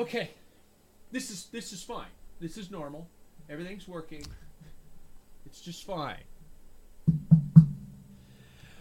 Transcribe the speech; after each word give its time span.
Okay, 0.00 0.30
this 1.12 1.30
is 1.30 1.48
this 1.52 1.74
is 1.74 1.82
fine. 1.82 2.08
This 2.40 2.56
is 2.56 2.70
normal. 2.70 3.06
Everything's 3.50 3.86
working. 3.86 4.22
It's 5.44 5.60
just 5.60 5.84
fine. 5.84 6.22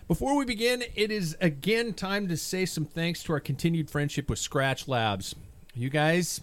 Before 0.08 0.38
we 0.38 0.46
begin, 0.46 0.82
it 0.96 1.12
is 1.12 1.36
again 1.42 1.92
time 1.94 2.30
to 2.30 2.38
say 2.38 2.66
some 2.66 2.86
thanks 2.86 3.22
to 3.24 3.34
our 3.34 3.42
continued 3.42 3.90
friendship 3.90 4.30
with 4.30 4.40
Skratch 4.40 4.88
Labs. 4.88 5.36
You 5.74 5.90
guys, 5.90 6.40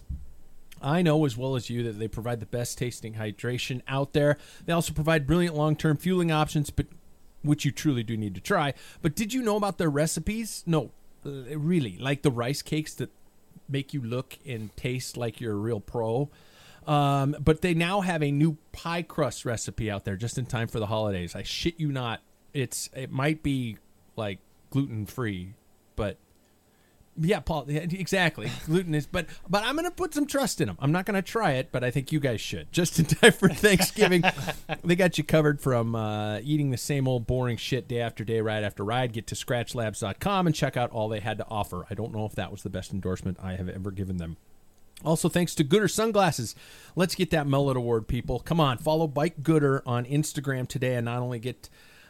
I 0.79 1.01
know 1.01 1.25
as 1.25 1.35
well 1.35 1.55
as 1.55 1.71
you 1.71 1.81
that 1.81 1.97
they 1.97 2.07
provide 2.07 2.39
the 2.39 2.45
best 2.45 2.77
tasting 2.77 3.15
hydration 3.15 3.81
out 3.87 4.13
there. 4.13 4.37
They 4.67 4.73
also 4.73 4.93
provide 4.93 5.25
brilliant 5.25 5.55
long 5.55 5.75
term 5.75 5.97
fueling 5.97 6.31
options, 6.31 6.69
but 6.69 6.85
which 7.41 7.65
you 7.65 7.71
truly 7.71 8.03
do 8.03 8.15
need 8.15 8.35
to 8.35 8.41
try. 8.41 8.75
But 9.01 9.15
did 9.15 9.33
you 9.33 9.41
know 9.41 9.55
about 9.55 9.79
their 9.79 9.89
recipes? 9.89 10.63
No, 10.67 10.91
uh, 11.25 11.57
really, 11.57 11.97
like 11.97 12.21
the 12.21 12.29
rice 12.29 12.61
cakes 12.61 12.93
that 12.93 13.09
make 13.69 13.93
you 13.93 14.01
look 14.01 14.37
and 14.45 14.75
taste 14.75 15.17
like 15.17 15.41
you're 15.41 15.53
a 15.53 15.57
real 15.57 15.79
pro. 15.79 16.29
Um, 16.85 17.35
but 17.39 17.61
they 17.61 17.73
now 17.73 18.01
have 18.01 18.23
a 18.23 18.31
new 18.31 18.57
pie 18.71 19.01
crust 19.01 19.43
recipe 19.43 19.91
out 19.91 20.05
there 20.05 20.15
just 20.15 20.37
in 20.37 20.45
time 20.45 20.67
for 20.69 20.79
the 20.79 20.85
holidays. 20.85 21.35
I 21.35 21.43
shit 21.43 21.79
you 21.79 21.91
not. 21.91 22.21
It's 22.53 22.89
it 22.95 23.11
might 23.11 23.43
be 23.43 23.77
like 24.15 24.39
gluten 24.69 25.05
free, 25.05 25.53
but 25.95 26.17
yeah, 27.19 27.39
Paul, 27.39 27.65
yeah, 27.67 27.81
exactly. 27.81 28.51
Gluten 28.65 28.93
is, 28.95 29.05
but 29.05 29.27
but 29.49 29.63
I'm 29.63 29.75
gonna 29.75 29.91
put 29.91 30.13
some 30.13 30.25
trust 30.25 30.61
in 30.61 30.67
them. 30.67 30.77
I'm 30.79 30.91
not 30.91 31.05
gonna 31.05 31.21
try 31.21 31.53
it, 31.53 31.69
but 31.71 31.83
I 31.83 31.91
think 31.91 32.11
you 32.11 32.19
guys 32.19 32.41
should. 32.41 32.71
Just 32.71 32.99
in 32.99 33.05
time 33.05 33.31
for 33.31 33.49
Thanksgiving, 33.49 34.23
they 34.83 34.95
got 34.95 35.17
you 35.17 35.23
covered 35.23 35.61
from 35.61 35.95
uh, 35.95 36.39
eating 36.39 36.71
the 36.71 36.77
same 36.77 37.07
old 37.07 37.27
boring 37.27 37.57
shit 37.57 37.87
day 37.87 37.99
after 37.99 38.23
day, 38.23 38.41
ride 38.41 38.63
after 38.63 38.83
ride. 38.83 39.13
Get 39.13 39.27
to 39.27 39.35
SkratchLabs.com 39.35 40.47
and 40.47 40.55
check 40.55 40.77
out 40.77 40.91
all 40.91 41.09
they 41.09 41.19
had 41.19 41.37
to 41.39 41.47
offer. 41.49 41.85
I 41.89 41.93
don't 41.93 42.13
know 42.13 42.25
if 42.25 42.33
that 42.33 42.51
was 42.51 42.63
the 42.63 42.69
best 42.69 42.93
endorsement 42.93 43.37
I 43.41 43.53
have 43.55 43.69
ever 43.69 43.91
given 43.91 44.17
them. 44.17 44.37
Also, 45.05 45.29
thanks 45.29 45.53
to 45.55 45.63
Goodr 45.63 45.89
Sunglasses. 45.89 46.55
Let's 46.95 47.13
get 47.13 47.29
that 47.29 47.45
Mullet 47.45 47.77
Award, 47.77 48.07
people. 48.07 48.39
Come 48.39 48.59
on, 48.59 48.79
follow 48.79 49.07
Bike 49.07 49.43
Goodr 49.43 49.81
on 49.85 50.05
Instagram 50.05 50.67
today 50.67 50.95
and 50.95 51.05
not 51.05 51.21
only 51.21 51.39
get 51.39 51.69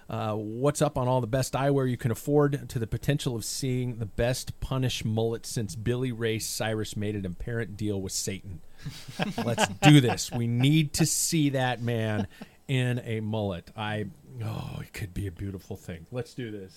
uh, 0.09 0.33
what's 0.33 0.81
up 0.81 0.97
on 0.97 1.07
all 1.07 1.19
the 1.19 1.27
best 1.27 1.53
eyewear 1.53 1.89
you 1.89 1.97
can 1.97 2.11
afford 2.11 2.69
to 2.69 2.79
the 2.79 2.87
potential 2.87 3.35
of 3.35 3.43
seeing 3.43 3.97
the 3.97 4.05
best 4.05 4.57
punish 4.59 5.03
mullet 5.03 5.45
since 5.45 5.75
Billy 5.75 6.11
Ray 6.11 6.39
Cyrus 6.39 6.95
made 6.95 7.15
an 7.15 7.25
apparent 7.25 7.75
deal 7.75 8.01
with 8.01 8.13
Satan. 8.13 8.61
Let's 9.43 9.67
do 9.81 9.99
this. 9.99 10.31
We 10.31 10.47
need 10.47 10.93
to 10.93 11.05
see 11.05 11.49
that 11.49 11.81
man 11.81 12.27
in 12.67 12.99
a 13.03 13.19
mullet. 13.19 13.69
I 13.75 14.05
oh, 14.43 14.79
it 14.81 14.93
could 14.93 15.13
be 15.13 15.27
a 15.27 15.31
beautiful 15.31 15.75
thing. 15.75 16.05
Let's 16.11 16.33
do 16.33 16.51
this. 16.51 16.75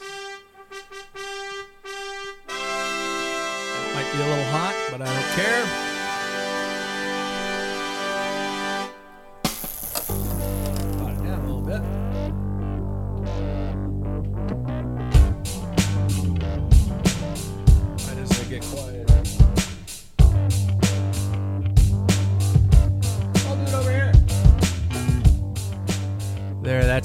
Might 3.95 4.13
be 4.13 4.19
a 4.19 4.27
little 4.27 4.45
hot, 4.45 4.89
but 4.91 5.03
I 5.03 5.07
don't 5.07 5.37
care. 5.37 5.90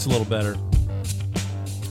A 0.06 0.10
little 0.10 0.26
better. 0.26 0.58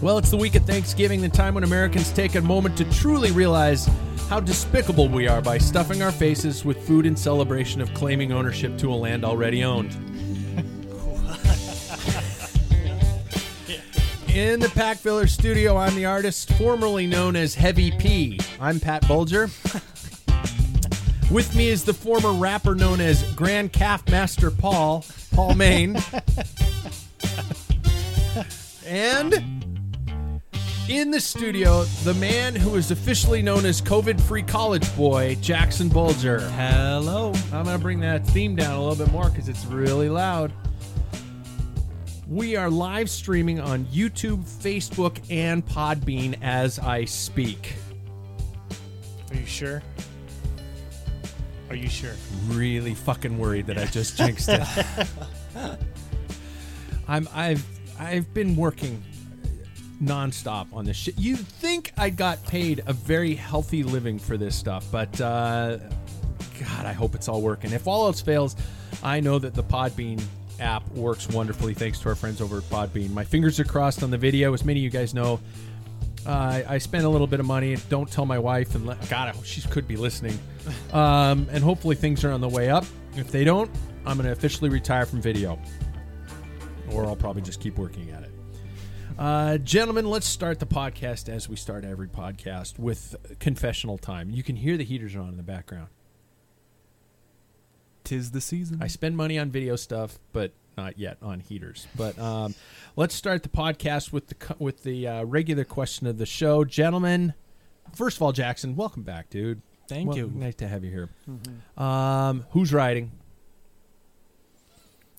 Well, 0.03 0.19
it's 0.19 0.31
the 0.31 0.37
week 0.37 0.55
of 0.55 0.65
Thanksgiving, 0.65 1.21
the 1.21 1.29
time 1.29 1.55
when 1.55 1.65
Americans 1.65 2.11
take 2.13 2.35
a 2.35 2.41
moment 2.41 2.77
to 2.79 2.85
truly 2.93 3.31
realize 3.33 3.89
how 4.29 4.41
despicable 4.41 5.09
we 5.09 5.29
are 5.29 5.41
by 5.41 5.59
stuffing 5.59 6.03
our 6.03 6.13
faces 6.13 6.65
with 6.65 6.87
food 6.87 7.07
in 7.07 7.17
celebration 7.17 7.81
of 7.81 7.93
claiming 7.95 8.33
ownership 8.33 8.77
to 8.79 8.93
a 8.93 8.95
land 8.95 9.25
already 9.25 9.65
owned. 9.65 9.95
In 14.35 14.59
the 14.59 14.69
Pack 14.75 14.97
Filler 14.97 15.29
studio, 15.29 15.77
I'm 15.77 15.95
the 15.95 16.07
artist 16.07 16.53
formerly 16.55 17.07
known 17.07 17.37
as 17.37 17.55
Heavy 17.55 17.93
P. 17.93 18.41
I'm 18.61 18.81
Pat 18.81 19.07
Bulger. 19.07 19.49
With 21.31 21.55
me 21.55 21.69
is 21.69 21.85
the 21.85 21.95
former 21.95 22.33
rapper 22.33 22.75
known 22.75 23.01
as 23.01 23.23
Grand 23.35 23.73
Calf 23.73 24.09
Master 24.09 24.51
Paul, 24.51 25.05
Paul 25.33 25.55
Main. 25.55 25.97
And 28.95 29.35
in 30.89 31.11
the 31.11 31.19
studio, 31.19 31.83
the 32.05 32.15
man 32.15 32.55
who 32.55 32.77
is 32.77 32.93
officially 32.93 33.43
known 33.43 33.67
as 33.67 33.83
COVID 33.83 34.21
free 34.21 34.45
college 34.45 34.95
boy, 34.97 35.37
Jackson 35.41 35.89
Bulger. 35.89 36.39
Hello. 36.51 37.33
I'm 37.53 37.65
going 37.65 37.77
to 37.77 37.83
bring 37.83 37.99
that 38.01 38.25
theme 38.29 38.55
down 38.55 38.77
a 38.77 38.81
little 38.81 39.05
bit 39.05 39.13
more 39.13 39.31
because 39.31 39.49
it's 39.49 39.67
really 39.67 40.09
loud. 40.09 40.53
We 42.29 42.55
are 42.55 42.71
live 42.71 43.11
streaming 43.11 43.59
on 43.59 43.85
YouTube, 43.87 44.45
Facebook, 44.45 45.19
and 45.29 45.67
Podbean 45.67 46.39
as 46.41 46.79
I 46.79 47.05
speak. 47.05 47.75
Are 49.33 49.37
you 49.37 49.47
sure? 49.47 49.83
Are 51.69 51.75
you 51.75 51.89
sure? 51.89 52.15
Really 52.47 52.95
fucking 52.95 53.37
worried 53.39 53.67
that 53.67 53.77
I 53.77 53.87
just 53.87 54.17
jinxed 54.17 54.51
it. 54.51 54.63
I'm 57.09 57.29
I've 57.35 57.74
I've 57.99 58.33
been 58.35 58.57
working 58.57 59.03
nonstop 60.03 60.67
on 60.73 60.85
this 60.85 60.97
shit. 60.97 61.19
You'd 61.19 61.39
think 61.39 61.93
I 61.97 62.11
got 62.11 62.45
paid 62.47 62.83
a 62.87 62.93
very 62.93 63.35
healthy 63.35 63.83
living 63.83 64.19
for 64.19 64.37
this 64.37 64.55
stuff, 64.57 64.87
but 64.91 65.21
uh, 65.21 65.79
God, 66.61 66.87
I 66.87 66.93
hope 66.93 67.15
it's 67.15 67.29
all 67.29 67.41
working. 67.41 67.73
If 67.73 67.87
all 67.87 68.07
else 68.07 68.21
fails, 68.21 68.57
I 69.03 69.21
know 69.21 69.39
that 69.39 69.55
the 69.55 69.63
Podbean 69.63 70.23
app 70.61 70.89
works 70.93 71.29
wonderfully 71.29 71.75
thanks 71.75 71.99
to 72.01 72.09
our 72.09 72.15
friends 72.15 72.41
over 72.41 72.59
at 72.59 72.65
Podbean. 72.65 73.11
My 73.11 73.25
fingers 73.25 73.59
are 73.59 73.65
crossed 73.65 74.03
on 74.03 74.11
the 74.11 74.19
video. 74.19 74.53
As 74.53 74.65
many 74.65 74.81
of 74.81 74.85
you 74.85 74.91
guys 74.91 75.15
know, 75.15 75.41
uh, 76.27 76.63
I 76.67 76.79
spent 76.79 77.05
a 77.05 77.09
little 77.09 77.27
bit 77.27 77.41
of 77.41 77.47
money. 77.47 77.77
Don't 77.89 78.11
tell 78.11 78.25
my 78.25 78.39
wife, 78.39 78.75
and 78.75 78.87
let, 78.87 79.09
God, 79.09 79.35
she 79.45 79.61
could 79.63 79.87
be 79.87 79.97
listening. 79.97 80.39
Um, 80.95 81.47
and 81.51 81.63
hopefully 81.63 81.95
things 81.95 82.25
are 82.25 82.31
on 82.31 82.41
the 82.41 82.49
way 82.49 82.71
up. 82.71 82.87
If 83.17 83.31
they 83.31 83.45
don't, 83.45 83.71
I'm 84.07 84.17
going 84.17 84.25
to 84.25 84.33
officially 84.33 84.71
retire 84.71 85.05
from 85.05 85.21
video, 85.21 85.59
or 86.93 87.07
I'll 87.07 87.17
probably 87.17 87.43
just 87.43 87.61
keep 87.61 87.77
working 87.79 88.11
at 88.11 88.23
it. 88.23 88.31
Uh, 89.19 89.59
gentlemen, 89.59 90.07
let's 90.11 90.27
start 90.27 90.59
the 90.59 90.67
podcast 90.67 91.29
as 91.29 91.49
we 91.49 91.57
start 91.57 91.85
every 91.85 92.09
podcast 92.09 92.79
with 92.79 93.15
confessional 93.39 93.97
time. 93.97 94.31
You 94.31 94.43
can 94.43 94.57
hear 94.57 94.77
the 94.77 94.85
heaters 94.85 95.15
are 95.15 95.21
on 95.21 95.29
in 95.29 95.37
the 95.37 95.43
background. 95.45 95.89
Tis 98.03 98.33
the 98.33 98.41
season. 98.41 98.83
I 98.83 98.89
spend 98.89 99.17
money 99.17 99.39
on 99.39 99.51
video 99.51 99.77
stuff, 99.77 100.19
but 100.33 100.53
not 100.77 100.99
yet 100.99 101.17
on 101.23 101.41
heaters. 101.41 101.87
But 101.97 102.19
um, 102.19 102.55
let's 102.97 103.15
start 103.15 103.45
the 103.45 103.49
podcast 103.49 104.13
with 104.13 104.27
the 104.27 104.57
with 104.59 104.83
the 104.83 105.07
uh, 105.07 105.25
regular 105.25 105.65
question 105.65 106.07
of 106.07 106.19
the 106.19 106.27
show, 106.27 106.65
gentlemen. 106.65 107.35
First 107.95 108.17
of 108.19 108.23
all, 108.23 108.33
Jackson, 108.33 108.75
welcome 108.75 109.05
back, 109.05 109.31
dude. 109.31 109.63
Thank 109.89 110.09
Well, 110.09 110.19
you. 110.19 110.33
Nice 110.35 110.57
to 110.57 110.67
have 110.69 110.83
you 110.85 110.91
here. 110.91 111.83
Um, 111.83 112.45
who's 112.51 112.73
riding? 112.73 113.13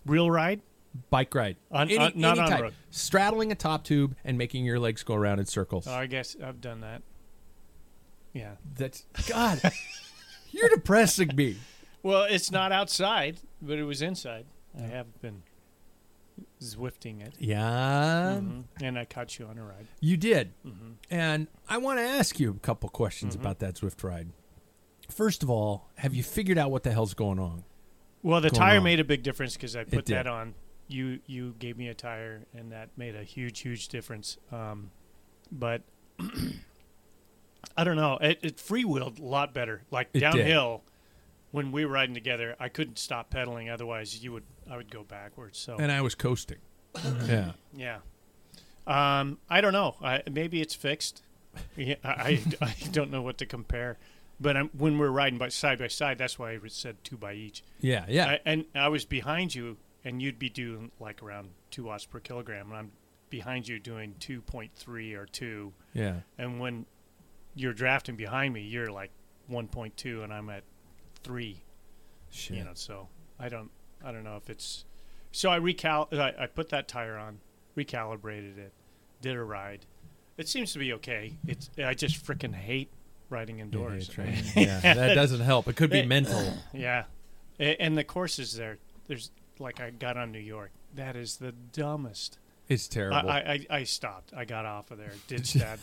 Real 0.06 0.30
ride? 0.30 0.62
Bike 1.10 1.34
ride. 1.36 1.58
On- 1.72 1.92
on- 1.98 2.12
not 2.16 2.40
on 2.40 2.50
type. 2.50 2.62
road. 2.62 2.74
Straddling 2.90 3.52
a 3.52 3.56
top 3.56 3.84
tube 3.84 4.16
and 4.24 4.38
making 4.38 4.64
your 4.66 4.80
legs 4.80 5.04
go 5.04 5.14
around 5.16 5.40
in 5.40 5.46
circles. 5.46 5.88
Oh, 5.88 5.94
I 5.94 6.06
guess 6.06 6.36
I've 6.44 6.62
done 6.62 6.82
that. 6.82 7.02
Yeah. 8.34 8.56
That's 8.76 9.06
God. 9.28 9.62
you're 10.52 10.70
depressing 10.70 11.36
me. 11.36 11.58
Well, 12.04 12.24
it's 12.24 12.52
not 12.52 12.72
outside, 12.72 13.40
but 13.62 13.78
it 13.78 13.84
was 13.84 14.02
inside. 14.02 14.46
I 14.78 14.84
have 14.84 15.22
been 15.22 15.44
zwifting 16.62 17.22
it. 17.26 17.34
Yeah, 17.40 18.40
Mhm. 18.42 18.64
And 18.82 19.00
I 19.00 19.06
caught 19.06 19.40
you 19.40 19.46
on 19.48 19.58
a 19.58 19.64
ride. 19.64 19.88
you 20.02 20.18
did. 20.18 20.54
Mm-hmm. 20.66 20.92
And 21.10 21.48
I 21.70 21.78
want 21.78 22.00
to 22.00 22.04
ask 22.04 22.40
you 22.40 22.52
a 22.52 22.60
couple 22.60 22.90
questions 22.90 23.36
about 23.36 23.60
that 23.60 23.76
Zwift 23.76 24.04
ride. 24.04 24.30
First 25.10 25.44
of 25.44 25.50
all, 25.50 25.90
have 25.96 26.14
you 26.14 26.24
figured 26.24 26.58
out 26.58 26.72
what 26.72 26.84
the 26.84 26.92
hell's 26.92 27.14
going 27.14 27.40
on? 27.40 27.64
Well, 28.24 28.42
the 28.42 28.50
Going 28.50 28.60
tire 28.60 28.78
on. 28.80 28.84
made 28.84 29.00
a 29.00 29.04
big 29.04 29.22
difference 29.24 29.54
because 29.56 29.76
I 29.76 29.84
put 29.84 30.08
that 30.08 30.26
on. 30.28 30.56
You 30.88 31.20
you 31.26 31.56
gave 31.60 31.78
me 31.78 31.88
a 31.88 31.94
tire, 31.94 32.46
and 32.56 32.72
that 32.72 32.90
made 32.98 33.16
a 33.16 33.24
huge 33.24 33.60
huge 33.62 33.88
difference. 33.88 34.38
Um, 34.52 34.92
but 35.52 35.82
I 37.78 37.84
don't 37.84 37.96
know. 37.96 38.18
It, 38.22 38.40
it 38.42 38.58
freewheeled 38.58 39.20
a 39.20 39.24
lot 39.24 39.54
better. 39.54 39.82
Like 39.92 40.10
It 40.14 40.20
did. 40.20 40.32
downhill, 40.32 40.84
when 41.52 41.72
we 41.72 41.86
were 41.86 41.92
riding 41.92 42.14
together, 42.14 42.56
I 42.60 42.70
couldn't 42.70 43.00
stop 43.00 43.30
pedaling. 43.30 43.70
Otherwise, 43.70 44.24
you 44.24 44.32
would 44.34 44.44
I 44.70 44.78
would 44.78 44.90
go 44.92 45.04
backwards. 45.04 45.58
So 45.58 45.78
And 45.78 45.92
I 45.92 46.02
was 46.02 46.16
coasting. 46.16 46.58
yeah. 47.28 47.52
yeah. 47.76 47.98
Um, 48.88 49.40
I 49.50 49.62
don't 49.62 49.74
know. 49.74 49.96
I, 50.02 50.22
maybe 50.32 50.62
it's 50.62 50.76
fixed. 50.76 51.22
Yeah, 51.76 51.96
I, 52.04 52.42
I, 52.62 52.66
I 52.66 52.76
don't 52.92 53.12
know 53.12 53.22
what 53.22 53.38
to 53.40 53.46
compare. 53.46 53.98
But 54.40 54.58
I'm, 54.58 54.70
when 54.78 54.98
we're 54.98 55.10
riding 55.10 55.40
by 55.40 55.48
side 55.48 55.80
by 55.80 55.88
side, 55.88 56.18
that's 56.18 56.38
why 56.38 56.52
I 56.52 56.60
said 56.68 56.98
two 57.04 57.16
by 57.18 57.34
each. 57.34 57.64
Yeah. 57.80 58.06
Yeah. 58.10 58.26
I, 58.28 58.40
and 58.46 58.66
I 58.76 58.90
was 58.90 59.06
behind 59.06 59.56
you, 59.56 59.78
and 60.06 60.22
you'd 60.22 60.40
be 60.40 60.50
doing 60.50 60.92
like 61.00 61.22
around 61.22 61.50
two 61.72 61.84
watts 61.84 62.06
per 62.06 62.20
kilogram, 62.22 62.70
and 62.70 62.78
I'm 62.78 62.92
behind 63.30 63.68
you 63.68 63.80
doing 63.80 64.16
two 64.20 64.40
point 64.42 64.72
three 64.76 65.14
or 65.16 65.26
two. 65.26 65.74
yeah. 65.94 66.22
And 66.38 66.60
when 66.60 66.86
you're 67.56 67.74
drafting 67.74 68.16
behind 68.16 68.54
me, 68.54 68.62
you're 68.62 68.92
like 68.92 69.12
one 69.48 69.68
point 69.68 69.98
two, 69.98 70.24
and 70.24 70.32
I'm 70.34 70.50
at 70.50 70.64
three. 71.24 71.62
Shit. 72.32 72.58
You 72.58 72.64
know, 72.66 72.72
so 72.74 73.08
I 73.40 73.50
don't, 73.50 73.72
I 74.04 74.12
don't 74.12 74.24
know 74.24 74.38
if 74.38 74.50
it's. 74.50 74.86
So 75.32 75.50
I 75.50 75.58
recal, 75.60 76.08
I, 76.14 76.34
I 76.40 76.46
put 76.48 76.70
that 76.70 76.88
tire 76.88 77.18
on, 77.18 77.40
recalibrated 77.78 78.58
it, 78.58 78.74
did 79.22 79.36
a 79.36 79.44
ride. 79.44 79.86
It 80.38 80.48
seems 80.50 80.72
to 80.74 80.80
be 80.80 80.94
okay. 80.94 81.34
It's 81.48 81.70
I 81.78 81.94
just 81.94 82.26
freaking 82.26 82.54
hate 82.54 82.90
riding 83.30 83.60
indoors. 83.60 84.10
yeah, 84.18 84.80
yeah, 84.84 84.94
that 84.94 85.16
doesn't 85.16 85.40
help. 85.42 85.68
It 85.68 85.76
could 85.76 85.90
be 85.90 86.00
It- 86.00 86.08
mental. 86.08 86.54
Yeah, 86.74 87.06
and 87.58 87.98
the 87.98 88.04
courses 88.04 88.54
there, 88.56 88.78
there's 89.08 89.32
like 89.60 89.80
I 89.80 89.90
got 89.92 90.18
on 90.18 90.32
New 90.32 90.40
York. 90.40 90.72
That 90.96 91.16
is 91.16 91.38
the 91.38 91.52
dumbest. 91.52 92.38
It's 92.68 92.88
terrible. 92.88 93.30
I, 93.30 93.66
I 93.70 93.78
I 93.78 93.84
stopped. 93.84 94.34
I 94.36 94.46
got 94.46 94.66
off 94.66 94.90
of 94.92 94.98
there. 94.98 95.12
Ditched 95.28 95.56
that. 95.60 95.80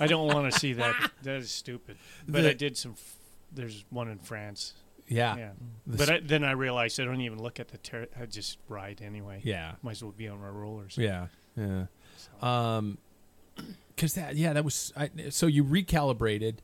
I 0.00 0.06
don't 0.06 0.26
want 0.32 0.52
to 0.52 0.58
see 0.58 0.72
that. 0.74 1.10
That 1.22 1.36
is 1.36 1.50
stupid. 1.50 1.96
But 2.26 2.42
The- 2.42 2.50
I 2.50 2.54
did 2.54 2.76
some. 2.76 2.92
F- 2.92 3.16
there's 3.52 3.84
one 3.90 4.08
in 4.08 4.18
France. 4.18 4.74
yeah. 5.08 5.36
Yeah. 5.36 5.50
The 5.86 5.96
But 5.98 6.10
I, 6.10 6.20
then 6.20 6.42
I 6.44 6.52
realized 6.52 6.98
I 7.00 7.04
don't 7.04 7.20
even 7.20 7.40
look 7.42 7.60
at 7.60 7.68
the. 7.68 7.78
Ter- 7.78 8.08
I 8.20 8.26
just 8.26 8.58
ride 8.68 9.02
anyway. 9.04 9.40
yeah. 9.44 9.72
Might 9.82 9.92
as 9.92 10.02
well 10.02 10.12
be 10.12 10.26
on 10.28 10.40
my 10.40 10.48
rollers. 10.48 10.96
Yeah. 10.98 11.26
Yeah. 11.56 11.86
So- 12.40 12.46
Um, 12.46 12.98
because 13.94 14.14
that, 14.14 14.34
yeah, 14.36 14.52
that 14.54 14.64
was 14.64 14.92
I, 14.96 15.10
so 15.28 15.46
you 15.46 15.62
recalibrated, 15.62 16.56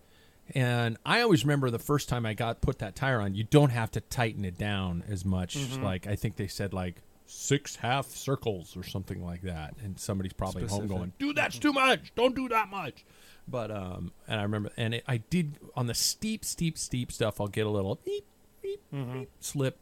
and 0.54 0.96
I 1.04 1.20
always 1.22 1.44
remember 1.44 1.70
the 1.70 1.78
first 1.78 2.08
time 2.08 2.24
I 2.26 2.34
got 2.34 2.60
put 2.60 2.78
that 2.78 2.94
tire 2.94 3.20
on. 3.20 3.34
You 3.34 3.44
don't 3.44 3.70
have 3.70 3.90
to 3.92 4.00
tighten 4.00 4.44
it 4.44 4.56
down 4.58 5.02
as 5.08 5.24
much. 5.24 5.56
Mm-hmm. 5.56 5.82
Like 5.82 6.06
I 6.06 6.14
think 6.16 6.36
they 6.36 6.46
said 6.46 6.72
like 6.72 7.02
six 7.26 7.76
half 7.76 8.06
circles 8.06 8.76
or 8.76 8.82
something 8.84 9.24
like 9.24 9.42
that, 9.42 9.74
and 9.82 9.98
somebody's 9.98 10.32
probably 10.32 10.66
home 10.66 10.86
going, 10.86 11.12
"Dude, 11.18 11.36
that's 11.36 11.58
too 11.58 11.72
much. 11.72 12.14
Don't 12.14 12.36
do 12.36 12.48
that 12.50 12.68
much." 12.68 13.04
But 13.48 13.70
um, 13.70 14.12
and 14.28 14.40
I 14.40 14.42
remember, 14.42 14.70
and 14.76 14.94
it, 14.94 15.04
I 15.06 15.18
did 15.18 15.58
on 15.74 15.86
the 15.86 15.94
steep, 15.94 16.44
steep, 16.44 16.78
steep 16.78 17.10
stuff. 17.12 17.40
I'll 17.40 17.46
get 17.48 17.66
a 17.66 17.70
little 17.70 17.96
beep, 18.04 18.24
beep, 18.62 18.80
Mm-hmm. 18.92 19.18
beep, 19.20 19.30
slip. 19.40 19.78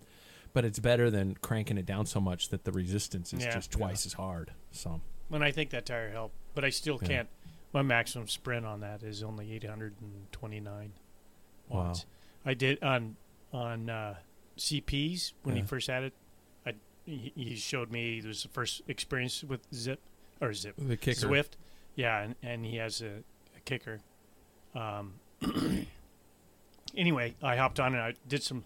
But 0.52 0.64
it's 0.64 0.78
better 0.78 1.10
than 1.10 1.34
cranking 1.42 1.78
it 1.78 1.84
down 1.86 2.06
so 2.06 2.20
much 2.20 2.50
that 2.50 2.62
the 2.64 2.70
resistance 2.70 3.32
is 3.32 3.42
Yeah. 3.44 3.54
just 3.54 3.72
twice 3.72 4.06
as 4.06 4.12
hard. 4.12 4.52
So 4.70 5.00
And 5.32 5.42
I 5.42 5.50
think 5.50 5.70
that 5.70 5.84
tire 5.86 6.10
helped, 6.12 6.36
but 6.54 6.64
I 6.64 6.70
still 6.70 6.98
Yeah. 7.02 7.08
can't. 7.08 7.28
My 7.74 7.82
maximum 7.82 8.28
sprint 8.28 8.64
on 8.64 8.80
that 8.80 9.02
is 9.02 9.22
only 9.22 9.52
829 9.52 10.92
Wow. 11.68 11.84
watts. 11.88 12.06
I 12.46 12.54
did 12.54 12.82
on 12.82 13.16
on 13.52 13.90
uh, 13.90 14.14
CPs 14.56 15.32
when 15.42 15.56
Yeah. 15.56 15.62
he 15.62 15.66
first 15.68 15.88
had 15.88 16.04
it. 16.04 16.12
I 16.64 16.74
he, 17.04 17.32
he 17.34 17.56
showed 17.56 17.90
me 17.90 18.18
it 18.18 18.24
was 18.24 18.42
the 18.44 18.48
first 18.48 18.82
experience 18.88 19.42
with 19.44 19.60
Zip 19.74 20.00
or 20.40 20.52
Zip 20.54 20.74
the 20.78 20.96
kicker. 20.96 21.26
Zwift. 21.28 21.50
Yeah, 21.96 22.20
and, 22.22 22.34
and 22.42 22.64
he 22.64 22.76
has 22.76 23.02
a, 23.02 23.22
a 23.56 23.60
kicker. 23.64 24.00
Um, 24.74 25.14
anyway, 26.96 27.34
I 27.42 27.56
hopped 27.56 27.80
on 27.80 27.94
and 27.94 28.02
I 28.02 28.14
did 28.28 28.42
some 28.42 28.64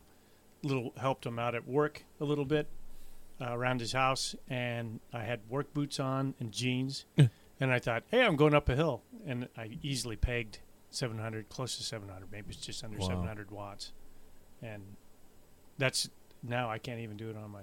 little 0.63 0.93
helped 0.99 1.25
him 1.27 1.39
out 1.39 1.55
at 1.55 1.67
work 1.67 2.05
a 2.21 2.25
little 2.25 2.45
bit 2.45 2.67
uh, 3.41 3.53
around 3.57 3.81
his 3.81 3.93
house, 3.93 4.35
and 4.49 5.01
I 5.13 5.23
had 5.25 5.41
work 5.49 5.73
boots 5.73 6.01
on 6.01 6.35
and 6.41 6.51
jeans, 6.53 7.05
and 7.61 7.73
I 7.73 7.79
thought, 7.79 8.03
hey, 8.11 8.23
I'm 8.23 8.37
going 8.37 8.55
up 8.55 8.69
a 8.69 8.77
hill, 8.77 9.03
and 9.27 9.49
I 9.57 9.79
easily 9.83 10.17
pegged 10.17 10.59
700, 10.91 11.49
close 11.49 11.77
to 11.77 11.83
700, 11.83 12.31
maybe 12.33 12.47
it's 12.51 12.59
just 12.65 12.83
under 12.85 12.99
Wow. 12.99 13.09
700 13.09 13.51
watts, 13.51 13.93
and 14.63 14.83
that's 15.79 16.09
now 16.43 16.71
I 16.71 16.79
can't 16.79 17.01
even 17.01 17.17
do 17.17 17.31
it 17.31 17.37
on 17.37 17.51
my 17.51 17.63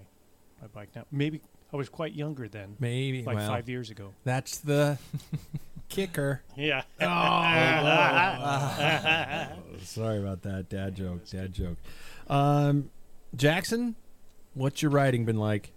my 0.61 0.67
bike 0.67 0.89
now. 0.95 1.05
Maybe 1.11 1.41
I 1.73 1.77
was 1.77 1.89
quite 1.89 2.13
younger 2.13 2.47
then, 2.47 2.75
Maybe 2.79 3.23
like 3.23 3.35
well, 3.37 3.47
five 3.49 3.67
years 3.67 3.89
ago. 3.89 4.13
That's 4.23 4.59
the 4.59 4.97
kicker. 5.89 6.43
Yeah. 6.55 6.83
Oh, 7.01 7.07
Sorry 9.83 10.19
about 10.19 10.41
that. 10.43 10.69
Dad 10.69 10.95
joke. 10.95 11.27
Dad 11.29 11.53
joke. 11.53 11.77
Um, 12.27 12.91
Jackson, 13.35 13.95
what's 14.53 14.81
your 14.81 14.91
riding 14.91 15.25
been 15.25 15.37
like? 15.37 15.71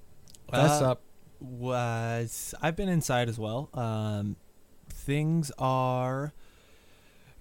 Fess 0.51 0.81
Uh, 0.83 0.93
up. 0.93 1.03
Was 1.41 2.55
I've 2.61 2.77
been 2.77 2.89
inside 2.89 3.29
as 3.29 3.39
well. 3.39 3.71
Um, 3.75 4.37
things 4.89 5.51
are 5.59 6.33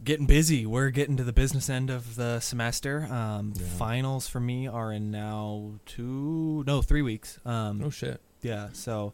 getting 0.04 0.25
busy. 0.27 0.66
We're 0.66 0.89
getting 0.92 1.18
to 1.18 1.24
the 1.24 1.34
business 1.34 1.70
end 1.70 1.89
of 1.89 2.16
the 2.16 2.39
semester. 2.39 3.08
Um, 3.12 3.54
Yeah. 3.56 3.66
Finals 3.77 4.27
for 4.27 4.39
me 4.39 4.68
are 4.68 4.92
in 4.92 5.10
now 5.12 5.80
two, 5.86 6.63
no, 6.68 6.82
three 6.82 7.01
weeks. 7.01 7.39
Um, 7.46 7.82
Oh 7.84 7.89
shit. 7.89 8.22
yeah, 8.42 8.70
so 8.74 9.13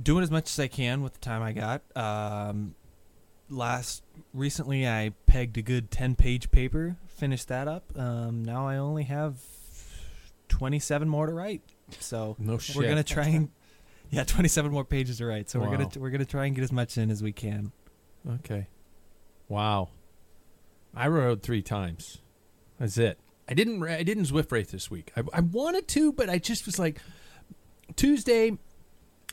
doing 0.00 0.22
as 0.22 0.30
much 0.30 0.50
as 0.50 0.58
I 0.60 0.68
can 0.68 1.02
with 1.02 1.14
the 1.14 1.20
time 1.20 1.42
I 1.42 1.52
got. 1.52 1.82
Um, 1.96 2.74
last 3.48 4.02
recently, 4.34 4.86
I 4.86 5.12
pegged 5.26 5.56
a 5.56 5.62
good 5.62 5.90
ten-page 5.90 6.50
paper, 6.50 6.96
finished 7.06 7.48
that 7.48 7.66
up. 7.68 7.98
Um, 7.98 8.44
now 8.44 8.68
I 8.68 8.76
only 8.76 9.04
have 9.04 9.40
twenty-seven 10.48 11.08
more 11.08 11.26
to 11.26 11.32
write. 11.32 11.62
So 12.00 12.36
No 12.38 12.58
shit. 12.58 12.76
we're 12.76 12.88
gonna 12.88 13.02
try 13.02 13.26
and 13.26 13.50
yeah, 14.10 14.24
twenty-seven 14.24 14.70
more 14.70 14.84
pages 14.84 15.18
to 15.18 15.26
write. 15.26 15.50
So 15.50 15.60
we're 15.60 15.70
gonna 15.76 15.88
we're 15.96 16.10
gonna 16.10 16.24
try 16.24 16.46
and 16.46 16.54
get 16.54 16.62
as 16.62 16.72
much 16.72 16.96
in 16.96 17.10
as 17.10 17.22
we 17.22 17.32
can. 17.32 17.72
Okay. 18.26 18.68
Wow. 19.48 19.90
I 20.94 21.08
rode 21.08 21.42
three 21.42 21.62
times. 21.62 22.18
That's 22.78 22.96
it. 22.98 23.18
I 23.48 23.54
didn't. 23.54 23.82
I 23.82 24.02
didn't 24.02 24.24
Zwift 24.24 24.52
race 24.52 24.70
this 24.70 24.90
week. 24.90 25.12
I, 25.16 25.22
I 25.32 25.40
wanted 25.40 25.88
to, 25.88 26.12
but 26.12 26.28
I 26.28 26.38
just 26.38 26.66
was 26.66 26.78
like 26.78 27.00
Tuesday. 27.96 28.56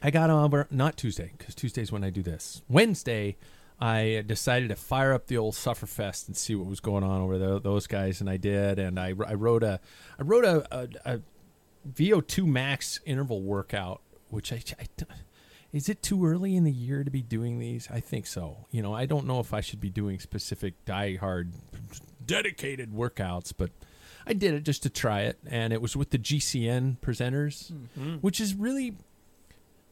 I 0.02 0.12
got 0.12 0.30
over 0.30 0.68
not 0.72 0.98
Tuesday 0.98 1.32
because 1.38 1.56
Tuesday's 1.56 1.92
when 1.92 2.04
I 2.04 2.10
do 2.10 2.22
this. 2.22 2.62
Wednesday, 2.70 3.38
I 3.80 4.24
decided 4.26 4.70
to 4.70 4.76
fire 4.76 5.14
up 5.14 5.28
the 5.28 5.38
old 5.38 5.54
Sufferfest 5.56 6.28
and 6.28 6.36
see 6.38 6.56
what 6.56 6.68
was 6.68 6.80
going 6.80 7.04
on 7.04 7.22
over 7.22 7.38
there. 7.38 7.60
Those 7.60 7.88
guys 7.88 8.22
and 8.22 8.30
I 8.30 8.38
did, 8.38 8.78
and 8.80 9.00
I, 9.00 9.14
I 9.28 9.34
rode 9.34 9.64
a 9.64 9.80
I 10.20 10.24
wrote 10.24 10.46
a, 10.46 10.66
a, 10.72 10.88
a 11.16 11.22
VO2 11.88 12.46
max 12.46 13.00
interval 13.06 13.42
workout, 13.42 14.02
which 14.30 14.52
I, 14.52 14.62
I 14.80 14.86
is 15.76 15.90
it 15.90 16.02
too 16.02 16.26
early 16.26 16.56
in 16.56 16.64
the 16.64 16.72
year 16.72 17.04
to 17.04 17.12
be 17.12 17.22
doing 17.22 17.60
these? 17.60 17.90
I 17.92 18.00
think 18.00 18.28
so. 18.28 18.66
You 18.72 18.82
know, 18.82 18.94
I 18.94 19.06
don't 19.06 19.28
know 19.28 19.42
if 19.42 19.54
I 19.54 19.60
should 19.60 19.82
be 19.82 19.90
doing 19.90 20.20
specific 20.20 20.74
die 20.86 21.18
hard 21.18 21.52
dedicated 22.26 22.94
workouts, 22.94 23.54
but 23.56 23.72
I 24.26 24.32
did 24.32 24.54
it 24.54 24.64
just 24.64 24.84
to 24.84 24.90
try 24.90 25.24
it 25.24 25.38
and 25.46 25.74
it 25.74 25.82
was 25.82 25.96
with 25.96 26.12
the 26.12 26.18
GCN 26.18 27.00
presenters, 27.00 27.74
mm-hmm. 27.74 28.16
which 28.16 28.40
is 28.40 28.56
really 28.56 28.96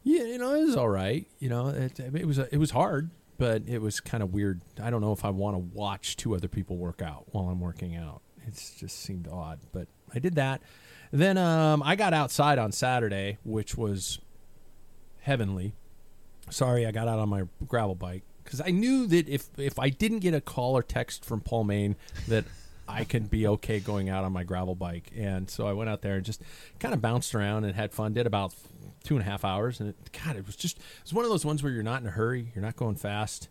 Yeah, 0.02 0.24
you 0.24 0.38
know, 0.38 0.54
it 0.54 0.64
was 0.64 0.76
all 0.76 0.88
right. 0.88 1.26
You 1.38 1.50
know, 1.50 1.68
it, 1.68 2.00
it 2.00 2.26
was 2.26 2.38
it 2.38 2.56
was 2.56 2.70
hard, 2.70 3.10
but 3.36 3.62
it 3.66 3.82
was 3.82 4.00
kind 4.00 4.22
of 4.22 4.32
weird. 4.32 4.62
I 4.82 4.88
don't 4.88 5.02
know 5.02 5.12
if 5.12 5.24
I 5.24 5.30
want 5.30 5.54
to 5.54 5.58
watch 5.58 6.16
two 6.16 6.34
other 6.34 6.48
people 6.48 6.78
work 6.78 7.02
out 7.02 7.26
while 7.32 7.50
I'm 7.50 7.60
working 7.60 7.94
out. 7.94 8.22
It 8.46 8.54
just 8.78 9.02
seemed 9.02 9.28
odd, 9.28 9.60
but 9.72 9.88
I 10.14 10.18
did 10.18 10.36
that. 10.36 10.62
Then 11.12 11.38
um, 11.38 11.82
I 11.82 11.96
got 11.96 12.12
outside 12.12 12.58
on 12.58 12.72
Saturday, 12.72 13.38
which 13.44 13.76
was 13.76 14.18
heavenly. 15.20 15.74
Sorry, 16.50 16.86
I 16.86 16.90
got 16.90 17.08
out 17.08 17.18
on 17.18 17.28
my 17.28 17.44
gravel 17.66 17.94
bike 17.94 18.22
because 18.44 18.60
I 18.60 18.70
knew 18.70 19.06
that 19.06 19.28
if 19.28 19.48
if 19.58 19.78
I 19.78 19.88
didn't 19.88 20.20
get 20.20 20.34
a 20.34 20.40
call 20.40 20.76
or 20.76 20.82
text 20.82 21.24
from 21.24 21.40
Paul 21.40 21.64
Main, 21.64 21.96
that 22.28 22.44
I 22.86 23.04
could 23.04 23.30
be 23.30 23.46
okay 23.46 23.80
going 23.80 24.08
out 24.08 24.24
on 24.24 24.32
my 24.32 24.44
gravel 24.44 24.74
bike. 24.74 25.10
And 25.16 25.48
so 25.48 25.66
I 25.66 25.72
went 25.72 25.88
out 25.88 26.02
there 26.02 26.16
and 26.16 26.24
just 26.24 26.42
kind 26.78 26.94
of 26.94 27.00
bounced 27.00 27.34
around 27.34 27.64
and 27.64 27.74
had 27.74 27.92
fun. 27.92 28.12
Did 28.12 28.26
about 28.26 28.54
two 29.02 29.14
and 29.16 29.26
a 29.26 29.30
half 29.30 29.44
hours, 29.44 29.80
and 29.80 29.90
it, 29.90 29.96
God, 30.24 30.36
it 30.36 30.46
was 30.46 30.56
just 30.56 30.78
it 30.78 31.02
was 31.02 31.12
one 31.12 31.24
of 31.24 31.30
those 31.30 31.44
ones 31.44 31.62
where 31.62 31.72
you're 31.72 31.82
not 31.82 32.02
in 32.02 32.08
a 32.08 32.12
hurry, 32.12 32.52
you're 32.54 32.64
not 32.64 32.76
going 32.76 32.96
fast, 32.96 33.48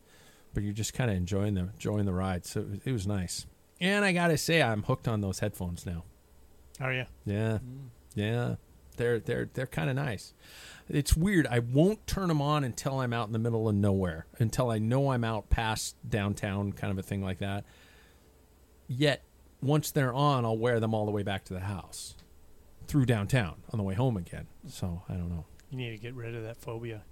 but 0.54 0.64
you're 0.64 0.74
just 0.74 0.94
kind 0.94 1.10
of 1.10 1.18
enjoying 1.18 1.56
the 1.56 1.62
enjoying 1.62 2.06
the 2.06 2.14
ride. 2.14 2.46
So 2.46 2.62
it 2.62 2.70
was, 2.70 2.80
it 2.86 2.92
was 2.92 3.08
nice. 3.08 3.46
And 3.82 4.06
I 4.06 4.14
gotta 4.14 4.38
say, 4.38 4.62
I'm 4.62 4.84
hooked 4.84 5.08
on 5.08 5.22
those 5.22 5.40
headphones 5.40 5.86
now. 5.86 6.04
Are 6.80 6.94
you? 6.94 7.06
Yeah, 7.26 7.60
mm. 7.60 7.90
yeah, 8.16 8.56
they're 8.98 9.20
they're 9.20 9.50
they're 9.54 9.68
kind 9.68 9.90
of 9.90 9.96
nice. 9.96 10.34
It's 10.90 11.16
weird. 11.16 11.48
I 11.48 11.60
won't 11.60 12.06
turn 12.08 12.28
them 12.28 12.42
on 12.42 12.64
until 12.64 13.00
I'm 13.00 13.14
out 13.14 13.28
in 13.28 13.34
the 13.34 13.40
middle 13.40 13.70
of 13.70 13.76
nowhere, 13.76 14.26
until 14.40 14.70
I 14.70 14.80
know 14.80 15.12
I'm 15.12 15.24
out 15.24 15.50
past 15.50 15.96
downtown, 16.08 16.74
kind 16.74 16.92
of 16.92 16.98
a 16.98 17.04
thing 17.04 17.24
like 17.24 17.40
that. 17.40 17.64
Yet, 18.88 19.24
once 19.62 19.92
they're 19.92 20.14
on, 20.14 20.46
I'll 20.46 20.58
wear 20.58 20.80
them 20.80 20.94
all 20.94 21.06
the 21.06 21.12
way 21.12 21.24
back 21.24 21.46
to 21.46 21.54
the 21.54 21.62
house, 21.62 22.16
through 22.88 23.06
downtown 23.06 23.56
on 23.72 23.78
the 23.78 23.84
way 23.84 23.94
home 23.94 24.18
again. 24.18 24.48
So 24.68 25.04
I 25.08 25.14
don't 25.14 25.30
know. 25.30 25.46
You 25.70 25.78
need 25.78 25.92
to 25.92 25.98
get 25.98 26.14
rid 26.14 26.36
of 26.36 26.44
that 26.44 26.58
phobia. 26.58 27.04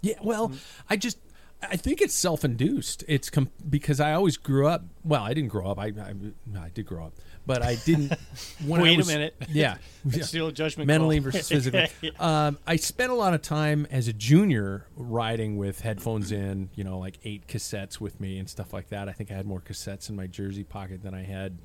Yeah, 0.00 0.16
well, 0.22 0.48
mm. 0.48 0.58
I 0.90 0.96
just 0.96 1.18
I 1.62 1.76
think 1.76 2.00
it's 2.00 2.14
self-induced. 2.14 3.04
It's 3.08 3.30
com- 3.30 3.50
because 3.68 4.00
I 4.00 4.12
always 4.14 4.36
grew 4.36 4.66
up. 4.66 4.84
Well, 5.04 5.22
I 5.22 5.32
didn't 5.34 5.50
grow 5.50 5.70
up. 5.70 5.78
I 5.78 5.86
I, 5.86 6.14
I 6.58 6.68
did 6.74 6.86
grow 6.86 7.06
up, 7.06 7.12
but 7.46 7.62
I 7.62 7.76
didn't. 7.76 8.12
When 8.66 8.80
I 8.80 8.84
Wait 8.84 9.00
a 9.00 9.04
minute. 9.06 9.34
Yeah, 9.48 9.76
yeah. 10.04 10.24
still 10.24 10.48
a 10.48 10.52
judgment 10.52 10.86
mentally 10.88 11.18
call. 11.20 11.30
versus 11.30 11.48
physically. 11.48 11.88
um, 12.18 12.58
I 12.66 12.76
spent 12.76 13.10
a 13.12 13.14
lot 13.14 13.34
of 13.34 13.42
time 13.42 13.86
as 13.90 14.08
a 14.08 14.12
junior 14.12 14.86
riding 14.96 15.56
with 15.56 15.80
headphones 15.80 16.32
in. 16.32 16.70
You 16.74 16.84
know, 16.84 16.98
like 16.98 17.18
eight 17.24 17.46
cassettes 17.46 18.00
with 18.00 18.20
me 18.20 18.38
and 18.38 18.48
stuff 18.48 18.72
like 18.72 18.88
that. 18.90 19.08
I 19.08 19.12
think 19.12 19.30
I 19.30 19.34
had 19.34 19.46
more 19.46 19.60
cassettes 19.60 20.08
in 20.08 20.16
my 20.16 20.26
jersey 20.26 20.64
pocket 20.64 21.02
than 21.02 21.14
I 21.14 21.22
had 21.22 21.58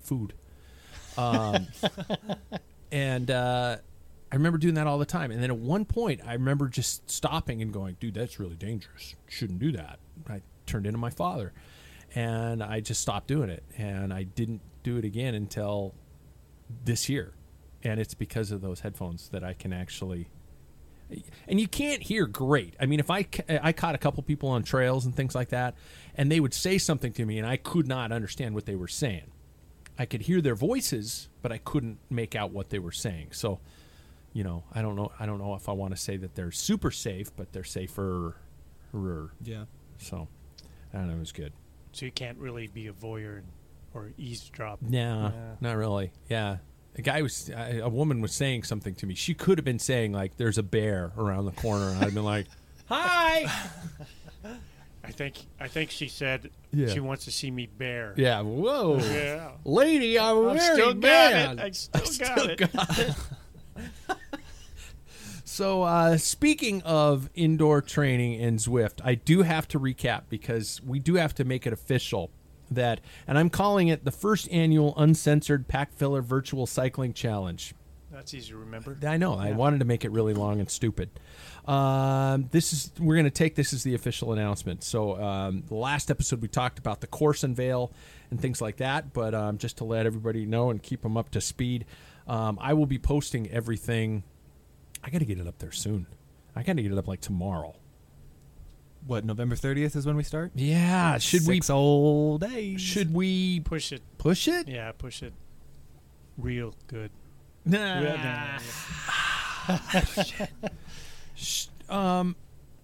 food. 0.00 0.32
Um, 1.16 1.66
and 2.90 3.30
uh, 3.30 3.76
I 4.32 4.36
remember 4.36 4.56
doing 4.56 4.74
that 4.74 4.86
all 4.86 4.98
the 4.98 5.04
time. 5.04 5.30
And 5.30 5.42
then 5.42 5.50
at 5.50 5.58
one 5.58 5.84
point, 5.84 6.22
I 6.26 6.32
remember 6.32 6.68
just 6.68 7.10
stopping 7.10 7.60
and 7.60 7.70
going, 7.70 7.98
"Dude, 8.00 8.14
that's 8.14 8.40
really 8.40 8.56
dangerous. 8.56 9.14
Shouldn't 9.28 9.58
do 9.58 9.72
that." 9.72 9.98
I 10.26 10.40
turned 10.64 10.86
into 10.86 10.98
my 10.98 11.10
father, 11.10 11.52
and 12.14 12.62
I 12.62 12.80
just 12.80 13.02
stopped 13.02 13.28
doing 13.28 13.50
it. 13.50 13.62
And 13.76 14.12
I 14.12 14.22
didn't 14.22 14.62
do 14.82 14.96
it 14.96 15.04
again 15.04 15.34
until 15.34 15.94
this 16.84 17.10
year, 17.10 17.34
and 17.82 18.00
it's 18.00 18.14
because 18.14 18.50
of 18.50 18.62
those 18.62 18.80
headphones 18.80 19.28
that 19.28 19.44
I 19.44 19.52
can 19.52 19.72
actually. 19.74 20.30
And 21.46 21.60
you 21.60 21.68
can't 21.68 22.02
hear 22.02 22.26
great. 22.26 22.74
I 22.80 22.86
mean, 22.86 23.00
if 23.00 23.10
I 23.10 23.26
I 23.62 23.72
caught 23.72 23.94
a 23.94 23.98
couple 23.98 24.22
people 24.22 24.48
on 24.48 24.62
trails 24.62 25.04
and 25.04 25.14
things 25.14 25.34
like 25.34 25.50
that, 25.50 25.74
and 26.14 26.32
they 26.32 26.40
would 26.40 26.54
say 26.54 26.78
something 26.78 27.12
to 27.12 27.26
me, 27.26 27.36
and 27.36 27.46
I 27.46 27.58
could 27.58 27.86
not 27.86 28.12
understand 28.12 28.54
what 28.54 28.64
they 28.64 28.76
were 28.76 28.88
saying. 28.88 29.30
I 29.98 30.06
could 30.06 30.22
hear 30.22 30.40
their 30.40 30.54
voices, 30.54 31.28
but 31.42 31.52
I 31.52 31.58
couldn't 31.58 31.98
make 32.08 32.34
out 32.34 32.50
what 32.50 32.70
they 32.70 32.78
were 32.78 32.92
saying. 32.92 33.32
So, 33.32 33.60
you 34.32 34.44
know, 34.44 34.64
I 34.72 34.82
don't 34.82 34.96
know. 34.96 35.12
I 35.20 35.26
don't 35.26 35.38
know 35.38 35.54
if 35.54 35.68
I 35.68 35.72
want 35.72 35.94
to 35.94 36.00
say 36.00 36.16
that 36.18 36.34
they're 36.34 36.50
super 36.52 36.90
safe, 36.90 37.34
but 37.36 37.52
they're 37.52 37.64
safer. 37.64 38.36
Yeah. 39.42 39.64
So, 39.98 40.28
I 40.92 40.98
don't 40.98 41.08
know. 41.08 41.14
It 41.16 41.18
was 41.20 41.32
good. 41.32 41.52
So 41.92 42.06
you 42.06 42.12
can't 42.12 42.38
really 42.38 42.66
be 42.66 42.86
a 42.88 42.92
voyeur 42.92 43.42
or 43.94 44.10
eavesdrop. 44.18 44.80
No, 44.82 45.32
Yeah. 45.34 45.54
not 45.60 45.76
really. 45.76 46.12
Yeah. 46.28 46.58
A 46.96 47.02
guy 47.02 47.22
was, 47.22 47.48
a 47.50 47.80
a 47.80 47.88
woman 47.88 48.20
was 48.20 48.32
saying 48.34 48.64
something 48.64 48.94
to 48.96 49.06
me. 49.06 49.14
She 49.14 49.32
could 49.34 49.56
have 49.58 49.64
been 49.64 49.78
saying, 49.78 50.12
like, 50.12 50.36
there's 50.36 50.58
a 50.58 50.62
bear 50.62 51.12
around 51.16 51.46
the 51.46 51.52
corner. 51.52 51.88
And 51.88 52.04
I'd 52.04 52.12
been 52.14 52.24
like, 52.24 52.46
hi. 52.86 53.46
I 55.04 55.10
think 55.10 55.36
I 55.58 55.66
think 55.68 55.90
she 55.90 56.06
said 56.06 56.50
Yeah. 56.70 56.86
she 56.88 57.00
wants 57.00 57.24
to 57.24 57.32
see 57.32 57.50
me 57.50 57.66
bare. 57.66 58.14
Yeah. 58.16 58.40
Whoa. 58.42 58.98
Yeah. 58.98 59.52
Lady, 59.64 60.18
I'm 60.18 60.48
I 60.50 60.54
very 60.56 60.74
still 60.74 60.92
got 60.94 60.98
mad. 61.00 61.58
it. 61.58 61.88
I 61.94 62.00
still, 62.00 62.56
got 62.56 62.98
it. 62.98 63.14
So, 65.52 65.82
uh, 65.82 66.16
speaking 66.16 66.80
of 66.80 67.28
indoor 67.34 67.82
training 67.82 68.40
in 68.40 68.56
Zwift, 68.56 69.02
I 69.04 69.16
do 69.16 69.42
have 69.42 69.68
to 69.68 69.78
recap 69.78 70.22
because 70.30 70.80
we 70.82 70.98
do 70.98 71.16
have 71.16 71.34
to 71.34 71.44
make 71.44 71.66
it 71.66 71.74
official 71.74 72.30
that, 72.70 73.02
and 73.26 73.36
I'm 73.36 73.50
calling 73.50 73.88
it 73.88 74.06
the 74.06 74.10
first 74.10 74.50
annual 74.50 74.94
uncensored 74.96 75.68
pack 75.68 75.92
filler 75.92 76.22
virtual 76.22 76.66
cycling 76.66 77.12
challenge. 77.12 77.74
That's 78.10 78.32
easy 78.32 78.52
to 78.52 78.56
remember. 78.56 78.96
I 79.06 79.18
know. 79.18 79.34
I 79.34 79.52
wanted 79.52 79.80
to 79.80 79.84
make 79.84 80.06
it 80.06 80.10
really 80.10 80.32
long 80.32 80.58
and 80.58 80.70
stupid. 80.70 81.10
Um, 81.66 82.48
this 82.50 82.72
is 82.72 82.90
we're 82.98 83.16
going 83.16 83.26
to 83.26 83.30
take 83.30 83.54
this 83.54 83.74
as 83.74 83.82
the 83.82 83.94
official 83.94 84.32
announcement. 84.32 84.82
So 84.82 85.22
um, 85.22 85.64
the 85.68 85.74
last 85.74 86.10
episode 86.10 86.40
we 86.40 86.48
talked 86.48 86.78
about 86.78 87.02
the 87.02 87.06
course 87.06 87.44
unveil 87.44 87.92
and 88.30 88.40
things 88.40 88.62
like 88.62 88.78
that, 88.78 89.12
but 89.12 89.34
um, 89.34 89.58
just 89.58 89.76
to 89.78 89.84
let 89.84 90.06
everybody 90.06 90.46
know 90.46 90.70
and 90.70 90.82
keep 90.82 91.02
them 91.02 91.18
up 91.18 91.30
to 91.32 91.42
speed, 91.42 91.84
um, 92.26 92.58
I 92.58 92.72
will 92.72 92.86
be 92.86 92.98
posting 92.98 93.50
everything. 93.50 94.22
I 95.02 95.10
got 95.10 95.18
to 95.18 95.24
get 95.24 95.38
it 95.38 95.46
up 95.46 95.58
there 95.58 95.72
soon. 95.72 96.06
I 96.54 96.62
got 96.62 96.76
to 96.76 96.82
get 96.82 96.92
it 96.92 96.98
up 96.98 97.08
like 97.08 97.20
tomorrow. 97.20 97.74
What 99.06 99.24
November 99.24 99.56
30th 99.56 99.96
is 99.96 100.06
when 100.06 100.16
we 100.16 100.22
start? 100.22 100.52
Yeah. 100.54 101.18
Should 101.18 101.42
Six 101.42 101.68
old 101.70 102.42
days. 102.42 102.52
we? 102.74 102.78
Should 102.78 103.12
we 103.14 103.60
Push 103.60 103.92
it. 103.92 104.02
push 104.18 104.46
it? 104.46 104.68
Yeah, 104.68 104.92
push 104.92 105.22
it. 105.22 105.32
Real 106.38 106.74
good. 106.86 107.10
Nah. 107.64 108.00
Yeah, 108.00 108.58
no, 109.68 109.78
no, 109.98 110.02
no. 111.88 111.94
Um, 111.96 112.36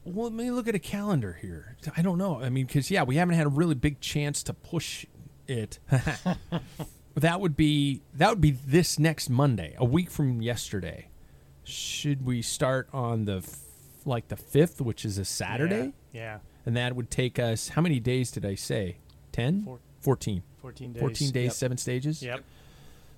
well, 0.05 0.25
let 0.25 0.33
me 0.35 0.51
look 0.51 0.69
at 0.69 0.75
a 0.75 0.79
calendar 0.81 1.39
here. 1.41 1.77
I 1.97 2.03
don't 2.03 2.19
know. 2.19 2.41
I 2.41 2.49
mean, 2.51 2.67
because 2.67 2.91
yeah, 2.91 3.03
we 3.05 3.17
haven't 3.17 3.35
had 3.37 3.47
a 3.47 3.51
really 3.51 3.75
big 3.75 4.01
chance 4.01 4.43
to 4.45 4.53
push 4.55 5.07
it. 5.47 5.79
that 7.15 7.41
would 7.41 7.57
be 7.57 8.03
that 8.15 8.31
would 8.31 8.41
be 8.41 8.51
this 8.51 8.99
next 8.99 9.29
Monday, 9.31 9.75
a 9.79 9.85
week 9.85 10.11
from 10.11 10.43
yesterday. 10.43 11.08
Should 11.69 12.25
we 12.25 12.41
start 12.43 12.89
on 12.93 13.25
the 13.27 13.39
f- 13.39 13.59
like 14.05 14.29
the 14.29 14.37
fifth, 14.37 14.81
which 14.81 15.05
is 15.05 15.19
a 15.19 15.25
Saturday, 15.25 15.93
Yeah. 16.13 16.39
and 16.65 16.77
that 16.77 16.97
would 16.97 17.11
take 17.11 17.39
us 17.39 17.69
how 17.69 17.83
many 17.83 18.01
days 18.01 18.31
did 18.31 18.45
I 18.47 18.55
say? 18.55 18.97
10? 19.33 19.65
Four- 19.65 19.81
14. 20.01 20.43
14 20.63 20.93
days. 20.95 21.01
14 21.01 21.31
days, 21.31 21.45
Yep. 21.49 21.53
seven 21.53 21.77
stages. 21.79 22.23
Yep. 22.23 22.43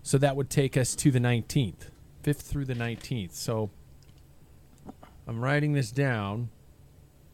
So 0.02 0.18
that 0.18 0.34
would 0.36 0.50
take 0.50 0.76
us 0.76 0.94
to 0.96 1.10
the 1.10 1.20
19th, 1.20 1.90
5th 2.22 2.40
through 2.42 2.64
the 2.64 2.74
19th. 2.74 3.34
So 3.34 3.70
I'm 5.28 5.40
writing 5.40 5.72
this 5.74 5.92
down 5.92 6.50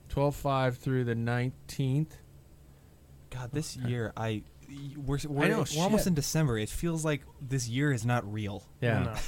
12 0.08 0.36
5 0.36 0.76
through 0.76 1.04
the 1.04 1.14
19th. 1.14 2.18
God, 3.30 3.50
this 3.52 3.76
year 3.76 4.12
I 4.16 4.42
we're 4.96 5.18
we're, 5.28 5.44
I 5.44 5.48
know, 5.48 5.64
we're 5.76 5.82
almost 5.82 6.06
in 6.06 6.14
December. 6.14 6.58
It 6.58 6.68
feels 6.68 7.04
like 7.04 7.22
this 7.40 7.68
year 7.68 7.92
is 7.92 8.04
not 8.04 8.30
real. 8.30 8.64
Yeah. 8.80 9.04
No. 9.04 9.14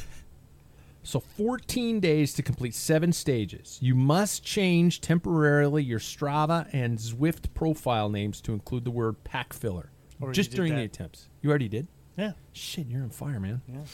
So 1.03 1.21
14 1.21 2.01
days 2.01 2.35
to 2.35 2.43
complete 2.43 2.75
seven 2.75 3.13
stages. 3.13 3.79
You 3.81 3.95
must 3.95 4.45
change 4.45 5.01
temporarily 5.01 5.83
your 5.83 6.01
Strava 6.01 6.69
and 6.73 6.99
Zwift 6.99 7.55
profile 7.55 8.09
names 8.11 8.41
to 8.43 8.53
include 8.53 8.85
the 8.85 8.91
word 8.91 9.25
pack 9.25 9.53
filler. 9.53 9.91
Already 10.21 10.37
just 10.37 10.51
during 10.51 10.75
the 10.75 10.83
attempts. 10.83 11.29
You 11.41 11.51
already 11.51 11.69
did? 11.69 11.87
Yeah. 12.17 12.33
Shit, 12.53 12.89
you're 12.89 13.03
on 13.03 13.11
fire, 13.11 13.39
man. 13.41 13.63
Yeah. 13.69 13.85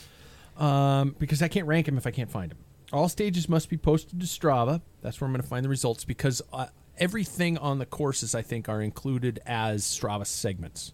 um, 1.00 1.14
because 1.18 1.42
I 1.42 1.48
can't 1.48 1.66
rank 1.66 1.86
them 1.86 1.98
if 1.98 2.06
I 2.06 2.10
can't 2.10 2.30
find 2.30 2.50
them. 2.50 2.58
All 2.92 3.08
stages 3.08 3.48
must 3.48 3.68
be 3.68 3.76
posted 3.76 4.20
to 4.20 4.26
Strava. 4.26 4.80
That's 5.02 5.20
where 5.20 5.26
I'm 5.26 5.32
going 5.32 5.42
to 5.42 5.48
find 5.48 5.64
the 5.64 5.68
results 5.68 6.04
because 6.04 6.40
uh, 6.52 6.66
everything 6.98 7.58
on 7.58 7.78
the 7.78 7.86
courses 7.86 8.34
I 8.34 8.42
think 8.42 8.68
are 8.68 8.80
included 8.80 9.40
as 9.46 9.82
Strava 9.84 10.26
segments, 10.26 10.92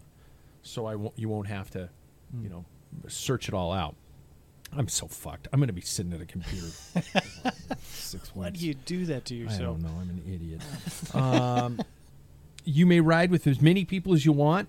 so 0.62 0.86
I 0.86 0.96
won't, 0.96 1.18
you 1.18 1.28
won't 1.28 1.46
have 1.46 1.70
to, 1.70 1.88
you 2.42 2.48
know, 2.48 2.64
search 3.06 3.48
it 3.48 3.54
all 3.54 3.72
out. 3.72 3.94
I'm 4.72 4.88
so 4.88 5.06
fucked. 5.08 5.48
I'm 5.52 5.58
going 5.58 5.68
to 5.68 5.72
be 5.72 5.80
sitting 5.80 6.12
at 6.12 6.20
a 6.20 6.26
computer. 6.26 6.68
six 7.82 8.34
Why 8.34 8.46
weeks. 8.46 8.60
do 8.60 8.66
you 8.66 8.74
do 8.74 9.04
that 9.06 9.24
to 9.26 9.34
yourself? 9.34 9.60
I 9.60 9.64
don't 9.64 9.82
know. 9.82 9.88
I'm 10.00 10.10
an 10.10 10.22
idiot. 10.26 10.62
um, 11.14 11.80
you 12.64 12.86
may 12.86 13.00
ride 13.00 13.30
with 13.30 13.46
as 13.46 13.60
many 13.60 13.84
people 13.84 14.12
as 14.14 14.24
you 14.24 14.32
want. 14.32 14.68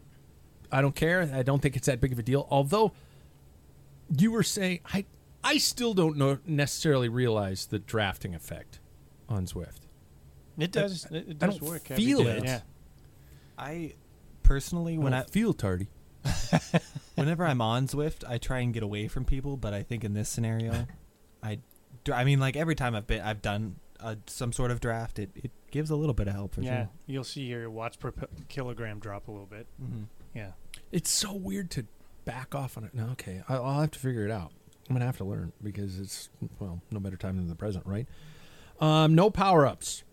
I 0.72 0.82
don't 0.82 0.96
care. 0.96 1.30
I 1.34 1.44
don't 1.44 1.62
think 1.62 1.76
it's 1.76 1.88
that 1.88 2.02
big 2.02 2.14
of 2.14 2.20
a 2.20 2.24
deal. 2.24 2.48
Although 2.50 2.94
you 4.18 4.32
were 4.32 4.44
saying, 4.44 4.80
I 4.94 5.06
I 5.44 5.58
still 5.58 5.94
don't 5.94 6.18
know 6.18 6.38
necessarily 6.46 7.10
realize 7.10 7.66
the 7.66 7.80
drafting 7.80 8.34
effect 8.34 8.80
on 9.28 9.46
Zwift. 9.46 9.82
It 10.58 10.72
does. 10.72 11.06
It, 11.12 11.16
it 11.16 11.44
I 11.44 11.48
does 11.48 11.58
don't 11.58 11.70
work. 11.70 11.88
feel 11.88 12.26
it. 12.28 12.44
Yeah. 12.44 12.62
I 13.58 13.94
personally, 14.44 14.98
when 14.98 15.14
I 15.14 15.18
I 15.18 15.20
don't 15.22 15.30
feel 15.30 15.54
tardy. 15.54 15.88
whenever 17.22 17.46
I'm 17.46 17.62
on 17.62 17.88
Zwift, 17.88 18.24
I 18.28 18.38
try 18.38 18.60
and 18.60 18.74
get 18.74 18.84
away 18.84 19.08
from 19.08 19.26
people. 19.26 19.58
But 19.58 19.74
I 19.74 19.84
think 19.84 20.04
in 20.04 20.14
this 20.14 20.30
scenario, 20.30 20.88
I, 21.44 21.60
do, 22.04 22.14
I 22.14 22.24
mean, 22.24 22.40
like 22.40 22.56
every 22.56 22.76
time 22.76 22.96
I've 22.96 23.08
been, 23.08 23.22
I've 23.22 23.42
done 23.42 23.78
uh, 24.00 24.16
some 24.28 24.52
sort 24.52 24.72
of 24.72 24.80
draft, 24.80 25.20
it, 25.20 25.30
it 25.36 25.52
gives 25.72 25.90
a 25.90 25.96
little 25.96 26.14
bit 26.14 26.28
of 26.28 26.34
help 26.34 26.56
for 26.56 26.62
yeah, 26.62 26.84
sure. 26.84 26.90
you'll 27.06 27.24
see 27.24 27.42
your 27.42 27.70
watts 27.70 27.96
per 27.96 28.12
p- 28.12 28.26
kilogram 28.50 29.00
drop 29.00 29.28
a 29.28 29.32
little 29.32 29.48
bit. 29.48 29.68
Mm-hmm. 29.82 30.04
Yeah. 30.34 30.52
It's 30.92 31.10
so 31.10 31.34
weird 31.34 31.72
to 31.72 31.86
back 32.26 32.56
off 32.56 32.78
on 32.78 32.84
it. 32.84 32.94
No, 32.94 33.10
okay, 33.14 33.44
I, 33.48 33.56
I'll 33.56 33.82
have 33.82 33.92
to 33.92 34.00
figure 34.00 34.26
it 34.26 34.32
out. 34.32 34.52
I'm 34.90 34.96
gonna 34.96 35.06
have 35.06 35.18
to 35.18 35.24
learn 35.24 35.54
because 35.64 36.00
it's 36.00 36.30
well, 36.60 36.82
no 36.92 37.00
better 37.00 37.16
time 37.16 37.38
than 37.38 37.48
the 37.48 37.56
present, 37.56 37.86
right? 37.86 38.08
Um, 38.80 39.16
no 39.16 39.30
power 39.30 39.66
ups. 39.66 40.04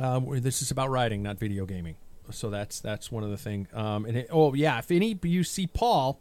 Uh, 0.00 0.20
this 0.40 0.62
is 0.62 0.70
about 0.70 0.90
riding, 0.90 1.22
not 1.22 1.38
video 1.38 1.66
gaming. 1.66 1.96
So 2.30 2.50
that's 2.50 2.80
that's 2.80 3.10
one 3.10 3.24
of 3.24 3.30
the 3.30 3.36
thing. 3.36 3.66
Um, 3.74 4.04
and 4.04 4.16
it, 4.16 4.28
oh 4.30 4.54
yeah, 4.54 4.78
if 4.78 4.90
any 4.90 5.18
you 5.22 5.44
see 5.44 5.66
Paul, 5.66 6.20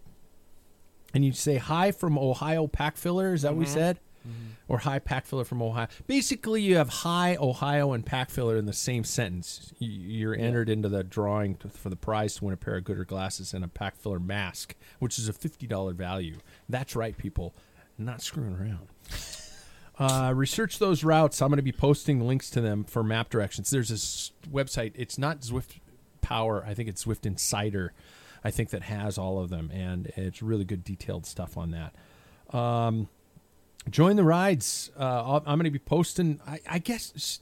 and 1.14 1.24
you 1.24 1.32
say 1.34 1.58
hi 1.58 1.92
from 1.92 2.18
Ohio 2.18 2.68
Pack 2.68 2.98
Filler, 2.98 3.34
is 3.34 3.44
that 3.44 3.54
what 3.54 3.60
we 3.60 3.66
said? 3.66 4.00
Or 4.68 4.78
hi 4.78 5.00
Pack 5.00 5.26
Filler 5.26 5.44
from 5.44 5.62
Ohio. 5.64 5.88
Basically, 6.08 6.62
you 6.62 6.78
have 6.78 6.90
hi 6.90 7.36
Ohio 7.40 7.92
and 7.94 8.06
Pack 8.06 8.30
Filler 8.30 8.56
in 8.56 8.66
the 8.68 8.74
same 8.74 9.04
sentence. 9.04 9.74
You- 9.80 9.90
You're 9.90 10.36
entered 10.36 10.70
into 10.70 10.90
the 10.90 11.04
drawing 11.04 11.56
to, 11.58 11.70
for 11.70 11.90
the 11.90 11.96
prize 11.96 12.36
to 12.36 12.46
win 12.46 12.54
a 12.54 12.58
pair 12.58 12.76
of 12.78 12.84
Goodr 12.84 13.06
glasses 13.06 13.54
and 13.54 13.66
a 13.66 13.68
Pack 13.68 13.96
Filler 13.98 14.20
mask, 14.20 14.76
which 15.00 15.18
is 15.20 15.28
a 15.28 15.34
fifty 15.34 15.66
dollar 15.68 15.94
value. 15.94 16.38
That's 16.70 16.96
right, 16.96 17.18
people. 17.18 17.56
Not 17.98 18.22
screwing 18.22 18.56
around. 18.56 18.88
Uh, 20.00 20.32
research 20.36 20.80
those 20.80 21.04
routes. 21.04 21.42
I'm 21.44 21.50
going 21.50 21.58
to 21.58 21.62
be 21.64 21.72
posting 21.72 22.22
links 22.26 22.50
to 22.52 22.62
them 22.62 22.84
for 22.86 23.04
map 23.04 23.30
directions. 23.30 23.70
There's 23.70 23.90
this 23.90 24.32
website. 24.52 24.94
It's 24.96 25.20
not 25.20 25.42
Zwift 25.42 25.80
Power. 26.22 26.64
I 26.66 26.74
think 26.74 26.90
it's 26.90 27.06
Zwift 27.06 27.26
Insider. 27.26 27.94
I 28.44 28.52
think 28.52 28.70
that 28.72 28.84
has 28.84 29.18
all 29.18 29.40
of 29.40 29.50
them, 29.50 29.70
and 29.72 30.08
it's 30.16 30.42
really 30.42 30.66
good 30.66 30.84
detailed 30.84 31.26
stuff 31.26 31.58
on 31.58 31.72
that. 31.72 32.56
Um, 32.56 33.08
join 33.90 34.16
the 34.16 34.24
rides. 34.24 34.92
Uh, 34.98 35.40
I'm 35.46 35.58
going 35.58 35.66
to 35.66 35.72
be 35.72 35.80
posting. 35.80 36.40
I, 36.48 36.60
I 36.68 36.80
guess 36.80 37.40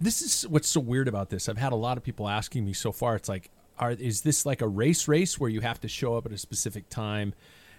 this 0.00 0.20
is 0.20 0.48
what's 0.48 0.68
so 0.68 0.80
weird 0.80 1.08
about 1.08 1.30
this. 1.30 1.48
I've 1.48 1.58
had 1.58 1.72
a 1.72 1.76
lot 1.76 1.96
of 1.96 2.02
people 2.02 2.28
asking 2.28 2.64
me 2.64 2.72
so 2.72 2.92
far. 2.92 3.16
It's 3.16 3.28
like, 3.28 3.50
are 3.78 3.92
is 3.92 4.22
this 4.22 4.44
like 4.44 4.60
a 4.60 4.68
race 4.68 5.08
race 5.08 5.38
where 5.38 5.50
you 5.50 5.60
have 5.60 5.80
to 5.80 5.88
show 5.88 6.16
up 6.16 6.26
at 6.26 6.32
a 6.32 6.38
specific 6.38 6.88
time? 6.88 7.34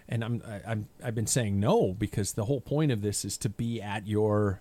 And 0.08 0.24
I'm 0.24 0.42
I, 0.46 0.60
I'm 0.66 0.88
I've 1.02 1.14
been 1.14 1.26
saying 1.26 1.60
no 1.60 1.92
because 1.92 2.32
the 2.32 2.46
whole 2.46 2.60
point 2.60 2.92
of 2.92 3.02
this 3.02 3.24
is 3.24 3.38
to 3.38 3.48
be 3.48 3.80
at 3.80 4.06
your 4.06 4.60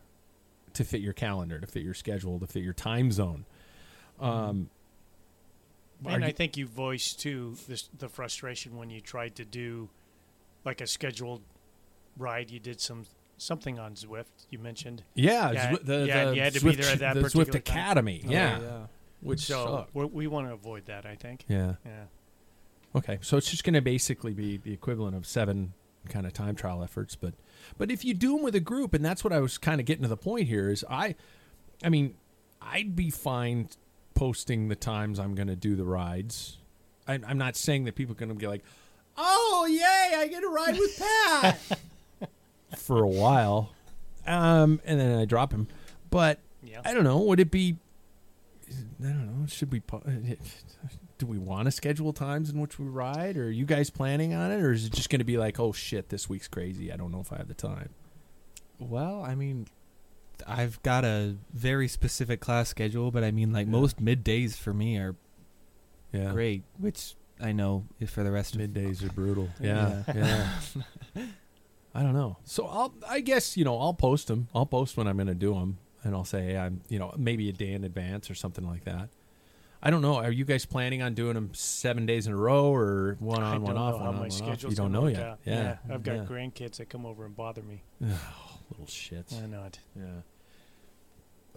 to 0.74 0.84
fit 0.84 1.02
your 1.02 1.14
calendar, 1.14 1.60
to 1.60 1.68
fit 1.68 1.84
your 1.84 1.94
schedule, 1.94 2.40
to 2.40 2.48
fit 2.48 2.64
your 2.64 2.74
time 2.74 3.12
zone. 3.12 3.46
Um, 4.20 4.70
And 6.06 6.24
I 6.26 6.32
think 6.32 6.58
you 6.58 6.68
voiced 6.68 7.20
too 7.20 7.56
this, 7.68 7.90
the 7.98 8.10
frustration 8.10 8.78
when 8.78 8.90
you 8.90 9.02
tried 9.02 9.36
to 9.36 9.46
do 9.46 9.90
like 10.66 10.82
a 10.82 10.88
scheduled 10.88 11.42
ride. 12.18 12.52
You 12.52 12.60
did 12.60 12.82
some 12.82 13.06
something 13.38 13.80
on 13.80 13.96
Zwift. 13.96 14.48
You 14.50 14.60
mentioned. 14.60 15.04
yeah, 15.16 15.52
Yeah, 15.52 15.72
Zwi- 15.72 15.86
the, 15.86 16.06
yeah, 16.08 16.26
the 16.26 16.36
you 16.36 16.42
had 16.42 16.54
to 16.54 16.60
Zwift, 16.60 16.70
be 16.78 16.82
there 16.82 16.92
at 16.94 17.00
that 17.00 17.14
the 17.16 17.22
particular 17.22 17.46
Zwift 17.46 17.52
time. 17.52 17.78
Academy. 17.78 18.24
Oh, 18.28 18.32
yeah, 18.32 18.60
yeah. 18.60 18.80
which 19.22 19.42
so 19.42 19.88
we 19.94 20.28
want 20.28 20.48
to 20.48 20.54
avoid 20.54 20.86
that. 20.86 21.06
I 21.06 21.16
think. 21.16 21.46
yeah. 21.48 21.76
Yeah. 21.86 22.04
Okay, 22.96 23.18
so 23.22 23.38
it's 23.38 23.50
just 23.50 23.64
going 23.64 23.74
to 23.74 23.82
basically 23.82 24.34
be 24.34 24.58
the 24.58 24.72
equivalent 24.72 25.16
of 25.16 25.26
seven 25.26 25.74
kind 26.10 26.28
of 26.28 26.34
time 26.34 26.56
trial 26.56 26.84
efforts, 26.84 27.16
but 27.16 27.34
but 27.78 27.90
if 27.90 28.06
you 28.06 28.14
do 28.14 28.36
them 28.36 28.44
with 28.44 28.54
a 28.56 28.60
group, 28.60 28.94
and 28.94 29.04
that's 29.04 29.24
what 29.24 29.34
I 29.34 29.40
was 29.40 29.58
kind 29.58 29.80
of 29.80 29.88
getting 29.88 30.04
to 30.04 30.10
the 30.10 30.18
point 30.18 30.48
here 30.48 30.70
is 30.70 30.86
I, 30.90 31.16
I 31.84 31.90
mean, 31.90 32.16
I'd 32.62 32.96
be 32.96 33.10
fine 33.10 33.70
posting 34.14 34.68
the 34.68 34.76
times 34.76 35.20
I'm 35.20 35.36
going 35.36 35.48
to 35.48 35.56
do 35.56 35.76
the 35.76 35.86
rides. 35.86 36.58
I, 37.08 37.20
I'm 37.28 37.38
not 37.38 37.56
saying 37.56 37.86
that 37.86 37.96
people 37.96 38.14
are 38.14 38.20
going 38.20 38.30
to 38.30 38.36
be 38.36 38.48
like, 38.48 38.64
oh 39.18 39.68
yay, 39.70 40.16
I 40.18 40.28
get 40.28 40.42
to 40.42 40.48
ride 40.50 40.78
with 40.78 40.98
Pat 40.98 41.60
for 42.78 43.04
a 43.04 43.08
while, 43.08 43.72
um, 44.26 44.80
and 44.86 45.00
then 45.00 45.18
I 45.20 45.26
drop 45.26 45.52
him, 45.52 45.68
but 46.10 46.40
Yeah. 46.64 46.82
I 46.86 46.94
don't 46.94 47.04
know. 47.04 47.20
Would 47.20 47.40
it 47.40 47.52
be? 47.52 47.78
I 48.70 49.08
don't 49.08 49.42
know. 49.42 49.46
Should 49.48 49.72
we? 49.72 49.82
po- 49.82 50.04
Do 51.20 51.28
we 51.28 51.38
want 51.38 51.66
to 51.66 51.72
schedule 51.72 52.12
times 52.12 52.50
in 52.50 52.60
which 52.60 52.80
we 52.80 52.86
ride, 52.88 53.38
or 53.38 53.46
are 53.46 53.50
you 53.52 53.66
guys 53.66 53.90
planning 53.90 54.34
on 54.34 54.52
it, 54.52 54.62
or 54.62 54.72
is 54.72 54.86
it 54.86 54.94
just 54.94 55.10
going 55.10 55.20
to 55.20 55.26
be 55.26 55.38
like, 55.38 55.60
oh 55.60 55.72
shit, 55.72 56.10
this 56.10 56.28
week's 56.28 56.48
crazy. 56.48 56.92
I 56.92 56.96
don't 56.98 57.12
know 57.12 57.20
if 57.20 57.32
I 57.32 57.38
have 57.38 57.48
the 57.48 57.54
time. 57.54 57.90
Well, 58.80 59.24
I 59.24 59.36
mean, 59.36 59.68
I've 60.48 60.82
got 60.84 61.06
a 61.06 61.36
very 61.54 61.88
specific 61.88 62.40
class 62.40 62.70
schedule, 62.70 63.12
but 63.12 63.24
I 63.24 63.32
mean, 63.32 63.52
like 63.54 63.68
most 63.68 64.04
middays 64.04 64.56
for 64.56 64.74
me 64.74 64.98
are 64.98 65.16
Yeah, 66.12 66.32
great, 66.32 66.64
which 66.78 67.16
I 67.42 67.52
know 67.52 67.86
is 68.00 68.10
for 68.10 68.24
the 68.24 68.32
rest 68.32 68.56
of 68.56 68.62
Middays 68.62 69.04
are 69.04 69.12
brutal. 69.12 69.50
Yeah, 69.60 70.04
yeah. 70.14 70.50
I 71.96 72.02
don't 72.02 72.14
know. 72.14 72.38
So 72.44 72.66
I'll, 72.66 72.94
I 73.08 73.20
guess 73.20 73.56
you 73.58 73.66
know, 73.66 73.80
I'll 73.80 73.94
post 73.94 74.28
them. 74.28 74.48
I'll 74.56 74.66
post 74.66 74.98
when 74.98 75.08
I'm 75.08 75.18
going 75.18 75.28
to 75.28 75.36
do 75.36 75.54
them, 75.54 75.78
and 76.04 76.16
I'll 76.16 76.26
say 76.26 76.44
hey, 76.44 76.58
I'm, 76.58 76.82
you 76.90 77.00
know, 77.00 77.14
maybe 77.18 77.50
a 77.50 77.54
day 77.54 77.74
in 77.74 77.84
advance 77.84 78.30
or 78.32 78.36
something 78.36 78.66
like 78.66 78.86
that. 78.86 79.10
I 79.86 79.90
don't 79.90 80.02
know. 80.02 80.16
Are 80.16 80.32
you 80.32 80.46
guys 80.46 80.66
planning 80.66 81.02
on 81.02 81.14
doing 81.14 81.34
them 81.34 81.50
seven 81.54 82.06
days 82.06 82.26
in 82.26 82.32
a 82.32 82.38
row 82.38 82.74
or 82.74 83.18
one 83.20 83.44
on, 83.44 83.62
one 83.62 83.76
don't 83.76 83.84
off, 83.84 83.92
know 83.94 83.98
how 83.98 84.06
one 84.06 84.08
on, 84.08 84.22
my 84.22 84.28
one 84.30 84.52
off? 84.52 84.64
You 84.64 84.76
don't 84.76 84.92
know 84.94 85.08
yet. 85.08 85.22
out. 85.22 85.40
Yeah, 85.46 85.78
I've 85.92 86.04
got 86.04 86.16
yeah. 86.16 86.24
grandkids 86.24 86.78
that 86.78 86.90
come 86.90 87.06
over 87.06 87.26
and 87.26 87.36
bother 87.36 87.62
me. 87.62 87.84
Oh, 88.06 88.43
little 88.80 88.86
shits. 88.86 89.42
I 89.42 89.48
know 89.48 89.64
it. 89.66 89.80
Yeah. 89.96 90.22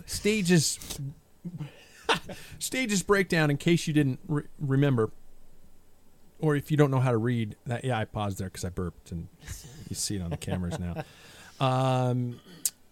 Stages. 0.07 0.99
stages 2.59 3.03
breakdown. 3.03 3.51
In 3.51 3.57
case 3.57 3.87
you 3.87 3.93
didn't 3.95 4.21
re- 4.29 4.45
remember, 4.59 5.11
or 6.39 6.57
if 6.57 6.71
you 6.71 6.77
don't 6.77 6.91
know 6.91 7.01
how 7.01 7.11
to 7.11 7.17
read, 7.17 7.57
that 7.67 7.85
yeah, 7.85 7.99
I 7.99 8.05
paused 8.05 8.39
there 8.39 8.49
because 8.49 8.65
I 8.65 8.69
burped, 8.69 9.13
and 9.13 9.29
you 9.89 9.97
see 9.97 10.17
it 10.17 10.23
on 10.23 10.31
the 10.31 10.37
cameras 10.37 10.79
now. 10.79 11.05
Um, 11.59 12.39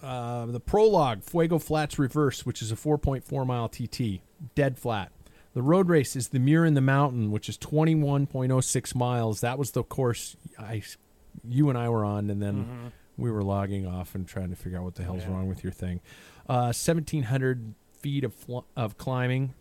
uh, 0.00 0.46
the 0.46 0.58
prologue, 0.58 1.22
Fuego 1.22 1.58
Flats 1.58 1.98
Reverse, 1.98 2.46
which 2.46 2.62
is 2.62 2.72
a 2.72 2.76
4.4 2.76 3.46
mile 3.46 3.68
TT, 3.68 4.22
dead 4.54 4.78
flat. 4.78 5.12
The 5.52 5.60
road 5.60 5.88
race 5.88 6.16
is 6.16 6.28
the 6.28 6.38
Muir 6.38 6.64
in 6.64 6.72
the 6.72 6.80
Mountain, 6.80 7.30
which 7.30 7.48
is 7.48 7.58
21.06 7.58 8.94
miles. 8.94 9.40
That 9.42 9.58
was 9.58 9.72
the 9.72 9.82
course 9.82 10.37
I, 10.58 10.82
you 11.46 11.68
and 11.68 11.76
I 11.78 11.90
were 11.90 12.04
on, 12.04 12.30
and 12.30 12.42
then 12.42 12.92
we 13.16 13.31
were 13.31 13.42
logging 13.42 13.87
off 13.87 14.14
and 14.14 14.27
trying 14.27 14.50
to 14.50 14.57
figure 14.57 14.79
out 14.79 14.85
what 14.85 14.94
the 14.96 15.05
hell's 15.05 15.22
Yeah. 15.22 15.31
wrong 15.33 15.48
with 15.48 15.62
your 15.62 15.72
thing. 15.72 16.00
Uh, 16.48 16.72
1,700 16.72 17.74
feet 18.00 18.24
of 18.24 18.35
fl- 18.35 18.59
of 18.77 18.98
climbing. 18.98 19.55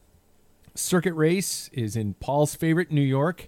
Circuit 0.76 1.14
race 1.14 1.70
is 1.72 1.96
in 1.96 2.16
Paul's 2.16 2.56
favorite 2.56 2.92
New 2.92 3.02
York. 3.02 3.48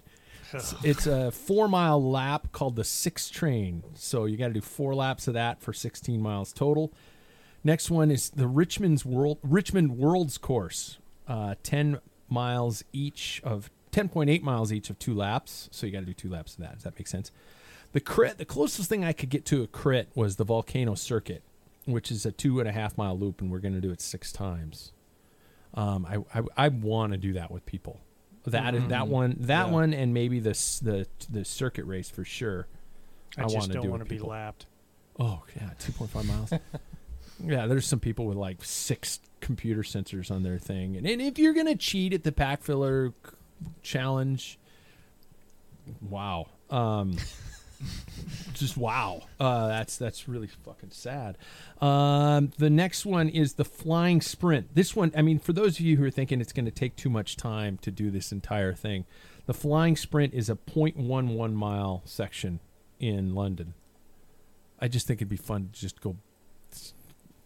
It's, 0.52 0.74
it's 0.84 1.06
a 1.06 1.30
four 1.32 1.68
mile 1.68 2.02
lap 2.02 2.52
called 2.52 2.76
the 2.76 2.84
Six 2.84 3.28
Train. 3.30 3.82
So 3.94 4.26
you 4.26 4.36
got 4.36 4.48
to 4.48 4.54
do 4.54 4.60
four 4.60 4.94
laps 4.94 5.26
of 5.26 5.34
that 5.34 5.60
for 5.60 5.72
16 5.72 6.20
miles 6.20 6.52
total. 6.52 6.92
Next 7.64 7.90
one 7.90 8.12
is 8.12 8.30
the 8.30 8.46
Richmond's 8.46 9.04
World 9.04 9.38
Richmond 9.42 9.98
Worlds 9.98 10.38
Course, 10.38 10.98
uh, 11.26 11.56
10 11.64 11.98
miles 12.28 12.84
each 12.92 13.40
of 13.44 13.70
10.8 13.90 14.42
miles 14.42 14.72
each 14.72 14.88
of 14.88 14.98
two 15.00 15.14
laps. 15.14 15.68
So 15.72 15.84
you 15.86 15.92
got 15.92 16.00
to 16.00 16.06
do 16.06 16.14
two 16.14 16.28
laps 16.28 16.54
of 16.54 16.60
that. 16.60 16.74
Does 16.74 16.84
that 16.84 16.96
make 16.96 17.08
sense? 17.08 17.32
The 17.96 18.00
crit, 18.02 18.36
the 18.36 18.44
closest 18.44 18.90
thing 18.90 19.04
I 19.06 19.14
could 19.14 19.30
get 19.30 19.46
to 19.46 19.62
a 19.62 19.66
crit 19.66 20.10
was 20.14 20.36
the 20.36 20.44
Volcano 20.44 20.94
Circuit, 20.94 21.42
which 21.86 22.10
is 22.10 22.26
a 22.26 22.30
two 22.30 22.60
and 22.60 22.68
a 22.68 22.72
half 22.72 22.98
mile 22.98 23.18
loop, 23.18 23.40
and 23.40 23.50
we're 23.50 23.58
going 23.58 23.72
to 23.72 23.80
do 23.80 23.90
it 23.90 24.02
six 24.02 24.30
times. 24.32 24.92
Um, 25.72 26.04
I 26.04 26.38
I, 26.38 26.42
I 26.66 26.68
want 26.68 27.12
to 27.12 27.16
do 27.16 27.32
that 27.32 27.50
with 27.50 27.64
people. 27.64 28.00
That 28.44 28.74
is 28.74 28.86
that 28.88 29.08
one, 29.08 29.36
that 29.40 29.68
Yeah. 29.68 29.72
one, 29.72 29.94
and 29.94 30.12
maybe 30.12 30.40
the 30.40 30.50
the 30.82 31.06
the 31.30 31.42
circuit 31.46 31.86
race 31.86 32.10
for 32.10 32.22
sure. 32.22 32.66
I, 33.38 33.44
I 33.44 33.48
just 33.48 33.72
don't 33.72 33.84
do 33.84 33.88
want 33.90 34.02
to 34.02 34.08
be 34.10 34.18
lapped. 34.18 34.66
Oh 35.18 35.42
yeah, 35.56 35.70
two 35.78 35.92
point 35.92 36.10
five 36.10 36.26
miles. 36.26 36.52
yeah, 37.42 37.66
there's 37.66 37.86
some 37.86 37.98
people 38.00 38.26
with 38.26 38.36
like 38.36 38.62
six 38.62 39.20
computer 39.40 39.80
sensors 39.80 40.30
on 40.30 40.42
their 40.42 40.58
thing, 40.58 40.98
and, 40.98 41.06
and 41.06 41.22
if 41.22 41.38
you're 41.38 41.54
gonna 41.54 41.74
cheat 41.74 42.12
at 42.12 42.24
the 42.24 42.32
pack 42.32 42.62
filler 42.62 43.14
c- 43.24 43.32
challenge, 43.82 44.58
wow, 46.02 46.46
um, 46.68 47.16
just 48.54 48.76
wow. 48.76 49.22
Uh, 49.38 49.68
that's 49.68 49.96
that's 49.96 50.28
really 50.28 50.46
fucking 50.46 50.90
sad. 50.90 51.36
Um, 51.80 52.52
the 52.58 52.70
next 52.70 53.06
one 53.06 53.28
is 53.28 53.54
the 53.54 53.64
flying 53.64 54.20
sprint. 54.20 54.74
This 54.74 54.96
one, 54.96 55.12
I 55.16 55.22
mean, 55.22 55.38
for 55.38 55.52
those 55.52 55.78
of 55.78 55.80
you 55.80 55.96
who 55.96 56.04
are 56.04 56.10
thinking 56.10 56.40
it's 56.40 56.52
going 56.52 56.64
to 56.64 56.70
take 56.70 56.96
too 56.96 57.10
much 57.10 57.36
time 57.36 57.78
to 57.78 57.90
do 57.90 58.10
this 58.10 58.32
entire 58.32 58.74
thing, 58.74 59.04
the 59.46 59.54
flying 59.54 59.96
sprint 59.96 60.34
is 60.34 60.50
a 60.50 60.56
0.11 60.56 61.52
mile 61.54 62.02
section 62.04 62.60
in 62.98 63.34
London. 63.34 63.74
I 64.78 64.88
just 64.88 65.06
think 65.06 65.18
it'd 65.18 65.28
be 65.28 65.36
fun 65.36 65.70
to 65.72 65.80
just 65.80 66.00
go. 66.00 66.16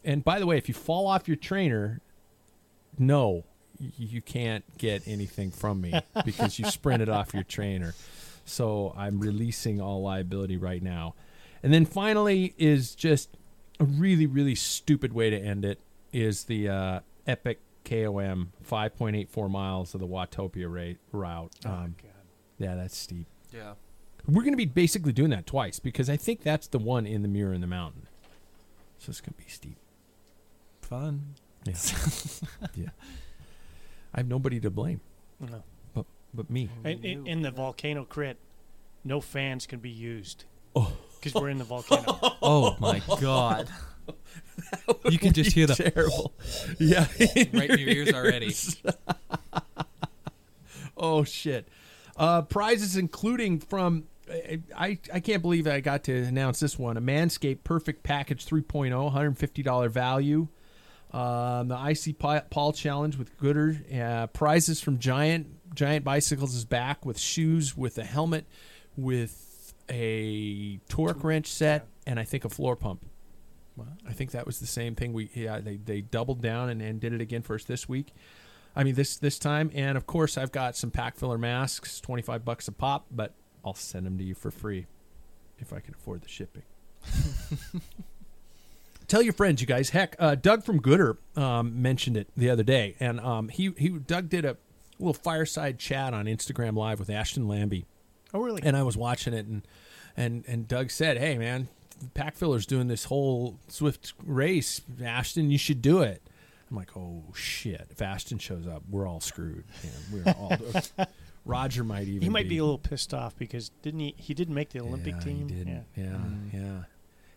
And 0.05 0.25
by 0.25 0.38
the 0.38 0.47
way, 0.47 0.57
if 0.57 0.69
you 0.69 0.75
fall 0.75 1.07
off 1.07 1.29
your 1.29 1.37
trainer, 1.37 2.01
no, 2.99 3.45
you 3.79 4.21
can't 4.21 4.64
get 4.79 5.07
anything 5.07 5.51
from 5.51 5.81
me 5.81 5.99
because 6.25 6.59
you 6.59 6.66
sprinted 6.66 7.09
off 7.09 7.35
your 7.35 7.45
trainer. 7.45 7.95
So 8.44 8.92
I'm 8.96 9.18
releasing 9.20 9.81
all 9.81 10.03
liability 10.03 10.57
right 10.57 10.83
now. 10.83 11.14
And 11.62 11.72
then 11.72 11.85
finally 11.85 12.55
is 12.59 12.94
just 12.94 13.29
a 13.79 13.85
really, 13.85 14.26
really 14.26 14.55
stupid 14.55 15.12
way 15.12 15.31
to 15.31 15.37
end 15.38 15.64
it 15.64 15.79
is 16.12 16.44
the 16.44 16.68
uh, 16.68 17.00
Epic 17.26 17.61
KOM 17.85 18.53
5.84 18.68 19.50
miles 19.50 19.94
of 19.94 20.00
the 20.00 20.07
Watopia 20.07 20.70
rate 20.72 20.98
route. 21.12 21.53
Oh, 21.64 21.70
Um, 21.70 21.94
God. 22.03 22.11
yeah, 22.59 22.74
that's 22.74 22.96
steep. 22.96 23.26
Yeah. 23.55 23.74
We're 24.26 24.42
going 24.42 24.53
to 24.53 24.57
be 24.59 24.66
basically 24.66 25.12
doing 25.12 25.31
that 25.31 25.46
twice 25.46 25.79
because 25.79 26.11
I 26.11 26.16
think 26.16 26.42
that's 26.42 26.66
the 26.66 26.79
one 26.79 27.07
in 27.07 27.22
the 27.22 27.29
Muir 27.29 27.53
in 27.55 27.61
the 27.61 27.66
mountain. 27.66 28.07
So 28.98 29.11
it's 29.11 29.20
going 29.20 29.33
to 29.38 29.42
be 29.44 29.48
steep. 29.50 29.76
fun. 30.83 31.35
Yeah. 31.66 31.74
yeah. 32.74 32.88
I 34.14 34.20
have 34.20 34.29
nobody 34.29 34.59
to 34.61 34.70
blame 34.70 35.00
No. 35.40 35.62
But 36.35 36.47
but 36.47 36.51
me. 36.51 36.69
And 36.85 37.05
in, 37.05 37.27
in 37.27 37.43
the 37.43 37.51
volcano 37.51 38.05
crit, 38.05 38.38
no 39.05 39.21
fans 39.21 39.66
can 39.66 39.81
be 39.81 39.90
used 39.90 40.45
Oh. 40.77 40.93
because 41.19 41.35
we're 41.40 41.49
in 41.51 41.59
the 41.59 41.64
volcano. 41.64 42.19
Oh 42.43 42.77
my 42.81 43.03
god! 43.21 43.69
you 45.11 45.19
can 45.19 45.33
just 45.33 45.53
hear 45.53 45.66
the 45.66 45.75
terrible. 45.75 46.33
yeah. 46.79 47.07
right 47.53 47.71
in 47.71 47.79
your 47.79 47.88
ears 47.88 48.12
already. 48.12 48.55
oh 50.97 51.25
shit. 51.25 51.69
Uh, 52.16 52.43
prizes 52.43 52.97
including 52.97 53.59
from 53.61 54.05
I, 54.31 54.61
I 54.77 54.99
I 55.14 55.21
can't 55.21 55.43
believe 55.43 55.66
I 55.66 55.81
got 55.81 56.05
to 56.05 56.14
announce 56.14 56.61
this 56.61 56.79
one 56.79 56.97
a 56.97 57.01
Manscaped 57.01 57.64
Perfect 57.64 58.03
Package 58.03 58.47
3.0 58.47 58.90
$150 59.12 59.90
value. 59.90 60.49
Um, 61.12 61.69
the 61.69 61.77
IC 61.88 62.19
Paul 62.51 62.73
Challenge 62.73 63.16
with 63.16 63.37
Goodr. 63.38 64.01
Uh, 64.01 64.27
prizes 64.29 64.81
from 64.81 64.99
Giant 64.99 65.49
Giant 65.74 66.04
Bicycles 66.04 66.54
is 66.54 66.64
back 66.64 67.04
with 67.06 67.18
shoes, 67.18 67.76
with 67.76 67.98
a 67.98 68.04
helmet, 68.04 68.46
with 68.96 69.74
a 69.88 70.78
torque 70.88 71.22
wrench 71.24 71.46
set, 71.46 71.87
and 72.06 72.18
I 72.18 72.24
think 72.24 72.44
a 72.44 72.48
floor 72.48 72.76
pump. 72.76 73.04
I 74.06 74.12
think 74.12 74.33
that 74.33 74.46
was 74.46 74.61
the 74.61 74.66
same 74.66 74.94
thing. 74.94 75.12
We 75.12 75.30
yeah 75.35 75.61
they, 75.61 75.76
they 75.76 76.00
doubled 76.02 76.42
down 76.42 76.68
and, 76.68 76.83
and 76.83 77.00
did 77.00 77.12
it 77.12 77.20
again 77.20 77.42
for 77.42 77.54
us 77.54 77.64
this 77.64 77.88
week. 77.88 78.12
I 78.76 78.85
mean 78.85 78.94
this 78.94 79.16
this 79.16 79.38
time, 79.38 79.70
and 79.74 79.96
of 79.96 80.06
course 80.06 80.37
I've 80.37 80.52
got 80.52 80.76
some 80.76 80.90
pack 80.90 81.16
filler 81.16 81.38
masks, 81.38 82.00
twenty 82.00 82.22
five 82.22 82.44
bucks 82.44 82.68
a 82.68 82.72
pop, 82.72 83.06
but 83.11 83.35
I'll 83.64 83.74
send 83.74 84.06
them 84.06 84.18
to 84.18 84.24
you 84.24 84.35
for 84.35 84.50
free 84.50 84.87
if 85.59 85.72
I 85.72 85.80
can 85.80 85.94
afford 85.94 86.22
the 86.22 86.28
shipping. 86.28 86.62
Tell 89.06 89.22
your 89.22 89.33
friends, 89.33 89.61
you 89.61 89.66
guys. 89.66 89.90
Heck, 89.90 90.14
uh, 90.18 90.35
Doug 90.37 90.62
from 90.62 90.80
Goodr 90.80 91.16
um, 91.37 91.83
mentioned 91.83 92.16
it 92.16 92.28
the 92.37 92.50
other 92.50 92.62
day, 92.62 92.96
and 93.00 93.18
um, 93.20 93.48
he 93.48 93.72
he 93.76 93.88
Doug 93.88 94.28
did 94.28 94.44
a 94.44 94.56
little 95.01 95.15
fireside 95.15 95.79
chat 95.79 96.15
on 96.15 96.27
Instagram 96.27 96.77
Live 96.77 96.99
with 96.99 97.11
Ashton 97.11 97.49
Lambie, 97.49 97.87
oh, 98.35 98.41
really? 98.41 98.63
and 98.65 98.77
I 98.77 98.83
was 98.83 98.97
watching 98.97 99.35
it, 99.35 99.47
and 99.47 99.67
and 100.17 100.45
and 100.47 100.69
Doug 100.69 100.91
said, 100.91 101.19
"Hey, 101.19 101.37
man, 101.39 101.69
Pack 102.15 102.37
Filler's 102.37 102.67
doing 102.67 102.89
this 102.89 103.05
whole 103.05 103.59
Zwift 103.69 104.13
race. 104.25 104.81
Ashton, 105.05 105.51
you 105.51 105.59
should 105.59 105.83
do 105.83 106.01
it." 106.03 106.23
I'm 106.71 106.77
like, 106.77 106.97
"Oh 106.97 107.25
shit! 107.35 107.89
If 107.91 108.01
Ashton 108.03 108.39
shows 108.39 108.67
up, 108.67 108.83
we're 108.89 109.07
all 109.09 109.21
screwed. 109.21 109.65
Man. 110.13 110.25
We're 110.25 110.33
all." 110.33 111.07
Roger 111.47 111.83
might 111.83 112.07
even. 112.07 112.21
he 112.21 112.29
might 112.29 112.49
be 112.51 112.59
a 112.59 112.63
little 112.63 112.79
pissed 112.79 113.15
off 113.15 113.35
because 113.37 113.71
didn't 113.83 114.01
he? 114.01 114.15
He 114.19 114.35
didn't 114.35 114.55
make 114.55 114.69
the 114.71 114.81
Olympic 114.81 115.15
yeah, 115.15 115.21
team. 115.21 115.49
He 115.49 115.55
didn't. 115.55 115.87
Yeah. 115.97 116.05
Yeah, 116.05 116.11
Mm. 116.11 116.53
yeah. 116.53 116.83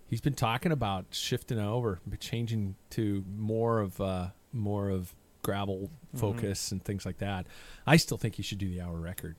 He's 0.06 0.20
been 0.22 0.34
talking 0.36 0.72
about 0.74 1.06
shifting 1.12 1.58
over, 1.58 2.00
changing 2.20 2.76
to 2.92 3.24
more 3.36 3.80
of 3.80 4.00
uh, 4.02 4.28
more 4.52 4.90
of 4.90 5.16
gravel 5.44 5.90
Mm-hmm. 6.16 6.18
focus 6.20 6.72
and 6.72 6.84
things 6.84 7.06
like 7.08 7.18
that. 7.20 7.48
I 7.88 7.98
still 7.98 8.18
think 8.18 8.36
he 8.36 8.44
should 8.44 8.60
do 8.60 8.70
the 8.70 8.82
hour 8.82 8.96
record. 9.00 9.36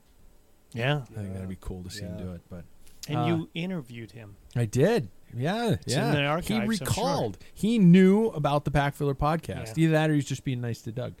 Yeah. 0.73 1.03
I 1.11 1.19
think 1.21 1.31
that'd 1.33 1.47
be 1.47 1.57
cool 1.61 1.83
to 1.83 1.89
see 1.89 2.03
him 2.03 2.17
do 2.17 2.33
it. 2.33 2.41
But 2.49 2.65
And 3.07 3.17
Uh, 3.17 3.25
you 3.27 3.49
interviewed 3.53 4.11
him. 4.11 4.35
I 4.57 4.65
did. 4.65 5.07
Yeah, 5.33 5.71
It's 5.71 5.93
yeah. 5.93 6.27
archives, 6.27 6.47
he 6.49 6.55
I'm 6.55 6.61
sure. 6.71 6.85
recalled. 6.87 7.37
He 7.53 7.79
knew 7.79 8.27
about 8.27 8.65
the 8.65 8.71
Packfiller 8.71 9.13
podcast. 9.15 9.67
Yeah. 9.77 9.83
Either 9.85 9.91
that 9.93 10.09
or 10.09 10.15
he's 10.15 10.25
just 10.25 10.43
being 10.43 10.59
nice 10.59 10.81
to 10.81 10.91
Doug. 10.91 11.13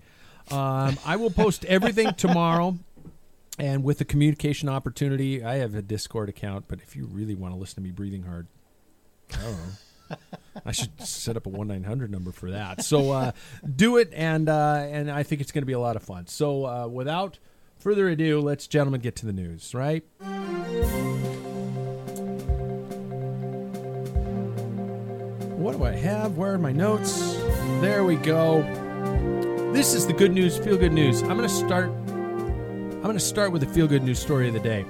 Um, 0.51 0.97
I 1.05 1.15
will 1.15 1.31
post 1.31 1.63
everything 1.69 2.13
tomorrow. 2.15 2.77
And 3.57 3.81
with 3.85 3.99
the 3.99 4.05
communication 4.05 4.67
opportunity, 4.67 5.41
I 5.41 5.55
have 5.55 5.73
a 5.75 5.81
Discord 5.81 6.27
account. 6.27 6.65
But 6.67 6.79
if 6.81 6.97
you 6.97 7.05
really 7.05 7.35
want 7.35 7.53
to 7.53 7.57
listen 7.59 7.75
to 7.75 7.81
me 7.81 7.91
breathing 7.91 8.23
hard, 8.23 8.47
I 9.33 9.41
don't 9.41 9.51
know. 9.53 9.63
I 10.65 10.71
should 10.71 11.01
set 11.01 11.37
up 11.37 11.45
a 11.45 11.49
one 11.49 11.67
nine 11.67 11.83
hundred 11.83 12.11
number 12.11 12.31
for 12.31 12.51
that. 12.51 12.83
So 12.83 13.11
uh, 13.11 13.31
do 13.75 13.97
it, 13.97 14.11
and 14.13 14.49
uh, 14.49 14.85
and 14.89 15.11
I 15.11 15.23
think 15.23 15.41
it's 15.41 15.51
going 15.51 15.61
to 15.63 15.67
be 15.67 15.73
a 15.73 15.79
lot 15.79 15.95
of 15.95 16.03
fun. 16.03 16.27
So 16.27 16.65
uh, 16.65 16.87
without 16.87 17.39
further 17.77 18.07
ado, 18.07 18.39
let's 18.39 18.67
gentlemen 18.67 19.01
get 19.01 19.15
to 19.17 19.25
the 19.25 19.33
news. 19.33 19.73
Right. 19.73 20.03
What 25.57 25.77
do 25.77 25.83
I 25.83 25.91
have? 25.91 26.37
Where 26.37 26.53
are 26.53 26.57
my 26.57 26.71
notes? 26.71 27.35
There 27.81 28.03
we 28.03 28.15
go. 28.15 28.61
This 29.73 29.93
is 29.93 30.07
the 30.07 30.13
good 30.13 30.31
news, 30.31 30.57
feel 30.57 30.77
good 30.77 30.93
news. 30.93 31.21
I'm 31.23 31.37
going 31.37 31.41
to 31.41 31.49
start 31.49 31.89
I'm 31.89 33.01
going 33.01 33.13
to 33.15 33.19
start 33.19 33.51
with 33.51 33.61
the 33.61 33.67
feel 33.67 33.87
good 33.87 34.03
news 34.03 34.19
story 34.19 34.47
of 34.47 34.53
the 34.53 34.59
day. 34.59 34.85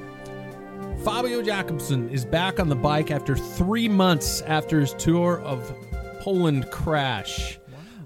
Fabio 1.05 1.43
Jakobsen 1.43 2.09
is 2.09 2.25
back 2.25 2.59
on 2.59 2.67
the 2.67 2.75
bike 2.75 3.11
after 3.11 3.35
3 3.35 3.87
months 3.87 4.41
after 4.41 4.79
his 4.79 4.95
tour 4.95 5.39
of 5.41 5.71
Poland 6.19 6.71
crash. 6.71 7.59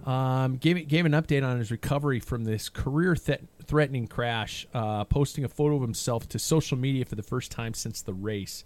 Um, 0.06 0.58
gave 0.58 0.86
gave 0.90 1.06
an 1.06 1.14
update 1.14 1.48
on 1.48 1.60
his 1.60 1.72
recovery 1.72 2.20
from 2.20 2.44
this 2.44 2.68
career 2.68 3.16
th- 3.16 3.40
threatening 3.64 4.06
crash, 4.06 4.68
uh, 4.74 5.06
posting 5.06 5.46
a 5.46 5.48
photo 5.48 5.78
of 5.78 5.82
himself 5.82 6.28
to 6.28 6.40
social 6.40 6.78
media 6.78 7.06
for 7.06 7.16
the 7.16 7.24
first 7.24 7.52
time 7.52 7.74
since 7.74 8.02
the 8.02 8.14
race. 8.14 8.66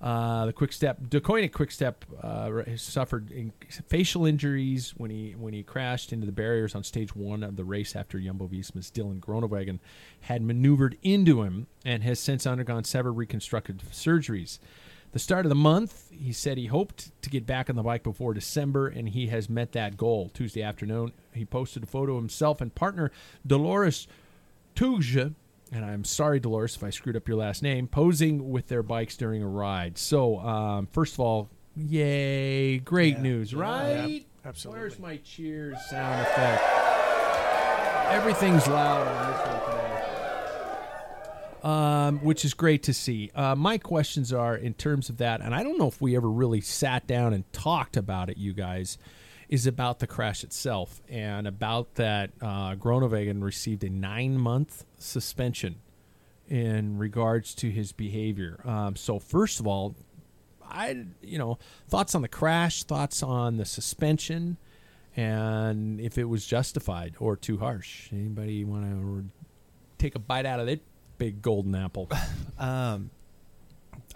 Uh, 0.00 0.46
the 0.46 0.52
quick 0.52 0.72
step, 0.72 1.00
Deceuninck 1.02 1.52
quick 1.52 1.70
step, 1.70 2.04
uh, 2.22 2.62
suffered 2.76 3.30
in- 3.30 3.52
facial 3.88 4.26
injuries 4.26 4.94
when 4.96 5.10
he 5.10 5.32
when 5.32 5.54
he 5.54 5.62
crashed 5.62 6.12
into 6.12 6.26
the 6.26 6.32
barriers 6.32 6.74
on 6.74 6.84
stage 6.84 7.16
one 7.16 7.42
of 7.42 7.56
the 7.56 7.64
race 7.64 7.96
after 7.96 8.18
Jumbo 8.18 8.46
Visma's 8.46 8.90
Dylan 8.90 9.20
Groenewegen 9.20 9.78
had 10.22 10.42
maneuvered 10.42 10.98
into 11.02 11.42
him 11.42 11.66
and 11.84 12.02
has 12.02 12.20
since 12.20 12.46
undergone 12.46 12.84
several 12.84 13.14
reconstructive 13.14 13.82
surgeries. 13.92 14.58
The 15.12 15.20
start 15.20 15.46
of 15.46 15.48
the 15.48 15.54
month, 15.54 16.10
he 16.10 16.32
said 16.32 16.58
he 16.58 16.66
hoped 16.66 17.12
to 17.22 17.30
get 17.30 17.46
back 17.46 17.70
on 17.70 17.76
the 17.76 17.84
bike 17.84 18.02
before 18.02 18.34
December, 18.34 18.88
and 18.88 19.08
he 19.08 19.28
has 19.28 19.48
met 19.48 19.70
that 19.70 19.96
goal. 19.96 20.28
Tuesday 20.34 20.60
afternoon, 20.60 21.12
he 21.32 21.44
posted 21.44 21.84
a 21.84 21.86
photo 21.86 22.16
of 22.16 22.22
himself 22.22 22.60
and 22.60 22.74
partner 22.74 23.12
Dolores 23.46 24.08
Tuge, 24.74 25.34
and 25.72 25.84
I'm 25.84 26.04
sorry, 26.04 26.40
Dolores, 26.40 26.76
if 26.76 26.84
I 26.84 26.90
screwed 26.90 27.16
up 27.16 27.26
your 27.28 27.36
last 27.36 27.62
name, 27.62 27.86
posing 27.88 28.50
with 28.50 28.68
their 28.68 28.82
bikes 28.82 29.16
during 29.16 29.42
a 29.42 29.48
ride. 29.48 29.98
So, 29.98 30.38
um, 30.40 30.86
first 30.92 31.14
of 31.14 31.20
all, 31.20 31.50
yay, 31.76 32.78
great 32.78 33.16
Yeah. 33.16 33.22
news, 33.22 33.52
Yeah, 33.52 33.58
right? 33.60 34.26
absolutely. 34.44 34.80
Where's 34.82 34.98
my 34.98 35.16
cheers 35.18 35.76
sound 35.90 36.20
effect? 36.22 36.62
Everything's 38.12 38.66
loud 38.68 39.06
on 39.08 39.32
this 39.32 39.46
one 39.46 39.70
today. 39.70 39.90
Um, 41.62 42.18
which 42.18 42.44
is 42.44 42.52
great 42.52 42.82
to 42.84 42.92
see. 42.92 43.30
Uh, 43.34 43.54
my 43.54 43.78
questions 43.78 44.32
are 44.34 44.54
in 44.54 44.74
terms 44.74 45.08
of 45.08 45.16
that, 45.16 45.40
and 45.40 45.54
I 45.54 45.62
don't 45.62 45.78
know 45.78 45.88
if 45.88 45.98
we 46.00 46.14
ever 46.14 46.30
really 46.30 46.60
sat 46.60 47.06
down 47.06 47.32
and 47.32 47.50
talked 47.54 47.96
about 47.96 48.28
it, 48.28 48.36
you 48.36 48.52
guys, 48.52 48.98
is 49.48 49.66
about 49.66 49.98
the 49.98 50.06
crash 50.06 50.42
itself 50.44 51.00
and 51.08 51.46
about 51.46 51.94
that 51.94 52.30
uh, 52.40 52.74
Groenewegen 52.74 53.42
received 53.42 53.84
a 53.84 53.90
nine 53.90 54.38
month 54.38 54.84
suspension 54.98 55.76
in 56.48 56.98
regards 56.98 57.54
to 57.56 57.70
his 57.70 57.92
behavior. 57.92 58.60
Um, 58.64 58.96
so, 58.96 59.18
first 59.18 59.60
of 59.60 59.66
all, 59.66 59.94
I, 60.62 61.06
you 61.22 61.38
know, 61.38 61.58
thoughts 61.88 62.14
on 62.14 62.22
the 62.22 62.28
crash, 62.28 62.84
thoughts 62.84 63.22
on 63.22 63.56
the 63.56 63.64
suspension, 63.64 64.56
and 65.16 66.00
if 66.00 66.18
it 66.18 66.24
was 66.24 66.46
justified 66.46 67.14
or 67.18 67.36
too 67.36 67.58
harsh. 67.58 68.08
Anybody 68.12 68.64
want 68.64 68.84
to 68.84 69.24
take 69.98 70.14
a 70.14 70.18
bite 70.18 70.46
out 70.46 70.60
of 70.60 70.68
it? 70.68 70.80
Big 71.18 71.42
golden 71.42 71.74
apple. 71.74 72.10
Um, 72.56 73.10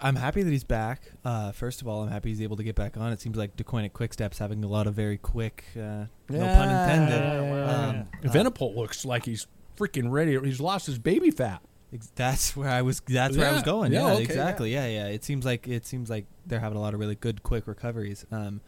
I'm 0.01 0.17
happy 0.17 0.43
that 0.43 0.51
he's 0.51 0.65
back. 0.65 1.11
Uh, 1.25 1.51
first 1.53 1.83
of 1.83 1.89
all, 1.89 2.03
I'm 2.03 2.09
happy 2.09 2.29
he's 2.29 2.41
able 2.43 2.57
to 2.57 2.63
get 2.63 2.77
back 2.77 2.97
on. 2.97 3.13
It 3.13 3.21
seems 3.21 3.37
like 3.37 3.57
Deceuninck 3.57 3.93
Quick 3.93 4.13
Step's 4.13 4.39
having 4.39 4.63
a 4.63 4.69
lot 4.69 4.87
of 4.87 4.95
very 4.95 5.19
quick, 5.19 5.65
uh, 5.77 6.07
no 6.29 6.39
pun 6.39 6.69
intended. 6.69 7.21
Yeah, 7.21 7.43
yeah, 7.43 7.87
um, 7.89 8.09
uh, 8.25 8.29
Evenepoel 8.29 8.77
looks 8.77 9.05
like 9.05 9.25
he's 9.25 9.47
freaking 9.77 10.11
ready. 10.11 10.39
He's 10.41 10.61
lost 10.61 10.87
his 10.87 10.99
baby 10.99 11.31
fat. 11.31 11.63
Ex- 11.93 12.13
That's 12.15 12.55
where 12.57 12.69
I 12.69 12.83
was. 12.83 13.01
That's 13.09 13.37
where 13.37 13.49
I 13.49 13.53
was 13.53 13.63
going. 13.63 13.93
yeah, 13.93 14.07
Yeah, 14.09 14.13
okay, 14.15 14.23
exactly. 14.25 14.73
Yeah. 14.73 14.87
yeah, 14.87 15.07
It 15.09 15.25
seems 15.25 15.45
like 15.45 15.67
it 15.67 15.87
seems 15.87 16.11
like 16.11 16.27
they're 16.47 16.61
having 16.61 16.77
a 16.79 16.81
lot 16.81 16.95
of 16.95 17.01
really 17.01 17.15
good, 17.17 17.43
quick 17.43 17.67
recoveries. 17.67 18.25
Um, 18.31 18.61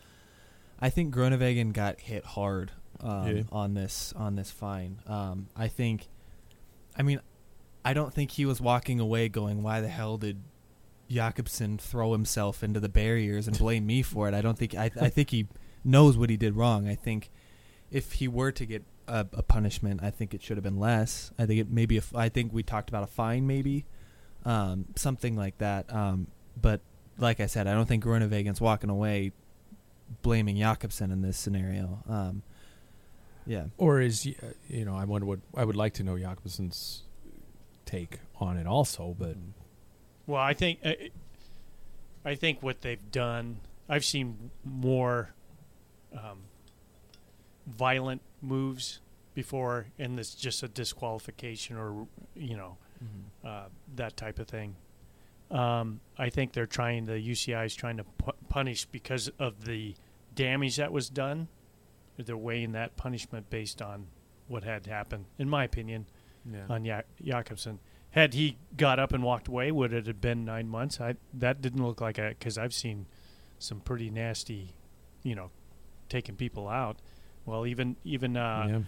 I 0.81 0.89
think 0.91 1.15
Groenewegen 1.15 1.73
got 1.75 2.01
hit 2.01 2.25
hard 2.25 2.73
um, 3.01 3.37
Yeah. 3.37 3.43
on 3.53 3.75
this 3.75 4.13
on 4.17 4.35
this 4.37 4.51
fine. 4.51 5.01
Um, 5.07 5.49
I 5.55 5.69
think, 5.69 6.09
I 6.97 7.03
mean, 7.03 7.21
I 7.85 7.93
don't 7.93 8.13
think 8.13 8.33
he 8.33 8.47
was 8.47 8.61
walking 8.61 8.99
away 9.01 9.29
going, 9.29 9.63
"Why 9.63 9.81
the 9.83 9.89
hell 9.89 10.17
did 10.17 10.41
Jakobsen 11.11 11.77
throw 11.79 12.13
himself 12.13 12.63
into 12.63 12.81
the 12.81 12.89
barriers 12.89 13.47
and 13.47 13.59
blame 13.59 13.87
me 13.87 14.03
for 14.03 14.29
it?" 14.29 14.35
I 14.35 14.41
don't 14.41 14.59
think. 14.59 14.75
I, 14.75 14.91
I 15.01 15.09
think 15.09 15.31
he 15.31 15.49
knows 15.85 16.17
what 16.17 16.31
he 16.31 16.37
did 16.37 16.55
wrong. 16.55 16.89
I 16.89 16.95
think 16.95 17.31
if 17.91 18.13
he 18.13 18.29
were 18.29 18.53
to 18.53 18.65
get 18.65 18.85
a, 19.09 19.27
a 19.33 19.43
punishment, 19.43 20.01
I 20.03 20.11
think 20.11 20.35
it 20.35 20.43
should 20.43 20.57
have 20.57 20.65
been 20.65 20.79
less. 20.79 21.33
I 21.39 21.47
think 21.47 21.61
it 21.61 21.71
maybe. 21.71 21.97
If 21.97 22.15
I 22.15 22.29
think 22.29 22.53
we 22.53 22.63
talked 22.63 22.89
about 22.89 23.03
a 23.03 23.09
fine, 23.09 23.47
maybe 23.47 23.85
um, 24.45 24.87
something 24.97 25.37
like 25.37 25.59
that. 25.59 25.93
Um, 25.93 26.29
but 26.61 26.81
like 27.19 27.41
I 27.41 27.47
said, 27.47 27.67
I 27.67 27.75
don't 27.75 27.87
think 27.87 28.05
Groenewegen's 28.05 28.61
walking 28.61 28.91
away 28.91 29.33
blaming 30.23 30.57
Jakobsen 30.57 31.11
in 31.11 31.23
this 31.23 31.39
scenario. 31.39 32.03
Um, 32.09 32.43
yeah, 33.47 33.67
Or 33.79 34.01
is 34.01 34.27
uh, 34.27 34.47
you 34.69 34.85
know, 34.85 34.95
I 34.95 35.05
wonder 35.05 35.27
what 35.27 35.41
I 35.57 35.65
would 35.65 35.77
like 35.77 35.95
to 35.95 36.05
know 36.05 36.17
Jakobsen's 36.17 37.03
take 37.85 38.19
on 38.39 38.57
it 38.57 38.67
also, 38.67 39.15
but 39.19 39.37
Well, 40.31 40.41
I 40.41 40.55
think 40.55 40.79
uh, 40.85 40.93
I 42.25 42.37
think 42.37 42.63
what 42.63 42.83
they've 42.83 43.11
done. 43.11 43.57
I've 43.89 44.05
seen 44.05 44.51
more 44.65 45.31
um, 46.17 46.39
violent 47.67 48.23
moves 48.41 49.01
before, 49.35 49.87
and 49.99 50.19
it's 50.21 50.35
just 50.37 50.63
a 50.63 50.69
disqualification 50.69 51.77
or 51.77 52.07
you 52.37 52.57
know 52.57 52.77
uh, 53.45 53.65
that 53.97 54.17
type 54.17 54.39
of 54.39 54.47
thing. 54.47 54.77
Um, 55.51 56.01
I 56.17 56.31
think 56.31 56.53
they're 56.53 56.67
trying. 56.67 57.07
The 57.07 57.15
UCI 57.15 57.67
is 57.67 57.75
trying 57.75 57.97
to 57.97 58.05
pu- 58.05 58.33
punish 58.49 58.85
because 58.85 59.29
of 59.41 59.65
the 59.65 59.97
damage 60.37 60.77
that 60.77 60.93
was 60.93 61.09
done. 61.11 61.49
They're 62.17 62.37
weighing 62.37 62.73
that 62.73 62.97
punishment 62.97 63.51
based 63.51 63.83
on 63.83 64.07
what 64.47 64.63
had 64.63 64.87
happened, 64.87 65.25
in 65.39 65.49
my 65.49 65.65
opinion, 65.65 66.07
Yeah. 66.49 66.67
on 66.69 66.85
ja- 66.85 67.03
Jakobsen. 67.25 67.81
Had 68.13 68.35
he 68.35 68.57
got 68.77 68.99
up 68.99 69.13
and 69.13 69.23
walked 69.23 69.47
away, 69.49 69.71
would 69.71 69.93
it 69.93 70.07
have 70.07 70.21
been 70.21 70.45
nine 70.45 70.69
months? 70.69 71.01
I 71.01 71.15
that 71.35 71.61
didn't 71.63 71.85
look 71.85 72.01
like 72.01 72.19
a 72.19 72.31
because 72.31 72.59
I've 72.59 72.75
seen 72.75 73.07
some 73.59 73.81
pretty 73.81 74.11
nasty, 74.11 74.75
you 75.23 75.35
know, 75.35 75.51
taking 76.09 76.35
people 76.35 76.69
out. 76.69 76.97
Well, 77.47 77.67
even 77.67 77.97
even 78.05 78.37
uh, 78.37 78.83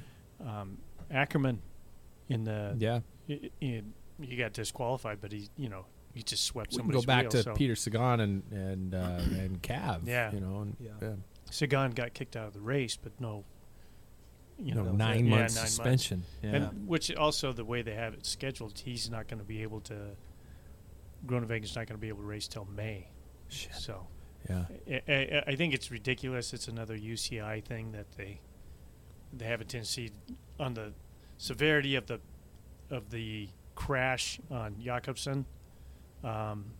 yeah. 0.45 0.61
um, 0.61 0.79
Ackermann 1.13 1.59
in 2.29 2.45
the 2.45 2.75
yeah. 2.79 3.01
i- 3.29 3.51
i- 3.63 3.83
he 4.21 4.37
got 4.37 4.53
disqualified, 4.53 5.21
but 5.21 5.31
he 5.33 5.49
you 5.57 5.69
know 5.69 5.87
he 6.15 6.23
just 6.23 6.45
swept 6.45 6.73
We 6.73 6.79
can 6.79 6.87
somebody's 6.87 7.05
go 7.05 7.07
back 7.07 7.23
wheel, 7.23 7.31
to 7.31 7.43
so. 7.43 7.55
Peter 7.55 7.77
Sagan 7.77 8.21
and 8.21 8.43
and 8.53 8.95
uh, 8.95 9.21
and 9.39 9.63
Cav. 9.63 10.01
Yeah. 10.07 10.33
You 10.33 10.41
know. 10.41 10.61
And, 10.63 10.77
Yeah. 10.81 10.91
yeah. 11.01 11.13
Sagan 11.51 11.93
got 11.93 12.13
kicked 12.15 12.35
out 12.35 12.49
of 12.49 12.55
the 12.55 12.61
race, 12.61 12.97
but 12.97 13.13
no, 13.21 13.45
you 14.59 14.75
know, 14.75 14.85
nine 14.93 15.27
yeah, 15.27 15.31
months 15.39 15.55
nine 15.55 15.63
months. 15.63 15.75
suspension. 15.75 16.25
Yeah. 16.43 16.51
And 16.51 16.89
which 16.89 17.15
also 17.15 17.53
the 17.53 17.65
way 17.65 17.83
they 17.83 17.95
have 17.95 18.15
it 18.15 18.25
scheduled, 18.27 18.79
he's 18.79 19.11
not 19.11 19.29
going 19.29 19.39
to 19.41 19.45
be 19.47 19.63
able 19.63 19.81
to. 19.83 19.95
Groeneweg's 21.27 21.77
not 21.77 21.87
going 21.87 21.97
to 21.97 21.99
be 21.99 22.09
able 22.09 22.23
to 22.23 22.27
race 22.27 22.49
till 22.49 22.65
May. 22.65 23.07
Shit. 23.49 23.75
So 23.75 24.07
Yeah. 24.49 24.65
I, 24.89 25.13
I, 25.13 25.43
I 25.49 25.57
think 25.57 25.73
it's 25.75 25.91
ridiculous. 25.91 26.53
It's 26.53 26.69
another 26.69 26.99
UCI 26.99 27.65
thing 27.65 27.93
that 27.93 28.11
they 28.17 28.41
they 29.33 29.45
have 29.47 29.61
a 29.61 29.65
tendency 29.65 30.11
on 30.59 30.75
the 30.75 30.93
severity 31.39 31.95
of 31.95 32.07
the 32.07 32.21
of 32.91 33.11
the 33.11 33.49
crash 33.75 34.41
on 34.51 34.77
Jakobsen. 34.81 35.47
Um, 36.25 36.73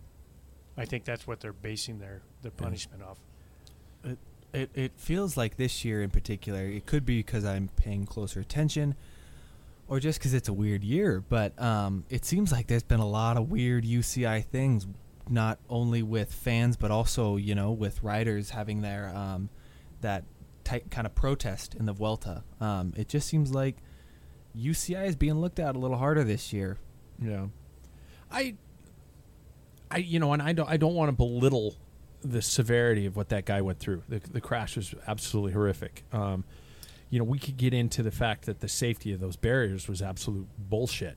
I 0.77 0.85
think 0.85 1.05
that's 1.05 1.25
what 1.25 1.39
they're 1.39 1.53
basing 1.53 1.99
their 1.99 2.21
their 2.41 2.51
Yeah. 2.55 2.63
punishment 2.63 3.01
off. 3.03 3.19
It 4.53 4.69
it 4.73 4.91
feels 4.95 5.35
like 5.35 5.57
this 5.57 5.83
year 5.83 6.01
in 6.01 6.09
particular. 6.09 6.65
It 6.65 6.85
could 6.85 7.05
be 7.05 7.17
because 7.17 7.43
I'm 7.43 7.69
paying 7.75 8.05
closer 8.05 8.39
attention, 8.39 8.95
or 9.87 9.99
just 9.99 10.19
because 10.19 10.33
it's 10.33 10.47
a 10.47 10.53
weird 10.53 10.83
year. 10.83 11.23
But 11.27 11.59
um, 11.61 12.05
it 12.09 12.23
seems 12.25 12.51
like 12.51 12.67
there's 12.67 12.83
been 12.83 12.99
a 12.99 13.07
lot 13.07 13.37
of 13.37 13.49
weird 13.49 13.83
UCI 13.83 14.45
things, 14.45 14.87
not 15.27 15.59
only 15.69 16.03
with 16.03 16.33
fans 16.33 16.77
but 16.77 16.91
also 16.91 17.35
you 17.35 17.55
know 17.55 17.71
with 17.71 18.03
riders 18.03 18.51
having 18.51 18.81
their 18.81 19.11
um, 19.15 19.49
that 20.01 20.23
type 20.63 20.89
kind 20.89 21.05
of 21.05 21.15
protest 21.15 21.75
in 21.75 21.85
the 21.85 21.93
Vuelta. 21.93 22.43
Um, 22.61 22.93
it 22.95 23.09
just 23.09 23.27
seems 23.27 23.53
like 23.53 23.77
UCI 24.57 25.07
is 25.07 25.15
being 25.15 25.35
looked 25.35 25.59
at 25.59 25.75
a 25.75 25.79
little 25.79 25.97
harder 25.97 26.23
this 26.23 26.53
year. 26.53 26.77
Yeah. 27.19 27.47
I 28.31 28.55
I 29.89 29.97
you 29.97 30.19
know, 30.19 30.33
and 30.33 30.41
I 30.41 30.53
don't 30.53 30.69
I 30.69 30.77
don't 30.77 30.95
want 30.95 31.09
to 31.09 31.13
belittle 31.15 31.75
the 32.23 32.41
severity 32.41 33.05
of 33.05 33.15
what 33.15 33.29
that 33.29 33.45
guy 33.45 33.61
went 33.61 33.79
through. 33.79 34.03
The 34.07 34.19
the 34.19 34.41
crash 34.41 34.75
was 34.75 34.95
absolutely 35.07 35.53
horrific. 35.53 36.03
Um 36.11 36.43
you 37.13 37.19
know, 37.19 37.25
we 37.25 37.37
could 37.37 37.57
get 37.57 37.75
into 37.75 38.01
the 38.01 38.09
fact 38.09 38.47
that 38.47 38.59
the 38.59 38.67
safety 38.67 39.13
of 39.13 39.19
those 39.19 39.35
barriers 39.35 39.87
was 39.87 40.01
absolute 40.01 40.47
bullshit. 40.57 41.15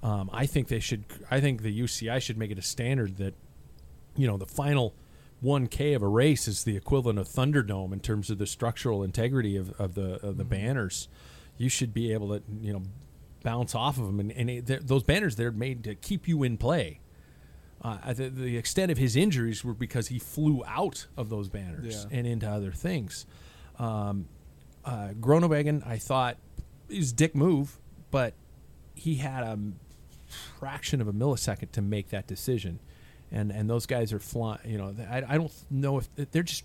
Um, 0.00 0.30
I 0.32 0.46
think 0.46 0.68
they 0.68 0.78
should. 0.78 1.04
I 1.32 1.40
think 1.40 1.62
the 1.62 1.80
UCI 1.80 2.22
should 2.22 2.38
make 2.38 2.52
it 2.52 2.60
a 2.60 2.62
standard 2.62 3.16
that, 3.16 3.34
you 4.14 4.28
know, 4.28 4.36
the 4.36 4.46
final 4.46 4.94
1K 5.44 5.96
of 5.96 6.02
a 6.02 6.06
race 6.06 6.46
is 6.46 6.62
the 6.62 6.76
equivalent 6.76 7.18
of 7.18 7.26
Thunderdome 7.26 7.92
in 7.92 7.98
terms 7.98 8.30
of 8.30 8.38
the 8.38 8.46
structural 8.46 9.02
integrity 9.02 9.56
of, 9.56 9.72
of 9.80 9.94
the 9.94 10.24
of 10.24 10.36
the 10.36 10.44
banners. 10.44 11.08
You 11.58 11.68
should 11.68 11.92
be 11.92 12.12
able 12.12 12.28
to, 12.28 12.42
you 12.60 12.72
know, 12.72 12.82
bounce 13.42 13.74
off 13.74 13.98
of 13.98 14.06
them, 14.06 14.20
and, 14.20 14.30
and 14.30 14.48
it, 14.48 14.86
those 14.86 15.02
banners 15.02 15.34
they're 15.34 15.50
made 15.50 15.82
to 15.82 15.96
keep 15.96 16.28
you 16.28 16.44
in 16.44 16.56
play. 16.56 17.00
Uh, 17.82 18.12
the, 18.12 18.28
the 18.28 18.56
extent 18.56 18.92
of 18.92 18.98
his 18.98 19.16
injuries 19.16 19.64
were 19.64 19.74
because 19.74 20.06
he 20.08 20.18
flew 20.18 20.62
out 20.66 21.06
of 21.16 21.28
those 21.30 21.48
banners 21.48 22.06
Yeah. 22.10 22.16
and 22.18 22.26
into 22.28 22.48
other 22.48 22.70
things. 22.70 23.26
Um, 23.78 24.28
uh, 24.84 25.08
Groenewegen, 25.20 25.84
I 25.86 25.98
thought, 25.98 26.36
is 26.88 27.10
a 27.10 27.14
dick 27.14 27.34
move, 27.34 27.78
but 28.12 28.34
he 28.94 29.16
had 29.16 29.42
a 29.42 29.58
fraction 30.58 31.00
of 31.00 31.08
a 31.08 31.12
millisecond 31.12 31.72
to 31.72 31.82
make 31.82 32.10
that 32.10 32.26
decision, 32.26 32.78
and 33.30 33.50
and 33.50 33.68
those 33.68 33.86
guys 33.86 34.12
are 34.12 34.18
flying. 34.20 34.60
You 34.64 34.78
know, 34.78 34.94
I, 35.10 35.22
I 35.28 35.36
don't 35.36 35.52
know 35.70 35.98
if 35.98 36.08
they're 36.30 36.42
just. 36.42 36.64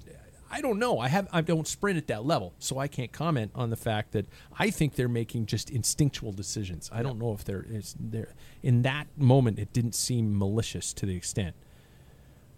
I 0.50 0.62
don't 0.62 0.80
know. 0.80 1.00
I 1.00 1.08
have 1.10 1.28
I 1.32 1.42
don't 1.42 1.68
sprint 1.68 1.98
at 1.98 2.08
that 2.08 2.26
level, 2.26 2.54
so 2.60 2.78
I 2.78 2.88
can't 2.88 3.12
comment 3.12 3.52
on 3.56 3.70
the 3.70 3.76
fact 3.76 4.12
that 4.14 4.26
I 4.58 4.70
think 4.70 4.96
they're 4.96 5.10
making 5.10 5.46
just 5.46 5.70
instinctual 5.70 6.32
decisions. 6.32 6.90
I 6.94 7.04
don't 7.04 7.20
know 7.20 7.34
if 7.34 7.44
they're 7.44 7.66
they're 8.00 8.34
in 8.64 8.82
that 8.84 9.08
moment. 9.18 9.60
It 9.60 9.74
didn't 9.74 9.96
seem 9.96 10.38
malicious 10.38 10.94
to 10.94 11.06
the 11.06 11.16
extent, 11.16 11.56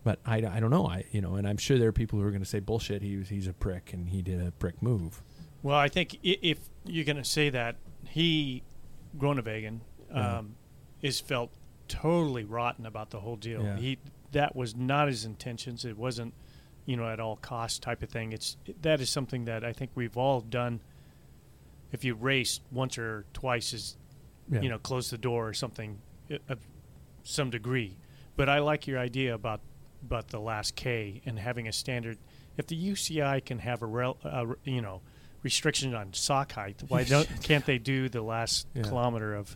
but 0.04 0.20
I, 0.26 0.38
I 0.38 0.60
don't 0.60 0.70
know. 0.72 0.88
I 0.88 1.06
you 1.12 1.22
know, 1.22 1.36
and 1.36 1.48
I'm 1.48 1.58
sure 1.58 1.78
there 1.78 1.90
are 1.90 1.94
people 1.94 2.20
who 2.20 2.26
are 2.26 2.32
going 2.32 2.44
to 2.44 2.50
say 2.50 2.60
bullshit. 2.60 3.02
He 3.02 3.18
was 3.18 3.30
he's 3.30 3.48
a 3.48 3.54
prick 3.54 3.92
and 3.94 4.10
he 4.10 4.22
did 4.22 4.46
a 4.46 4.52
prick 4.52 4.82
move. 4.82 5.22
Well, 5.62 5.78
I 5.78 5.90
think 5.90 6.18
if 6.24 6.60
you're 6.86 7.06
going 7.06 7.18
to 7.18 7.26
say 7.26 7.50
that, 7.50 7.76
he, 8.08 8.64
Groenewegen, 9.18 9.82
um, 10.12 10.56
is 11.02 11.20
felt 11.20 11.52
totally 11.88 12.46
rotten 12.46 12.86
about 12.86 13.10
the 13.10 13.20
whole 13.20 13.36
deal. 13.36 13.64
Yeah. 13.64 13.78
He 13.78 13.98
that 14.32 14.56
was 14.56 14.76
not 14.76 15.08
his 15.08 15.26
intentions. 15.26 15.86
It 15.86 15.98
wasn't, 15.98 16.34
you 16.90 16.98
know, 16.98 17.08
at 17.08 17.20
all 17.20 17.36
cost 17.36 17.84
type 17.84 18.02
of 18.02 18.10
thing. 18.10 18.34
It's 18.34 18.58
that 18.82 19.00
is 19.00 19.12
something 19.12 19.46
that 19.46 19.64
I 19.64 19.74
think 19.74 19.92
we've 19.94 20.18
all 20.18 20.42
done. 20.42 20.80
If 21.92 22.04
you 22.04 22.16
race 22.16 22.62
once 22.72 22.98
or 22.98 23.26
twice, 23.34 23.74
is 23.74 23.96
Yeah. 24.52 24.62
you 24.62 24.70
know, 24.70 24.80
close 24.80 25.12
the 25.12 25.18
door 25.20 25.48
or 25.48 25.54
something 25.54 26.02
of 26.48 26.60
some 27.24 27.52
degree. 27.52 27.96
But 28.36 28.50
I 28.50 28.58
like 28.60 28.88
your 28.88 28.98
idea 28.98 29.36
about 29.36 29.62
about 30.04 30.30
the 30.30 30.40
last 30.40 30.76
K 30.76 31.22
and 31.28 31.38
having 31.38 31.68
a 31.68 31.72
standard. 31.74 32.18
If 32.58 32.66
the 32.68 32.76
UCI 32.76 33.46
can 33.46 33.60
have 33.60 33.82
a 33.84 33.86
rel, 33.86 34.18
uh, 34.24 34.46
you 34.64 34.82
know 34.82 35.02
restriction 35.44 35.94
on 35.94 36.12
sock 36.14 36.54
height, 36.54 36.82
why 36.88 37.04
don't 37.04 37.28
can't 37.44 37.66
they 37.66 37.78
do 37.78 38.10
the 38.10 38.22
last 38.24 38.68
Yeah. 38.74 38.82
kilometer 38.84 39.36
of 39.36 39.56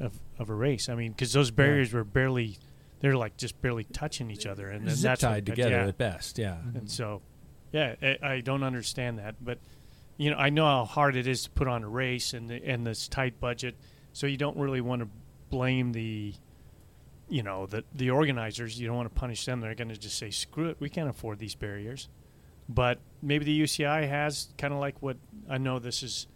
of 0.00 0.18
of 0.38 0.50
a 0.50 0.54
race? 0.54 0.88
I 0.88 0.96
mean, 0.96 1.12
because 1.12 1.32
those 1.32 1.52
barriers 1.52 1.92
were 1.92 2.04
barely 2.04 2.58
they're 3.00 3.16
like 3.16 3.36
just 3.36 3.60
barely 3.60 3.84
touching 3.84 4.30
each 4.30 4.46
other, 4.46 4.70
and, 4.70 4.86
and 4.88 4.96
Zip 4.96 5.10
that's 5.10 5.22
what- 5.22 5.28
tied 5.30 5.46
together 5.46 5.70
yeah. 5.70 5.86
at 5.88 5.98
best. 5.98 6.38
Yeah. 6.38 6.56
And 6.74 6.90
so, 6.90 7.22
yeah, 7.72 7.94
I, 8.02 8.18
I 8.22 8.40
don't 8.40 8.62
understand 8.62 9.18
that, 9.18 9.34
but 9.44 9.58
you 10.16 10.30
know, 10.30 10.36
I 10.38 10.48
know 10.48 10.64
how 10.64 10.84
hard 10.86 11.14
it 11.16 11.26
is 11.26 11.44
to 11.44 11.50
put 11.50 11.68
on 11.68 11.82
a 11.84 11.88
race 11.88 12.32
and 12.32 12.48
the, 12.48 12.64
and 12.64 12.86
this 12.86 13.06
tight 13.06 13.38
budget. 13.38 13.76
So 14.14 14.26
you 14.26 14.38
don't 14.38 14.56
really 14.56 14.80
want 14.80 15.02
to 15.02 15.08
blame 15.50 15.92
the, 15.92 16.32
you 17.28 17.42
know, 17.42 17.66
the 17.66 17.84
the 17.94 18.10
organizers. 18.10 18.80
You 18.80 18.86
don't 18.86 18.96
want 18.96 19.14
to 19.14 19.20
punish 19.20 19.44
them. 19.44 19.60
They're 19.60 19.74
going 19.74 19.90
to 19.90 19.96
just 19.98 20.16
say, 20.18 20.30
"Screw 20.30 20.70
it, 20.70 20.76
we 20.80 20.88
can't 20.88 21.10
afford 21.10 21.38
these 21.38 21.54
barriers." 21.54 22.08
But 22.68 22.98
maybe 23.22 23.44
the 23.44 23.60
UCI 23.60 24.08
has 24.08 24.48
kind 24.58 24.72
of 24.72 24.80
like 24.80 25.00
what 25.02 25.18
I 25.50 25.58
know. 25.58 25.78
This 25.78 26.02
is 26.02 26.26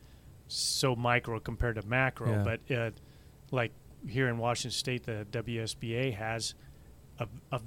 so 0.48 0.94
micro 0.94 1.40
compared 1.40 1.76
to 1.76 1.82
macro, 1.86 2.30
Yeah. 2.32 2.42
but 2.68 2.76
uh, 2.76 2.90
like 3.50 3.72
here 4.08 4.28
in 4.28 4.38
Washington 4.38 4.70
State, 4.70 5.04
the 5.04 5.26
WSBA 5.30 6.14
has 6.14 6.54
a, 7.18 7.26
a, 7.52 7.60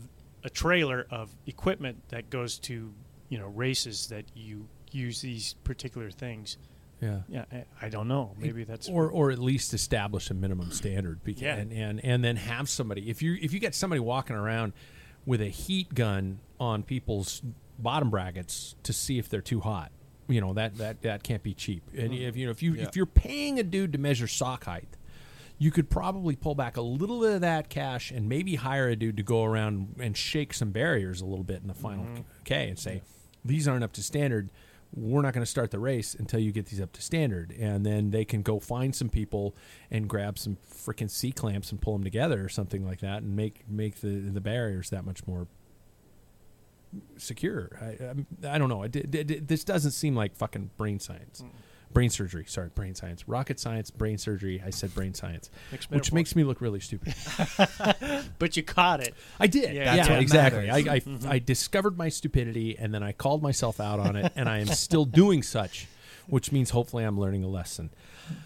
a 0.43 0.49
trailer 0.49 1.07
of 1.09 1.35
equipment 1.45 2.01
that 2.09 2.29
goes 2.29 2.59
to 2.59 2.93
you 3.29 3.37
know 3.37 3.47
races 3.47 4.07
that 4.07 4.25
you 4.35 4.67
use 4.91 5.21
these 5.21 5.55
particular 5.63 6.11
things. 6.11 6.57
Yeah. 7.01 7.19
Yeah, 7.27 7.45
I, 7.51 7.65
I 7.81 7.89
don't 7.89 8.07
know. 8.07 8.35
Maybe 8.37 8.63
that's 8.63 8.87
or 8.87 9.09
or 9.09 9.31
at 9.31 9.39
least 9.39 9.73
establish 9.73 10.29
a 10.29 10.33
minimum 10.33 10.71
standard. 10.71 11.23
Beca- 11.23 11.41
Yeah. 11.41 11.55
and, 11.55 11.73
and 11.73 12.03
and 12.03 12.23
then 12.23 12.37
have 12.37 12.69
somebody 12.69 13.09
if 13.09 13.21
you 13.21 13.37
if 13.41 13.53
you 13.53 13.59
get 13.59 13.75
somebody 13.75 13.99
walking 13.99 14.35
around 14.35 14.73
with 15.25 15.41
a 15.41 15.47
heat 15.49 15.93
gun 15.93 16.39
on 16.59 16.83
people's 16.83 17.41
bottom 17.79 18.09
brackets 18.09 18.75
to 18.83 18.93
see 18.93 19.17
if 19.17 19.29
they're 19.29 19.41
too 19.41 19.59
hot. 19.59 19.91
You 20.27 20.39
know 20.39 20.53
that 20.53 20.77
that 20.77 21.01
that 21.01 21.23
can't 21.23 21.43
be 21.43 21.53
cheap. 21.53 21.83
And 21.93 22.11
mm-hmm. 22.11 22.23
if 22.23 22.37
you 22.37 22.45
know 22.45 22.51
if 22.51 22.63
you 22.63 22.75
if 22.75 22.95
you're 22.95 23.05
paying 23.05 23.59
a 23.59 23.63
dude 23.63 23.91
to 23.93 23.97
measure 23.97 24.27
sock 24.27 24.65
height, 24.65 24.87
you 25.57 25.71
could 25.71 25.89
probably 25.89 26.35
pull 26.35 26.55
back 26.55 26.77
a 26.77 26.81
little 26.81 27.21
bit 27.21 27.33
of 27.33 27.41
that 27.41 27.69
cash 27.69 28.11
and 28.11 28.27
maybe 28.27 28.55
hire 28.55 28.89
a 28.89 28.95
dude 28.95 29.17
to 29.17 29.23
go 29.23 29.43
around 29.43 29.95
and 29.99 30.17
shake 30.17 30.53
some 30.53 30.71
barriers 30.71 31.21
a 31.21 31.25
little 31.25 31.43
bit 31.43 31.61
in 31.61 31.67
the 31.67 31.73
final 31.73 32.05
mm-hmm. 32.05 32.21
K 32.43 32.69
and 32.69 32.77
say 32.79 33.01
these 33.45 33.67
aren't 33.67 33.83
up 33.83 33.93
to 33.93 34.03
standard. 34.03 34.49
We're 34.95 35.21
not 35.23 35.33
going 35.33 35.43
to 35.43 35.49
start 35.49 35.71
the 35.71 35.79
race 35.79 36.13
until 36.13 36.39
you 36.39 36.51
get 36.51 36.67
these 36.67 36.79
up 36.79 36.91
to 36.93 37.01
standard, 37.01 37.51
and 37.59 37.83
then 37.83 38.11
they 38.11 38.25
can 38.25 38.43
go 38.43 38.59
find 38.59 38.95
some 38.95 39.09
people 39.09 39.55
and 39.89 40.07
grab 40.07 40.37
some 40.37 40.57
freaking 40.71 41.09
C 41.09 41.31
clamps 41.31 41.71
and 41.71 41.81
pull 41.81 41.93
them 41.93 42.03
together 42.03 42.43
or 42.45 42.49
something 42.49 42.85
like 42.85 42.99
that, 42.99 43.23
and 43.23 43.35
make 43.35 43.63
make 43.67 44.01
the 44.01 44.19
the 44.19 44.41
barriers 44.41 44.91
that 44.91 45.03
much 45.03 45.25
more 45.25 45.47
secure. 47.17 47.71
I 47.81 48.05
I'm- 48.05 48.27
I, 48.47 48.57
don't 48.59 48.69
know. 48.69 48.83
It, 48.83 48.95
it, 48.95 49.15
it- 49.31 49.47
this 49.47 49.63
doesn't 49.63 49.91
seem 49.91 50.15
like 50.15 50.35
fucking 50.35 50.71
brain 50.77 50.99
science, 50.99 51.41
mm. 51.41 51.49
Brain 51.93 52.09
surgery. 52.09 52.45
Sorry, 52.47 52.69
brain 52.69 52.95
science, 52.95 53.27
rocket 53.27 53.59
science, 53.59 53.91
brain 53.91 54.17
surgery. 54.17 54.61
I 54.65 54.71
said 54.71 54.93
brain 54.95 55.13
science, 55.13 55.49
Mixed 55.71 55.91
which 55.91 56.11
makes 56.11 56.35
me 56.35 56.43
look 56.43 56.61
really 56.61 56.79
stupid. 56.79 57.13
But 58.39 58.57
you 58.57 58.63
caught 58.63 58.99
it. 58.99 59.13
I 59.39 59.47
did. 59.47 59.73
Yeah, 59.73 59.95
Yeah, 59.95 60.09
what 60.09 60.21
exactly. 60.21 60.69
I, 60.69 60.81
matters. 60.81 61.25
I, 61.25 61.35
I 61.35 61.39
discovered 61.39 61.97
my 61.97 62.09
stupidity 62.09 62.77
and 62.77 62.93
then 62.93 63.03
I 63.03 63.11
called 63.11 63.41
myself 63.41 63.79
out 63.79 63.99
on 63.99 64.15
it, 64.15 64.33
and 64.35 64.49
I 64.49 64.59
am 64.59 64.67
still 64.67 65.05
doing 65.05 65.43
such 65.43 65.87
which 66.27 66.51
means 66.51 66.69
hopefully 66.69 67.03
I'm 67.03 67.19
learning 67.19 67.43
a 67.43 67.47
lesson. 67.47 67.89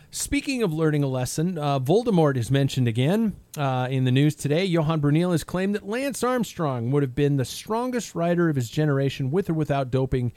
Speaking 0.10 0.64
of 0.64 0.74
learning 0.74 1.04
a 1.04 1.08
lesson, 1.08 1.58
uh, 1.58 1.80
Voldemort 1.80 2.38
is 2.38 2.50
mentioned 2.50 2.88
again 2.88 3.36
uh, 3.58 3.88
in 3.90 4.04
the 4.06 4.12
news 4.12 4.36
today. 4.36 4.66
Johan 4.66 5.02
Bruyneel 5.02 5.32
has 5.32 5.44
claimed 5.44 5.76
that 5.76 5.88
Lance 5.88 6.24
Armstrong 6.24 6.92
would 6.92 7.04
have 7.04 7.14
been 7.14 7.38
the 7.38 7.46
strongest 7.46 8.16
rider 8.16 8.50
of 8.50 8.56
his 8.56 8.70
generation 8.70 9.30
with 9.30 9.50
or 9.50 9.54
without 9.54 9.92
doping, 9.92 10.34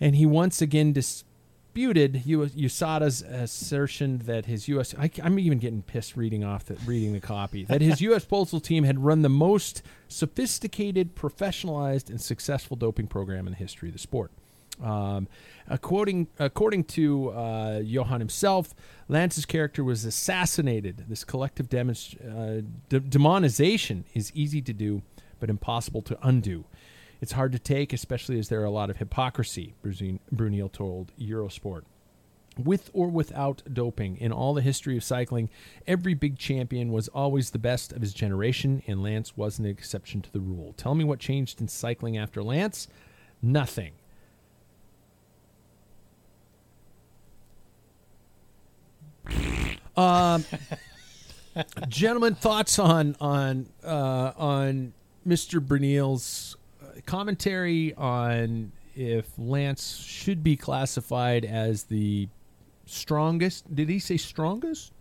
and 0.00 0.16
he 0.16 0.26
once 0.26 0.60
again 0.60 0.92
disputed 1.74 2.22
USADA's 2.24 3.22
assertion 3.22 4.18
that 4.26 4.46
his 4.46 4.68
U.S. 4.68 4.94
I, 4.96 5.10
am 5.18 5.40
even 5.40 5.58
getting 5.58 5.82
pissed 5.82 6.16
reading 6.16 6.44
off 6.44 6.66
the, 6.66 6.76
reading 6.86 7.12
the 7.12 7.20
copy 7.20 7.64
that 7.64 7.80
his 7.80 8.00
U.S. 8.00 8.24
postal 8.28 8.60
team 8.60 8.84
had 8.84 9.04
run 9.04 9.22
the 9.22 9.28
most 9.28 9.82
sophisticated, 10.06 11.16
professionalized, 11.16 12.10
and 12.10 12.20
successful 12.20 12.76
doping 12.76 13.08
program 13.08 13.48
in 13.48 13.54
the 13.54 13.58
history 13.58 13.88
of 13.88 13.92
the 13.92 13.98
sport. 13.98 14.30
Um, 14.80 15.26
according 15.68 16.28
according 16.38 16.84
to 16.84 17.30
uh, 17.30 17.80
Johan 17.82 18.20
himself, 18.20 18.72
Lance's 19.08 19.44
character 19.44 19.82
was 19.82 20.04
assassinated. 20.04 21.06
This 21.08 21.24
collective 21.24 21.68
demonst- 21.68 22.20
uh, 22.22 22.62
de- 22.88 23.00
demonization 23.00 24.04
is 24.14 24.30
easy 24.32 24.62
to 24.62 24.72
do, 24.72 25.02
but 25.40 25.50
impossible 25.50 26.02
to 26.02 26.16
undo. 26.22 26.66
It's 27.20 27.32
hard 27.32 27.52
to 27.52 27.58
take, 27.58 27.92
especially 27.92 28.38
as 28.38 28.48
there 28.48 28.60
are 28.60 28.66
a 28.66 28.70
lot 28.70 28.90
of 28.90 28.98
hypocrisy. 28.98 29.74
Bruyneel 29.84 30.72
told 30.72 31.12
Eurosport. 31.18 31.82
With 32.56 32.90
or 32.92 33.08
without 33.08 33.62
doping, 33.72 34.16
in 34.18 34.30
all 34.30 34.54
the 34.54 34.62
history 34.62 34.96
of 34.96 35.02
cycling, 35.02 35.50
every 35.88 36.14
big 36.14 36.38
champion 36.38 36.92
was 36.92 37.08
always 37.08 37.50
the 37.50 37.58
best 37.58 37.92
of 37.92 38.00
his 38.00 38.14
generation, 38.14 38.82
and 38.86 39.02
Lance 39.02 39.36
wasn't 39.36 39.66
an 39.66 39.72
exception 39.72 40.22
to 40.22 40.32
the 40.32 40.38
rule. 40.38 40.72
Tell 40.76 40.94
me 40.94 41.02
what 41.02 41.18
changed 41.18 41.60
in 41.60 41.66
cycling 41.66 42.16
after 42.16 42.44
Lance? 42.44 42.86
Nothing. 43.42 43.94
Um, 49.96 50.44
gentlemen, 51.88 52.34
thoughts 52.34 52.78
on 52.78 53.16
on 53.20 53.68
uh, 53.84 54.32
on 54.36 54.92
Mr. 55.26 55.60
Bruyneel's 55.60 56.56
commentary 57.06 57.94
on 57.94 58.72
if 58.96 59.26
Lance 59.38 59.96
should 59.98 60.42
be 60.42 60.56
classified 60.56 61.44
as 61.44 61.84
the 61.84 62.28
strongest. 62.86 63.74
Did 63.74 63.88
he 63.88 63.98
say 63.98 64.16
strongest? 64.16 64.92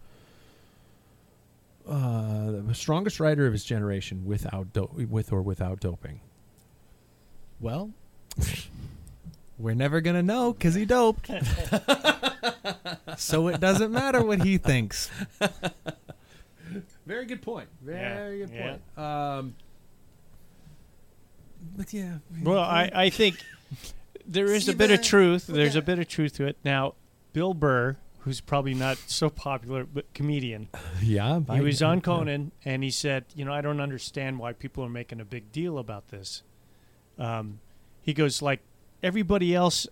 Uh, 1.87 2.51
the 2.65 2.73
strongest 2.73 3.19
rider 3.19 3.45
of 3.45 3.51
his 3.53 3.65
generation 3.65 4.25
without 4.25 4.71
do- 4.73 4.89
with 5.09 5.33
or 5.33 5.41
without 5.41 5.79
doping. 5.81 6.21
Well, 7.59 7.91
we're 9.57 9.75
never 9.75 9.99
gonna 10.01 10.23
know 10.23 10.53
because 10.53 10.75
he 10.75 10.85
doped. 10.85 11.29
so 13.17 13.47
it 13.49 13.59
doesn't 13.59 13.91
matter 13.91 14.23
what 14.23 14.41
he 14.43 14.57
thinks. 14.57 15.11
Very 17.05 17.25
good 17.25 17.41
point. 17.41 17.67
Very 17.81 18.39
Yeah, 18.39 18.45
good 18.45 18.53
yeah. 18.55 18.77
point. 18.95 18.97
Um, 18.97 19.55
but 21.75 21.93
yeah. 21.93 22.17
Well, 22.41 22.63
I, 22.63 22.91
I 22.93 23.09
think 23.09 23.38
there 24.25 24.45
is 24.45 24.65
See, 24.65 24.71
a 24.71 24.75
bit 24.75 24.91
of 24.91 25.01
truth. 25.01 25.45
but 25.47 25.55
There's 25.55 25.75
a 25.75 25.81
bit 25.81 25.99
of 25.99 26.07
truth 26.07 26.36
to 26.38 26.45
it. 26.45 26.57
Now, 26.63 26.95
Bill 27.33 27.53
Burr, 27.53 27.97
who's 28.19 28.41
probably 28.41 28.73
not 28.73 28.97
so 29.07 29.29
popular, 29.29 29.83
but 29.83 30.13
comedian, 30.13 30.69
yeah. 31.01 31.39
he 31.53 31.62
was 31.62 31.81
on 31.81 32.01
Conan 32.01 32.51
and 32.63 32.83
he 32.83 32.91
said, 32.91 33.25
"You 33.36 33.45
know, 33.45 33.53
I 33.53 33.62
don't 33.62 33.81
understand 33.81 34.39
why 34.39 34.53
people 34.53 34.83
are 34.83 34.89
making 34.89 35.19
a 35.19 35.25
big 35.25 35.51
deal 35.51 35.77
about 35.77 36.09
this." 36.09 36.43
Um, 37.17 37.59
he 38.01 38.13
goes 38.13 38.41
like 38.41 38.62
everybody 39.01 39.53
else 39.53 39.88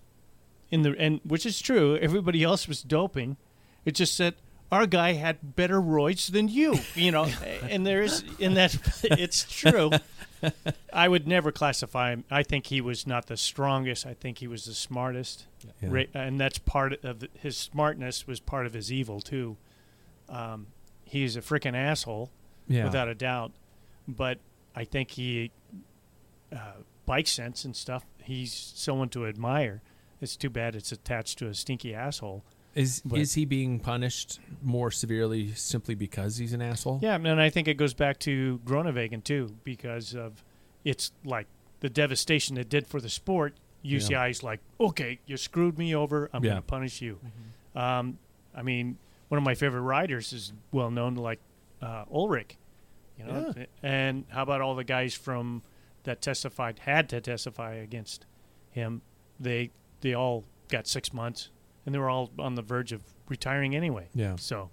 in 0.69 0.81
the 0.83 0.95
and 0.97 1.19
which 1.23 1.45
is 1.45 1.61
true. 1.61 1.97
Everybody 1.97 2.43
else 2.43 2.67
was 2.67 2.81
doping. 2.81 3.37
It 3.85 3.95
just 3.95 4.15
said 4.15 4.35
our 4.71 4.85
guy 4.87 5.13
had 5.13 5.55
better 5.55 5.81
roids 5.81 6.31
than 6.31 6.47
you. 6.47 6.79
You 6.95 7.11
know, 7.11 7.25
and 7.69 7.85
there 7.85 8.01
is 8.01 8.23
in 8.39 8.53
that 8.55 8.75
it's 9.03 9.43
true. 9.43 9.91
I 10.91 11.07
would 11.07 11.27
never 11.27 11.51
classify 11.51 12.11
him. 12.11 12.23
I 12.31 12.41
think 12.43 12.67
he 12.67 12.81
was 12.81 13.05
not 13.05 13.27
the 13.27 13.37
strongest. 13.37 14.05
I 14.07 14.13
think 14.15 14.39
he 14.39 14.47
was 14.47 14.65
the 14.65 14.73
smartest, 14.73 15.45
Yeah. 15.81 16.05
And 16.15 16.39
that's 16.39 16.57
part 16.57 17.03
of 17.03 17.19
the, 17.19 17.29
his 17.37 17.55
smartness 17.57 18.25
was 18.25 18.39
part 18.39 18.65
of 18.65 18.73
his 18.73 18.91
evil 18.91 19.21
too. 19.21 19.57
Um, 20.29 20.67
he's 21.03 21.35
a 21.35 21.41
freaking 21.41 21.75
asshole 21.75 22.31
Yeah. 22.67 22.85
without 22.85 23.07
a 23.07 23.13
doubt. 23.13 23.51
But 24.07 24.39
I 24.75 24.83
think 24.83 25.11
he, 25.11 25.51
uh, 26.51 26.81
bike 27.05 27.27
sense 27.27 27.63
and 27.63 27.75
stuff, 27.75 28.03
he's 28.23 28.51
someone 28.75 29.09
to 29.09 29.27
admire. 29.27 29.81
It's 30.21 30.35
too 30.35 30.49
bad 30.49 30.75
it's 30.75 30.91
attached 30.91 31.37
to 31.39 31.47
a 31.47 31.53
stinky 31.53 31.93
asshole. 31.93 32.43
Is 32.73 33.01
But- 33.03 33.19
is 33.19 33.33
he 33.33 33.43
being 33.45 33.79
punished 33.79 34.39
more 34.61 34.91
severely 34.91 35.51
simply 35.53 35.93
because 35.95 36.37
he's 36.37 36.53
an 36.53 36.61
asshole? 36.61 36.99
Yeah, 37.01 37.15
and 37.15 37.41
I 37.41 37.49
think 37.49 37.67
it 37.67 37.75
goes 37.75 37.93
back 37.93 38.17
to 38.19 38.59
Groenewegen 38.65 39.23
too, 39.23 39.55
because 39.63 40.15
of 40.15 40.43
it's 40.85 41.11
like 41.25 41.47
the 41.81 41.89
devastation 41.89 42.57
it 42.57 42.69
did 42.69 42.87
for 42.87 43.01
the 43.01 43.09
sport. 43.09 43.55
UCI 43.83 44.29
is 44.29 44.43
like, 44.43 44.59
okay, 44.79 45.19
you 45.25 45.35
screwed 45.37 45.77
me 45.77 45.93
over. 45.95 46.29
I'm 46.33 46.43
Yeah. 46.43 46.51
going 46.51 46.61
to 46.61 46.67
punish 46.67 47.01
you. 47.01 47.19
Um, 47.75 48.19
I 48.55 48.61
mean, 48.61 48.97
one 49.29 49.37
of 49.37 49.43
my 49.43 49.55
favorite 49.55 49.81
riders 49.81 50.31
is 50.33 50.53
well 50.71 50.91
known, 50.91 51.15
like 51.15 51.39
uh, 51.81 52.05
Ullrich. 52.05 52.57
You 53.17 53.25
know, 53.25 53.53
and 53.83 54.25
how 54.29 54.43
about 54.43 54.61
all 54.61 54.75
the 54.75 54.83
guys 54.83 55.13
from 55.13 55.61
that 56.03 56.21
testified 56.21 56.79
had 56.79 57.09
to 57.09 57.21
testify 57.21 57.73
against 57.75 58.25
him? 58.71 59.01
They 59.39 59.71
they 60.01 60.13
all 60.15 60.43
got 60.69 60.87
six 60.87 61.11
months, 61.13 61.49
and 61.85 61.93
they 61.95 61.99
were 61.99 62.09
all 62.09 62.29
on 62.39 62.55
the 62.55 62.61
verge 62.61 62.91
of 62.91 63.01
retiring 63.29 63.75
anyway. 63.75 64.07
Yeah. 64.13 64.35
So, 64.37 64.69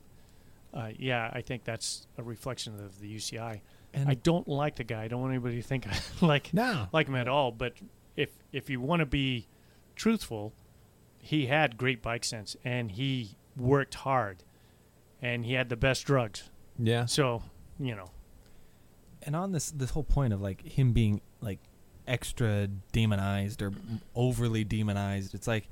uh, 0.75 0.91
yeah, 0.99 1.31
I 1.33 1.41
think 1.41 1.65
that's 1.65 2.07
a 2.19 2.23
reflection 2.23 2.75
of 2.81 3.01
the 3.01 3.15
UCI. 3.15 3.61
And 3.95 4.09
I 4.09 4.15
don't 4.15 4.47
like 4.47 4.77
the 4.77 4.85
guy. 4.85 5.05
I 5.05 5.09
don't 5.09 5.21
want 5.21 5.33
anybody 5.33 5.57
to 5.57 5.63
think 5.67 5.87
I 5.87 5.97
like 6.27 6.53
No. 6.53 6.89
like 6.93 7.09
him 7.09 7.15
at 7.15 7.29
all. 7.29 7.51
But 7.53 7.75
if 8.17 8.31
if 8.53 8.69
you 8.69 8.81
want 8.81 9.01
to 9.01 9.07
be 9.07 9.47
truthful, 9.97 10.53
he 11.21 11.47
had 11.47 11.77
great 11.79 12.03
bike 12.03 12.25
sense 12.25 12.57
and 12.65 12.91
he 12.93 13.37
worked 13.57 13.95
hard, 13.95 14.45
and 15.23 15.45
he 15.47 15.55
had 15.55 15.69
the 15.69 15.77
best 15.77 16.05
drugs. 16.05 16.51
Yeah. 16.79 17.07
So 17.07 17.43
you 17.81 17.95
know, 17.97 18.11
and 19.23 19.35
on 19.35 19.53
this 19.53 19.71
this 19.71 19.91
whole 19.91 20.05
point 20.05 20.33
of 20.35 20.41
like 20.43 20.63
him 20.63 20.93
being 20.93 21.21
like 21.41 21.59
extra 22.07 22.67
demonized 22.93 23.61
or 23.63 23.71
overly 24.15 24.65
demonized 24.65 25.35
it's 25.35 25.47
like 25.47 25.69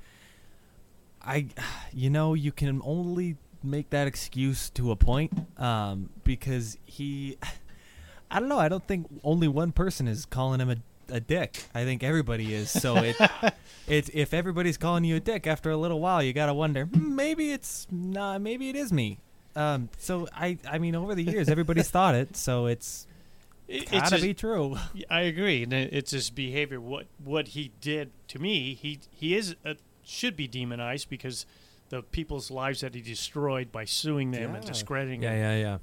i 1.27 1.45
you 1.93 2.09
know 2.09 2.33
you 2.33 2.51
can 2.51 2.81
only 2.83 3.35
make 3.63 3.89
that 3.91 4.07
excuse 4.07 4.69
to 4.71 4.91
a 4.91 4.95
point 4.95 5.31
um 5.59 6.09
because 6.23 6.77
he 6.85 7.37
i 8.31 8.39
don't 8.39 8.49
know 8.49 8.59
i 8.59 8.67
don't 8.69 8.87
think 8.87 9.07
only 9.23 9.47
one 9.47 9.71
person 9.71 10.07
is 10.07 10.25
calling 10.25 10.59
him 10.59 10.69
a 10.69 10.77
a 11.09 11.21
dick. 11.21 11.63
I 11.73 11.85
think 11.85 12.03
everybody 12.03 12.53
is. 12.53 12.69
So 12.69 12.97
it, 12.97 13.15
it 13.87 14.09
if 14.13 14.33
everybody's 14.33 14.75
calling 14.75 15.05
you 15.05 15.15
a 15.15 15.19
dick 15.21 15.47
after 15.47 15.71
a 15.71 15.77
little 15.77 16.01
while, 16.01 16.21
you 16.21 16.33
gotta 16.33 16.53
wonder 16.53 16.83
hmm, 16.83 17.15
maybe 17.15 17.53
it's 17.53 17.87
not. 17.89 18.41
Maybe 18.41 18.67
it 18.67 18.75
is 18.75 18.91
me. 18.91 19.19
Um, 19.55 19.87
so 19.97 20.27
I 20.35 20.57
I 20.69 20.79
mean 20.79 20.95
over 20.95 21.15
the 21.15 21.23
years 21.23 21.47
everybody's 21.47 21.89
thought 21.89 22.13
it. 22.13 22.35
So 22.35 22.65
it's 22.65 23.07
It- 23.69 23.83
it's 23.83 23.91
gotta 23.91 24.09
just- 24.09 24.23
be 24.23 24.33
true. 24.33 24.75
I 25.09 25.21
agree, 25.21 25.63
and 25.63 25.71
it's 25.71 26.11
his 26.11 26.29
behavior. 26.29 26.81
What 26.81 27.05
what 27.23 27.47
he 27.49 27.71
did 27.79 28.11
to 28.27 28.39
me, 28.39 28.73
he 28.73 28.99
he 29.09 29.33
is 29.33 29.55
a, 29.63 29.77
should 30.07 30.35
be 30.35 30.47
demonized 30.47 31.09
because 31.09 31.45
the 31.89 32.01
people's 32.01 32.49
lives 32.49 32.81
that 32.81 32.95
he 32.95 33.01
destroyed 33.01 33.71
by 33.71 33.85
suing 33.85 34.31
them 34.31 34.55
and 34.55 34.65
discrediting 34.65 35.21
Yeah, 35.21 35.31
them. 35.31 35.39
yeah, 35.39 35.57
yeah. 35.57 35.77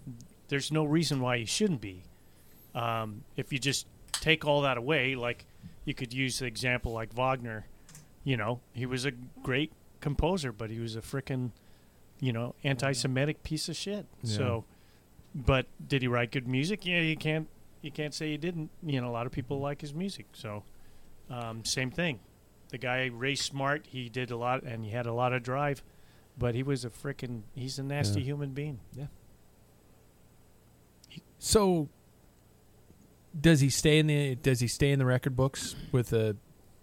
There's 0.48 0.70
no 0.72 0.84
reason 0.84 1.20
why 1.20 1.38
he 1.38 1.44
shouldn't 1.44 1.80
be. 1.80 2.02
Um, 2.74 3.24
if 3.36 3.52
you 3.52 3.58
just 3.58 3.86
take 4.12 4.44
all 4.44 4.62
that 4.62 4.76
away, 4.76 5.14
like 5.14 5.44
you 5.84 5.94
could 5.94 6.12
use 6.12 6.38
the 6.38 6.46
example 6.46 6.92
like 6.92 7.12
Wagner. 7.14 7.66
You 8.24 8.36
know, 8.36 8.60
he 8.72 8.86
was 8.86 9.04
a 9.04 9.10
great 9.42 9.72
composer, 10.00 10.52
but 10.52 10.70
he 10.70 10.78
was 10.80 10.96
a 10.96 11.00
frickin', 11.02 11.50
you 12.20 12.32
know, 12.32 12.54
anti-Semitic 12.64 13.42
piece 13.42 13.68
of 13.68 13.76
shit. 13.76 14.06
Yeah. 14.22 14.36
So, 14.36 14.64
but 15.34 15.66
did 15.86 16.02
he 16.02 16.08
write 16.08 16.30
good 16.32 16.48
music? 16.48 16.86
Yeah, 16.86 17.00
you 17.00 17.16
can't 17.16 17.48
you 17.82 17.90
can't 17.90 18.14
say 18.14 18.30
he 18.30 18.36
didn't. 18.38 18.70
You 18.82 19.00
know, 19.00 19.08
a 19.08 19.12
lot 19.12 19.26
of 19.26 19.32
people 19.32 19.60
like 19.60 19.80
his 19.82 19.92
music. 19.94 20.26
So, 20.32 20.62
um, 21.30 21.64
same 21.64 21.90
thing. 21.90 22.20
The 22.74 22.78
guy 22.78 23.04
raced 23.06 23.44
smart. 23.46 23.86
He 23.88 24.08
did 24.08 24.32
a 24.32 24.36
lot, 24.36 24.64
and 24.64 24.84
he 24.84 24.90
had 24.90 25.06
a 25.06 25.12
lot 25.12 25.32
of 25.32 25.44
drive. 25.44 25.80
But 26.36 26.56
he 26.56 26.64
was 26.64 26.84
a 26.84 26.90
frickin' 26.90 27.42
he's 27.54 27.78
a 27.78 27.84
nasty 27.84 28.18
Yeah. 28.18 28.24
human 28.24 28.50
being. 28.50 28.80
Yeah. 28.92 29.06
So 31.38 31.88
does 33.40 33.60
he 33.60 33.70
stay 33.70 34.00
in 34.00 34.08
the 34.08 34.34
does 34.34 34.58
he 34.58 34.66
stay 34.66 34.90
in 34.90 34.98
the 34.98 35.04
record 35.04 35.36
books 35.36 35.76
with 35.92 36.12
a 36.12 36.34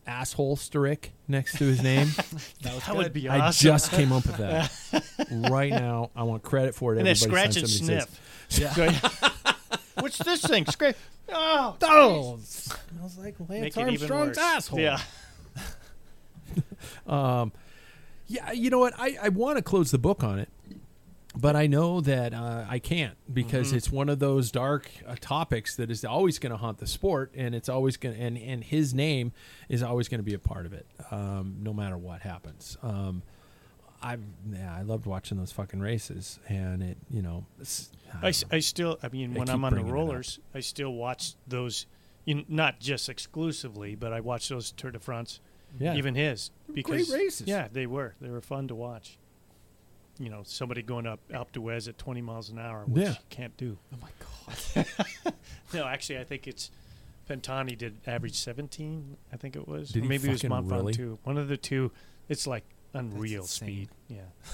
asshole 0.08 0.56
Sturrick 0.56 1.10
next 1.28 1.58
to 1.58 1.66
his 1.66 1.84
name? 1.84 2.08
That, 2.62 2.96
would 2.96 3.12
be 3.12 3.28
I 3.28 3.52
just 3.52 3.92
came 3.92 4.14
up 4.14 4.26
with 4.26 4.38
that. 4.38 5.50
right 5.52 5.72
now, 5.72 6.12
I 6.16 6.24
want 6.24 6.42
credit 6.44 6.74
for 6.74 6.94
it. 6.96 7.00
and 7.00 7.06
then 7.08 7.18
Everybody 7.18 7.52
scratch 7.52 7.58
and 7.58 7.70
sign 7.70 8.00
somebody 8.48 8.96
sniff. 8.96 9.94
What's 10.00 10.18
this 10.20 10.42
thing? 10.42 10.66
Scratch. 10.68 10.96
Oh, 11.28 11.76
says, 11.82 11.90
Oh, 11.92 12.40
smells 12.42 13.18
like 13.18 13.36
Lance 13.50 13.50
Make 13.50 13.78
it 13.78 13.80
even 13.80 13.90
Armstrong's 13.90 14.28
worse. 14.30 14.38
asshole. 14.38 14.80
Yeah. 14.80 15.00
Um, 17.08 17.52
Yeah, 18.28 18.52
you 18.52 18.70
know 18.70 18.80
what? 18.80 18.94
I, 18.98 19.18
I 19.24 19.30
want 19.30 19.58
to 19.58 19.62
close 19.64 19.92
the 19.92 19.98
book 19.98 20.24
on 20.24 20.40
it, 20.40 20.50
but 21.36 21.56
I 21.56 21.68
know 21.68 22.02
that 22.02 22.34
uh, 22.34 22.66
I 22.70 22.80
can't 22.80 23.16
because 23.34 23.68
Mm-hmm. 23.70 23.78
it's 23.78 23.92
one 23.92 24.08
of 24.10 24.20
those 24.20 24.52
dark 24.52 24.90
uh, 25.08 25.16
topics 25.20 25.76
that 25.76 25.90
is 25.92 26.06
always 26.06 26.40
going 26.40 26.52
to 26.52 26.58
haunt 26.58 26.78
the 26.78 26.88
sport, 26.88 27.32
and 27.36 27.54
it's 27.56 27.68
always 27.70 27.98
going 27.98 28.16
and 28.20 28.38
and 28.38 28.64
his 28.64 28.94
name 28.94 29.32
is 29.70 29.82
always 29.84 30.08
going 30.08 30.20
to 30.20 30.24
be 30.24 30.34
a 30.34 30.40
part 30.40 30.66
of 30.66 30.74
it, 30.74 30.86
um, 31.12 31.58
no 31.62 31.74
matter 31.74 31.98
what 31.98 32.22
happens. 32.22 32.78
Um, 32.84 33.22
I 34.04 34.18
yeah, 34.52 34.76
I 34.76 34.82
loved 34.82 35.06
watching 35.06 35.38
those 35.38 35.52
fucking 35.52 35.80
races, 35.80 36.40
and 36.50 36.82
it 36.82 36.98
you 37.10 37.22
know. 37.22 37.46
I, 38.22 38.30
s- 38.30 38.44
I 38.52 38.60
still, 38.60 38.98
I 39.04 39.08
mean, 39.10 39.34
They 39.34 39.40
when 39.40 39.50
I'm 39.50 39.64
on 39.64 39.72
the 39.74 39.76
bringing 39.82 39.88
it 39.88 39.92
up. 39.92 40.08
rollers, 40.08 40.40
I 40.54 40.60
still 40.60 40.92
watch 40.94 41.36
those, 41.48 41.86
you 42.26 42.36
know, 42.36 42.44
not 42.50 42.80
just 42.82 43.08
exclusively, 43.10 43.96
but 43.96 44.12
I 44.12 44.20
watch 44.20 44.50
those 44.50 44.72
Tour 44.74 44.92
de 44.92 45.00
France, 45.00 45.40
yeah, 45.80 45.96
even 45.96 46.16
his. 46.16 46.52
Because, 46.74 47.12
races. 47.12 47.48
Yeah, 47.48 47.68
they 47.72 47.86
were. 47.86 48.16
They 48.22 48.30
were 48.30 48.42
fun 48.42 48.68
to 48.70 48.76
watch. 48.76 49.18
You 50.20 50.30
know, 50.30 50.42
somebody 50.44 50.82
going 50.84 51.08
up 51.08 51.20
Alpe 51.32 51.52
d'Huez 51.54 51.88
at 51.88 51.98
20 51.98 52.22
miles 52.22 52.50
an 52.50 52.60
hour, 52.60 52.84
which 52.86 53.04
Yeah. 53.04 53.10
you 53.12 53.16
can't 53.30 53.56
do. 53.58 53.78
Oh 53.94 53.98
my 54.02 54.10
god. 54.20 54.86
No, 55.74 55.86
actually, 55.88 56.20
I 56.20 56.26
think 56.26 56.48
it's 56.48 56.70
Pantani 57.30 57.78
did 57.78 57.96
average 58.06 58.36
17, 58.36 59.16
I 59.32 59.38
think 59.38 59.56
it 59.56 59.66
was. 59.68 59.90
Did 59.92 60.00
or 60.00 60.04
he 60.04 60.10
maybe 60.10 60.28
it 60.28 60.32
was 60.32 60.42
fucking 60.42 60.50
Montfont 60.66 60.72
really? 60.82 60.94
too. 60.94 61.18
One 61.24 61.38
of 61.38 61.48
the 61.48 61.56
two. 61.56 61.92
It's 62.28 62.46
like 62.46 62.66
unreal 62.94 63.44
insane. 63.44 63.68
speed. 63.68 63.90
Yeah. 64.10 64.22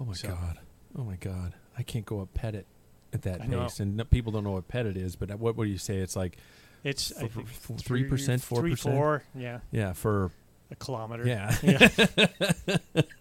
Oh 0.00 0.04
my 0.04 0.12
So- 0.14 0.26
god! 0.28 0.58
Oh 0.98 1.04
my 1.04 1.14
god! 1.14 1.54
I 1.78 1.84
can't 1.84 2.04
go 2.04 2.20
up 2.20 2.34
Pettit 2.34 2.66
at 3.12 3.22
that 3.22 3.40
I 3.42 3.46
know. 3.46 3.62
pace, 3.62 3.78
and 3.78 3.96
no, 3.96 4.02
people 4.02 4.32
don't 4.32 4.42
know 4.42 4.50
what 4.50 4.66
Pettit 4.66 4.96
is. 4.96 5.14
But 5.14 5.38
what 5.38 5.54
would 5.56 5.68
you 5.68 5.78
say? 5.78 5.98
It's 5.98 6.16
like 6.16 6.36
It's, 6.84 7.12
I 7.16 7.26
think, 7.28 7.48
3%, 7.48 8.08
4%? 8.08 8.78
four, 8.78 9.24
yeah, 9.34 9.60
yeah 9.72 9.94
for 9.94 10.30
a 10.70 10.76
kilometer. 10.76 11.26
yeah. 11.26 11.56
Yeah. 11.62 13.06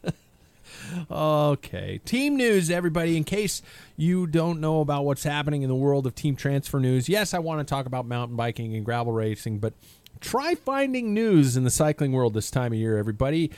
Okay. 1.09 1.99
Team 2.05 2.35
news, 2.35 2.69
everybody. 2.69 3.17
In 3.17 3.23
case 3.23 3.61
you 3.97 4.27
don't 4.27 4.59
know 4.59 4.81
about 4.81 5.05
what's 5.05 5.23
happening 5.23 5.61
in 5.61 5.69
the 5.69 5.75
world 5.75 6.05
of 6.05 6.13
team 6.13 6.35
transfer 6.35 6.79
news, 6.79 7.09
yes, 7.09 7.33
I 7.33 7.39
want 7.39 7.65
to 7.65 7.71
talk 7.71 7.85
about 7.85 8.05
mountain 8.05 8.35
biking 8.35 8.75
and 8.75 8.85
gravel 8.85 9.13
racing, 9.13 9.59
but 9.59 9.73
try 10.19 10.55
finding 10.55 11.13
news 11.13 11.57
in 11.57 11.63
the 11.63 11.71
cycling 11.71 12.11
world 12.11 12.33
this 12.33 12.51
time 12.51 12.73
of 12.73 12.79
year, 12.79 12.97
everybody. 12.97 13.51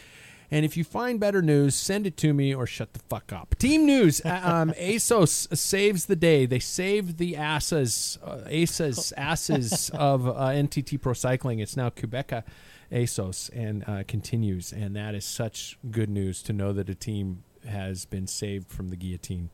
And 0.56 0.64
if 0.64 0.78
you 0.78 0.86
find 0.86 1.20
better 1.20 1.42
news, 1.42 1.76
send 1.76 2.08
it 2.08 2.16
to 2.16 2.34
me 2.34 2.56
or 2.56 2.66
shut 2.66 2.94
the 2.94 3.00
fuck 3.00 3.34
up. 3.34 3.56
Team 3.60 3.86
news: 3.86 4.22
uh, 4.24 4.40
um, 4.42 4.72
ASSOS 4.80 5.54
saves 5.58 6.06
the 6.06 6.16
day. 6.16 6.46
They 6.46 6.60
saved 6.60 7.18
the 7.18 7.36
asses, 7.36 8.18
uh, 8.24 8.38
ASSOS 8.48 9.12
asses 9.18 9.90
of 9.94 10.26
uh, 10.26 10.32
NTT 10.32 11.02
Pro 11.02 11.12
Cycling. 11.12 11.60
It's 11.60 11.76
now 11.76 11.90
Qhubeka 11.90 12.46
ASSOS 12.90 13.50
and 13.54 13.84
uh, 13.86 14.04
continues, 14.08 14.72
and 14.72 14.96
that 14.96 15.14
is 15.14 15.26
such 15.26 15.78
good 15.92 16.10
news 16.10 16.42
to 16.44 16.54
know 16.54 16.72
that 16.72 16.88
a 16.88 16.96
team 16.96 17.44
has 17.68 18.06
been 18.06 18.26
saved 18.26 18.70
from 18.70 18.88
the 18.88 18.96
guillotine. 18.96 19.50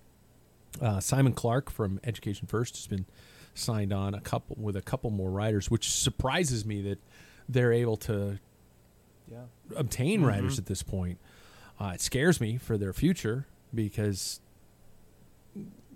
Uh, 0.80 1.00
Simon 1.00 1.34
Clarke 1.34 1.72
from 1.72 2.00
Education 2.04 2.46
First 2.46 2.76
has 2.76 2.86
been 2.86 3.08
signed 3.56 3.92
on 3.92 4.14
a 4.14 4.22
couple 4.22 4.56
with 4.60 4.76
a 4.76 4.84
couple 4.84 5.10
more 5.10 5.32
riders, 5.32 5.72
which 5.72 5.92
surprises 5.92 6.64
me 6.64 6.80
that 6.84 7.00
they're 7.50 7.74
able 7.74 7.98
to 7.98 8.38
yeah. 9.32 9.44
obtain 9.76 10.22
riders 10.24 10.60
at 10.60 10.66
this 10.66 10.84
point. 10.84 11.18
Uh, 11.80 11.92
it 11.96 12.02
scares 12.02 12.40
me 12.42 12.58
for 12.58 12.78
their 12.78 12.94
future 12.94 13.48
because 13.74 14.40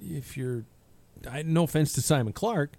if 0.02 0.36
you're, 0.38 0.66
I, 1.30 1.44
no 1.44 1.64
offense 1.64 1.94
to 1.94 2.02
Simon 2.02 2.34
Clarke, 2.34 2.74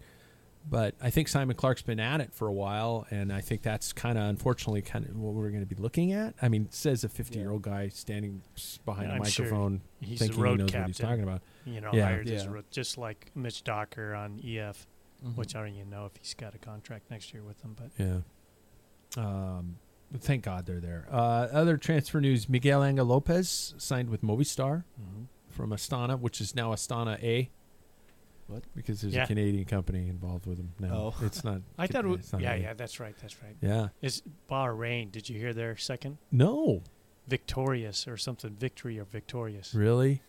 but 0.69 0.95
I 1.01 1.11
think 1.11 1.29
Simon 1.29 1.55
Clarke's 1.55 1.83
been 1.83 2.01
at 2.01 2.21
it 2.21 2.33
for 2.35 2.49
a 2.49 2.53
while, 2.53 3.07
and 3.11 3.33
I 3.33 3.41
think 3.41 3.63
that's 3.63 3.93
kind 3.93 4.19
of 4.19 4.25
unfortunately 4.25 4.83
kind 4.83 5.05
of 5.07 5.17
what 5.17 5.33
we're 5.35 5.51
going 5.51 5.61
to 5.61 5.75
be 5.75 5.81
looking 5.81 6.13
at. 6.13 6.35
I 6.43 6.49
mean, 6.49 6.69
says 6.71 7.05
a 7.05 7.09
50 7.09 7.39
year 7.39 7.53
old 7.53 7.63
guy 7.63 7.87
standing 7.89 8.43
behind 8.85 9.07
Yeah, 9.09 9.13
a 9.15 9.17
I'm 9.19 9.25
sure 9.25 9.45
microphone 9.45 9.81
he's 10.01 10.19
the 10.19 10.25
thinking 10.25 10.37
he 10.39 10.43
road 10.43 10.59
knows 10.61 10.73
what 10.75 10.87
he's 10.89 10.99
talking 10.99 11.23
about. 11.23 11.43
You 11.65 11.81
know, 11.81 11.91
Yeah. 11.93 12.07
hired 12.07 12.29
as 12.29 12.43
a 12.43 12.47
Yeah. 12.47 12.51
ro- 12.51 12.63
just 12.73 12.99
like 12.99 13.31
Mitch 13.37 13.63
Docker 13.63 14.15
on 14.15 14.41
EF, 14.45 14.87
Mm-hmm. 15.25 15.37
which 15.37 15.55
I 15.57 15.61
don't 15.61 15.75
even 15.75 15.89
know 15.89 16.05
if 16.05 16.13
he's 16.21 16.35
got 16.35 16.55
a 16.55 16.59
contract 16.59 17.11
next 17.11 17.33
year 17.33 17.43
with 17.43 17.59
them. 17.63 17.75
But 17.75 17.91
Yeah. 17.99 18.21
Um, 19.17 19.77
but 19.79 19.86
thank 20.19 20.45
God 20.45 20.67
they're 20.67 20.81
there. 20.81 21.07
Uh, 21.11 21.49
other 21.53 21.77
transfer 21.77 22.21
news: 22.21 22.49
Miguel 22.49 22.83
Angel 22.85 23.07
Lopez 23.07 23.75
signed 23.79 24.11
with 24.11 24.23
Movistar 24.23 24.85
from 25.51 25.71
Astana, 25.71 26.19
which 26.19 26.41
is 26.41 26.55
now 26.55 26.71
Astana 26.73 27.23
A. 27.23 27.51
What? 28.49 28.63
Because 28.77 29.01
there's 29.01 29.15
Yeah. 29.15 29.25
a 29.25 29.27
Canadian 29.27 29.65
company 29.65 30.09
involved 30.09 30.47
with 30.47 30.59
them 30.59 30.73
now. 30.79 31.13
Oh. 31.19 31.25
It's 31.25 31.43
not. 31.43 31.63
I 31.79 31.89
thought 31.89 32.05
it 32.05 32.09
was, 32.09 32.33
not 32.33 32.43
yeah, 32.43 32.53
A. 32.55 32.59
yeah, 32.59 32.75
that's 32.75 33.01
right, 33.01 33.15
that's 33.21 33.43
right. 33.43 33.57
Yeah. 33.61 33.89
Is 34.03 34.23
Bahrain? 34.49 35.11
Did 35.11 35.29
you 35.29 35.37
hear 35.39 35.53
their 35.53 35.77
second 35.77 36.19
No. 36.31 36.83
victorious 37.27 38.07
or 38.07 38.17
something? 38.17 38.51
Victory 38.55 39.01
or 39.01 39.05
victorious? 39.05 39.75
Really? 39.75 40.23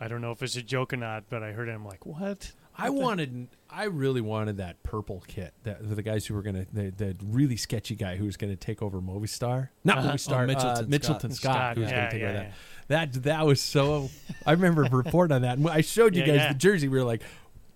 I 0.00 0.08
don't 0.08 0.20
know 0.22 0.30
if 0.30 0.42
it's 0.42 0.56
a 0.56 0.62
joke 0.62 0.92
or 0.94 0.96
not, 0.96 1.24
but 1.28 1.42
I 1.42 1.52
heard 1.52 1.68
it. 1.68 1.72
I'm 1.72 1.84
like, 1.84 2.06
what? 2.06 2.52
I 2.78 2.90
wanted. 2.90 3.48
I 3.70 3.84
really 3.84 4.20
wanted 4.20 4.58
that 4.58 4.82
purple 4.82 5.22
kit. 5.26 5.52
That 5.64 5.94
the 5.94 6.02
guys 6.02 6.26
who 6.26 6.34
were 6.34 6.42
gonna, 6.42 6.66
the, 6.72 6.90
the 6.90 7.16
really 7.24 7.56
sketchy 7.56 7.94
guy 7.96 8.16
who 8.16 8.24
was 8.24 8.36
gonna 8.36 8.56
take 8.56 8.80
over 8.82 9.00
Movistar, 9.00 9.68
not 9.84 9.98
Uh-huh. 9.98 10.12
Movistar, 10.12 10.48
Oh, 10.48 10.52
uh, 10.58 10.82
Mitchelton 10.82 10.86
Mitchelton 10.88 11.32
Scott, 11.32 11.36
Scott, 11.36 11.76
who 11.76 11.82
was 11.82 11.90
yeah, 11.90 11.96
gonna 11.98 12.10
take 12.12 12.20
yeah, 12.22 12.28
over 12.28 12.38
yeah. 12.38 12.50
that. 12.88 13.12
That 13.12 13.22
that 13.24 13.46
was 13.46 13.60
so. 13.60 14.08
I 14.46 14.52
remember 14.52 14.82
reporting 14.84 15.34
on 15.34 15.42
that. 15.42 15.58
And 15.58 15.68
I 15.68 15.80
showed 15.82 16.14
you 16.14 16.20
Yeah, 16.22 16.26
guys 16.28 16.36
yeah. 16.36 16.52
the 16.52 16.58
jersey. 16.58 16.88
We 16.88 16.98
were 16.98 17.04
like, 17.04 17.22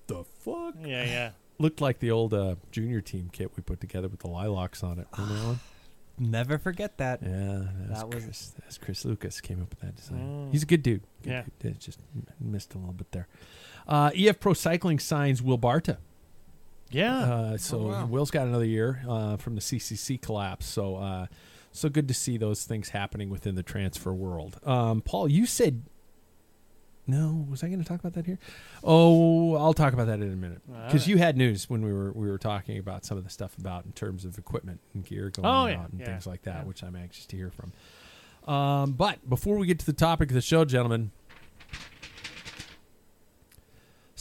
the 0.07 0.25
fuck. 0.25 0.75
Yeah, 0.83 1.05
yeah. 1.05 1.31
Looked 1.59 1.81
like 1.81 1.99
the 1.99 2.11
old 2.11 2.33
uh, 2.33 2.55
junior 2.71 3.01
team 3.01 3.29
kit 3.33 3.51
we 3.57 3.63
put 3.63 3.81
together 3.81 4.09
with 4.09 4.21
the 4.21 4.29
lilacs 4.29 4.83
on 4.83 4.99
it. 4.99 5.07
Remember 5.17 5.35
that 5.41 5.47
one? 5.47 5.61
Never 6.19 6.59
forget 6.59 6.99
that. 6.99 7.21
Yeah, 7.23 7.29
that 7.29 7.69
was, 7.89 7.89
That 7.89 8.09
was- 8.15 8.25
Chris, 8.25 8.53
that's 8.61 8.79
Chris 8.79 9.05
Lucas 9.05 9.41
came 9.41 9.61
up 9.63 9.71
with 9.71 9.81
that 9.81 9.97
design. 9.97 10.49
Mm. 10.49 10.53
He's 10.53 10.63
a 10.63 10.67
good 10.67 10.83
dude. 10.83 11.03
Good 11.23 11.31
Yeah. 11.31 11.43
dude. 11.61 11.81
Just 11.81 11.99
missed 12.41 12.75
a 12.75 12.79
little 12.79 12.93
bit 12.95 13.11
there. 13.13 13.29
Uh, 13.89 14.11
EF 14.15 14.39
Pro 14.41 14.53
Cycling 14.55 14.99
signs 14.99 15.43
Will 15.43 15.59
Barta. 15.59 15.99
Yeah. 16.91 17.19
Uh, 17.19 17.57
so 17.57 17.79
Oh, 17.81 17.87
wow. 17.89 18.07
Will's 18.07 18.31
got 18.31 18.47
another 18.47 18.65
year 18.67 19.03
uh, 19.09 19.37
from 19.37 19.55
the 19.55 19.61
CCC 19.61 20.21
collapse. 20.21 20.67
So 20.67 20.97
uh, 20.97 21.27
so 21.73 21.89
good 21.89 22.07
to 22.09 22.15
see 22.15 22.37
those 22.37 22.65
things 22.65 22.91
happening 22.91 23.31
within 23.31 23.55
the 23.55 23.63
transfer 23.63 24.13
world. 24.13 24.61
Um, 24.65 25.01
Paul, 25.01 25.27
you 25.29 25.47
said 25.47 25.83
no. 27.07 27.47
Was 27.51 27.65
I 27.65 27.69
going 27.69 27.81
to 27.83 27.85
talk 27.89 27.99
about 27.99 28.13
that 28.13 28.27
here? 28.27 28.39
Oh, 28.85 29.57
I'll 29.57 29.73
talk 29.75 29.93
about 29.93 30.07
that 30.07 30.21
in 30.21 30.33
a 30.33 30.37
minute 30.37 30.61
because 30.69 30.83
Alright. 31.03 31.07
you 31.09 31.19
had 31.19 31.37
news 31.37 31.69
when 31.69 31.83
we 31.83 31.93
were 31.93 32.13
we 32.13 32.29
were 32.31 32.39
talking 32.39 32.79
about 32.79 33.05
some 33.05 33.19
of 33.19 33.25
the 33.25 33.31
stuff 33.31 33.57
about 33.59 33.85
in 33.87 33.93
terms 33.93 34.25
of 34.25 34.39
equipment 34.39 34.81
and 34.95 35.05
gear 35.05 35.31
going 35.31 35.47
Oh, 35.47 35.51
out 35.51 35.67
yeah, 35.71 35.85
and 35.91 36.01
yeah, 36.01 36.07
things 36.07 36.27
like 36.27 36.43
that, 36.43 36.59
yeah. 36.59 36.65
which 36.65 36.85
I'm 36.85 36.95
anxious 36.95 37.27
to 37.27 37.37
hear 37.37 37.51
from. 37.51 37.73
Um, 38.53 38.93
but 38.93 39.29
before 39.29 39.57
we 39.57 39.67
get 39.67 39.79
to 39.81 39.87
the 39.87 39.93
topic 39.93 40.31
of 40.31 40.35
the 40.35 40.41
show, 40.41 40.65
gentlemen, 40.65 41.11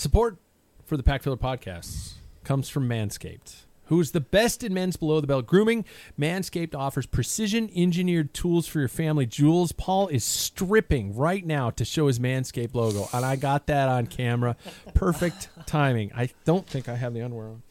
support 0.01 0.37
for 0.85 0.97
the 0.97 1.03
Pack 1.03 1.21
Filler 1.23 1.37
podcasts 1.37 2.13
comes 2.43 2.67
from 2.69 2.89
Manscaped, 2.89 3.65
who 3.85 3.99
is 4.01 4.11
the 4.11 4.19
best 4.19 4.63
in 4.63 4.73
men's 4.73 4.95
below 4.97 5.21
the 5.21 5.27
belt 5.27 5.45
grooming. 5.45 5.85
Manscaped 6.19 6.73
offers 6.73 7.05
precision 7.05 7.69
engineered 7.75 8.33
tools 8.33 8.65
for 8.67 8.79
your 8.79 8.87
family 8.87 9.25
jewels. 9.27 9.71
Paul 9.71 10.07
is 10.07 10.23
stripping 10.23 11.15
right 11.15 11.45
now 11.45 11.69
to 11.69 11.85
show 11.85 12.07
his 12.07 12.17
Manscaped 12.19 12.73
logo, 12.73 13.07
and 13.13 13.23
I 13.23 13.35
got 13.35 13.67
that 13.67 13.89
on 13.89 14.07
camera. 14.07 14.55
Perfect 14.95 15.49
timing. 15.67 16.11
I 16.15 16.29
don't 16.45 16.65
think 16.65 16.89
I 16.89 16.95
have 16.95 17.13
the 17.13 17.21
underwear 17.21 17.47
on. 17.49 17.61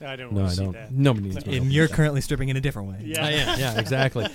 I 0.00 0.16
don't 0.16 0.32
No, 0.32 0.40
want 0.40 0.52
I 0.52 0.54
see 0.54 0.64
don't. 0.64 0.72
that. 0.72 0.92
Nobody 0.92 1.28
needs 1.30 1.44
to 1.44 1.50
And 1.56 1.72
you're 1.72 1.88
currently 1.88 2.20
stripping 2.20 2.48
in 2.48 2.56
a 2.56 2.60
different 2.60 2.88
way. 2.90 3.00
Yeah. 3.04 3.24
I 3.24 3.30
am. 3.30 3.58
Yeah, 3.58 3.78
exactly. 3.78 4.26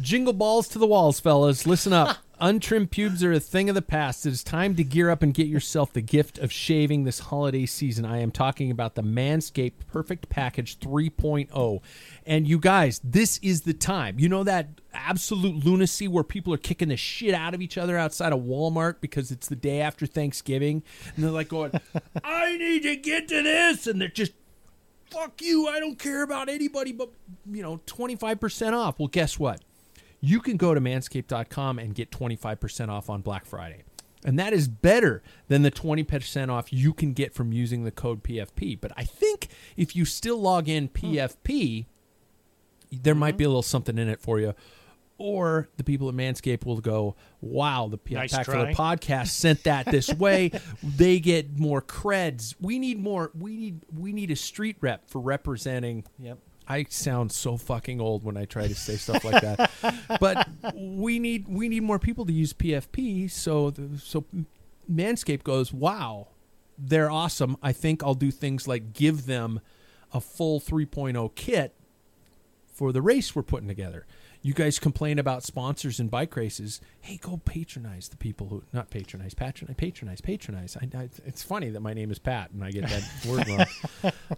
Jingle 0.00 0.32
balls 0.32 0.68
to 0.68 0.78
the 0.78 0.86
walls, 0.86 1.20
fellas. 1.20 1.66
Listen 1.66 1.92
up. 1.92 2.16
Untrimmed 2.44 2.90
pubes 2.90 3.24
are 3.24 3.32
a 3.32 3.40
thing 3.40 3.70
of 3.70 3.74
the 3.74 3.80
past. 3.80 4.26
It 4.26 4.34
is 4.34 4.44
time 4.44 4.76
to 4.76 4.84
gear 4.84 5.08
up 5.08 5.22
and 5.22 5.32
get 5.32 5.46
yourself 5.46 5.94
the 5.94 6.02
gift 6.02 6.38
of 6.38 6.52
shaving 6.52 7.04
this 7.04 7.20
holiday 7.20 7.64
season. 7.64 8.04
I 8.04 8.18
am 8.18 8.30
talking 8.30 8.70
about 8.70 8.96
the 8.96 9.02
Manscaped 9.02 9.86
Perfect 9.90 10.28
Package 10.28 10.78
3.0. 10.78 11.80
And 12.26 12.46
you 12.46 12.58
guys, 12.58 13.00
this 13.02 13.38
is 13.38 13.62
the 13.62 13.72
time. 13.72 14.18
You 14.18 14.28
know 14.28 14.44
that 14.44 14.68
absolute 14.92 15.64
lunacy 15.64 16.06
where 16.06 16.22
people 16.22 16.52
are 16.52 16.58
kicking 16.58 16.88
the 16.88 16.98
shit 16.98 17.32
out 17.32 17.54
of 17.54 17.62
each 17.62 17.78
other 17.78 17.96
outside 17.96 18.34
of 18.34 18.40
Walmart 18.40 18.96
because 19.00 19.30
it's 19.30 19.48
the 19.48 19.56
day 19.56 19.80
after 19.80 20.04
Thanksgiving? 20.04 20.82
And 21.16 21.24
they're 21.24 21.30
like 21.30 21.48
going, 21.48 21.72
I 22.24 22.58
need 22.58 22.82
to 22.82 22.96
get 22.96 23.26
to 23.28 23.42
this. 23.42 23.86
And 23.86 23.98
they're 23.98 24.08
just 24.08 24.32
fuck 25.10 25.40
you. 25.40 25.66
I 25.66 25.80
don't 25.80 25.98
care 25.98 26.22
about 26.22 26.50
anybody 26.50 26.92
but, 26.92 27.08
you 27.50 27.62
know, 27.62 27.80
25% 27.86 28.74
off. 28.74 28.98
Well, 28.98 29.08
guess 29.08 29.38
what? 29.38 29.62
You 30.24 30.40
can 30.40 30.56
go 30.56 30.72
to 30.72 30.80
manscaped.com 30.80 31.78
and 31.78 31.94
get 31.94 32.10
25% 32.10 32.88
off 32.88 33.10
on 33.10 33.20
Black 33.20 33.44
Friday. 33.44 33.82
And 34.24 34.38
that 34.38 34.54
is 34.54 34.68
better 34.68 35.22
than 35.48 35.60
the 35.60 35.70
20% 35.70 36.48
off 36.48 36.72
you 36.72 36.94
can 36.94 37.12
get 37.12 37.34
from 37.34 37.52
using 37.52 37.84
the 37.84 37.90
code 37.90 38.22
PFP. 38.22 38.80
But 38.80 38.92
I 38.96 39.04
think 39.04 39.48
if 39.76 39.94
you 39.94 40.06
still 40.06 40.38
log 40.38 40.66
in 40.66 40.86
hmm. 40.86 41.12
PFP, 41.12 41.84
there 42.90 43.14
might 43.14 43.32
mm-hmm. 43.32 43.36
be 43.36 43.44
a 43.44 43.48
little 43.48 43.62
something 43.62 43.98
in 43.98 44.08
it 44.08 44.18
for 44.18 44.40
you. 44.40 44.54
Or 45.18 45.68
the 45.76 45.84
people 45.84 46.08
at 46.08 46.14
Manscaped 46.14 46.64
will 46.64 46.80
go, 46.80 47.16
wow, 47.42 47.88
the 47.88 47.98
PF 47.98 48.14
Nice 48.14 48.32
Pack 48.32 48.46
for 48.46 48.52
the 48.52 48.72
podcast 48.72 49.28
sent 49.28 49.62
that 49.64 49.84
this 49.86 50.08
way. 50.12 50.52
they 50.82 51.20
get 51.20 51.58
more 51.58 51.82
creds. 51.82 52.54
We 52.58 52.78
need 52.78 52.98
more. 52.98 53.30
We 53.38 53.56
need 53.56 53.82
we 53.94 54.12
need 54.12 54.32
a 54.32 54.36
street 54.36 54.76
rep 54.80 55.08
for 55.08 55.20
representing 55.20 56.04
Yep. 56.18 56.38
I 56.66 56.86
sound 56.88 57.32
so 57.32 57.56
fucking 57.56 58.00
old 58.00 58.24
when 58.24 58.36
I 58.36 58.44
try 58.44 58.66
to 58.66 58.74
say 58.74 58.96
stuff 58.96 59.24
like 59.24 59.42
that. 59.42 59.70
But 60.20 60.48
we 60.74 61.18
need 61.18 61.46
we 61.48 61.68
need 61.68 61.82
more 61.82 61.98
people 61.98 62.24
to 62.26 62.32
use 62.32 62.52
PFP. 62.52 63.30
So 63.30 63.70
the, 63.70 63.98
so 63.98 64.24
Manscaped 64.90 65.42
goes, 65.42 65.72
wow, 65.72 66.28
they're 66.78 67.10
awesome. 67.10 67.56
I 67.62 67.72
think 67.72 68.02
I'll 68.02 68.14
do 68.14 68.30
things 68.30 68.66
like 68.68 68.92
give 68.92 69.26
them 69.26 69.60
a 70.12 70.20
full 70.20 70.60
3.0 70.60 71.34
kit 71.34 71.74
for 72.66 72.92
the 72.92 73.02
race 73.02 73.34
we're 73.34 73.42
putting 73.42 73.68
together. 73.68 74.06
You 74.42 74.52
guys 74.52 74.78
complain 74.78 75.18
about 75.18 75.42
sponsors 75.42 75.98
and 75.98 76.10
bike 76.10 76.36
races. 76.36 76.80
Hey, 77.00 77.16
go 77.16 77.40
patronize 77.44 78.08
the 78.08 78.16
people 78.18 78.48
who 78.48 78.62
not 78.74 78.90
patronize, 78.90 79.32
patronize, 79.32 79.74
patronize, 79.76 80.20
patronize. 80.20 80.76
I, 80.76 80.88
I, 80.96 81.08
it's 81.24 81.42
funny 81.42 81.70
that 81.70 81.80
my 81.80 81.94
name 81.94 82.10
is 82.10 82.18
Pat 82.18 82.50
and 82.50 82.62
I 82.62 82.70
get 82.70 82.86
that 82.88 83.02
word 83.26 83.48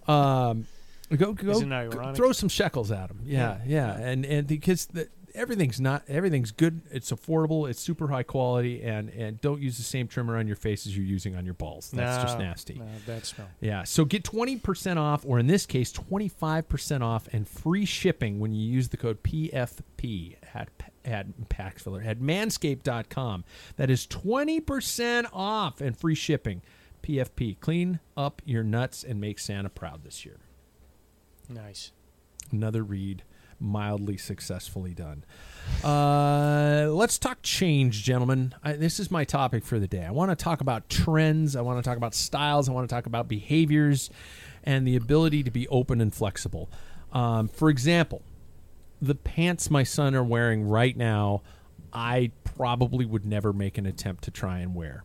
wrong. 0.07 0.51
Um, 0.51 0.67
go 1.15 1.33
go 1.33 1.51
Isn't 1.51 1.69
that 1.69 1.91
go- 1.91 1.99
ironic? 1.99 2.17
throw 2.17 2.33
some 2.33 2.49
shekels 2.49 2.91
at 2.91 3.09
them. 3.09 3.21
Yeah, 3.25 3.59
yeah, 3.67 3.97
and 3.99 4.25
and 4.25 4.47
because 4.47 4.87
the, 4.87 5.09
everything's 5.35 5.81
not 5.81 6.03
everything's 6.09 6.51
good. 6.51 6.81
It's 6.91 7.13
affordable. 7.13 7.69
It's 7.69 7.81
super 7.81 8.09
high 8.09 8.23
quality, 8.23 8.83
and 8.83 9.11
and 9.11 9.41
don't 9.41 9.61
use 9.63 9.77
the 9.77 9.83
same 9.83 10.09
trimmer 10.09 10.37
on 10.37 10.47
your 10.47 10.57
face 10.57 10.87
as 10.87 10.97
you're 10.97 11.07
using 11.07 11.37
on 11.37 11.45
your 11.45 11.55
balls. 11.55 11.91
That's 11.93 12.23
just 12.23 12.39
nasty. 12.39 12.75
No, 12.75 12.87
bad 13.07 13.25
smell. 13.27 13.49
Yeah. 13.61 13.85
So 13.85 14.05
get 14.05 14.25
20% 14.25 14.97
off, 14.97 15.25
or 15.27 15.39
in 15.39 15.47
this 15.47 15.67
case, 15.67 15.93
25% 15.93 17.03
off 17.03 17.29
and 17.33 17.47
free 17.47 17.85
shipping 17.85 18.41
when 18.41 18.53
you 18.53 18.67
use 18.69 18.89
the 18.89 18.97
code 18.97 19.23
PFP 19.23 20.37
at, 20.55 20.69
at 21.05 21.49
Pack 21.49 21.79
Filler 21.79 22.03
at 22.03 22.19
manscaped.com. 22.19 23.45
That 23.77 23.91
is 23.91 24.07
20% 24.07 25.27
off 25.33 25.81
and 25.81 25.97
free 25.97 26.15
shipping. 26.15 26.63
PFP. 27.03 27.61
Clean 27.61 28.01
up 28.17 28.43
your 28.45 28.65
nuts 28.65 29.05
and 29.05 29.21
make 29.21 29.39
Santa 29.39 29.69
proud 29.69 30.03
this 30.03 30.25
year. 30.25 30.39
Nice. 31.49 31.93
Another 32.51 32.83
read 32.83 33.23
mildly 33.59 34.17
successfully 34.17 34.95
done. 34.95 35.25
Uh, 35.83 36.89
let's 36.91 37.19
talk 37.19 37.43
change, 37.43 38.03
gentlemen. 38.03 38.55
I, 38.63 38.75
this 38.75 39.01
is 39.01 39.11
my 39.11 39.25
topic 39.25 39.65
for 39.65 39.79
the 39.79 39.89
day. 39.89 40.05
I 40.05 40.11
want 40.11 40.31
to 40.31 40.37
talk 40.37 40.61
about 40.61 40.89
trends. 40.89 41.57
I 41.57 41.63
want 41.63 41.83
to 41.83 41.89
talk 41.89 41.97
about 41.97 42.15
styles. 42.15 42.69
I 42.69 42.73
want 42.73 42.89
to 42.89 42.95
talk 42.95 43.07
about 43.07 43.29
behaviors 43.29 44.11
and 44.65 44.87
the 44.87 44.97
ability 44.97 45.43
to 45.45 45.51
be 45.51 45.67
open 45.69 46.01
and 46.01 46.13
flexible. 46.13 46.69
Um, 47.13 47.49
for 47.49 47.71
example, 47.71 48.23
the 49.01 49.15
pants 49.15 49.71
my 49.71 49.83
son 49.83 50.15
are 50.15 50.25
wearing 50.25 50.69
right 50.69 50.97
now, 50.97 51.43
I 51.93 52.33
probably 52.45 53.07
would 53.07 53.25
never 53.25 53.53
make 53.53 53.79
an 53.79 53.87
attempt 53.87 54.25
to 54.25 54.31
try 54.31 54.59
and 54.59 54.75
wear. 54.75 55.05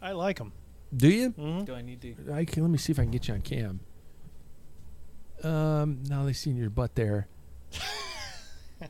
I 0.00 0.12
like 0.12 0.38
them. 0.38 0.52
Do 0.94 1.08
you? 1.08 1.30
Mm-hmm. 1.30 1.64
Do 1.64 1.74
I 1.74 1.82
need 1.82 2.00
to? 2.02 2.14
I 2.32 2.44
can, 2.44 2.62
let 2.62 2.70
me 2.70 2.78
see 2.78 2.92
if 2.92 2.98
I 2.98 3.02
can 3.02 3.10
get 3.10 3.28
you 3.28 3.34
on 3.34 3.40
cam. 3.40 3.80
Um, 5.42 6.02
now 6.08 6.24
they 6.24 6.32
seen 6.32 6.56
your 6.56 6.70
butt 6.70 6.94
there. 6.94 7.28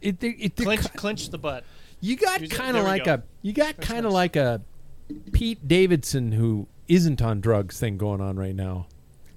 it, 0.00 0.22
it, 0.22 0.36
it, 0.38 0.56
Clench, 0.56 0.92
clench 0.94 1.30
the 1.30 1.38
butt. 1.38 1.64
you 2.00 2.16
got 2.16 2.48
kind 2.50 2.76
of 2.76 2.84
like 2.84 3.04
go. 3.04 3.14
a 3.14 3.22
you 3.42 3.52
got 3.52 3.80
kind 3.80 4.06
of 4.06 4.12
nice. 4.12 4.34
like 4.34 4.36
a 4.36 4.60
Pete 5.32 5.66
Davidson 5.66 6.32
who 6.32 6.68
isn't 6.86 7.20
on 7.20 7.40
drugs 7.40 7.78
thing 7.78 7.96
going 7.98 8.20
on 8.20 8.36
right 8.36 8.54
now. 8.54 8.86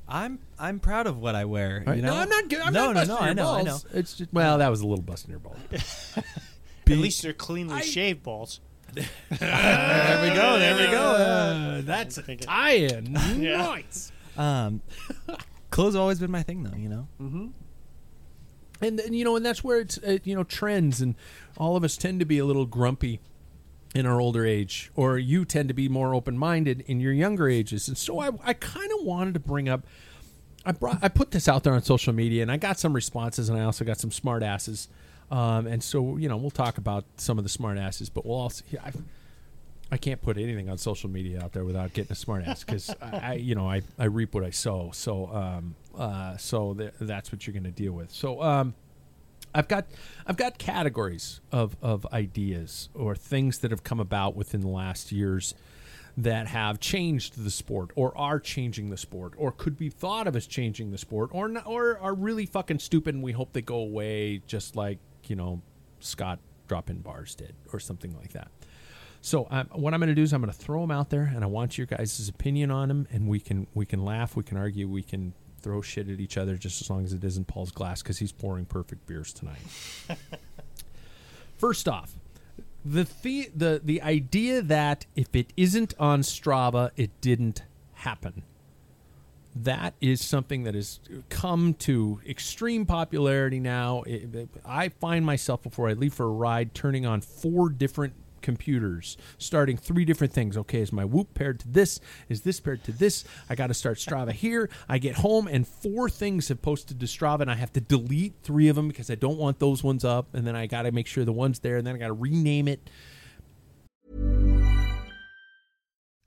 I'm 0.07 0.39
I'm 0.59 0.79
proud 0.79 1.07
of 1.07 1.19
what 1.19 1.35
I 1.35 1.45
wear. 1.45 1.83
Right? 1.85 1.95
You 1.97 2.01
know? 2.01 2.13
no, 2.13 2.19
I'm 2.19 2.29
not. 2.29 2.49
good. 2.49 2.59
I'm 2.59 2.73
no, 2.73 2.91
not 2.91 3.07
no, 3.07 3.13
no. 3.15 3.19
your 3.19 3.29
I 3.29 3.33
know. 3.33 3.53
I 3.55 3.61
know. 3.63 3.77
It's 3.93 4.13
just 4.15 4.33
well, 4.33 4.57
that 4.57 4.69
was 4.69 4.81
a 4.81 4.87
little 4.87 5.03
busting 5.03 5.31
your 5.31 5.39
balls. 5.39 5.57
At 6.91 6.97
least 6.97 7.21
they're 7.21 7.31
cleanly 7.31 7.81
shaved 7.81 8.23
balls. 8.23 8.59
there 8.93 9.05
we 9.29 10.35
go. 10.35 10.59
There 10.59 10.75
we 10.75 10.91
go. 10.91 11.01
Uh, 11.01 11.81
that's 11.81 12.17
a 12.17 12.35
tie-in. 12.35 13.17
Yeah. 13.37 13.57
Nice. 13.57 14.11
Um, 14.35 14.81
clothes 15.71 15.93
have 15.95 16.01
always 16.01 16.19
been 16.19 16.31
my 16.31 16.43
thing, 16.43 16.63
though. 16.63 16.77
You 16.77 16.89
know. 16.89 17.07
and, 18.81 18.99
and 18.99 19.15
you 19.15 19.23
know 19.23 19.35
and 19.35 19.45
that's 19.45 19.63
where 19.63 19.79
it's 19.79 19.97
uh, 19.99 20.17
you 20.23 20.35
know 20.35 20.43
trends 20.43 21.01
and 21.01 21.15
all 21.57 21.75
of 21.75 21.83
us 21.83 21.97
tend 21.97 22.19
to 22.19 22.25
be 22.25 22.39
a 22.39 22.45
little 22.45 22.65
grumpy 22.65 23.19
in 23.93 24.05
our 24.05 24.19
older 24.19 24.45
age 24.45 24.91
or 24.95 25.17
you 25.17 25.45
tend 25.45 25.67
to 25.67 25.73
be 25.73 25.87
more 25.89 26.15
open-minded 26.15 26.81
in 26.87 26.99
your 26.99 27.11
younger 27.13 27.47
ages 27.49 27.87
and 27.87 27.97
so 27.97 28.19
i, 28.19 28.29
I 28.43 28.53
kind 28.53 28.89
of 28.97 29.05
wanted 29.05 29.33
to 29.35 29.39
bring 29.39 29.69
up 29.69 29.85
I 30.65 30.71
brought 30.71 30.99
I 31.01 31.09
put 31.09 31.31
this 31.31 31.47
out 31.47 31.63
there 31.63 31.73
on 31.73 31.81
social 31.81 32.13
media 32.13 32.43
and 32.43 32.51
I 32.51 32.57
got 32.57 32.77
some 32.77 32.93
responses 32.93 33.49
and 33.49 33.57
I 33.57 33.63
also 33.63 33.83
got 33.83 33.97
some 33.99 34.11
smart 34.11 34.43
asses 34.43 34.89
um, 35.31 35.65
and 35.65 35.83
so 35.83 36.17
you 36.17 36.29
know 36.29 36.37
we'll 36.37 36.51
talk 36.51 36.77
about 36.77 37.03
some 37.17 37.37
of 37.37 37.43
the 37.43 37.49
smart 37.49 37.77
asses 37.79 38.09
but 38.09 38.25
we'll 38.25 38.37
also 38.37 38.63
yeah, 38.71 38.91
I, 39.91 39.97
can't 39.97 40.21
put 40.21 40.37
anything 40.37 40.69
on 40.69 40.77
social 40.77 41.09
media 41.09 41.41
out 41.41 41.53
there 41.53 41.65
without 41.65 41.93
getting 41.93 42.11
a 42.11 42.15
smart 42.15 42.45
ass 42.45 42.63
because 42.63 42.89
I, 43.01 43.17
I, 43.17 43.33
you 43.33 43.55
know, 43.55 43.69
I, 43.69 43.81
I 43.99 44.05
reap 44.05 44.33
what 44.33 44.43
I 44.43 44.49
sow. 44.49 44.91
So, 44.93 45.27
um, 45.27 45.75
uh, 45.97 46.37
so 46.37 46.73
th- 46.73 46.93
that's 46.99 47.31
what 47.31 47.45
you're 47.45 47.53
going 47.53 47.63
to 47.63 47.71
deal 47.71 47.93
with. 47.93 48.11
So, 48.11 48.41
um, 48.41 48.73
I've 49.53 49.67
got, 49.67 49.85
I've 50.25 50.37
got 50.37 50.57
categories 50.57 51.41
of, 51.51 51.75
of 51.81 52.05
ideas 52.13 52.89
or 52.93 53.15
things 53.15 53.59
that 53.59 53.71
have 53.71 53.83
come 53.83 53.99
about 53.99 54.35
within 54.35 54.61
the 54.61 54.69
last 54.69 55.11
years 55.11 55.53
that 56.17 56.47
have 56.47 56.79
changed 56.79 57.43
the 57.43 57.49
sport 57.49 57.91
or 57.95 58.17
are 58.17 58.39
changing 58.39 58.89
the 58.89 58.97
sport 58.97 59.33
or 59.37 59.51
could 59.51 59.77
be 59.77 59.89
thought 59.89 60.27
of 60.27 60.35
as 60.35 60.45
changing 60.45 60.91
the 60.91 60.97
sport 60.97 61.29
or 61.33 61.47
not, 61.47 61.65
or 61.65 61.97
are 61.99 62.13
really 62.13 62.45
fucking 62.45 62.79
stupid 62.79 63.15
and 63.15 63.23
we 63.23 63.31
hope 63.31 63.53
they 63.53 63.61
go 63.61 63.77
away 63.77 64.41
just 64.47 64.75
like, 64.75 64.99
you 65.27 65.35
know, 65.35 65.61
Scott 65.99 66.39
drop-in 66.67 66.99
bars 66.99 67.35
did 67.35 67.53
or 67.73 67.79
something 67.79 68.15
like 68.17 68.33
that. 68.33 68.49
So 69.23 69.47
um, 69.51 69.67
what 69.73 69.93
I'm 69.93 69.99
going 69.99 70.09
to 70.09 70.15
do 70.15 70.23
is 70.23 70.33
I'm 70.33 70.41
going 70.41 70.51
to 70.51 70.57
throw 70.57 70.81
them 70.81 70.89
out 70.91 71.11
there, 71.11 71.31
and 71.33 71.43
I 71.43 71.47
want 71.47 71.77
your 71.77 71.85
guys' 71.87 72.27
opinion 72.27 72.71
on 72.71 72.87
them, 72.87 73.07
and 73.11 73.27
we 73.27 73.39
can 73.39 73.67
we 73.75 73.85
can 73.85 74.03
laugh, 74.03 74.35
we 74.35 74.43
can 74.43 74.57
argue, 74.57 74.87
we 74.87 75.03
can 75.03 75.33
throw 75.61 75.81
shit 75.81 76.09
at 76.09 76.19
each 76.19 76.37
other, 76.37 76.57
just 76.57 76.81
as 76.81 76.89
long 76.89 77.03
as 77.03 77.13
it 77.13 77.23
isn't 77.23 77.45
Paul's 77.47 77.71
glass 77.71 78.01
because 78.01 78.17
he's 78.17 78.31
pouring 78.31 78.65
perfect 78.65 79.05
beers 79.05 79.31
tonight. 79.31 79.59
First 81.57 81.87
off, 81.87 82.13
the, 82.83 83.07
the 83.21 83.49
the 83.55 83.81
the 83.83 84.01
idea 84.01 84.61
that 84.63 85.05
if 85.15 85.35
it 85.35 85.53
isn't 85.55 85.93
on 85.99 86.21
Strava, 86.21 86.89
it 86.97 87.21
didn't 87.21 87.61
happen. 87.93 88.43
That 89.55 89.93
is 90.01 90.21
something 90.21 90.63
that 90.63 90.75
has 90.75 90.99
come 91.29 91.73
to 91.75 92.21
extreme 92.25 92.85
popularity 92.85 93.59
now. 93.59 94.01
It- 94.03 94.33
it- 94.33 94.49
I 94.65 94.89
find 94.89 95.25
myself 95.25 95.61
before 95.61 95.89
I 95.89 95.93
leave 95.93 96.13
for 96.13 96.25
a 96.25 96.29
ride 96.31 96.73
turning 96.73 97.05
on 97.05 97.19
four 97.21 97.69
different 97.69 98.13
computers, 98.41 99.17
starting 99.37 99.77
three 99.77 100.05
different 100.05 100.33
things. 100.33 100.57
Okay, 100.57 100.81
is 100.81 100.91
my 100.91 101.05
Whoop 101.05 101.33
paired 101.33 101.59
to 101.61 101.67
this? 101.67 101.99
Is 102.29 102.41
this 102.41 102.59
paired 102.59 102.83
to 102.85 102.91
this? 102.91 103.23
I 103.49 103.55
got 103.55 103.67
to 103.67 103.73
start 103.73 103.97
Strava 103.97 104.31
here. 104.31 104.69
I 104.89 104.97
get 104.97 105.15
home 105.15 105.47
and 105.47 105.67
four 105.67 106.09
things 106.09 106.47
have 106.49 106.61
posted 106.61 106.99
to 106.99 107.05
Strava, 107.05 107.41
and 107.41 107.51
I 107.51 107.55
have 107.55 107.73
to 107.73 107.81
delete 107.81 108.35
three 108.43 108.67
of 108.67 108.75
them 108.75 108.87
because 108.87 109.09
I 109.09 109.15
don't 109.15 109.37
want 109.37 109.59
those 109.59 109.83
ones 109.83 110.05
up. 110.05 110.33
And 110.33 110.45
then 110.45 110.55
I 110.55 110.67
got 110.67 110.83
to 110.83 110.91
make 110.91 111.07
sure 111.07 111.25
the 111.25 111.33
one's 111.33 111.59
there, 111.59 111.77
and 111.77 111.85
then 111.85 111.95
I 111.95 111.97
got 111.97 112.07
to 112.07 112.13
rename 112.13 112.67
it. 112.67 112.89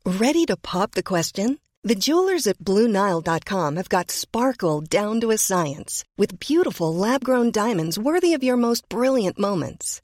Ready 0.07 0.45
to 0.47 0.57
pop 0.57 0.93
the 0.93 1.03
question? 1.03 1.59
The 1.83 1.95
jewelers 1.95 2.47
at 2.47 2.59
BlueNile.com 2.59 3.77
have 3.77 3.89
got 3.91 4.11
sparkle 4.11 4.81
down 4.81 5.21
to 5.21 5.31
a 5.31 5.39
science 5.39 6.05
with 6.17 6.41
beautiful 6.41 6.95
lab 6.95 7.25
grown 7.25 7.51
diamonds 7.51 7.99
worthy 7.99 8.33
of 8.33 8.43
your 8.43 8.57
most 8.57 8.89
brilliant 8.89 9.39
moments. 9.39 10.01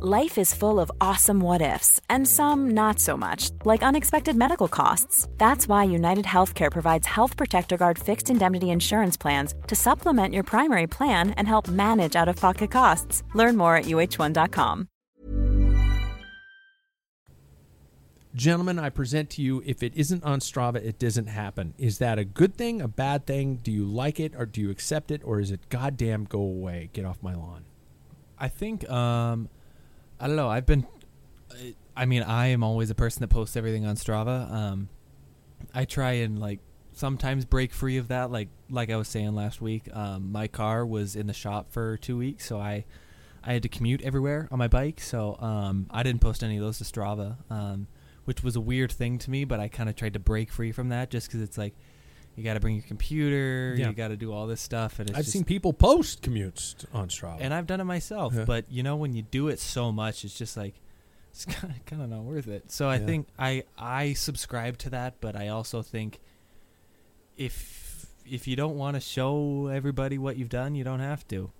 Life 0.00 0.38
is 0.38 0.54
full 0.54 0.80
of 0.80 0.90
awesome 1.00 1.38
what 1.38 1.60
ifs, 1.60 2.00
and 2.08 2.26
some 2.26 2.70
not 2.70 2.98
so 2.98 3.14
much, 3.14 3.50
like 3.64 3.82
unexpected 3.82 4.34
medical 4.34 4.66
costs. 4.66 5.28
That's 5.36 5.68
why 5.68 5.84
United 5.84 6.24
Healthcare 6.24 6.70
provides 6.72 7.06
Health 7.06 7.36
Protector 7.36 7.76
Guard 7.76 7.98
fixed 7.98 8.30
indemnity 8.30 8.70
insurance 8.70 9.18
plans 9.18 9.54
to 9.68 9.76
supplement 9.76 10.32
your 10.32 10.44
primary 10.44 10.86
plan 10.86 11.32
and 11.32 11.46
help 11.46 11.68
manage 11.68 12.16
out 12.16 12.26
of 12.26 12.36
pocket 12.36 12.70
costs. 12.70 13.22
Learn 13.34 13.56
more 13.56 13.76
at 13.76 13.84
uhone.com. 13.84 14.88
Gentlemen, 18.34 18.78
I 18.78 18.88
present 18.88 19.28
to 19.30 19.42
you 19.42 19.62
if 19.66 19.82
it 19.82 19.92
isn't 19.94 20.24
on 20.24 20.40
Strava, 20.40 20.76
it 20.76 20.98
doesn't 20.98 21.26
happen. 21.26 21.74
Is 21.76 21.98
that 21.98 22.18
a 22.18 22.24
good 22.24 22.56
thing, 22.56 22.80
a 22.80 22.88
bad 22.88 23.26
thing? 23.26 23.56
Do 23.62 23.70
you 23.70 23.84
like 23.84 24.18
it 24.18 24.32
or 24.38 24.46
do 24.46 24.62
you 24.62 24.70
accept 24.70 25.10
it? 25.10 25.20
Or 25.22 25.38
is 25.38 25.50
it 25.50 25.68
goddamn 25.68 26.24
go 26.24 26.40
away, 26.40 26.88
get 26.94 27.04
off 27.04 27.18
my 27.22 27.34
lawn? 27.34 27.64
I 28.38 28.48
think 28.48 28.88
um, 28.90 29.50
I 30.22 30.28
don't 30.28 30.36
know. 30.36 30.48
I've 30.48 30.66
been. 30.66 30.86
I 31.96 32.06
mean, 32.06 32.22
I 32.22 32.46
am 32.46 32.62
always 32.62 32.90
a 32.90 32.94
person 32.94 33.20
that 33.20 33.28
posts 33.28 33.56
everything 33.56 33.84
on 33.84 33.96
Strava. 33.96 34.50
Um, 34.50 34.88
I 35.74 35.84
try 35.84 36.12
and 36.12 36.38
like 36.38 36.60
sometimes 36.92 37.44
break 37.44 37.72
free 37.72 37.96
of 37.96 38.06
that. 38.08 38.30
Like 38.30 38.48
like 38.70 38.88
I 38.88 38.96
was 38.96 39.08
saying 39.08 39.34
last 39.34 39.60
week, 39.60 39.88
um, 39.92 40.30
my 40.30 40.46
car 40.46 40.86
was 40.86 41.16
in 41.16 41.26
the 41.26 41.32
shop 41.32 41.72
for 41.72 41.96
two 41.96 42.16
weeks, 42.16 42.46
so 42.46 42.58
I 42.58 42.84
I 43.42 43.52
had 43.52 43.64
to 43.64 43.68
commute 43.68 44.00
everywhere 44.02 44.48
on 44.52 44.60
my 44.60 44.68
bike. 44.68 45.00
So 45.00 45.36
um, 45.40 45.88
I 45.90 46.04
didn't 46.04 46.20
post 46.20 46.44
any 46.44 46.56
of 46.56 46.62
those 46.62 46.78
to 46.78 46.84
Strava. 46.84 47.38
Um, 47.50 47.88
which 48.24 48.44
was 48.44 48.54
a 48.54 48.60
weird 48.60 48.92
thing 48.92 49.18
to 49.18 49.30
me. 49.30 49.44
But 49.44 49.58
I 49.58 49.66
kind 49.66 49.88
of 49.88 49.96
tried 49.96 50.12
to 50.12 50.20
break 50.20 50.52
free 50.52 50.70
from 50.70 50.88
that 50.90 51.10
just 51.10 51.26
because 51.26 51.42
it's 51.42 51.58
like 51.58 51.74
you 52.36 52.42
got 52.44 52.54
to 52.54 52.60
bring 52.60 52.74
your 52.76 52.84
computer, 52.84 53.74
Yeah. 53.76 53.88
you 53.88 53.94
got 53.94 54.08
to 54.08 54.16
do 54.16 54.32
all 54.32 54.46
this 54.46 54.60
stuff, 54.60 54.98
and 54.98 55.10
it's 55.10 55.18
I've 55.18 55.24
just, 55.24 55.32
seen 55.34 55.44
people 55.44 55.72
post 55.72 56.22
commutes 56.22 56.84
on 56.94 57.08
Strava. 57.08 57.38
and 57.40 57.52
I've 57.52 57.66
done 57.66 57.80
it 57.80 57.84
myself. 57.84 58.32
Yeah. 58.34 58.44
But 58.44 58.64
you 58.70 58.82
know, 58.82 58.96
when 58.96 59.12
you 59.14 59.22
do 59.22 59.48
it 59.48 59.58
so 59.60 59.92
much, 59.92 60.24
it's 60.24 60.36
just 60.38 60.56
like 60.56 60.74
it's 61.30 61.44
kind 61.44 61.74
of 61.74 61.84
kind 61.86 62.02
of 62.02 62.08
not 62.10 62.22
worth 62.22 62.48
it. 62.48 62.70
So 62.72 62.88
I 62.88 62.96
Yeah. 62.96 63.06
think 63.06 63.28
I 63.38 63.64
I 63.78 64.12
subscribe 64.14 64.78
to 64.78 64.90
that, 64.90 65.20
but 65.20 65.36
I 65.36 65.48
also 65.48 65.82
think 65.82 66.20
if 67.36 68.06
if 68.24 68.46
you 68.46 68.54
don't 68.56 68.76
want 68.76 68.94
to 68.94 69.00
show 69.00 69.66
everybody 69.66 70.16
what 70.18 70.36
you've 70.36 70.48
done, 70.48 70.74
you 70.74 70.84
don't 70.84 71.00
have 71.00 71.26
to. 71.28 71.50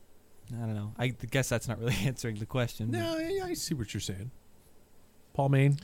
I 0.54 0.60
don't 0.66 0.74
know. 0.74 0.92
I 0.98 1.08
guess 1.08 1.48
that's 1.48 1.66
not 1.66 1.78
really 1.80 1.96
answering 2.04 2.36
the 2.36 2.46
question. 2.46 2.90
no, 2.90 3.16
I, 3.16 3.40
I 3.44 3.54
see 3.54 3.74
what 3.74 3.92
you're 3.94 4.00
saying. 4.00 4.30
Paul 5.34 5.48
Maine. 5.48 5.78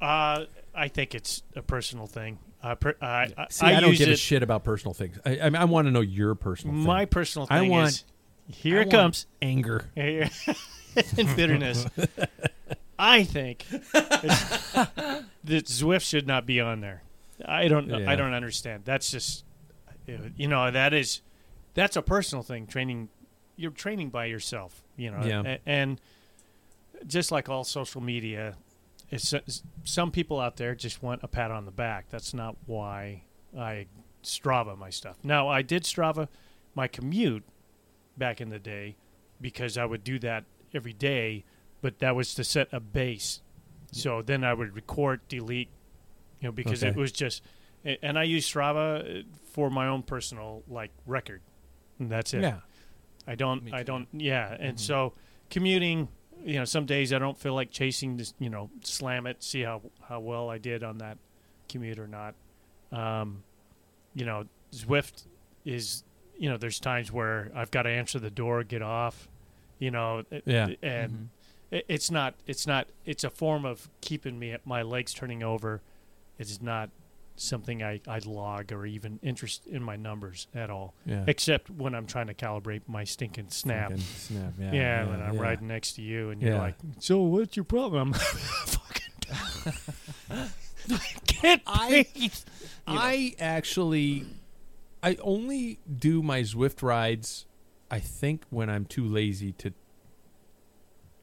Uh, 0.00 0.46
I 0.74 0.88
think 0.88 1.14
it's 1.14 1.42
a 1.54 1.60
personal 1.62 2.06
thing. 2.06 2.38
Uh, 2.62 2.74
per, 2.74 2.90
uh, 3.00 3.04
I, 3.04 3.46
See, 3.48 3.66
I, 3.66 3.80
don't 3.80 3.90
use 3.90 3.98
give 4.00 4.08
a 4.08 4.16
shit 4.16 4.42
about 4.42 4.64
personal 4.64 4.92
things. 4.92 5.18
I, 5.24 5.40
I, 5.40 5.44
mean, 5.50 5.56
I 5.56 5.64
want 5.64 5.86
to 5.86 5.90
know 5.90 6.02
your 6.02 6.34
personal. 6.34 6.74
thing. 6.74 6.84
My 6.84 7.06
personal 7.06 7.48
I 7.50 7.60
thing 7.60 7.70
want- 7.70 7.88
is 7.88 8.04
here 8.48 8.78
I 8.78 8.82
it 8.82 8.84
want 8.86 8.92
comes 8.92 9.26
anger. 9.40 9.90
and 9.96 11.36
bitterness. 11.36 11.86
I 12.98 13.24
think 13.24 13.64
that 13.70 15.24
Zwift 15.44 16.02
should 16.02 16.26
not 16.26 16.44
be 16.44 16.60
on 16.60 16.80
there. 16.80 17.02
I 17.46 17.68
don't. 17.68 17.88
Yeah. 17.88 18.10
I 18.10 18.16
don't 18.16 18.34
understand. 18.34 18.82
That's 18.84 19.10
just, 19.10 19.44
you 20.36 20.48
know, 20.48 20.70
that 20.70 20.92
is, 20.92 21.22
that's 21.72 21.96
a 21.96 22.02
personal 22.02 22.42
thing. 22.42 22.66
Training, 22.66 23.08
you're 23.56 23.70
training 23.70 24.10
by 24.10 24.26
yourself. 24.26 24.82
You 24.96 25.12
know, 25.12 25.22
Yeah. 25.24 25.56
And 25.64 25.98
just 27.06 27.32
like 27.32 27.48
all 27.48 27.64
social 27.64 28.02
media, 28.02 28.56
it's, 29.10 29.32
uh, 29.32 29.38
it's- 29.38 29.62
some 29.84 30.10
people 30.10 30.40
out 30.40 30.56
there 30.56 30.74
just 30.74 31.02
want 31.02 31.22
a 31.22 31.28
pat 31.28 31.50
on 31.50 31.64
the 31.64 31.70
back. 31.70 32.08
That's 32.10 32.32
not 32.34 32.56
why 32.66 33.24
I 33.56 33.86
Strava 34.22 34.76
my 34.76 34.90
stuff. 34.90 35.16
Now 35.22 35.48
I 35.48 35.62
did 35.62 35.84
Strava 35.84 36.28
my 36.74 36.86
commute 36.88 37.44
back 38.16 38.40
in 38.40 38.50
the 38.50 38.58
day 38.58 38.96
because 39.40 39.78
I 39.78 39.84
would 39.84 40.04
do 40.04 40.18
that 40.20 40.44
every 40.74 40.92
day, 40.92 41.44
but 41.80 41.98
that 42.00 42.14
was 42.14 42.34
to 42.34 42.44
set 42.44 42.68
a 42.72 42.80
base. 42.80 43.40
Mm. 43.92 43.96
So 43.96 44.22
then 44.22 44.44
I 44.44 44.54
would 44.54 44.74
record, 44.74 45.26
delete, 45.28 45.70
you 46.40 46.48
know, 46.48 46.52
because 46.52 46.82
it 46.82 46.96
was 46.96 47.12
just, 47.12 47.42
and 47.84 48.18
I 48.18 48.24
use 48.24 48.50
Strava 48.50 49.20
uh, 49.20 49.22
for 49.52 49.70
my 49.70 49.86
own 49.86 50.02
personal 50.02 50.62
like 50.68 50.90
record. 51.06 51.40
And 51.98 52.10
that's 52.10 52.34
it. 52.34 52.42
Yeah. 52.42 52.60
I 53.26 53.34
don't. 53.34 53.72
I 53.72 53.82
don't. 53.82 54.08
Yeah, 54.12 54.50
and 54.58 54.76
mm-hmm. 54.76 54.76
so 54.76 55.12
commuting. 55.50 56.08
You 56.44 56.54
know, 56.58 56.64
some 56.64 56.86
days 56.86 57.12
I 57.12 57.18
don't 57.18 57.38
feel 57.38 57.54
like 57.54 57.70
chasing. 57.70 58.16
This, 58.16 58.34
you 58.38 58.48
know, 58.50 58.70
slam 58.82 59.26
it. 59.26 59.42
See 59.42 59.62
how 59.62 59.82
how 60.08 60.20
well 60.20 60.48
I 60.50 60.58
did 60.58 60.82
on 60.82 60.98
that 60.98 61.18
commute 61.68 61.98
or 61.98 62.06
not. 62.08 62.34
Um, 62.92 63.42
you 64.14 64.24
know, 64.24 64.44
Zwift 64.72 65.26
is. 65.64 66.04
You 66.38 66.48
know, 66.48 66.56
there's 66.56 66.80
times 66.80 67.12
where 67.12 67.50
I've 67.54 67.70
got 67.70 67.82
to 67.82 67.90
answer 67.90 68.18
the 68.18 68.30
door, 68.30 68.64
get 68.64 68.80
off. 68.80 69.28
You 69.78 69.90
know, 69.90 70.24
Yeah. 70.46 70.68
and 70.82 71.12
Mhm. 71.12 71.26
it, 71.70 71.84
it's 71.88 72.10
not. 72.10 72.34
It's 72.46 72.66
not. 72.66 72.88
It's 73.04 73.24
a 73.24 73.30
form 73.30 73.64
of 73.66 73.90
keeping 74.00 74.38
me 74.38 74.56
my 74.64 74.80
legs 74.82 75.12
turning 75.12 75.42
over. 75.42 75.82
It's 76.38 76.62
not 76.62 76.88
something 77.40 77.82
I 77.82 78.00
I 78.06 78.18
log 78.24 78.72
or 78.72 78.86
even 78.86 79.18
interest 79.22 79.66
in 79.66 79.82
my 79.82 79.96
numbers 79.96 80.46
at 80.54 80.70
all 80.70 80.94
Yeah. 81.06 81.24
except 81.26 81.70
when 81.70 81.94
I'm 81.94 82.06
trying 82.06 82.26
to 82.28 82.34
calibrate 82.34 82.82
my 82.86 83.04
stinking 83.04 83.48
snap. 83.50 83.90
Fucking 83.90 84.04
snap. 84.04 84.52
Yeah. 84.58 84.72
Yeah, 84.72 85.08
when 85.08 85.22
I'm 85.22 85.34
yeah. 85.34 85.40
riding 85.40 85.68
next 85.68 85.92
to 85.92 86.02
you 86.02 86.30
and 86.30 86.40
you're 86.42 86.52
Yeah. 86.52 86.60
like, 86.60 86.76
"So 86.98 87.20
what's 87.22 87.56
your 87.56 87.64
problem?" 87.64 88.12
fucking 88.14 89.10
I 90.90 91.00
can't 91.26 91.62
I- 91.66 92.06
breathe. 92.14 92.34
You 92.88 92.96
know. 92.96 93.02
I 93.02 93.34
actually, 93.38 94.24
I 95.00 95.16
only 95.20 95.78
do 95.86 96.24
my 96.24 96.40
Zwift 96.40 96.82
rides. 96.82 97.46
I 97.88 98.00
think 98.00 98.42
when 98.50 98.68
I'm 98.68 98.84
too 98.84 99.04
lazy 99.04 99.52
to. 99.52 99.72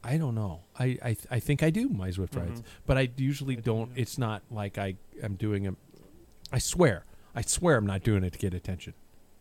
I 0.02 0.16
don't 0.18 0.36
know. 0.36 0.62
I 0.80 0.98
I, 1.04 1.18
I 1.30 1.40
think 1.42 1.64
I 1.64 1.72
do 1.72 1.90
my 1.90 2.10
Zwift 2.10 2.30
mm-hmm. 2.30 2.52
rides, 2.52 2.64
but 2.86 2.98
I 2.98 3.10
usually 3.18 3.58
don't. 3.58 3.92
It's 3.96 4.18
not 4.18 4.44
like 4.50 4.78
I 4.78 4.96
am 5.22 5.36
doing 5.36 5.68
a. 5.68 5.76
I 6.52 6.60
swear, 6.60 7.06
I 7.36 7.42
swear, 7.42 7.78
I'm 7.78 7.86
not 7.86 8.04
doing 8.04 8.24
it 8.24 8.34
to 8.34 8.40
get 8.40 8.54
attention. 8.54 8.94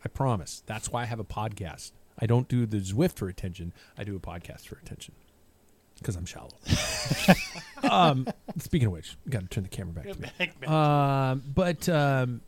I 0.05 0.09
promise. 0.09 0.63
That's 0.67 0.91
why 0.91 1.03
I 1.03 1.05
have 1.07 1.21
a 1.21 1.25
podcast. 1.25 1.93
I 2.19 2.27
don't 2.27 2.49
do 2.49 2.67
the 2.67 2.79
Zwift 2.79 3.17
for 3.17 3.29
attention. 3.29 3.73
I 3.99 4.05
do 4.05 4.17
a 4.17 4.21
podcast 4.21 4.67
for 4.67 4.77
attention 4.77 5.15
because 5.99 6.17
I'm 6.17 6.27
shallow. 6.27 6.53
um, 7.91 8.27
speaking 8.59 8.87
of 8.87 8.93
which, 8.93 9.17
got 9.29 9.43
to 9.43 9.49
turn 9.49 9.65
the 9.65 9.69
camera 9.69 9.93
back 9.93 10.07
to 10.13 10.21
me. 10.21 10.67
Um, 10.67 11.43
but 11.55 11.89
um, 11.89 12.41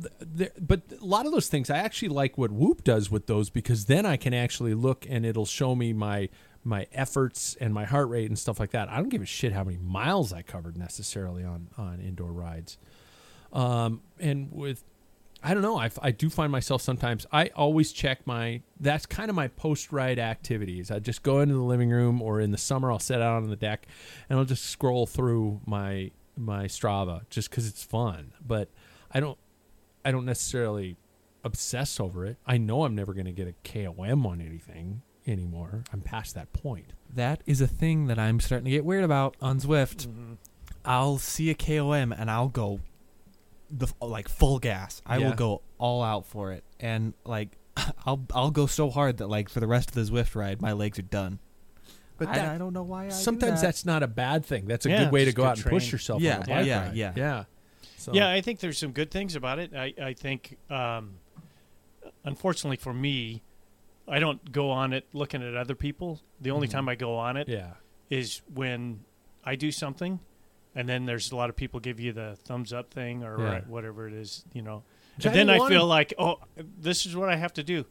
th- 0.00 0.12
there, 0.20 0.50
but 0.60 0.82
a 1.00 1.04
lot 1.04 1.26
of 1.26 1.32
those 1.32 1.48
things, 1.48 1.70
I 1.70 1.78
actually 1.78 2.08
like 2.08 2.38
what 2.38 2.50
Whoop 2.50 2.84
does 2.84 3.10
with 3.10 3.26
those 3.26 3.50
because 3.50 3.86
then 3.86 4.06
I 4.06 4.16
can 4.16 4.34
actually 4.34 4.74
look 4.74 5.06
and 5.08 5.24
it'll 5.24 5.46
show 5.46 5.74
me 5.74 5.92
my 5.92 6.28
my 6.62 6.86
efforts 6.92 7.56
and 7.58 7.72
my 7.72 7.86
heart 7.86 8.08
rate 8.10 8.28
and 8.28 8.38
stuff 8.38 8.60
like 8.60 8.72
that. 8.72 8.90
I 8.90 8.96
don't 8.96 9.08
give 9.08 9.22
a 9.22 9.26
shit 9.26 9.52
how 9.52 9.64
many 9.64 9.78
miles 9.78 10.32
I 10.32 10.42
covered 10.42 10.76
necessarily 10.76 11.42
on 11.44 11.68
on 11.78 12.00
indoor 12.00 12.32
rides. 12.32 12.78
Um, 13.52 14.02
and 14.18 14.50
with 14.52 14.84
I 15.42 15.54
don't 15.54 15.62
know. 15.62 15.78
I, 15.78 15.90
I 16.02 16.10
do 16.10 16.28
find 16.28 16.52
myself 16.52 16.82
sometimes. 16.82 17.26
I 17.32 17.46
always 17.56 17.92
check 17.92 18.26
my. 18.26 18.60
That's 18.78 19.06
kind 19.06 19.30
of 19.30 19.36
my 19.36 19.48
post 19.48 19.90
ride 19.90 20.18
activities. 20.18 20.90
I 20.90 20.98
just 20.98 21.22
go 21.22 21.40
into 21.40 21.54
the 21.54 21.62
living 21.62 21.90
room, 21.90 22.20
or 22.20 22.40
in 22.40 22.50
the 22.50 22.58
summer, 22.58 22.92
I'll 22.92 22.98
sit 22.98 23.22
out 23.22 23.42
on 23.42 23.48
the 23.48 23.56
deck, 23.56 23.86
and 24.28 24.38
I'll 24.38 24.44
just 24.44 24.66
scroll 24.66 25.06
through 25.06 25.60
my 25.66 26.10
my 26.36 26.66
Strava 26.66 27.22
just 27.30 27.50
because 27.50 27.66
it's 27.66 27.82
fun. 27.82 28.32
But 28.46 28.68
I 29.10 29.20
don't. 29.20 29.38
I 30.04 30.10
don't 30.10 30.26
necessarily 30.26 30.96
obsess 31.44 32.00
over 32.00 32.26
it. 32.26 32.36
I 32.46 32.58
know 32.58 32.84
I'm 32.84 32.94
never 32.94 33.14
going 33.14 33.26
to 33.26 33.32
get 33.32 33.48
a 33.48 33.54
KOM 33.64 34.26
on 34.26 34.40
anything 34.40 35.02
anymore. 35.26 35.84
I'm 35.92 36.00
past 36.00 36.34
that 36.34 36.52
point. 36.52 36.92
That 37.14 37.42
is 37.46 37.60
a 37.60 37.66
thing 37.66 38.06
that 38.06 38.18
I'm 38.18 38.40
starting 38.40 38.64
to 38.64 38.70
get 38.70 38.84
weird 38.84 39.04
about 39.04 39.36
on 39.40 39.60
Zwift. 39.60 40.06
Mm-hmm. 40.06 40.34
I'll 40.84 41.18
see 41.18 41.50
a 41.50 41.54
KOM 41.54 42.12
and 42.12 42.30
I'll 42.30 42.48
go 42.48 42.80
the 43.70 43.88
like 44.00 44.28
full 44.28 44.58
gas. 44.58 45.02
I 45.06 45.18
Yeah. 45.18 45.28
will 45.28 45.34
go 45.36 45.62
all 45.78 46.02
out 46.02 46.26
for 46.26 46.52
it, 46.52 46.64
and 46.78 47.14
like 47.24 47.56
I'll 48.06 48.24
I'll 48.34 48.50
go 48.50 48.66
so 48.66 48.90
hard 48.90 49.18
that 49.18 49.28
like 49.28 49.48
for 49.48 49.60
the 49.60 49.66
rest 49.66 49.90
of 49.90 49.94
the 49.94 50.02
Zwift 50.12 50.34
ride, 50.34 50.60
my 50.60 50.72
legs 50.72 50.98
are 50.98 51.02
done. 51.02 51.38
But 52.18 52.28
I, 52.28 52.34
that- 52.36 52.48
I 52.54 52.58
don't 52.58 52.72
know 52.74 52.82
why. 52.82 53.04
I 53.06 53.08
do 53.08 53.14
Sometimes 53.14 53.60
that. 53.60 53.68
that's 53.68 53.86
not 53.86 54.02
a 54.02 54.06
bad 54.08 54.44
thing. 54.44 54.66
That's 54.66 54.84
a 54.84 54.90
Yeah, 54.90 55.04
good 55.04 55.12
way 55.12 55.20
to 55.20 55.26
just 55.26 55.36
go 55.36 55.42
good 55.44 55.48
out 55.48 55.56
and 55.56 55.64
push 55.64 55.70
training. 55.84 55.92
yourself. 55.92 56.20
Yeah, 56.22 56.36
on 56.36 56.42
a 56.42 56.46
bike 56.46 56.66
yeah, 56.66 56.86
ride. 56.86 56.94
yeah. 56.96 57.12
yeah. 57.16 57.44
So, 57.96 58.12
Yeah, 58.12 58.30
I 58.30 58.40
think 58.42 58.60
there's 58.60 58.76
some 58.78 58.92
good 58.92 59.10
things 59.10 59.34
about 59.36 59.58
it. 59.58 59.74
I, 59.74 59.94
I 60.02 60.12
think, 60.14 60.56
um, 60.68 61.14
unfortunately 62.24 62.76
for 62.76 62.92
me, 62.92 63.42
I 64.08 64.18
don't 64.18 64.52
go 64.52 64.70
on 64.70 64.92
it 64.92 65.06
looking 65.12 65.42
at 65.42 65.54
other 65.54 65.74
people. 65.74 66.20
The 66.40 66.50
only 66.50 66.68
time 66.68 66.88
I 66.88 66.94
go 66.94 67.16
on 67.16 67.36
it 67.36 67.48
is 68.10 68.42
yeah. 68.46 68.54
when 68.54 69.00
I 69.44 69.54
do 69.56 69.70
something, 69.70 70.20
and 70.74 70.88
then 70.88 71.06
there's 71.06 71.32
a 71.32 71.36
lot 71.36 71.50
of 71.50 71.56
people 71.56 71.80
give 71.80 71.98
you 72.00 72.12
the 72.12 72.36
thumbs 72.44 72.72
up 72.72 72.92
thing 72.92 73.22
or 73.24 73.38
Yeah. 73.40 73.60
whatever 73.66 74.06
it 74.06 74.14
is, 74.14 74.44
you 74.52 74.62
know. 74.62 74.82
Which 75.16 75.26
And 75.26 75.34
then 75.34 75.50
I 75.50 75.68
feel 75.68 75.86
like, 75.86 76.14
oh, 76.18 76.38
this 76.56 77.04
is 77.06 77.14
what 77.16 77.28
I 77.28 77.36
have 77.36 77.52
to 77.54 77.62
do. 77.62 77.84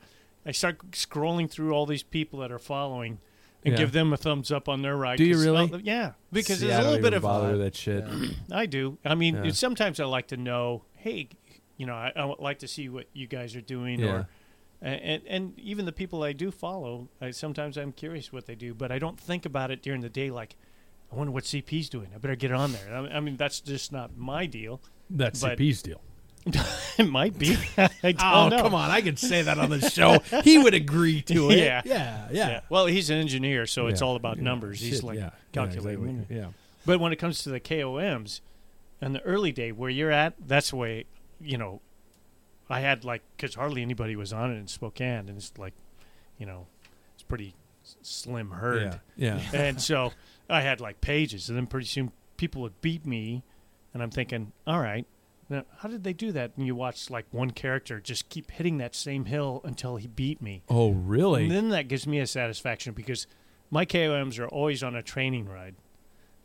I 0.45 0.51
start 0.51 0.79
scrolling 0.91 1.49
through 1.49 1.73
all 1.73 1.85
these 1.85 2.03
people 2.03 2.39
that 2.39 2.51
are 2.51 2.59
following 2.59 3.19
and 3.65 3.73
Yeah. 3.73 3.77
give 3.79 3.91
them 3.91 4.13
a 4.13 4.17
thumbs 4.17 4.51
up 4.51 4.69
on 4.69 4.81
their 4.81 4.95
ride. 4.95 5.17
Do 5.17 5.25
you 5.25 5.37
really? 5.37 5.67
well, 5.67 5.81
yeah, 5.81 6.13
because 6.31 6.59
See, 6.59 6.67
there's 6.67 6.77
I 6.77 6.79
a 6.79 6.83
don't 6.83 6.91
little 6.93 7.03
bit 7.03 7.07
even 7.13 7.17
of 7.17 7.21
bother 7.23 7.51
with 7.51 7.59
that 7.61 7.75
shit. 7.75 8.05
I 8.51 8.65
do. 8.65 8.97
I 9.03 9.15
mean, 9.15 9.43
Yeah. 9.43 9.51
sometimes 9.51 9.99
I 9.99 10.05
like 10.05 10.27
to 10.29 10.37
know, 10.37 10.85
hey, 10.95 11.27
you 11.75 11.85
know, 11.85 11.93
I, 11.95 12.11
I 12.15 12.23
like 12.39 12.59
to 12.59 12.67
see 12.67 12.87
what 12.89 13.07
you 13.13 13.27
guys 13.27 13.55
are 13.55 13.61
doing, 13.61 13.99
Yeah. 13.99 14.07
or 14.11 14.29
and 14.81 15.21
and 15.27 15.59
even 15.59 15.83
the 15.85 15.91
people 15.91 16.23
I 16.23 16.31
do 16.31 16.51
follow. 16.51 17.09
I, 17.19 17.31
sometimes 17.31 17.77
I'm 17.77 17.91
curious 17.91 18.31
what 18.31 18.45
they 18.45 18.55
do, 18.55 18.73
but 18.73 18.93
I 18.93 18.97
don't 18.99 19.19
think 19.19 19.45
about 19.45 19.71
it 19.71 19.81
during 19.81 19.99
the 19.99 20.09
day. 20.09 20.31
Like, 20.31 20.55
I 21.11 21.15
wonder 21.15 21.31
what 21.31 21.43
CP's 21.43 21.89
doing. 21.89 22.09
I 22.13 22.17
better 22.19 22.35
get 22.35 22.51
on 22.51 22.71
there. 22.71 22.93
I, 22.93 23.17
I 23.17 23.19
mean, 23.19 23.35
that's 23.37 23.61
just 23.61 23.91
not 23.91 24.15
my 24.17 24.45
deal. 24.45 24.81
That's 25.09 25.41
But- 25.41 25.57
CP's 25.57 25.81
deal. 25.81 26.01
it 26.97 27.09
might 27.09 27.37
be. 27.37 27.57
I 27.77 27.89
don't 28.13 28.21
Oh, 28.23 28.47
know. 28.49 28.61
come 28.63 28.73
on. 28.73 28.89
I 28.89 29.01
could 29.01 29.19
say 29.19 29.41
that 29.41 29.57
on 29.59 29.69
the 29.69 29.81
show. 29.89 30.19
he 30.43 30.57
would 30.57 30.73
agree 30.73 31.21
to 31.23 31.49
it. 31.51 31.57
Yeah. 31.59 31.81
Yeah. 31.83 32.27
Yeah. 32.31 32.49
Yeah. 32.49 32.59
Well, 32.69 32.85
he's 32.85 33.09
an 33.09 33.17
engineer, 33.17 33.65
so 33.65 33.87
it's 33.87 34.01
all 34.01 34.15
about 34.15 34.37
Yeah. 34.37 34.43
numbers. 34.43 34.79
He's 34.79 34.95
Shit, 34.95 35.03
like 35.03 35.17
yeah. 35.17 35.23
Yeah, 35.25 35.29
calculating. 35.51 36.09
exactly. 36.09 36.37
Yeah. 36.37 36.45
But 36.85 36.99
when 37.01 37.11
it 37.11 37.17
comes 37.17 37.43
to 37.43 37.49
the 37.49 37.59
KOMs, 37.59 38.39
in 39.01 39.11
the 39.13 39.21
early 39.21 39.51
day 39.51 39.71
where 39.73 39.89
you're 39.89 40.11
at, 40.11 40.33
that's 40.47 40.69
the 40.69 40.77
way, 40.77 41.05
you 41.41 41.57
know, 41.57 41.81
I 42.69 42.79
had 42.79 43.03
like, 43.03 43.21
because 43.35 43.55
hardly 43.55 43.81
anybody 43.81 44.15
was 44.15 44.31
on 44.31 44.51
it 44.51 44.55
in 44.57 44.67
Spokane, 44.67 45.27
and 45.27 45.37
it's 45.37 45.51
like, 45.57 45.73
you 46.37 46.45
know, 46.45 46.67
it's 47.15 47.23
pretty 47.23 47.53
slim 48.01 48.51
herd. 48.51 48.99
Yeah. 49.17 49.39
Yeah. 49.51 49.59
and 49.59 49.81
so 49.81 50.13
I 50.49 50.61
had 50.61 50.81
like 50.81 51.01
pages, 51.01 51.49
and 51.49 51.57
then 51.57 51.67
pretty 51.67 51.87
soon 51.87 52.11
people 52.37 52.61
would 52.63 52.79
beat 52.81 53.05
me, 53.05 53.43
and 53.93 54.01
I'm 54.01 54.09
thinking, 54.11 54.51
all 54.65 54.79
right, 54.79 55.05
now 55.49 55.63
how 55.79 55.89
did 55.89 56.03
they 56.03 56.13
do 56.13 56.31
that? 56.31 56.51
And 56.57 56.65
you 56.65 56.75
watch 56.75 57.09
like 57.09 57.25
one 57.31 57.51
character 57.51 57.99
just 57.99 58.29
keep 58.29 58.51
hitting 58.51 58.77
that 58.79 58.95
same 58.95 59.25
hill 59.25 59.61
until 59.63 59.95
he 59.97 60.07
beat 60.07 60.41
me. 60.41 60.63
Oh, 60.69 60.91
really? 60.91 61.43
And 61.43 61.51
then 61.51 61.69
that 61.69 61.87
gives 61.87 62.05
me 62.07 62.19
a 62.19 62.27
satisfaction 62.27 62.93
because 62.93 63.27
my 63.71 63.85
KOMs 63.85 64.39
are 64.39 64.47
always 64.47 64.83
on 64.83 64.95
a 64.95 65.03
training 65.03 65.47
ride, 65.47 65.75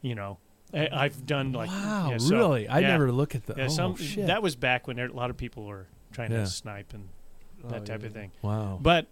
you 0.02 0.14
know. 0.14 0.38
I, 0.72 0.88
I've 0.92 1.24
done 1.24 1.52
like 1.52 1.68
Wow, 1.70 2.08
yeah, 2.10 2.18
so- 2.18 2.36
really? 2.36 2.66
I 2.68 2.80
yeah. 2.80 2.88
never 2.88 3.12
look 3.12 3.34
at 3.34 3.46
the. 3.46 3.54
Yeah, 3.56 3.64
oh, 3.66 3.68
some 3.68 3.96
shit. 3.96 4.26
that 4.26 4.42
was 4.42 4.56
back 4.56 4.86
when 4.88 4.96
there, 4.96 5.06
a 5.06 5.12
lot 5.12 5.30
of 5.30 5.36
people 5.36 5.64
were 5.66 5.86
trying 6.12 6.32
Yeah. 6.32 6.38
to 6.40 6.46
snipe 6.46 6.92
and 6.94 7.08
that 7.64 7.82
Oh, 7.82 7.84
type 7.84 8.00
yeah. 8.00 8.06
of 8.08 8.12
thing. 8.12 8.32
Wow. 8.42 8.78
But 8.82 9.06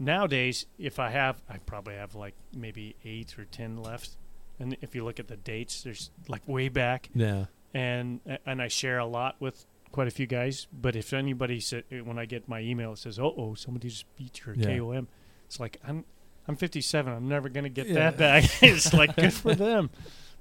nowadays, 0.00 0.66
if 0.78 0.98
I 0.98 1.10
have, 1.10 1.40
I 1.48 1.58
probably 1.58 1.94
have 1.94 2.16
like 2.16 2.34
maybe 2.56 2.96
eight 3.04 3.38
or 3.38 3.44
ten 3.44 3.76
left. 3.76 4.16
And 4.58 4.76
if 4.80 4.94
you 4.96 5.04
look 5.04 5.20
at 5.20 5.28
the 5.28 5.36
dates, 5.36 5.82
there's 5.82 6.10
like 6.28 6.42
way 6.48 6.68
back, 6.68 7.08
yeah. 7.14 7.44
and 7.72 8.20
and 8.44 8.60
I 8.60 8.68
share 8.68 8.98
a 8.98 9.06
lot 9.06 9.36
with 9.38 9.64
quite 9.92 10.08
a 10.08 10.10
few 10.10 10.26
guys. 10.26 10.66
But 10.72 10.96
if 10.96 11.12
anybody 11.12 11.60
said 11.60 11.84
when 12.04 12.18
I 12.18 12.24
get 12.26 12.48
my 12.48 12.60
email, 12.60 12.92
it 12.92 12.98
says, 12.98 13.18
"Oh, 13.18 13.32
oh, 13.38 13.54
somebody 13.54 13.88
just 13.88 14.04
beat 14.16 14.40
your 14.44 14.54
Yeah. 14.56 14.78
KOM," 14.78 15.08
it's 15.46 15.60
like 15.60 15.78
I'm 15.86 16.04
I'm 16.48 16.56
57. 16.56 17.10
I'm 17.12 17.28
never 17.28 17.48
gonna 17.48 17.68
get 17.70 17.86
Yeah. 17.86 17.94
that 18.10 18.18
back. 18.18 18.44
it's 18.62 18.92
like 18.92 19.14
good 19.16 19.32
for 19.32 19.54
them. 19.66 19.88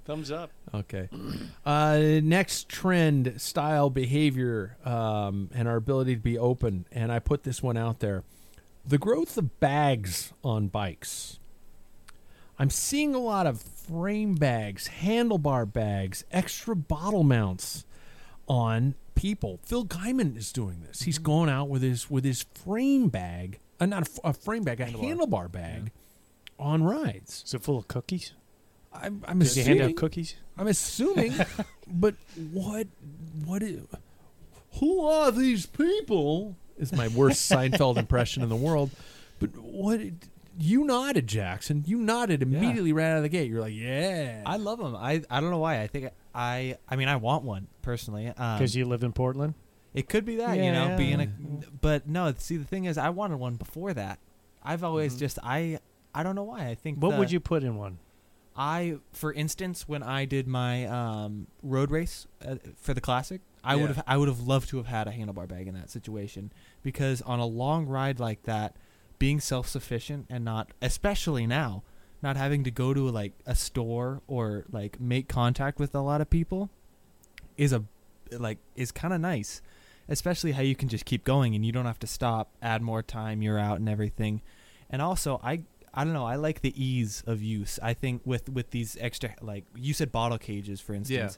Thumbs 0.05 0.32
up. 0.32 0.49
Okay. 0.74 1.07
Uh, 1.66 2.20
next 2.24 2.68
trend, 2.68 3.39
style, 3.39 3.89
behavior, 3.91 4.76
um, 4.84 5.49
and 5.53 5.68
our 5.68 5.76
ability 5.76 6.16
to 6.16 6.22
be 6.22 6.38
open. 6.38 6.86
And 6.91 7.12
I 7.12 7.20
put 7.20 7.43
this 7.43 7.62
one 7.64 7.78
out 7.78 7.99
there: 7.99 8.24
the 8.90 8.98
growth 8.98 9.38
of 9.38 9.60
bags 9.60 10.34
on 10.44 10.68
bikes. 10.68 11.40
I'm 12.58 12.72
seeing 12.72 13.14
a 13.16 13.20
lot 13.20 13.46
of 13.46 13.62
frame 13.62 14.34
bags, 14.34 14.90
handlebar 15.02 15.72
bags, 15.72 16.26
extra 16.32 16.76
bottle 16.76 17.24
mounts 17.24 17.86
on 18.48 18.96
people. 19.14 19.60
Phil 19.64 19.86
Guyman 19.86 20.36
is 20.36 20.52
doing 20.52 20.82
this. 20.82 21.04
He's 21.04 21.20
going 21.20 21.50
out 21.50 21.70
with 21.70 21.84
his 21.84 22.10
with 22.10 22.26
his 22.26 22.44
frame 22.56 23.10
bag, 23.10 23.60
uh, 23.80 23.86
not 23.86 24.08
a, 24.08 24.12
f- 24.12 24.20
a 24.24 24.34
frame 24.34 24.64
bag, 24.64 24.82
a 24.82 24.88
handlebar 24.88 25.52
bag, 25.52 25.92
on 26.58 26.84
rides. 26.84 27.44
Is 27.46 27.54
it 27.54 27.62
full 27.62 27.78
of 27.78 27.88
cookies? 27.88 28.34
I'm, 28.92 29.24
I'm 29.28 29.38
Does 29.40 29.54
he 29.54 29.62
hand 29.62 29.80
assuming. 29.80 29.94
out 29.94 29.98
cookies? 29.98 30.36
I'm 30.58 30.68
assuming, 30.68 31.34
but 31.88 32.16
what? 32.52 32.88
What? 33.46 33.62
Is, 33.62 33.82
who 34.80 35.06
are 35.06 35.32
these 35.32 35.68
people? 35.68 36.58
Is 36.80 36.91
my 36.93 37.07
worst 37.09 37.51
Seinfeld 37.51 37.97
impression 37.97 38.41
in 38.43 38.49
the 38.49 38.55
world. 38.55 38.89
But 39.39 39.55
what? 39.57 39.99
You 40.61 40.84
nodded, 40.84 41.27
Jackson. 41.27 41.84
You 41.88 41.97
nodded 41.97 42.41
immediately 42.41 42.91
right 42.91 43.11
out 43.11 43.17
of 43.17 43.23
the 43.23 43.30
gate. 43.30 43.49
You're 43.49 43.61
like, 43.61 43.73
yeah. 43.73 44.41
I 44.45 44.57
love 44.57 44.80
them. 44.80 44.95
I 44.95 45.21
I 45.30 45.39
don't 45.39 45.51
know 45.51 45.59
why. 45.59 45.82
I 45.82 45.88
think 45.88 46.09
I 46.36 46.77
I 46.89 46.95
mean 46.95 47.07
I 47.07 47.15
want 47.17 47.43
one 47.43 47.67
personally. 47.82 48.27
Um, 48.27 48.57
Because 48.57 48.75
you 48.75 48.86
live 48.86 49.03
in 49.03 49.13
Portland. 49.13 49.53
it 49.93 50.09
could 50.09 50.25
be 50.25 50.36
that 50.38 50.57
you 50.57 50.71
know 50.71 50.89
Yeah. 50.89 50.97
being 50.97 51.19
a. 51.21 51.27
But 51.82 52.07
no, 52.07 52.34
see 52.38 52.57
the 52.57 52.65
thing 52.65 52.86
is 52.86 52.97
I 52.97 53.09
wanted 53.09 53.38
one 53.38 53.55
before 53.55 53.93
that. 53.93 54.19
I've 54.63 54.84
always 54.84 55.15
just 55.17 55.39
I 55.43 55.80
I 56.13 56.23
don't 56.23 56.36
know 56.36 56.43
why. 56.43 56.67
I 56.67 56.75
think 56.75 56.97
What 57.01 57.11
the- 57.11 57.17
would 57.19 57.32
you 57.32 57.39
put 57.39 57.63
in 57.63 57.77
one? 57.77 57.99
I, 58.61 58.97
for 59.13 59.32
instance, 59.32 59.88
when 59.88 60.03
I 60.03 60.25
did 60.25 60.45
my 60.45 60.86
um, 60.88 61.47
road 61.63 61.91
race 61.91 62.27
uh, 62.45 62.55
for 62.75 62.93
the 62.93 62.99
classic, 62.99 63.39
I 63.70 63.76
Yeah. 63.76 63.82
would 63.82 63.95
have 63.95 64.03
I 64.07 64.17
would 64.17 64.28
have 64.28 64.41
loved 64.41 64.70
to 64.70 64.78
have 64.78 64.88
had 64.88 65.07
a 65.07 65.11
handlebar 65.11 65.47
bag 65.47 65.67
in 65.67 65.74
that 65.76 65.89
situation 65.89 66.51
because 66.84 67.22
on 67.22 67.39
a 67.39 67.45
long 67.45 67.86
ride 67.86 68.20
like 68.20 68.43
that, 68.43 68.76
being 69.20 69.39
self 69.39 69.67
sufficient 69.67 70.26
and 70.30 70.43
not, 70.43 70.72
especially 70.82 71.45
now, 71.45 71.84
not 72.22 72.36
having 72.38 72.63
to 72.63 72.72
go 72.72 72.93
to 72.93 73.09
like 73.09 73.34
a 73.45 73.55
store 73.55 74.22
or 74.28 74.65
like 74.72 74.99
make 74.99 75.28
contact 75.28 75.80
with 75.80 75.93
a 75.93 75.99
lot 76.01 76.20
of 76.22 76.30
people, 76.30 76.70
is 77.57 77.72
a 77.74 77.84
like 78.32 78.57
is 78.76 78.91
kind 78.91 79.13
of 79.13 79.22
nice. 79.22 79.61
Especially 80.07 80.53
how 80.53 80.63
you 80.63 80.76
can 80.76 80.89
just 80.89 81.05
keep 81.05 81.24
going 81.24 81.53
and 81.53 81.63
you 81.63 81.72
don't 81.72 81.86
have 81.86 81.99
to 81.99 82.07
stop, 82.07 82.49
add 82.63 82.82
more 82.82 83.03
time, 83.03 83.43
you're 83.43 83.59
out 83.59 83.78
and 83.80 83.88
everything. 83.88 84.41
And 84.89 85.01
also, 85.03 85.39
I 85.43 85.61
I 85.93 86.03
don't 86.03 86.13
know. 86.13 86.26
I 86.26 86.36
like 86.36 86.61
the 86.61 86.74
ease 86.84 87.24
of 87.28 87.41
use. 87.43 87.78
I 87.84 87.93
think 87.93 88.22
with 88.26 88.49
with 88.49 88.72
these 88.72 88.97
extra 88.99 89.36
like 89.41 89.65
you 89.76 89.93
said 89.93 90.11
bottle 90.11 90.38
cages 90.39 90.82
for 90.82 90.93
instance. 90.95 91.38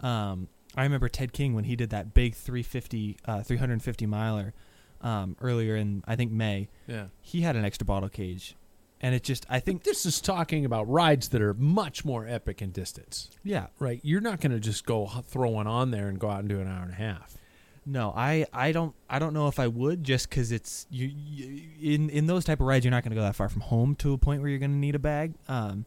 Um, 0.00 0.48
I 0.76 0.82
remember 0.82 1.08
Ted 1.08 1.32
King 1.32 1.54
when 1.54 1.64
he 1.64 1.76
did 1.76 1.90
that 1.90 2.12
big 2.14 2.34
350 2.34 3.16
uh, 3.24 3.42
350 3.42 4.06
miler 4.06 4.52
um, 5.00 5.36
earlier 5.40 5.76
in 5.76 6.02
I 6.06 6.16
think 6.16 6.32
May. 6.32 6.68
yeah. 6.86 7.06
He 7.20 7.40
had 7.42 7.56
an 7.56 7.64
extra 7.64 7.84
bottle 7.84 8.08
cage, 8.08 8.54
and 9.00 9.14
it 9.14 9.22
just 9.22 9.46
I 9.48 9.60
think 9.60 9.84
This 9.84 10.04
is 10.06 10.20
talking 10.20 10.64
about 10.64 10.88
rides 10.88 11.28
that 11.30 11.42
are 11.42 11.54
much 11.54 12.04
more 12.04 12.26
epic 12.26 12.60
in 12.62 12.70
distance, 12.70 13.30
yeah 13.42 13.66
right? 13.78 14.00
You're 14.02 14.20
not 14.20 14.40
going 14.40 14.52
to 14.52 14.60
just 14.60 14.84
go 14.86 15.06
throw 15.26 15.50
one 15.50 15.66
on 15.66 15.90
there 15.90 16.08
and 16.08 16.18
go 16.18 16.28
out 16.30 16.40
and 16.40 16.48
do 16.48 16.60
an 16.60 16.66
hour 16.68 16.82
and 16.82 16.92
a 16.92 16.96
half. 16.96 17.36
no 17.84 18.12
I 18.16 18.46
I 18.52 18.72
don't 18.72 18.94
I 19.08 19.18
don't 19.18 19.32
know 19.34 19.48
if 19.48 19.58
I 19.60 19.66
would 19.68 20.02
just 20.02 20.28
because 20.28 20.50
it's 20.50 20.86
you, 20.90 21.06
you 21.06 21.62
in 21.94 22.10
in 22.10 22.26
those 22.26 22.44
type 22.44 22.60
of 22.60 22.66
rides 22.66 22.84
you're 22.84 22.90
not 22.90 23.02
going 23.04 23.10
to 23.10 23.16
go 23.16 23.22
that 23.22 23.36
far 23.36 23.48
from 23.48 23.62
home 23.62 23.94
to 23.96 24.12
a 24.12 24.18
point 24.18 24.40
where 24.40 24.50
you're 24.50 24.58
going 24.58 24.72
to 24.72 24.76
need 24.76 24.94
a 24.94 24.98
bag. 25.00 25.34
Um, 25.48 25.84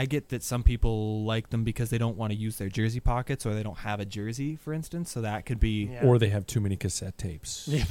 I 0.00 0.06
get 0.06 0.28
that 0.28 0.44
some 0.44 0.62
people 0.62 1.24
like 1.24 1.50
them 1.50 1.64
because 1.64 1.90
they 1.90 1.98
don't 1.98 2.16
want 2.16 2.30
to 2.32 2.38
use 2.38 2.56
their 2.56 2.68
jersey 2.68 3.00
pockets 3.00 3.44
or 3.44 3.52
they 3.52 3.64
don't 3.64 3.78
have 3.78 3.98
a 3.98 4.04
jersey, 4.04 4.54
for 4.54 4.72
instance. 4.72 5.10
So 5.10 5.22
that 5.22 5.44
could 5.44 5.58
be 5.58 5.86
Yeah. 5.92 6.04
Or 6.04 6.20
they 6.20 6.28
have 6.28 6.46
too 6.46 6.60
many 6.60 6.76
cassette 6.76 7.18
tapes. 7.18 7.66
Yeah. 7.68 7.84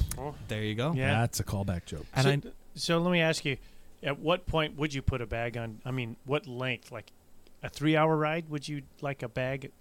there. 0.47 0.63
You 0.63 0.73
go. 0.73 0.93
Yeah. 0.93 1.19
That's 1.19 1.41
a 1.41 1.43
callback 1.43 1.85
joke. 1.85 2.05
And 2.15 2.43
so, 2.43 2.49
I, 2.49 2.53
so 2.75 2.97
let 2.99 3.11
me 3.11 3.19
ask 3.19 3.43
you, 3.43 3.57
at 4.01 4.19
what 4.19 4.45
point 4.45 4.77
would 4.77 4.93
you 4.93 5.01
put 5.01 5.19
a 5.19 5.25
bag 5.25 5.57
on? 5.57 5.81
I 5.83 5.91
mean, 5.91 6.15
what 6.25 6.47
length? 6.47 6.93
Like 6.93 7.11
a 7.61 7.67
three-hour 7.67 8.15
ride? 8.15 8.49
Would 8.49 8.69
you 8.69 8.83
like 9.01 9.21
a 9.21 9.27
bag, 9.27 9.71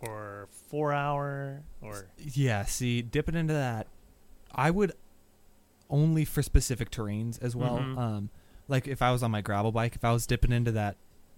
or 0.00 0.46
four-hour, 0.68 1.62
or 1.80 2.06
Yeah, 2.18 2.64
see, 2.66 3.02
dipping 3.02 3.34
into 3.34 3.54
that, 3.54 3.88
I 4.54 4.70
would 4.70 4.92
only 5.90 6.24
for 6.24 6.42
specific 6.42 6.90
terrains 6.90 7.42
as 7.42 7.56
well. 7.56 7.78
Mhm. 7.78 7.98
Um, 7.98 8.30
like 8.68 8.86
if 8.86 9.02
I 9.02 9.10
was 9.10 9.22
on 9.24 9.30
my 9.32 9.40
gravel 9.40 9.72
bike, 9.72 9.96
if 9.96 10.04
I 10.04 10.12
was 10.12 10.24
dipping 10.26 10.52
into 10.52 10.70
that 10.72 10.96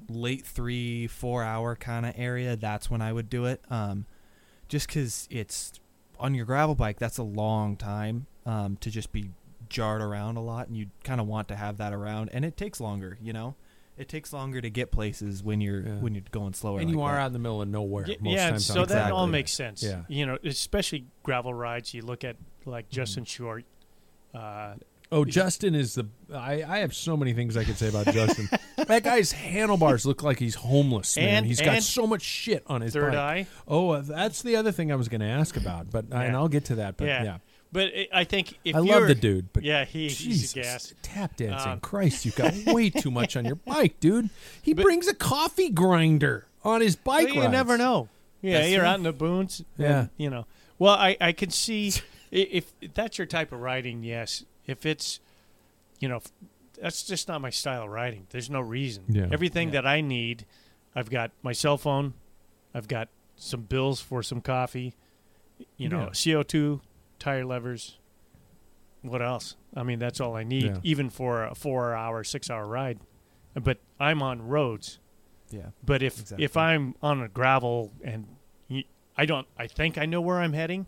late 0.08 0.44
three, 0.44 1.06
four 1.06 1.42
hour 1.42 1.76
kind 1.76 2.04
of 2.06 2.14
area, 2.16 2.56
that's 2.56 2.90
when 2.90 3.00
I 3.02 3.12
would 3.12 3.28
do 3.30 3.46
it. 3.46 3.60
Um, 3.70 4.06
just 4.68 4.86
because 4.88 5.26
it's 5.30 5.72
on 6.18 6.34
your 6.34 6.46
gravel 6.46 6.74
bike, 6.74 6.98
that's 6.98 7.18
a 7.18 7.22
long 7.22 7.76
time 7.76 8.26
um, 8.46 8.76
to 8.78 8.90
just 8.90 9.12
be 9.12 9.30
jarred 9.68 10.02
around 10.02 10.36
a 10.36 10.42
lot, 10.42 10.68
and 10.68 10.76
you 10.76 10.86
kind 11.04 11.20
of 11.20 11.26
want 11.26 11.48
to 11.48 11.56
have 11.56 11.78
that 11.78 11.92
around, 11.92 12.30
and 12.32 12.44
it 12.44 12.56
takes 12.56 12.80
longer, 12.80 13.18
you 13.22 13.32
know. 13.32 13.54
It 13.96 14.08
takes 14.08 14.32
longer 14.32 14.60
to 14.60 14.70
get 14.70 14.90
places 14.90 15.42
when 15.44 15.60
you're 15.60 15.80
Yeah. 15.80 15.92
when 16.00 16.14
you're 16.16 16.24
going 16.32 16.52
slower. 16.54 16.80
and 16.80 16.88
like 16.88 16.94
you 16.96 17.02
are 17.02 17.12
that. 17.14 17.20
out 17.20 17.26
in 17.28 17.32
the 17.32 17.38
middle 17.38 17.62
of 17.62 17.68
nowhere. 17.68 18.04
Y- 18.08 18.16
most 18.20 18.32
yeah? 18.34 18.50
times 18.50 18.66
So 18.66 18.80
on 18.82 18.88
that 18.88 19.12
all 19.12 19.28
makes 19.28 19.52
sense. 19.52 19.84
Yeah. 19.84 20.02
You 20.08 20.26
know, 20.26 20.36
especially 20.42 21.04
gravel 21.22 21.54
rides. 21.54 21.94
You 21.94 22.02
look 22.02 22.24
at 22.24 22.36
like 22.66 22.86
Mm-hmm. 22.86 22.94
Justin 22.94 23.24
Short. 23.24 23.64
Uh, 24.34 24.74
Oh, 25.12 25.24
Justin 25.24 25.74
is 25.74 25.94
the. 25.94 26.06
I, 26.34 26.64
I 26.66 26.78
have 26.78 26.94
so 26.94 27.16
many 27.16 27.34
things 27.34 27.56
I 27.56 27.64
could 27.64 27.76
say 27.76 27.88
about 27.88 28.06
Justin. 28.06 28.48
that 28.88 29.02
guy's 29.04 29.30
handlebars 29.32 30.04
look 30.06 30.22
like 30.22 30.38
he's 30.38 30.56
homeless. 30.56 31.16
Man, 31.16 31.28
And- 31.38 31.46
he's 31.46 31.60
got 31.60 31.74
and 31.76 31.84
so 31.84 32.06
much 32.06 32.22
shit 32.22 32.64
on 32.66 32.80
his 32.80 32.94
Third 32.94 33.12
bike. 33.12 33.18
eye. 33.18 33.46
Oh, 33.68 33.90
uh, 33.90 34.00
that's 34.00 34.42
the 34.42 34.56
other 34.56 34.72
thing 34.72 34.90
I 34.90 34.96
was 34.96 35.08
going 35.08 35.20
to 35.20 35.26
ask 35.26 35.56
about, 35.56 35.90
but 35.90 36.06
and 36.06 36.12
Yeah. 36.32 36.36
I'll 36.36 36.48
get 36.48 36.64
to 36.66 36.76
that. 36.76 36.96
But 36.96 37.06
yeah, 37.06 37.22
yeah. 37.22 37.38
But 37.70 37.92
I- 37.94 38.08
I 38.12 38.24
think 38.24 38.58
if 38.64 38.74
I 38.74 38.80
you're, 38.80 38.98
love 39.00 39.08
the 39.08 39.14
dude. 39.14 39.52
But 39.52 39.62
yeah, 39.62 39.84
he, 39.84 40.08
he's 40.08 40.52
a 40.56 40.62
gas. 40.62 40.94
tap 41.02 41.36
dancing. 41.36 41.72
Um, 41.72 41.80
Christ, 41.80 42.24
you've 42.24 42.36
got 42.36 42.52
way 42.66 42.90
too 42.90 43.10
much 43.10 43.36
on 43.36 43.44
your 43.44 43.56
bike, 43.56 44.00
dude. 44.00 44.30
He 44.62 44.74
brings 44.74 45.06
a 45.06 45.14
coffee 45.14 45.70
grinder 45.70 46.46
on 46.64 46.80
his 46.80 46.96
bike. 46.96 47.26
Well, 47.26 47.34
you 47.34 47.40
rides. 47.42 47.52
never 47.52 47.78
know. 47.78 48.08
Yeah, 48.42 48.58
That's 48.58 48.70
you're 48.70 48.80
true. 48.80 48.88
out 48.88 48.96
in 48.98 49.02
the 49.04 49.12
boons. 49.12 49.62
Yeah. 49.78 49.98
and, 50.00 50.10
you 50.16 50.30
know. 50.30 50.46
Well, 50.78 50.94
I 50.94 51.16
I 51.20 51.32
could 51.32 51.52
see 51.52 51.88
i- 52.32 52.48
if 52.50 52.72
that's 52.94 53.16
your 53.18 53.26
type 53.26 53.52
of 53.52 53.60
riding. 53.60 54.02
Yes. 54.02 54.44
If 54.66 54.86
it's, 54.86 55.20
you 56.00 56.08
know, 56.08 56.16
f- 56.16 56.32
that's 56.80 57.02
just 57.04 57.28
not 57.28 57.40
my 57.40 57.50
style 57.50 57.84
of 57.84 57.90
riding. 57.90 58.26
There's 58.30 58.50
no 58.50 58.60
reason. 58.60 59.04
Yeah. 59.08 59.28
Everything 59.30 59.70
that 59.72 59.86
I 59.86 60.00
need, 60.00 60.44
I've 60.94 61.10
got 61.10 61.30
my 61.42 61.52
cell 61.52 61.76
phone. 61.78 62.14
I've 62.74 62.88
got 62.88 63.08
some 63.36 63.62
bills 63.62 64.00
for 64.00 64.22
some 64.22 64.40
coffee. 64.40 64.94
You 65.76 65.88
know, 65.88 66.00
Yeah. 66.04 66.08
CO2, 66.10 66.80
tire 67.18 67.44
levers. 67.44 67.98
What 69.02 69.22
else? 69.22 69.56
I 69.76 69.82
mean, 69.82 69.98
that's 69.98 70.20
all 70.20 70.34
I 70.34 70.44
need, 70.44 70.64
Yeah. 70.64 70.78
even 70.82 71.10
for 71.10 71.44
a 71.44 71.54
four-hour, 71.54 72.24
six-hour 72.24 72.66
ride. 72.66 72.98
But 73.54 73.78
I'm 74.00 74.22
on 74.22 74.42
roads. 74.48 74.98
yeah. 75.50 75.70
But 75.84 76.02
if 76.02 76.18
Exactly. 76.18 76.44
if 76.44 76.56
I'm 76.56 76.96
on 77.02 77.20
a 77.22 77.28
gravel 77.28 77.92
and 78.02 78.26
I 79.16 79.26
don't, 79.26 79.46
I 79.56 79.68
think 79.68 79.96
I 79.98 80.06
know 80.06 80.20
where 80.20 80.40
I'm 80.40 80.54
heading. 80.54 80.86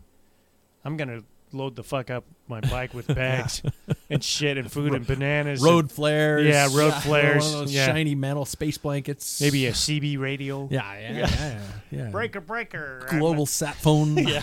I'm 0.84 0.96
gonna 0.96 1.22
load 1.52 1.76
the 1.76 1.84
fuck 1.84 2.10
up 2.10 2.24
my 2.48 2.60
bike 2.60 2.94
with 2.94 3.06
bags 3.14 3.62
and 4.10 4.22
shit 4.22 4.56
and 4.58 4.70
food 4.70 4.92
and 4.94 5.06
bananas. 5.06 5.60
Road 5.62 5.84
and 5.84 5.92
flares. 5.92 6.46
Yeah, 6.46 6.66
road 6.72 6.92
One 6.92 7.00
flares, 7.00 7.46
of 7.46 7.52
those 7.60 7.74
yeah. 7.74 7.86
shiny 7.86 8.14
metal 8.14 8.44
space 8.44 8.78
blankets. 8.78 9.40
maybe 9.40 9.66
a 9.66 9.72
CB 9.72 10.18
radio. 10.18 10.68
Yeah, 10.76 10.98
yeah, 10.98 11.12
yeah. 11.12 11.26
yeah, 11.28 11.60
yeah. 11.90 12.10
Breaker, 12.10 12.40
breaker. 12.40 13.06
global 13.10 13.46
sat 13.46 13.74
phone. 13.76 14.16
Yeah. 14.16 14.42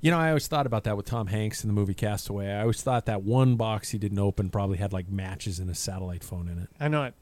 you 0.00 0.10
know, 0.10 0.18
I 0.18 0.28
always 0.28 0.46
thought 0.48 0.66
about 0.66 0.84
that 0.84 0.96
with 0.96 1.06
Tom 1.06 1.26
Hanks 1.28 1.62
in 1.64 1.68
the 1.68 1.74
movie 1.74 1.94
Castaway. 1.94 2.48
I 2.50 2.60
always 2.62 2.82
thought 2.82 3.06
that 3.06 3.22
one 3.22 3.56
box 3.56 3.90
he 3.90 3.98
didn't 3.98 4.18
open 4.18 4.50
probably 4.50 4.78
had 4.78 4.92
like 4.92 5.08
matches 5.08 5.58
and 5.58 5.70
a 5.70 5.74
satellite 5.74 6.24
phone 6.24 6.48
in 6.48 6.58
it. 6.58 6.68
I 6.80 6.88
know 6.88 7.04
it. 7.04 7.14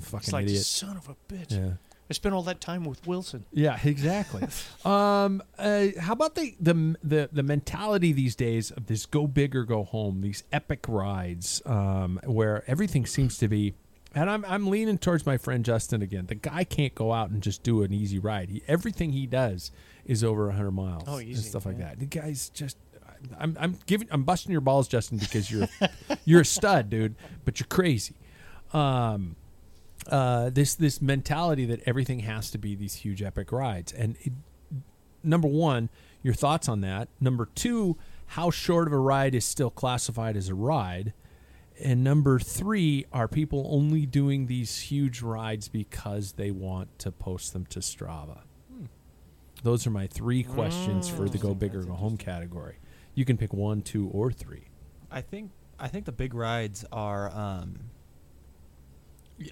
Fucking 0.00 0.18
It's 0.18 0.32
like 0.32 0.44
idiot. 0.46 0.62
son 0.64 0.96
of 0.96 1.08
a 1.08 1.16
bitch. 1.32 1.52
Yeah. 1.52 1.72
I 2.10 2.12
spent 2.12 2.34
all 2.34 2.42
that 2.42 2.60
time 2.60 2.84
with 2.84 3.06
Wilson. 3.06 3.44
Yeah, 3.52 3.78
exactly. 3.84 4.42
um, 4.84 5.42
uh, 5.58 5.86
how 6.00 6.12
about 6.12 6.34
the, 6.34 6.56
the 6.60 6.96
the 7.04 7.28
the 7.32 7.42
mentality 7.44 8.12
these 8.12 8.34
days 8.34 8.70
of 8.72 8.86
this 8.86 9.06
go 9.06 9.26
big 9.28 9.54
or 9.54 9.64
go 9.64 9.84
home? 9.84 10.20
These 10.20 10.42
epic 10.52 10.86
rides, 10.88 11.62
um, 11.64 12.18
where 12.24 12.64
everything 12.66 13.06
seems 13.06 13.38
to 13.38 13.46
be 13.48 13.74
And 14.14 14.28
I'm 14.28 14.44
I'm 14.44 14.66
leaning 14.68 14.98
towards 14.98 15.24
my 15.24 15.38
friend 15.38 15.64
Justin 15.64 16.02
again. 16.02 16.26
The 16.26 16.34
guy 16.34 16.64
can't 16.64 16.94
go 16.96 17.12
out 17.12 17.30
and 17.30 17.40
just 17.42 17.62
do 17.62 17.82
an 17.84 17.92
easy 17.92 18.18
ride. 18.18 18.48
He, 18.50 18.62
everything 18.66 19.12
he 19.12 19.26
does 19.26 19.70
is 20.04 20.24
over 20.24 20.46
100 20.46 20.72
miles 20.72 21.04
Oh, 21.06 21.18
and 21.18 21.28
easy, 21.28 21.48
stuff 21.48 21.64
like 21.64 21.78
yeah. 21.78 21.90
that. 21.90 22.00
The 22.00 22.06
guy's 22.06 22.48
just 22.48 22.76
I'm 23.38 23.56
I'm 23.60 23.78
giving 23.86 24.08
I'm 24.10 24.24
busting 24.24 24.50
your 24.50 24.62
balls 24.62 24.88
Justin 24.88 25.18
because 25.18 25.48
you're 25.48 25.68
you're 26.24 26.40
a 26.40 26.44
stud, 26.44 26.90
dude, 26.90 27.14
but 27.44 27.60
you're 27.60 27.68
crazy. 27.68 28.16
Um 28.72 29.36
uh 30.10 30.50
this 30.50 30.74
this 30.74 31.00
mentality 31.00 31.64
that 31.64 31.80
everything 31.86 32.20
has 32.20 32.50
to 32.50 32.58
be 32.58 32.74
these 32.74 32.94
huge 32.94 33.22
epic 33.22 33.52
rides 33.52 33.92
and 33.92 34.16
it, 34.20 34.32
number 35.22 35.48
1, 35.48 35.88
your 36.22 36.34
thoughts 36.34 36.68
on 36.68 36.80
that. 36.80 37.08
Number 37.20 37.48
2, 37.54 37.96
how 38.26 38.50
short 38.50 38.86
of 38.86 38.92
a 38.92 38.98
ride 38.98 39.34
is 39.34 39.44
still 39.44 39.70
classified 39.70 40.36
as 40.36 40.48
a 40.48 40.54
ride? 40.54 41.12
And 41.82 42.04
number 42.04 42.38
three, 42.38 43.06
are 43.10 43.26
people 43.26 43.66
only 43.70 44.04
doing 44.04 44.46
these 44.46 44.78
huge 44.80 45.22
rides 45.22 45.68
because 45.68 46.32
they 46.32 46.50
want 46.50 46.98
to 46.98 47.10
post 47.10 47.54
them 47.54 47.64
to 47.66 47.80
Strava? 47.80 48.40
Those 49.62 49.86
are 49.86 49.90
my 49.90 50.06
three 50.06 50.42
questions 50.42 51.08
for 51.08 51.26
the 51.28 51.38
go 51.38 51.54
big 51.54 51.74
or 51.74 51.82
go 51.82 51.94
home 51.94 52.18
category. 52.18 52.76
You 53.14 53.24
can 53.24 53.38
pick 53.38 53.54
one, 53.54 53.80
two, 53.80 54.08
or 54.08 54.30
three. 54.30 54.68
I 55.10 55.22
think 55.22 55.52
I 55.78 55.88
think 55.88 56.04
the 56.04 56.12
big 56.12 56.34
rides 56.34 56.84
are. 56.92 57.34
Um, 57.34 57.90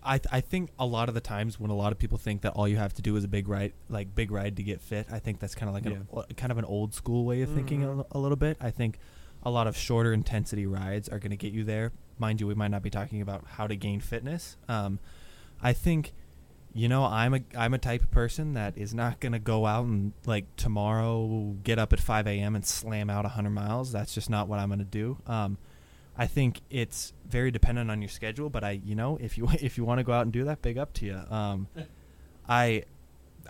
I 0.03 0.20
I 0.30 0.41
think 0.41 0.70
a 0.78 0.86
lot 0.86 1.09
of 1.09 1.14
the 1.14 1.20
times 1.20 1.59
when 1.59 1.70
a 1.70 1.74
lot 1.74 1.93
of 1.93 1.99
people 1.99 2.18
think 2.18 2.43
that 2.43 2.53
all 2.53 2.68
you 2.68 2.76
have 2.76 2.95
to 2.95 3.03
do 3.03 3.16
is 3.16 3.24
a 3.24 3.28
big 3.28 3.49
ride, 3.49 3.72
like 3.89 4.14
big 4.14 4.30
ride 4.30 4.57
to 4.57 4.62
get 4.62 4.80
fit. 4.80 5.07
I 5.11 5.18
think 5.18 5.41
that's 5.41 5.55
kind 5.55 5.68
of 5.68 5.74
like 5.74 5.86
an, 5.86 6.07
uh, 6.14 6.22
kind 6.36 6.53
of 6.53 6.59
an 6.59 6.64
old 6.64 6.95
school 6.95 7.24
way 7.24 7.43
of 7.43 7.51
thinking 7.51 7.84
a, 7.84 8.05
a 8.12 8.18
little 8.18 8.36
bit. 8.36 8.57
I 8.61 8.70
think 8.70 8.99
a 9.43 9.51
lot 9.51 9.66
of 9.66 9.76
shorter 9.76 10.12
intensity 10.12 10.66
rides 10.66 11.09
are 11.09 11.18
going 11.18 11.30
to 11.30 11.36
get 11.36 11.53
you 11.53 11.64
there. 11.64 11.93
Mind 12.18 12.41
you, 12.41 12.47
we 12.47 12.55
might 12.55 12.68
not 12.70 12.82
be 12.82 12.91
talking 12.91 13.22
about 13.22 13.45
how 13.47 13.66
to 13.66 13.76
gain 13.76 14.01
fitness. 14.01 14.57
Um, 14.68 14.99
I 15.62 15.72
think 15.72 16.12
you 16.74 16.86
know 16.86 17.03
i'm 17.05 17.32
a 17.34 17.41
i'm 17.57 17.72
a 17.72 17.78
type 17.78 18.03
of 18.03 18.11
person 18.11 18.53
that 18.53 18.76
is 18.76 18.93
not 18.93 19.20
going 19.20 19.32
to 19.32 19.39
go 19.39 19.64
out 19.64 19.86
and 19.86 20.12
like 20.26 20.45
tomorrow 20.57 21.57
get 21.64 21.78
up 21.78 21.93
at 21.95 21.99
5 21.99 22.26
a.m 22.26 22.55
and 22.55 22.64
slam 22.64 23.09
out 23.09 23.24
100 23.24 23.51
miles 23.51 23.91
that's 23.91 24.14
just 24.14 24.28
not 24.28 24.49
what 24.49 24.59
i'm 24.59 24.68
going 24.68 24.78
to 24.78 24.84
do 24.84 25.16
um, 25.26 25.57
i 26.18 26.26
think 26.26 26.60
it's 26.70 27.12
very 27.26 27.50
dependent 27.50 27.90
on 27.90 28.02
your 28.02 28.08
schedule 28.08 28.50
but 28.50 28.62
i 28.62 28.72
you 28.84 28.94
know 28.94 29.16
if 29.20 29.38
you 29.38 29.48
if 29.60 29.78
you 29.78 29.84
want 29.84 29.98
to 29.98 30.04
go 30.04 30.12
out 30.12 30.22
and 30.22 30.32
do 30.32 30.44
that 30.44 30.60
big 30.60 30.76
up 30.76 30.92
to 30.92 31.06
you 31.06 31.20
um, 31.30 31.66
i 32.48 32.82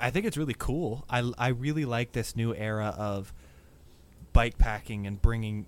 i 0.00 0.10
think 0.10 0.24
it's 0.26 0.36
really 0.36 0.54
cool 0.56 1.04
i 1.10 1.28
i 1.38 1.48
really 1.48 1.84
like 1.84 2.12
this 2.12 2.36
new 2.36 2.54
era 2.54 2.94
of 2.96 3.32
bike 4.32 4.58
packing 4.58 5.06
and 5.06 5.20
bringing 5.20 5.66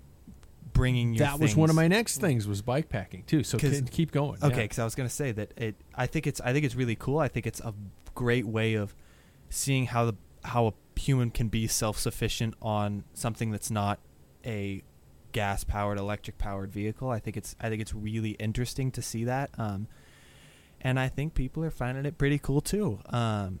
bringing 0.73 1.13
your 1.13 1.27
that 1.27 1.39
was 1.39 1.55
one 1.55 1.69
of 1.69 1.75
my 1.75 1.87
next 1.87 2.19
things 2.19 2.47
was 2.47 2.61
bike 2.61 2.89
packing 2.89 3.23
too. 3.23 3.43
So 3.43 3.57
keep 3.57 4.11
going. 4.11 4.37
Okay, 4.41 4.55
yeah. 4.55 4.61
because 4.63 4.79
I 4.79 4.83
was 4.83 4.95
gonna 4.95 5.09
say 5.09 5.31
that 5.31 5.51
it. 5.57 5.75
I 5.95 6.07
think 6.07 6.27
it's. 6.27 6.41
I 6.41 6.53
think 6.53 6.65
it's 6.65 6.75
really 6.75 6.95
cool. 6.95 7.19
I 7.19 7.27
think 7.27 7.47
it's 7.47 7.59
a 7.59 7.73
great 8.15 8.45
way 8.45 8.75
of 8.75 8.95
seeing 9.49 9.87
how 9.87 10.05
the 10.05 10.15
how 10.43 10.67
a 10.67 10.99
human 10.99 11.31
can 11.31 11.47
be 11.47 11.67
self 11.67 11.97
sufficient 11.97 12.55
on 12.61 13.03
something 13.13 13.51
that's 13.51 13.71
not 13.71 13.99
a 14.45 14.83
gas 15.31 15.63
powered, 15.63 15.97
electric 15.97 16.37
powered 16.37 16.71
vehicle. 16.71 17.09
I 17.09 17.19
think 17.19 17.37
it's. 17.37 17.55
I 17.59 17.69
think 17.69 17.81
it's 17.81 17.93
really 17.93 18.31
interesting 18.31 18.91
to 18.91 19.01
see 19.01 19.25
that. 19.25 19.49
Um, 19.57 19.87
and 20.81 20.99
I 20.99 21.09
think 21.09 21.33
people 21.33 21.63
are 21.63 21.71
finding 21.71 22.05
it 22.05 22.17
pretty 22.17 22.39
cool 22.39 22.61
too. 22.61 22.99
Um, 23.09 23.59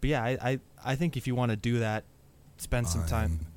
but 0.00 0.10
yeah, 0.10 0.22
I 0.22 0.38
I, 0.40 0.60
I 0.84 0.94
think 0.96 1.16
if 1.16 1.26
you 1.26 1.34
want 1.34 1.50
to 1.50 1.56
do 1.56 1.80
that, 1.80 2.04
spend 2.56 2.88
some 2.88 3.06
time. 3.06 3.40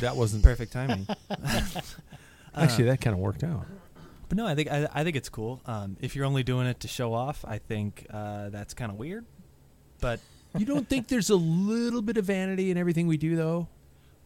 That 0.00 0.14
wasn't 0.16 0.44
Perfect 0.44 0.72
timing. 0.72 1.06
Actually, 2.54 2.84
that 2.84 3.00
kind 3.00 3.14
of 3.14 3.18
worked 3.18 3.42
out. 3.42 3.66
But 4.28 4.36
no, 4.36 4.46
I 4.46 4.54
think 4.54 4.70
I, 4.70 4.88
I 4.94 5.02
think 5.04 5.16
it's 5.16 5.28
cool. 5.28 5.60
Um, 5.66 5.96
if 6.00 6.14
you're 6.14 6.24
only 6.24 6.44
doing 6.44 6.66
it 6.68 6.78
to 6.80 6.88
show 6.88 7.12
off, 7.12 7.44
I 7.46 7.58
think 7.58 8.06
uh, 8.10 8.50
that's 8.50 8.74
kind 8.74 8.92
of 8.92 8.98
weird. 8.98 9.26
But 10.00 10.20
You 10.56 10.64
don't 10.64 10.88
think 10.88 11.08
there's 11.08 11.30
a 11.30 11.36
little 11.36 12.02
bit 12.02 12.16
of 12.16 12.24
vanity 12.24 12.70
in 12.70 12.76
everything 12.76 13.06
we 13.08 13.16
do, 13.16 13.34
though? 13.36 13.68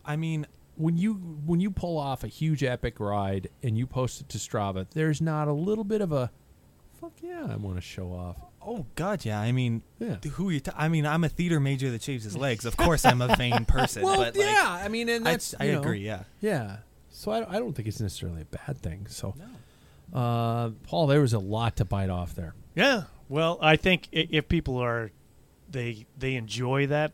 I 0.04 0.16
mean, 0.16 0.46
when 0.76 0.96
you 0.96 1.14
when 1.46 1.60
you 1.60 1.70
pull 1.70 1.98
off 1.98 2.24
a 2.24 2.28
huge 2.28 2.62
epic 2.64 2.98
ride 3.00 3.48
and 3.62 3.76
you 3.78 3.86
post 3.86 4.20
it 4.20 4.28
to 4.30 4.38
Strava, 4.38 4.86
there's 4.94 5.20
not 5.20 5.48
a 5.48 5.52
little 5.52 5.84
bit 5.84 6.00
of 6.00 6.12
a 6.12 6.30
fuck 7.00 7.12
yeah, 7.22 7.46
I 7.50 7.56
want 7.56 7.76
to 7.76 7.80
show 7.82 8.08
off. 8.12 8.36
oh 8.66 8.86
god, 8.94 9.24
yeah. 9.24 9.40
I 9.40 9.52
mean, 9.52 9.82
Yeah. 9.98 10.16
who 10.32 10.50
you? 10.50 10.60
T- 10.60 10.70
I 10.76 10.88
mean, 10.88 11.06
I'm 11.06 11.22
a 11.24 11.28
theater 11.28 11.60
major 11.60 11.90
that 11.90 12.02
shaves 12.02 12.24
his 12.24 12.36
legs. 12.36 12.64
Of 12.64 12.76
course, 12.76 13.04
I'm 13.04 13.20
a 13.22 13.36
vain 13.36 13.64
person. 13.66 14.02
Well, 14.02 14.16
but 14.16 14.36
like, 14.36 14.44
yeah, 14.46 14.80
I 14.82 14.88
mean, 14.88 15.08
and 15.08 15.26
I, 15.28 15.32
that's 15.32 15.54
I 15.60 15.64
you 15.64 15.72
know, 15.72 15.80
agree. 15.80 16.00
Yeah. 16.00 16.22
Yeah, 16.40 16.78
so 17.10 17.30
I, 17.32 17.56
I 17.56 17.58
don't 17.58 17.72
think 17.74 17.86
it's 17.88 18.00
necessarily 18.00 18.42
a 18.42 18.44
bad 18.46 18.78
thing. 18.78 19.06
So, 19.08 19.34
uh, 20.12 20.70
Paul, 20.84 21.06
there 21.06 21.20
was 21.20 21.32
a 21.32 21.38
lot 21.38 21.76
to 21.76 21.84
bite 21.84 22.10
off 22.10 22.34
there. 22.34 22.54
Yeah. 22.74 23.04
Well, 23.28 23.58
I 23.62 23.76
think 23.76 24.08
if 24.12 24.48
people 24.48 24.78
are 24.78 25.10
they 25.70 26.06
they 26.18 26.34
enjoy 26.34 26.86
that, 26.88 27.12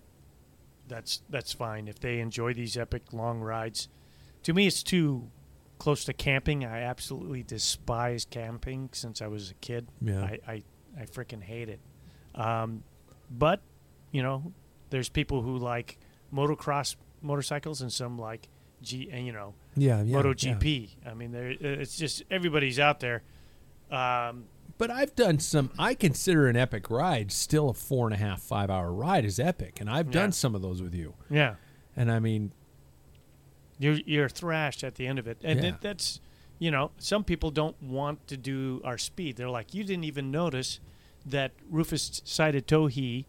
that's 0.91 1.23
that's 1.31 1.53
fine. 1.55 1.89
If 1.89 2.01
they 2.01 2.19
enjoy 2.19 2.53
these 2.53 2.77
epic 2.77 3.13
long 3.13 3.41
rides, 3.41 3.89
to 4.43 4.53
me 4.53 4.67
it's 4.67 4.83
too 4.83 5.31
close 5.79 6.05
to 6.05 6.13
camping. 6.13 6.65
I 6.67 6.83
absolutely 6.83 7.43
despise 7.43 8.27
camping 8.29 8.91
since 8.93 9.23
I 9.23 9.29
was 9.29 9.51
a 9.51 9.55
kid. 9.55 9.89
Yeah. 10.03 10.23
I 10.23 10.39
I, 10.47 10.63
I 11.01 11.05
freaking 11.05 11.43
hate 11.43 11.71
it. 11.71 11.81
Um, 12.35 12.83
but 13.31 13.63
you 14.11 14.23
know, 14.23 14.53
there's 14.91 15.09
people 15.09 15.41
who 15.41 15.57
like 15.57 15.99
motocross 16.35 16.97
motorcycles 17.23 17.81
and 17.81 17.93
some 17.93 18.19
like 18.19 18.49
G 18.83 19.09
and 19.13 19.27
you 19.27 19.33
know 19.33 19.55
Yeah, 19.77 20.03
yeah, 20.03 20.17
MotoGP. 20.17 20.91
I 21.07 21.15
mean, 21.15 21.33
there 21.33 21.51
it's 21.51 21.97
just 21.97 22.23
everybody's 22.31 22.79
out 22.79 23.01
there. 23.01 23.23
Um, 23.91 24.45
But 24.81 24.91
I've 24.91 25.15
done 25.15 25.39
some. 25.39 25.71
I 25.79 25.93
consider 25.95 26.49
an 26.49 26.57
epic 26.57 26.89
ride 26.91 27.31
still 27.31 27.69
a 27.69 27.75
four 27.75 28.07
and 28.07 28.15
a 28.15 28.17
half, 28.17 28.41
five 28.41 28.71
hour 28.71 28.91
ride 28.91 29.27
is 29.27 29.39
epic, 29.39 29.79
and 29.79 29.91
I've 29.91 30.11
done 30.11 30.31
Yeah. 30.31 30.31
some 30.31 30.55
of 30.55 30.63
those 30.63 30.81
with 30.83 30.95
you. 30.95 31.15
yeah. 31.29 31.57
And 31.95 32.11
I 32.11 32.19
mean, 32.19 32.53
you're 33.79 33.99
you're 34.07 34.29
thrashed 34.31 34.83
at 34.83 34.95
the 34.95 35.07
end 35.07 35.19
of 35.19 35.27
it, 35.27 35.39
and 35.45 35.63
Yeah. 35.63 35.77
that's 35.83 36.21
you 36.59 36.71
know 36.71 36.93
some 36.99 37.25
people 37.25 37.51
don't 37.51 37.81
want 37.83 38.27
to 38.29 38.39
do 38.39 38.81
our 38.83 38.97
speed. 38.97 39.37
They're 39.37 39.51
like, 39.51 39.75
you 39.75 39.85
didn't 39.85 40.05
even 40.05 40.31
notice 40.31 40.81
that 41.27 41.53
rufous-sided 41.69 42.67
towhee 42.67 43.27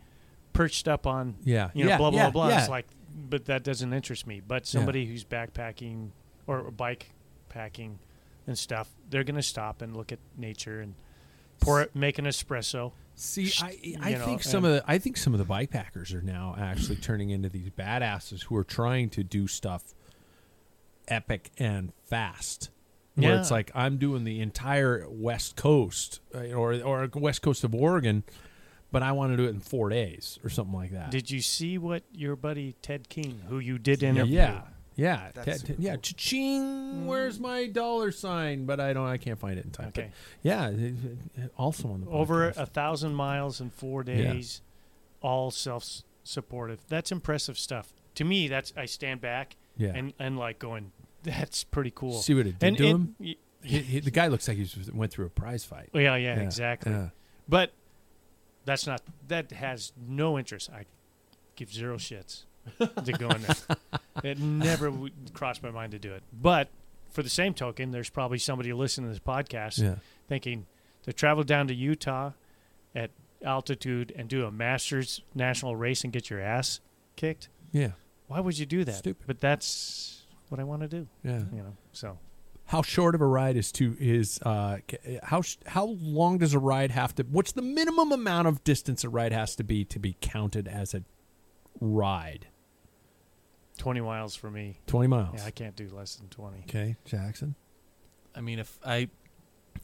perched 0.53 0.87
up 0.87 1.05
on 1.05 1.35
Yeah, 1.43 1.69
you 1.73 1.83
know 1.83 1.89
yeah, 1.91 1.97
blah 1.97 2.11
blah 2.11 2.19
yeah, 2.21 2.29
blah. 2.29 2.47
yeah. 2.49 2.59
It's 2.61 2.69
like, 2.69 2.87
but 3.29 3.43
that 3.45 3.63
doesn't 3.63 3.91
interest 3.93 4.25
me. 4.25 4.39
But 4.39 4.65
somebody 4.65 5.05
who's 5.05 5.25
backpacking 5.25 6.11
or 6.47 6.71
bike 6.71 7.09
packing 7.49 7.99
and 8.47 8.57
stuff, 8.57 8.89
they're 9.09 9.25
gonna 9.25 9.43
stop 9.43 9.81
and 9.81 9.97
look 9.97 10.13
at 10.13 10.19
nature 10.37 10.79
and 10.79 10.95
pour 11.62 11.82
it, 11.82 11.95
make 11.95 12.20
an 12.20 12.26
espresso. 12.26 12.91
See, 13.16 13.51
I 13.62 13.78
you 13.82 13.97
I 14.01 14.12
know, 14.14 14.26
think 14.26 14.43
some 14.43 14.66
of 14.66 14.74
the 14.74 14.84
I 14.86 14.97
think 14.97 15.16
some 15.16 15.34
of 15.34 15.39
the 15.39 15.45
bike 15.45 15.70
packers 15.70 16.14
are 16.14 16.22
now 16.22 16.55
actually 16.59 16.97
turning 16.97 17.30
into 17.30 17.47
these 17.47 17.70
badasses 17.70 18.43
who 18.43 18.55
are 18.57 18.64
trying 18.66 19.09
to 19.12 19.24
do 19.24 19.47
stuff 19.47 19.93
epic 21.07 21.51
and 21.57 21.93
fast. 22.03 22.70
Where 23.16 23.38
it's 23.38 23.51
like 23.51 23.70
I'm 23.76 23.97
doing 23.97 24.24
the 24.24 24.39
entire 24.39 25.05
West 25.07 25.55
Coast 25.55 26.22
uh, 26.34 26.53
or 26.53 26.82
or 26.82 27.09
West 27.14 27.41
Coast 27.41 27.64
of 27.64 27.76
Oregon, 27.76 28.24
but 28.91 29.03
I 29.03 29.12
want 29.12 29.34
to 29.34 29.38
do 29.38 29.45
it 29.45 29.49
in 29.49 29.59
four 29.59 29.89
days 29.89 30.39
or 30.43 30.49
something 30.49 30.74
like 30.74 30.91
that. 30.91 31.12
Did 31.12 31.30
you 31.30 31.41
see 31.41 31.78
what 31.78 32.03
your 32.14 32.36
buddy 32.36 32.76
Ted 32.82 33.09
King, 33.09 33.41
who 33.47 33.59
you 33.59 33.78
did 33.78 34.01
yeah, 34.01 34.09
interview, 34.09 34.36
yeah, 34.38 34.62
yeah, 34.95 35.31
That's 35.33 35.45
Ted- 35.45 35.59
super 35.67 35.81
yeah. 35.81 35.91
cool. 35.93 36.01
Cha-ching! 36.01 36.61
Mm. 36.61 37.05
Where's 37.05 37.39
my 37.39 37.67
dollar 37.67 38.11
sign? 38.11 38.65
But 38.65 38.79
I 38.79 38.93
don't. 38.93 39.07
I 39.07 39.17
can't 39.17 39.39
find 39.39 39.57
it 39.57 39.65
in 39.65 39.71
time. 39.71 39.91
But 39.93 40.01
Okay. 40.03 40.11
yeah, 40.43 40.69
it- 40.69 40.93
it- 41.37 41.51
also 41.57 41.89
on 41.89 42.01
the 42.05 42.09
over 42.11 42.49
a 42.49 42.65
thousand 42.65 43.13
miles 43.15 43.61
in 43.61 43.69
four 43.69 44.03
Yeah. 44.05 44.33
days, 44.33 44.61
all 45.21 45.51
self-supportive. 45.51 46.79
That's 46.87 47.11
impressive 47.11 47.57
stuff. 47.57 47.93
To 48.15 48.23
me, 48.25 48.47
that's 48.47 48.73
I 48.75 48.85
stand 48.85 49.21
back 49.21 49.55
Yeah. 49.77 49.93
and 49.95 50.13
and 50.19 50.37
like 50.37 50.59
going, 50.59 50.91
that's 51.23 51.63
pretty 51.63 51.91
cool. 51.91 52.21
See 52.21 52.33
what 52.33 52.45
it 52.47 52.59
did 52.59 52.67
and, 52.67 52.77
to 52.77 52.87
and- 52.87 52.99
him? 52.99 53.15
y- 53.19 53.35
He- 53.63 53.79
he- 53.79 53.99
the 53.99 54.09
guy 54.11 54.25
looks 54.27 54.47
like 54.47 54.57
he 54.57 54.67
went 54.91 55.11
through 55.11 55.27
a 55.27 55.29
prize 55.29 55.63
fight. 55.63 55.89
yeah, 55.93 56.15
yeah, 56.15 56.39
exactly. 56.39 56.91
yeah. 56.91 57.09
But 57.47 57.71
that's 58.65 58.87
not 58.87 59.01
that 59.27 59.51
has 59.51 59.93
no 60.07 60.37
interest. 60.39 60.69
I 60.71 60.85
give 61.55 61.71
zero 61.71 61.97
shits 61.97 62.45
to 62.80 63.12
go 63.14 63.30
in 63.30 63.41
there. 63.41 63.55
it 64.24 64.39
never 64.39 64.89
would 64.91 65.34
cross 65.34 65.62
my 65.62 65.72
mind 65.72 65.91
to 65.93 65.99
do 65.99 66.14
it. 66.14 66.24
But 66.34 66.70
for 67.09 67.24
the 67.24 67.30
same 67.30 67.53
token, 67.53 67.91
there's 67.91 68.09
probably 68.09 68.38
somebody 68.38 68.72
listening 68.74 69.07
to 69.09 69.14
this 69.14 69.20
podcast 69.20 69.82
Yeah. 69.82 69.95
thinking 70.28 70.66
to 71.03 71.14
travel 71.14 71.43
down 71.43 71.68
to 71.68 71.74
Utah 71.74 72.32
at 72.95 73.12
altitude 73.43 74.14
and 74.16 74.30
do 74.30 74.45
a 74.45 74.51
Masters 74.51 75.22
national 75.34 75.76
race 75.76 76.03
and 76.03 76.14
get 76.14 76.30
your 76.30 76.39
ass 76.39 76.80
kicked. 77.16 77.49
Yeah. 77.72 77.91
Why 78.28 78.39
would 78.39 78.57
you 78.59 78.66
do 78.66 78.84
that? 78.86 78.95
Stupid. 78.95 79.26
But 79.28 79.39
that's 79.41 80.24
what 80.49 80.59
I 80.59 80.64
want 80.64 80.84
to 80.84 80.88
do. 80.88 81.07
Yeah. 81.24 81.39
You 81.51 81.64
know. 81.64 81.76
So 81.91 82.18
How 82.66 82.82
short 82.84 83.16
of 83.16 83.22
a 83.22 83.26
ride 83.26 83.57
is 83.57 83.72
to 83.74 83.97
is 83.99 84.39
uh 84.43 84.78
how 85.24 85.41
how 85.66 85.97
long 86.01 86.38
does 86.38 86.53
a 86.53 86.59
ride 86.59 86.91
have 86.91 87.16
to? 87.16 87.24
What's 87.24 87.51
the 87.53 87.62
minimum 87.62 88.12
amount 88.12 88.47
of 88.47 88.64
distance 88.64 89.03
a 89.03 89.09
ride 89.09 89.32
has 89.34 89.55
to 89.57 89.64
be 89.64 89.84
to 89.86 89.99
be 89.99 90.16
counted 90.22 90.68
as 90.68 90.93
a 90.93 91.03
ride? 91.80 92.47
20 93.82 94.01
miles 94.01 94.36
for 94.36 94.51
me. 94.51 94.79
Twenty 94.86 95.07
miles. 95.07 95.36
Yeah, 95.38 95.45
I 95.45 95.51
can't 95.51 95.75
do 95.75 95.89
less 95.91 96.15
than 96.15 96.27
20. 96.29 96.59
okay, 96.69 96.95
Jackson. 97.05 97.55
I 98.36 98.41
mean, 98.41 98.59
if 98.59 98.77
I, 98.86 99.09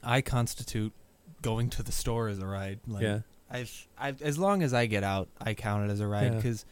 I 0.03 0.21
constitute 0.21 0.93
going 1.41 1.69
to 1.71 1.83
the 1.83 1.91
store 1.91 2.27
as 2.29 2.39
a 2.39 2.45
ride. 2.45 2.79
Like, 2.87 3.01
Yeah. 3.03 3.19
I've, 3.49 3.87
I've 3.97 4.21
as 4.21 4.37
long 4.37 4.61
as 4.61 4.73
I 4.73 4.85
get 4.85 5.03
out, 5.03 5.29
I 5.39 5.53
count 5.53 5.89
it 5.89 5.91
as 5.91 5.99
a 5.99 6.07
ride 6.07 6.25
Yeah. 6.31 6.35
because 6.35 6.65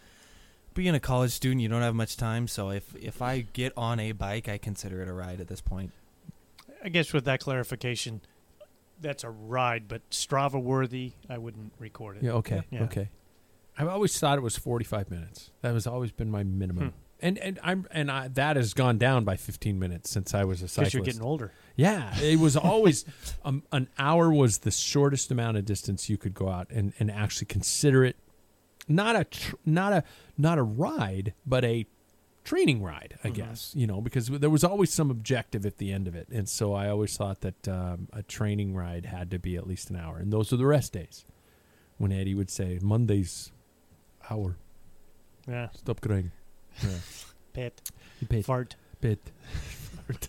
being 0.73 0.93
a 0.93 0.99
college 0.99 1.31
student, 1.31 1.61
you 1.61 1.67
don't 1.69 1.81
have 1.81 1.95
much 1.95 2.15
time. 2.17 2.47
So 2.47 2.69
if 2.69 2.93
if 2.95 3.21
I 3.21 3.41
get 3.41 3.73
on 3.77 3.99
a 3.99 4.11
bike, 4.11 4.47
I 4.49 4.57
consider 4.57 5.01
it 5.01 5.07
a 5.07 5.13
ride 5.13 5.39
at 5.41 5.47
this 5.47 5.61
point. 5.61 5.91
I 6.83 6.89
guess 6.89 7.11
with 7.13 7.25
that 7.25 7.39
clarification, 7.39 8.21
that's 9.01 9.23
a 9.23 9.29
ride, 9.29 9.87
but 9.87 10.07
Strava 10.11 10.61
worthy, 10.61 11.13
I 11.29 11.37
wouldn't 11.39 11.73
record 11.79 12.17
it. 12.17 12.23
Yeah. 12.23 12.33
Okay. 12.33 12.61
Yeah. 12.69 12.83
Okay. 12.83 13.09
I've 13.77 13.87
always 13.89 14.17
thought 14.19 14.37
it 14.37 14.41
was 14.41 14.55
45 14.57 15.09
minutes. 15.11 15.51
That 15.61 15.73
has 15.73 15.85
always 15.87 16.11
been 16.11 16.29
my 16.31 16.43
minimum. 16.43 16.89
Hmm. 16.91 16.95
And 17.21 17.37
and 17.37 17.59
I'm 17.63 17.87
and 17.91 18.11
I, 18.11 18.27
that 18.27 18.55
has 18.57 18.73
gone 18.73 18.97
down 18.97 19.23
by 19.23 19.37
15 19.37 19.79
minutes 19.79 20.09
since 20.09 20.33
I 20.33 20.43
was 20.43 20.61
a 20.61 20.67
cyclist. 20.67 20.93
You're 20.93 21.03
getting 21.03 21.21
older. 21.21 21.51
Yeah, 21.75 22.13
it 22.19 22.39
was 22.39 22.55
always 22.71 23.05
um, 23.43 23.63
an 23.71 23.87
hour 23.97 24.31
was 24.31 24.59
the 24.59 24.71
shortest 24.71 25.31
amount 25.31 25.57
of 25.57 25.65
distance 25.65 26.09
you 26.09 26.17
could 26.17 26.33
go 26.33 26.49
out 26.49 26.69
and, 26.69 26.93
and 26.99 27.09
actually 27.09 27.45
consider 27.47 28.03
it 28.03 28.17
not 28.87 29.15
a 29.15 29.23
tr- 29.23 29.55
not 29.65 29.93
a 29.93 30.03
not 30.37 30.57
a 30.57 30.63
ride, 30.63 31.33
but 31.45 31.63
a 31.63 31.85
training 32.43 32.83
ride, 32.83 33.17
I 33.23 33.29
guess. 33.29 33.71
You 33.75 33.87
know, 33.87 34.01
because 34.01 34.27
there 34.27 34.49
was 34.49 34.63
always 34.63 34.93
some 34.93 35.09
objective 35.09 35.65
at 35.65 35.77
the 35.77 35.91
end 35.91 36.07
of 36.07 36.15
it, 36.15 36.27
and 36.29 36.47
so 36.47 36.73
I 36.73 36.89
always 36.89 37.15
thought 37.17 37.41
that 37.41 37.67
um, 37.67 38.07
a 38.13 38.21
training 38.23 38.75
ride 38.75 39.05
had 39.07 39.31
to 39.31 39.39
be 39.39 39.55
at 39.55 39.65
least 39.65 39.89
an 39.89 39.95
hour, 39.95 40.17
and 40.17 40.31
those 40.31 40.53
are 40.53 40.57
the 40.57 40.65
rest 40.67 40.93
days. 40.93 41.25
When 41.97 42.11
Eddie 42.11 42.35
would 42.35 42.49
say 42.51 42.77
Mondays, 42.81 43.51
hour, 44.29 44.57
Yeah. 45.47 45.69
stop 45.73 46.01
crying. 46.01 46.31
Yeah. 46.83 46.89
Pet. 47.53 47.81
Pet. 48.29 48.45
Fart. 48.45 48.75
bit. 49.01 49.31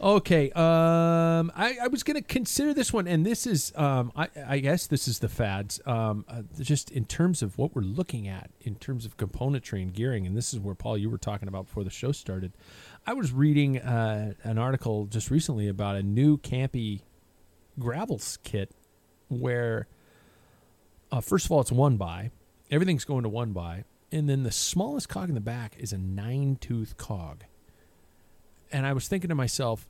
okay, 0.00 0.50
um, 0.52 1.52
I, 1.54 1.76
I 1.82 1.88
was 1.90 2.02
going 2.02 2.16
to 2.16 2.22
consider 2.22 2.72
this 2.72 2.92
one, 2.92 3.06
and 3.06 3.26
this 3.26 3.46
is, 3.46 3.72
um, 3.76 4.10
I, 4.16 4.28
I 4.46 4.58
guess 4.58 4.86
this 4.86 5.06
is 5.06 5.18
the 5.18 5.28
fads. 5.28 5.80
Um, 5.86 6.24
uh, 6.28 6.42
just 6.60 6.90
in 6.90 7.04
terms 7.04 7.42
of 7.42 7.58
what 7.58 7.74
we're 7.74 7.82
looking 7.82 8.26
at, 8.26 8.50
in 8.62 8.76
terms 8.76 9.04
of 9.04 9.16
componentry 9.16 9.82
and 9.82 9.92
gearing, 9.92 10.26
and 10.26 10.36
this 10.36 10.54
is 10.54 10.60
where 10.60 10.74
Paul, 10.74 10.96
you 10.96 11.10
were 11.10 11.18
talking 11.18 11.48
about 11.48 11.66
before 11.66 11.84
the 11.84 11.90
show 11.90 12.12
started. 12.12 12.52
I 13.06 13.12
was 13.12 13.32
reading 13.32 13.78
uh, 13.78 14.32
an 14.44 14.56
article 14.56 15.06
just 15.06 15.30
recently 15.30 15.68
about 15.68 15.96
a 15.96 16.02
new 16.02 16.38
Campy 16.38 17.02
gravels 17.78 18.38
kit, 18.44 18.70
where 19.28 19.88
uh, 21.12 21.20
first 21.20 21.44
of 21.44 21.52
all, 21.52 21.60
it's 21.60 21.72
one 21.72 21.96
by. 21.96 22.30
Everything's 22.70 23.04
going 23.04 23.24
to 23.24 23.28
one 23.28 23.52
by. 23.52 23.84
And 24.14 24.28
then 24.28 24.44
the 24.44 24.52
smallest 24.52 25.08
cog 25.08 25.28
in 25.28 25.34
the 25.34 25.40
back 25.40 25.74
is 25.76 25.92
a 25.92 25.98
nine 25.98 26.56
tooth 26.60 26.96
cog. 26.96 27.42
And 28.70 28.86
I 28.86 28.92
was 28.92 29.08
thinking 29.08 29.28
to 29.28 29.34
myself, 29.34 29.88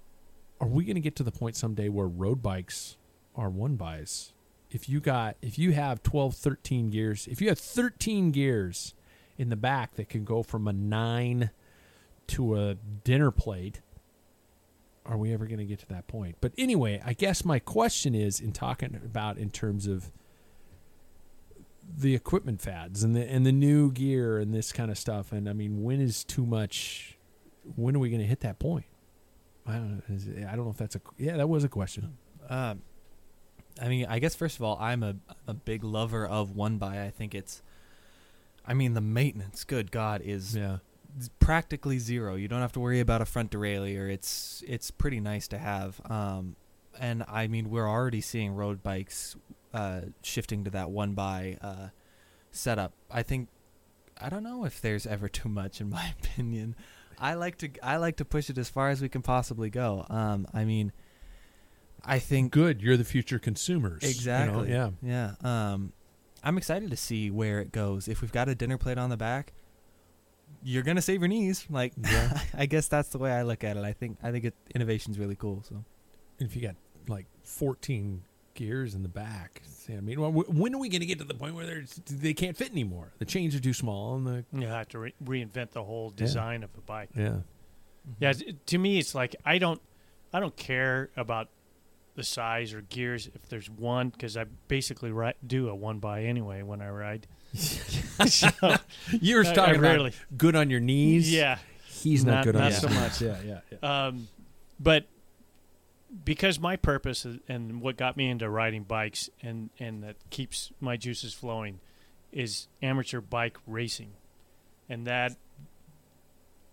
are 0.59 0.67
we 0.67 0.85
going 0.85 0.95
to 0.95 1.01
get 1.03 1.15
to 1.17 1.23
the 1.23 1.31
point 1.31 1.57
someday 1.57 1.91
where 1.91 2.07
road 2.07 2.43
bikes 2.43 2.97
are 3.37 3.51
one 3.51 3.77
bys? 3.77 4.33
If 4.71 4.89
you 4.89 5.01
got, 5.01 5.37
if 5.43 5.59
you 5.59 5.73
have 5.73 6.03
12, 6.03 6.37
13 6.37 6.89
gears, 6.89 7.27
if 7.27 7.43
you 7.43 7.51
have 7.51 7.59
13 7.59 8.31
gears 8.31 8.95
in 9.37 9.51
the 9.51 9.57
back 9.57 9.97
that 9.97 10.09
can 10.09 10.25
go 10.25 10.43
from 10.43 10.67
a 10.69 10.73
nine 10.73 11.51
to 12.29 12.57
a 12.57 12.77
dinner 13.05 13.31
plate, 13.31 13.83
are 15.05 15.19
we 15.19 15.35
ever 15.35 15.45
going 15.45 15.59
to 15.59 15.67
get 15.67 15.81
to 15.81 15.89
that 15.89 16.07
point? 16.07 16.37
But 16.41 16.53
anyway, 16.57 17.03
I 17.05 17.13
guess 17.13 17.45
my 17.45 17.59
question 17.59 18.15
is 18.15 18.41
in 18.41 18.53
talking 18.53 18.99
about 19.05 19.37
in 19.37 19.51
terms 19.51 19.87
of 19.87 20.11
the 21.97 22.15
equipment 22.15 22.61
fads 22.61 23.03
and 23.03 23.15
the 23.15 23.23
and 23.31 23.45
the 23.47 23.53
new 23.53 23.91
gear 23.93 24.39
and 24.39 24.55
this 24.55 24.73
kind 24.73 24.91
of 24.91 24.99
stuff. 24.99 25.33
And 25.33 25.49
I 25.49 25.53
mean, 25.53 25.83
when 25.83 26.01
is 26.01 26.25
too 26.25 26.45
much? 26.47 27.19
When 27.77 27.97
are 27.97 27.99
we 27.99 28.11
going 28.11 28.21
to 28.21 28.27
hit 28.27 28.41
that 28.41 28.59
point? 28.59 28.87
I 29.67 29.73
don't 29.75 29.91
know. 29.97 30.03
Is 30.15 30.29
I 30.29 30.55
don't 30.57 30.65
know 30.65 30.71
if 30.71 30.77
that's 30.77 30.97
a 30.97 31.01
yeah. 31.19 31.37
That 31.37 31.49
was 31.49 31.65
a 31.65 31.69
question. 31.69 32.17
Um, 32.49 32.83
I 33.81 33.89
mean, 33.89 34.07
I 34.09 34.19
guess 34.19 34.35
first 34.35 34.57
of 34.57 34.63
all, 34.63 34.77
I'm 34.81 35.03
a 35.03 35.17
a 35.49 35.55
big 35.55 35.83
lover 35.85 36.27
of 36.27 36.55
one 36.55 36.79
by. 36.79 37.03
I 37.03 37.11
think 37.11 37.35
it's, 37.35 37.63
I 38.67 38.75
mean, 38.75 38.95
the 38.95 39.01
maintenance. 39.01 39.65
Good 39.65 39.91
God, 39.91 40.21
is 40.23 40.55
Yeah. 40.57 40.79
practically 41.39 41.99
zero. 41.99 42.35
You 42.35 42.49
don't 42.49 42.61
have 42.61 42.73
to 42.73 42.81
worry 42.81 43.01
about 43.01 43.23
a 43.23 43.25
front 43.25 43.51
derailleur. 43.51 44.13
It's 44.13 44.63
it's 44.67 44.91
pretty 44.91 45.21
nice 45.21 45.49
to 45.49 45.59
have. 45.59 46.01
Um, 46.11 46.57
and 47.01 47.25
I 47.27 47.47
mean, 47.47 47.71
we're 47.71 47.89
already 47.89 48.21
seeing 48.21 48.55
road 48.55 48.83
bikes 48.83 49.37
uh, 49.75 50.01
shifting 50.23 50.65
to 50.65 50.71
that 50.71 50.91
one 50.91 51.13
by 51.15 51.59
uh, 51.61 51.89
setup. 52.51 52.93
I 53.11 53.23
think 53.23 53.49
I 54.21 54.29
don't 54.31 54.43
know 54.45 54.65
if 54.65 54.81
there's 54.81 55.07
ever 55.07 55.29
too 55.29 55.49
much, 55.49 55.81
in 55.81 55.91
my 55.91 56.15
opinion. 56.23 56.77
I 57.19 57.35
like 57.35 57.59
to 57.59 57.71
I 57.83 57.97
like 57.97 58.17
to 58.17 58.25
push 58.25 58.49
it 58.51 58.57
as 58.59 58.69
far 58.69 58.89
as 58.91 59.03
we 59.03 59.09
can 59.09 59.23
possibly 59.23 59.71
go. 59.71 60.07
Um, 60.09 60.47
I 60.55 60.65
mean, 60.65 60.93
I 62.05 62.19
think 62.19 62.53
Good. 62.53 62.81
You're 62.83 62.97
the 62.97 63.05
future 63.05 63.39
consumers. 63.39 64.03
you 64.03 64.09
know? 64.09 64.11
Exactly. 64.11 64.71
Yeah. 64.71 64.91
Yeah. 65.03 65.33
Um, 65.43 65.93
I'm 66.43 66.59
excited 66.59 66.91
to 66.91 66.97
see 66.97 67.31
where 67.31 67.61
it 67.61 67.73
goes. 67.73 68.09
If 68.09 68.21
we've 68.21 68.33
got 68.33 68.49
a 68.49 68.55
dinner 68.55 68.77
plate 68.79 68.99
on 68.99 69.11
the 69.11 69.17
back, 69.17 69.53
you're 70.63 70.83
gonna 70.83 71.03
save 71.03 71.21
your 71.21 71.29
knees. 71.29 71.67
Like, 71.71 71.93
Yeah. 72.03 72.41
I 72.55 72.67
guess 72.67 72.89
that's 72.89 73.09
the 73.09 73.19
way 73.19 73.33
I 73.33 73.43
look 73.43 73.65
at 73.65 73.77
it. 73.77 73.85
I 73.85 73.93
think 73.93 74.19
I 74.23 74.31
think 74.31 74.45
it, 74.45 74.55
innovation's 74.75 75.19
really 75.19 75.37
cool. 75.37 75.63
So 75.69 75.85
If 76.39 76.55
you 76.57 76.63
got 76.63 76.77
like 77.09 77.27
14 77.43 78.23
gears 78.55 78.95
in 78.95 79.03
the 79.03 79.09
back, 79.09 79.63
See, 79.67 79.95
I 79.95 80.01
mean, 80.01 80.17
wh- 80.19 80.49
when 80.49 80.75
are 80.75 80.79
we 80.79 80.89
going 80.89 81.01
to 81.03 81.07
get 81.07 81.19
to 81.19 81.25
the 81.25 81.35
point 81.35 81.55
where 81.55 81.67
there's, 81.67 81.93
they 82.07 82.33
can't 82.33 82.57
fit 82.57 82.71
anymore? 82.73 83.13
The 83.19 83.25
chains 83.27 83.55
are 83.55 83.61
too 83.61 83.75
small, 83.75 84.15
and 84.17 84.27
the 84.27 84.45
You 84.53 84.67
have 84.67 84.89
to 84.91 84.99
re- 84.99 85.15
reinvent 85.23 85.73
the 85.73 85.83
whole 85.85 86.11
design 86.11 86.63
of 86.63 86.71
a 86.77 86.81
bike. 86.81 87.11
yeah. 87.15 87.39
Yeah, 88.21 88.33
to 88.67 88.79
me, 88.79 88.99
it's 88.99 89.15
like 89.15 89.35
I 89.47 89.59
don't, 89.59 89.81
I 90.33 90.41
don't 90.41 90.55
care 90.57 91.09
about 91.17 91.49
the 92.17 92.23
size 92.23 92.73
or 92.75 92.83
gears 92.83 93.27
if 93.35 93.49
there's 93.49 93.69
one 93.71 94.11
because 94.11 94.37
I 94.37 94.45
basically 94.69 95.11
ri- 95.11 95.33
do 95.47 95.69
a 95.69 95.75
one 95.75 95.99
by 96.01 96.25
anyway 96.25 96.63
when 96.63 96.81
I 96.83 96.89
ride. 96.91 97.27
so, 97.55 98.49
You 99.11 99.37
were 99.37 99.45
I- 99.47 99.51
I 99.51 99.55
talking 99.55 99.81
rarely- 99.81 100.13
good 100.37 100.55
on 100.55 100.71
your 100.71 100.81
knees. 100.81 101.33
yeah, 101.33 101.59
He's 101.89 102.25
not, 102.25 102.33
Not- 102.37 102.45
good 102.45 102.57
on 102.57 102.63
not 102.63 102.73
his 102.73 102.81
so 102.83 102.89
knees. 102.89 103.01
much. 103.01 103.21
Yeah, 103.23 103.37
yeah, 103.47 103.61
yeah. 103.83 104.07
um, 104.07 104.29
but 104.79 105.07
because 106.25 106.61
my 106.61 106.77
purpose 106.77 107.27
and 107.49 107.81
what 107.81 107.97
got 107.97 108.17
me 108.17 108.29
into 108.29 108.49
riding 108.49 108.83
bikes 108.85 109.31
and 109.43 109.71
and 109.79 110.03
that 110.05 110.17
keeps 110.31 110.71
my 110.81 110.97
juices 110.97 111.35
flowing 111.35 111.81
is 112.31 112.69
amateur 112.83 113.21
bike 113.21 113.57
racing, 113.67 114.13
and 114.89 115.07
that 115.07 115.37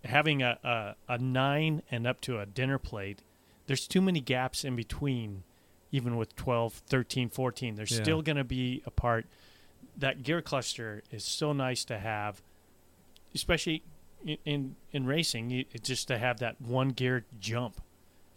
having 0.03 0.41
a, 0.41 0.57
a, 0.63 0.95
a 1.13 1.17
nine 1.17 1.81
and 1.91 2.07
up 2.07 2.19
to 2.21 2.39
a 2.39 2.45
dinner 2.45 2.79
plate, 2.79 3.21
there's 3.67 3.87
too 3.87 4.01
many 4.01 4.19
gaps 4.19 4.63
in 4.65 4.75
between, 4.75 5.43
even 5.91 6.17
with 6.17 6.35
12, 6.35 6.73
13, 6.73 7.29
14. 7.29 7.75
There's 7.75 7.91
Yeah. 7.91 8.01
still 8.03 8.21
going 8.23 8.37
to 8.37 8.43
be 8.43 8.81
a 8.85 8.91
part. 8.91 9.27
That 9.95 10.23
gear 10.23 10.41
cluster 10.41 11.03
is 11.11 11.23
so 11.23 11.53
nice 11.53 11.85
to 11.85 11.99
have, 11.99 12.41
especially 13.35 13.83
in, 14.25 14.37
in, 14.45 14.75
in 14.91 15.05
racing, 15.05 15.51
you, 15.51 15.65
just 15.83 16.07
to 16.07 16.17
have 16.17 16.39
that 16.39 16.59
one 16.59 16.89
gear 16.89 17.25
jump 17.39 17.79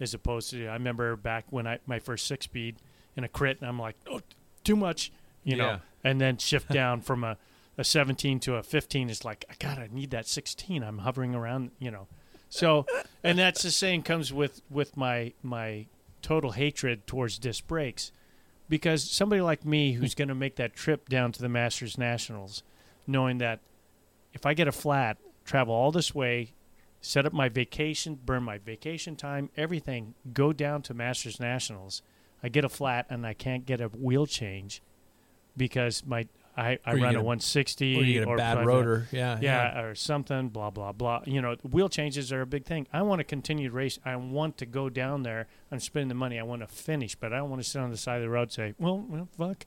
as 0.01 0.15
opposed 0.15 0.51
to, 0.51 0.67
I 0.69 0.75
remember 0.75 1.17
back 1.17 1.47
when 1.51 1.67
I 1.67 1.79
my 1.87 1.99
first 1.99 2.27
six 2.27 2.45
speed 2.45 2.77
in 3.17 3.25
a 3.25 3.29
crit, 3.29 3.59
and 3.61 3.69
I'm 3.69 3.79
like, 3.79 3.97
oh, 4.11 4.21
too 4.65 4.77
much, 4.77 5.13
you 5.45 5.57
know, 5.57 5.67
Yeah. 5.67 5.79
and 6.03 6.21
then 6.21 6.39
shift 6.39 6.69
down 6.73 7.01
from 7.01 7.25
a 7.25 7.37
a 7.77 7.83
17 7.85 8.39
to 8.41 8.55
a 8.55 8.63
15 8.63 9.11
is 9.11 9.25
like 9.25 9.45
I 9.51 9.55
gotta 9.59 9.93
need 9.93 10.11
that 10.11 10.27
16. 10.29 10.83
I'm 10.85 10.99
hovering 10.99 11.35
around, 11.35 11.73
you 11.81 11.91
know. 11.91 12.07
So, 12.49 12.87
and 13.25 13.37
that's 13.39 13.63
the 13.63 13.71
same 13.73 14.03
comes 14.03 14.33
with 14.33 14.63
with 14.71 14.97
my 14.97 15.33
my 15.43 15.87
total 16.23 16.53
hatred 16.53 17.07
towards 17.07 17.37
disc 17.39 17.67
brakes, 17.67 18.13
because 18.69 19.03
somebody 19.11 19.43
like 19.43 19.65
me 19.65 19.93
who's 19.95 20.15
going 20.21 20.29
to 20.29 20.35
make 20.37 20.55
that 20.57 20.75
trip 20.75 21.09
down 21.09 21.33
to 21.33 21.43
the 21.43 21.49
Masters 21.49 21.99
Nationals, 21.99 22.63
knowing 23.09 23.39
that 23.39 23.59
if 24.33 24.47
I 24.47 24.55
get 24.55 24.69
a 24.69 24.73
flat, 24.73 25.17
travel 25.45 25.75
all 25.75 25.91
this 25.93 26.15
way, 26.15 26.53
set 27.05 27.27
up 27.27 27.33
my 27.33 27.49
vacation, 27.49 28.19
burn 28.25 28.43
my 28.43 28.57
vacation 28.59 29.15
time, 29.17 29.51
everything, 29.57 30.15
go 30.33 30.53
down 30.53 30.81
to 30.83 30.95
Masters 30.95 31.39
Nationals, 31.39 32.01
I 32.43 32.49
get 32.49 32.65
a 32.65 32.69
flat 32.69 33.07
and 33.11 33.27
I 33.27 33.35
can't 33.35 33.67
get 33.67 33.81
a 33.81 33.89
wheel 33.89 34.27
change 34.27 34.81
because 35.57 36.05
my 36.07 36.27
I, 36.57 36.79
I 36.87 36.93
run 36.95 37.17
a 37.17 37.19
a- 37.19 37.23
160 37.23 37.97
Or 37.99 38.03
you 38.05 38.21
get 38.21 38.29
a 38.33 38.37
bad 38.37 38.59
five- 38.59 38.67
rotor. 38.67 39.09
Yeah, 39.11 39.39
yeah, 39.43 39.81
or 39.81 39.95
something, 39.97 40.51
blah 40.51 40.71
blah 40.71 40.93
blah. 40.93 41.23
You 41.27 41.43
know, 41.43 41.57
wheel 41.69 41.89
changes 41.89 42.33
are 42.33 42.43
a 42.43 42.47
big 42.47 42.65
thing. 42.65 42.87
I 42.93 43.03
want 43.03 43.19
to 43.19 43.25
continue 43.25 43.69
to 43.71 43.75
race. 43.75 43.99
I 44.05 44.15
want 44.17 44.57
to 44.59 44.67
go 44.67 44.89
down 44.89 45.25
there. 45.25 45.49
I'm 45.73 45.81
spending 45.81 46.09
the 46.09 46.15
money. 46.15 46.39
I 46.39 46.45
want 46.45 46.61
to 46.63 46.69
finish, 46.69 47.17
but 47.17 47.33
I 47.33 47.39
don't 47.39 47.51
want 47.51 47.61
to 47.63 47.69
sit 47.69 47.81
on 47.83 47.91
the 47.91 47.97
side 47.97 48.17
of 48.17 48.23
the 48.23 48.29
road 48.31 48.43
and 48.43 48.53
say, 48.53 48.75
"Well, 48.79 49.05
well 49.09 49.29
fuck," 49.37 49.67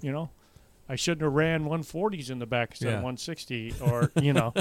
you 0.00 0.12
know. 0.12 0.30
I 0.88 0.94
shouldn't 0.96 1.22
have 1.22 1.32
ran 1.34 1.64
140s 1.64 2.30
in 2.30 2.38
the 2.38 2.46
back 2.46 2.70
instead 2.70 2.88
Yeah. 2.90 2.98
of 2.98 3.02
160, 3.02 3.74
or 3.82 4.10
you 4.22 4.32
know, 4.32 4.54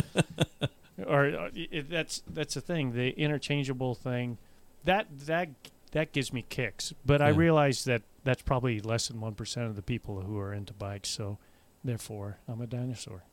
or 1.05 1.25
uh, 1.25 1.49
it, 1.53 1.89
that's 1.89 2.23
that's 2.27 2.53
the 2.55 2.61
thing. 2.61 2.93
The 2.93 3.09
interchangeable 3.19 3.95
thing, 3.95 4.37
that 4.85 5.07
that 5.25 5.49
that 5.91 6.11
gives 6.11 6.33
me 6.33 6.45
kicks. 6.47 6.93
But 7.05 7.21
I 7.21 7.29
realize 7.29 7.83
that 7.85 8.01
that's 8.23 8.41
probably 8.41 8.79
less 8.79 9.07
than 9.07 9.19
one 9.19 9.35
percent 9.35 9.67
of 9.67 9.75
the 9.75 9.81
people 9.81 10.21
who 10.21 10.37
are 10.39 10.53
into 10.53 10.73
bikes. 10.73 11.09
So, 11.09 11.37
therefore, 11.83 12.37
I'm 12.47 12.61
a 12.61 12.67
dinosaur. 12.67 13.23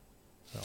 So. 0.53 0.59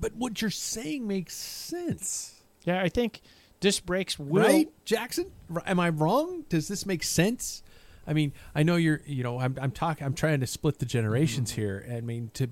But 0.00 0.14
what 0.16 0.42
you're 0.42 0.50
saying 0.50 1.06
makes 1.06 1.34
sense. 1.34 2.42
Yeah, 2.64 2.82
I 2.82 2.88
think 2.88 3.20
disc 3.60 3.86
brakes 3.86 4.18
will. 4.18 4.42
Right, 4.42 4.68
Jackson? 4.84 5.30
Am 5.64 5.78
I 5.78 5.90
wrong? 5.90 6.44
Does 6.48 6.68
this 6.68 6.84
make 6.84 7.02
sense? 7.04 7.62
I 8.04 8.14
mean, 8.14 8.32
I 8.52 8.64
know 8.64 8.74
you're, 8.74 9.00
you 9.06 9.22
know, 9.22 9.38
I'm, 9.38 9.56
I'm 9.60 9.70
talking, 9.70 10.04
I'm 10.04 10.14
trying 10.14 10.40
to 10.40 10.46
split 10.48 10.80
the 10.80 10.86
generations 10.86 11.52
here. 11.52 11.86
I 11.88 12.00
mean, 12.00 12.32
to 12.34 12.48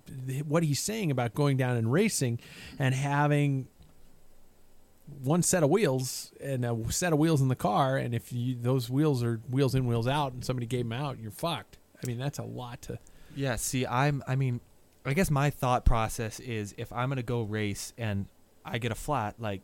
what 0.46 0.62
he's 0.62 0.78
saying 0.78 1.10
about 1.10 1.34
going 1.34 1.56
down 1.56 1.76
and 1.76 1.90
racing 1.90 2.38
and 2.78 2.94
having 2.94 3.66
one 5.22 5.42
set 5.42 5.62
of 5.62 5.70
wheels 5.70 6.32
and 6.40 6.64
a 6.64 6.76
set 6.90 7.12
of 7.12 7.18
wheels 7.18 7.40
in 7.40 7.48
the 7.48 7.56
car, 7.56 7.96
and 7.96 8.14
if 8.14 8.32
you 8.32 8.56
those 8.60 8.88
wheels 8.90 9.22
are 9.22 9.40
wheels 9.50 9.74
in, 9.74 9.86
wheels 9.86 10.06
out, 10.08 10.32
and 10.32 10.44
somebody 10.44 10.66
gave 10.66 10.84
them 10.84 10.92
out, 10.92 11.18
you're 11.20 11.30
fucked. 11.30 11.78
I 12.02 12.06
mean, 12.06 12.18
that's 12.18 12.38
a 12.38 12.44
lot 12.44 12.82
to. 12.82 12.98
Yeah, 13.36 13.56
see, 13.56 13.86
I'm. 13.86 14.22
I 14.26 14.36
mean, 14.36 14.60
I 15.04 15.14
guess 15.14 15.30
my 15.30 15.50
thought 15.50 15.84
process 15.84 16.40
is 16.40 16.74
if 16.78 16.92
I'm 16.92 17.08
gonna 17.08 17.22
go 17.22 17.42
race 17.42 17.92
and 17.98 18.26
I 18.64 18.78
get 18.78 18.92
a 18.92 18.94
flat, 18.94 19.34
like 19.38 19.62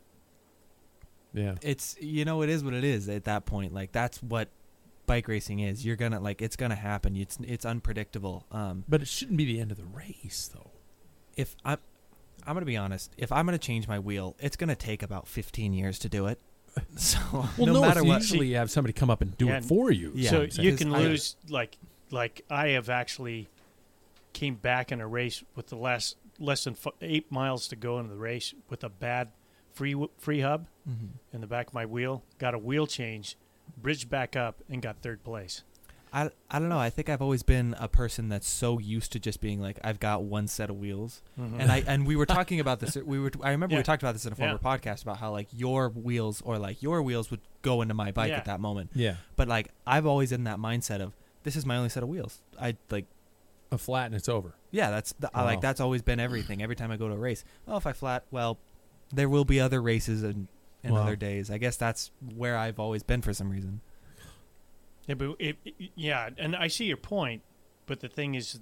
Yeah. 1.33 1.55
it's 1.61 1.95
you 1.99 2.25
know 2.25 2.41
it 2.41 2.49
is 2.49 2.63
what 2.63 2.73
it 2.73 2.83
is 2.83 3.09
at 3.09 3.25
that 3.25 3.45
point. 3.45 3.73
Like 3.73 3.91
that's 3.91 4.21
what 4.23 4.49
bike 5.05 5.27
racing 5.27 5.59
is. 5.59 5.85
You're 5.85 5.95
gonna 5.95 6.19
like 6.19 6.41
it's 6.41 6.55
gonna 6.55 6.75
happen. 6.75 7.15
It's 7.15 7.37
it's 7.43 7.65
unpredictable. 7.65 8.45
Um, 8.51 8.83
But 8.87 9.01
it 9.01 9.07
shouldn't 9.07 9.37
be 9.37 9.45
the 9.45 9.59
end 9.59 9.71
of 9.71 9.77
the 9.77 9.85
race, 9.85 10.49
though. 10.53 10.71
if 11.35 11.55
I'm 11.63 11.77
I'm 12.47 12.53
gonna 12.55 12.65
be 12.65 12.77
honest, 12.77 13.11
if 13.17 13.31
I'm 13.31 13.45
gonna 13.45 13.57
change 13.57 13.87
my 13.87 13.99
wheel, 13.99 14.35
it's 14.39 14.55
gonna 14.55 14.75
take 14.75 15.03
about 15.03 15.27
15 15.27 15.73
years 15.73 15.99
to 15.99 16.09
do 16.09 16.27
it. 16.27 16.39
So 16.95 17.17
Well, 17.33 17.49
no, 17.57 17.73
no, 17.73 17.81
matter 17.81 17.99
it's 18.01 18.07
what, 18.07 18.21
usually 18.21 18.47
you 18.47 18.55
have 18.57 18.69
somebody 18.71 18.93
come 18.93 19.09
up 19.09 19.21
and 19.21 19.35
do 19.37 19.47
Yeah, 19.47 19.57
it 19.57 19.65
for 19.65 19.91
you. 19.91 20.11
Yeah, 20.15 20.29
so 20.29 20.41
you 20.43 20.71
Because 20.71 20.77
can 20.79 20.93
I- 20.95 20.99
lose 20.99 21.35
like 21.49 21.77
like 22.11 22.43
I 22.49 22.69
have 22.69 22.89
actually 22.89 23.47
came 24.33 24.55
back 24.55 24.91
in 24.91 25.01
a 25.01 25.07
race 25.07 25.43
with 25.55 25.67
the 25.67 25.75
last 25.75 26.15
less 26.39 26.63
than 26.65 26.73
f- 26.73 26.93
eight 27.01 27.31
miles 27.31 27.67
to 27.69 27.75
go 27.75 27.99
in 27.99 28.07
the 28.07 28.15
race 28.15 28.53
with 28.69 28.83
a 28.83 28.89
bad 28.89 29.29
free 29.73 29.93
w- 29.93 30.11
free 30.19 30.41
hub 30.41 30.67
Mhm. 30.87 31.09
in 31.33 31.41
the 31.41 31.47
back 31.47 31.67
of 31.69 31.73
my 31.73 31.85
wheel. 31.85 32.23
Got 32.37 32.53
a 32.53 32.59
wheel 32.59 32.85
change, 32.87 33.35
bridged 33.75 34.09
back 34.09 34.35
up, 34.35 34.63
and 34.69 34.79
got 34.81 35.01
third 35.01 35.23
place. 35.23 35.63
I, 36.13 36.29
I 36.49 36.59
don't 36.59 36.69
know. 36.69 36.79
I 36.79 36.89
think 36.89 37.09
I've 37.09 37.21
always 37.21 37.43
been 37.43 37.75
a 37.79 37.87
person 37.87 38.29
that's 38.29 38.47
so 38.49 38.79
used 38.79 39.11
to 39.11 39.19
just 39.19 39.41
being 39.41 39.59
like 39.61 39.77
I've 39.83 39.99
got 39.99 40.23
one 40.23 40.47
set 40.47 40.69
of 40.69 40.77
wheels, 40.77 41.21
mm-hmm. 41.39 41.59
and 41.59 41.71
I 41.71 41.83
and 41.87 42.07
we 42.07 42.15
were 42.15 42.25
talking 42.25 42.59
about 42.59 42.79
this. 42.79 42.95
We 42.95 43.19
were 43.19 43.31
I 43.43 43.51
remember 43.51 43.73
Yeah. 43.73 43.79
we 43.79 43.83
talked 43.83 44.03
about 44.03 44.13
this 44.13 44.25
in 44.25 44.31
a 44.33 44.35
former 44.35 44.57
podcast 44.57 45.03
about 45.03 45.17
how 45.17 45.31
like 45.31 45.47
your 45.51 45.89
wheels 45.89 46.41
or 46.45 46.57
like 46.57 46.81
your 46.81 47.01
wheels 47.01 47.29
would 47.31 47.41
go 47.61 47.81
into 47.81 47.93
my 47.93 48.11
bike 48.11 48.29
Yeah. 48.29 48.37
at 48.37 48.45
that 48.45 48.59
moment. 48.59 48.91
Yeah. 48.93 49.15
But 49.35 49.47
like 49.47 49.69
I've 49.85 50.05
always 50.05 50.31
in 50.31 50.45
that 50.45 50.57
mindset 50.59 51.01
of 51.01 51.13
this 51.43 51.55
is 51.55 51.65
my 51.65 51.75
only 51.77 51.89
set 51.89 52.03
of 52.03 52.09
wheels. 52.09 52.41
I 52.59 52.77
like 52.89 53.05
A 53.71 53.77
flat 53.77 54.05
and 54.07 54.15
it's 54.15 54.29
over. 54.29 54.53
yeah. 54.71 54.89
That's 54.89 55.13
the, 55.19 55.29
I 55.33 55.43
like 55.43 55.57
oh. 55.59 55.61
that's 55.61 55.81
always 55.81 56.01
been 56.01 56.19
everything. 56.19 56.63
Every 56.63 56.75
time 56.75 56.89
I 56.91 56.97
go 56.97 57.07
to 57.09 57.13
a 57.13 57.17
race, 57.17 57.43
oh 57.67 57.77
if 57.77 57.85
I 57.85 57.93
flat, 57.93 58.23
well, 58.31 58.57
there 59.13 59.27
will 59.29 59.45
be 59.45 59.59
other 59.59 59.81
races 59.81 60.23
and 60.23 60.47
and 60.83 60.93
Wow. 60.93 61.01
other 61.01 61.15
days. 61.17 61.51
I 61.51 61.57
guess 61.57 61.75
that's 61.75 62.11
where 62.35 62.55
I've 62.55 62.79
always 62.79 63.03
been 63.03 63.21
for 63.21 63.33
some 63.33 63.49
reason. 63.49 63.81
Yeah, 65.07 65.15
but 65.15 65.35
it, 65.39 65.57
it- 65.65 65.91
yeah, 65.95 66.29
and 66.37 66.55
I 66.55 66.67
see 66.67 66.85
your 66.85 66.97
point, 66.97 67.41
but 67.85 67.99
the 68.01 68.09
thing 68.09 68.35
is, 68.35 68.59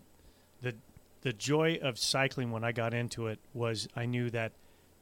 the 0.61 0.75
the 1.21 1.33
joy 1.33 1.79
of 1.81 1.97
cycling 1.97 2.51
when 2.51 2.63
I 2.63 2.71
got 2.71 2.93
into 2.93 3.27
it 3.27 3.39
was 3.53 3.87
I 3.95 4.05
knew 4.05 4.29
that 4.29 4.51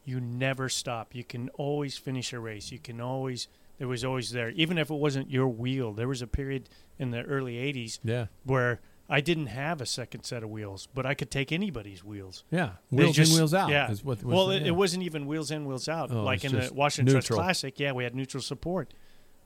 you 0.06 0.20
never 0.22 0.70
stop. 0.70 1.14
You 1.14 1.24
can 1.24 1.50
always 1.50 1.98
finish 1.98 2.32
a 2.34 2.40
race. 2.40 2.72
You 2.72 2.80
can 2.80 3.02
always 3.02 3.48
there 3.78 3.88
was 3.88 4.06
always 4.06 4.32
there, 4.32 4.50
even 4.52 4.78
if 4.78 4.90
it 4.90 4.96
wasn't 4.96 5.30
your 5.30 5.48
wheel. 5.48 5.92
There 5.94 6.08
was 6.08 6.22
a 6.22 6.28
period 6.28 6.70
in 6.98 7.12
the 7.12 7.24
early 7.24 7.56
'80s 7.56 8.00
Yeah. 8.04 8.28
where 8.46 8.80
I 9.10 9.20
didn't 9.20 9.48
have 9.48 9.82
a 9.82 9.86
second 9.86 10.24
set 10.24 10.44
of 10.44 10.50
wheels, 10.50 10.88
but 10.94 11.06
I 11.06 11.14
could 11.14 11.30
take 11.30 11.52
anybody's 11.52 12.04
wheels. 12.06 12.46
Yeah. 12.52 12.74
They 12.90 13.04
Wheels 13.04 13.16
just- 13.18 13.32
in, 13.34 13.38
wheels 13.38 13.54
out. 13.54 13.70
Yeah. 13.70 13.92
is 13.92 14.02
what 14.04 14.24
well, 14.24 14.48
the- 14.48 14.56
it, 14.58 14.62
yeah. 14.62 14.68
it 14.70 14.76
wasn't 14.76 15.04
even 15.04 15.26
wheels 15.26 15.52
in, 15.52 15.66
wheels 15.66 15.90
out. 15.90 16.10
Oh, 16.12 16.24
like 16.24 16.46
in 16.46 16.54
the 16.54 16.72
Washington 16.74 17.16
Trust. 17.16 17.30
Classic, 17.32 17.78
yeah, 17.80 17.92
we 17.92 18.06
had 18.06 18.16
neutral 18.16 18.42
support. 18.42 18.94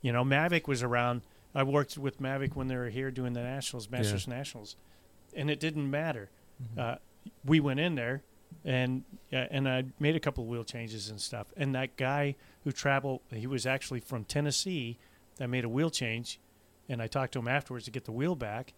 You 0.03 0.11
know, 0.11 0.23
Mavic 0.23 0.67
was 0.67 0.83
around. 0.83 1.21
I 1.57 1.63
worked 1.63 1.97
with 1.97 2.21
Mavic 2.21 2.55
when 2.55 2.67
they 2.67 2.75
were 2.75 2.89
here 2.89 3.09
doing 3.09 3.33
the 3.33 3.41
Nationals, 3.41 3.89
Masters 3.89 4.27
Nationals, 4.27 4.75
and 5.35 5.49
it 5.49 5.59
didn't 5.59 5.89
matter. 5.89 6.29
Uh, 6.77 6.95
we 7.43 7.59
went 7.59 7.79
in 7.79 7.95
there, 7.95 8.21
and 8.63 9.03
uh, 9.33 9.37
and 9.49 9.67
I 9.67 9.85
made 9.99 10.15
a 10.15 10.19
couple 10.19 10.43
of 10.43 10.49
wheel 10.49 10.63
changes 10.63 11.09
and 11.09 11.19
stuff. 11.19 11.47
And 11.57 11.73
that 11.73 11.97
guy 11.97 12.35
who 12.63 12.71
traveled, 12.71 13.21
he 13.31 13.47
was 13.47 13.65
actually 13.65 14.01
from 14.01 14.23
Tennessee, 14.23 14.97
that 15.37 15.47
made 15.49 15.63
a 15.65 15.69
wheel 15.69 15.89
change, 15.89 16.39
and 16.87 17.01
I 17.01 17.07
talked 17.07 17.33
to 17.33 17.39
him 17.39 17.47
afterwards 17.47 17.85
to 17.85 17.91
get 17.91 18.05
the 18.05 18.11
wheel 18.11 18.35
back. 18.35 18.73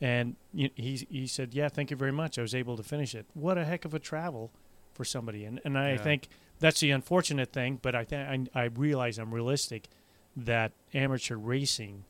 And 0.00 0.36
he 0.52 1.06
he 1.10 1.26
said, 1.26 1.52
"Yeah, 1.52 1.68
thank 1.68 1.90
you 1.90 1.96
very 1.98 2.12
much. 2.12 2.38
I 2.38 2.42
was 2.42 2.54
able 2.54 2.76
to 2.78 2.82
finish 2.82 3.14
it. 3.14 3.26
What 3.34 3.58
a 3.58 3.64
heck 3.66 3.84
of 3.84 3.92
a 3.92 3.98
travel 3.98 4.50
for 4.94 5.04
somebody." 5.04 5.44
And 5.44 5.60
and 5.64 5.76
I 5.78 5.92
Yeah. 5.92 6.02
think 6.02 6.28
that's 6.60 6.80
the 6.80 6.90
unfortunate 6.92 7.52
thing. 7.52 7.78
But 7.80 7.94
I 7.94 8.04
think 8.04 8.48
I, 8.56 8.62
I 8.62 8.64
realize 8.64 9.18
I'm 9.18 9.34
realistic 9.34 9.88
that 10.34 10.72
amateur 10.94 11.36
racing 11.36 12.04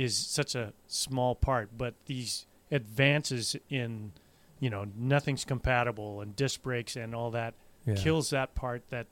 is 0.00 0.16
such 0.16 0.54
a 0.54 0.72
small 0.86 1.34
part. 1.34 1.70
But 1.76 1.94
these 2.06 2.46
advances 2.70 3.56
in 3.68 4.12
you 4.58 4.70
know 4.70 4.86
nothing's 4.96 5.44
compatible 5.44 6.20
and 6.20 6.34
disc 6.36 6.62
brakes 6.62 6.96
and 6.96 7.14
all 7.14 7.30
that 7.32 7.54
Yeah. 7.86 7.94
kills 7.94 8.30
that 8.30 8.54
part 8.54 8.82
that 8.90 9.06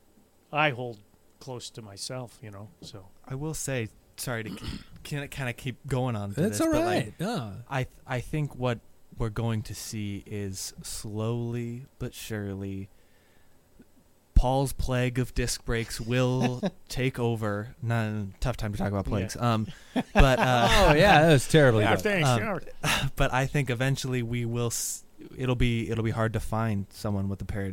I 0.52 0.70
hold 0.70 0.98
close 1.40 1.70
to 1.70 1.82
myself. 1.82 2.38
You 2.42 2.50
know, 2.50 2.68
so 2.80 3.06
I 3.26 3.34
will 3.34 3.54
say, 3.54 3.88
sorry 4.16 4.44
to 4.44 4.50
can 5.04 5.28
kind 5.28 5.48
of 5.50 5.56
keep 5.56 5.76
going 5.86 6.16
on. 6.16 6.32
That's 6.32 6.58
this, 6.58 6.60
all 6.60 6.72
but, 6.72 6.84
like. 6.84 7.14
Yeah. 7.18 7.28
Uh. 7.28 7.52
I 7.68 7.82
th- 7.84 7.96
I 8.06 8.20
think 8.20 8.54
what 8.56 8.78
we're 9.18 9.30
going 9.30 9.62
to 9.62 9.74
see 9.74 10.22
is 10.26 10.72
slowly 10.82 11.86
but 11.98 12.14
surely 12.14 12.88
Paul's 14.38 14.72
plague 14.72 15.18
of 15.18 15.34
disc 15.34 15.64
brakes 15.64 16.00
will 16.00 16.62
take 16.88 17.18
over. 17.18 17.74
None 17.82 18.34
tough 18.40 18.56
time 18.56 18.72
to 18.72 18.78
talk 18.78 18.88
about 18.88 19.04
plagues. 19.04 19.36
Um, 19.36 19.66
but 20.14 20.38
uh, 20.38 20.68
oh 20.70 20.94
yeah, 20.94 21.22
that 21.22 21.32
was 21.32 21.48
terribly 21.48 21.82
yeah, 21.82 21.96
thanks. 21.96 22.28
Um, 22.28 22.60
but 23.16 23.32
I 23.34 23.46
think 23.46 23.68
eventually 23.68 24.22
we 24.22 24.44
will. 24.44 24.68
S- 24.68 25.04
it'll 25.36 25.56
be 25.56 25.90
it'll 25.90 26.04
be 26.04 26.12
hard 26.12 26.32
to 26.34 26.40
find 26.40 26.86
someone 26.90 27.28
with 27.28 27.42
a 27.42 27.44
pair 27.44 27.72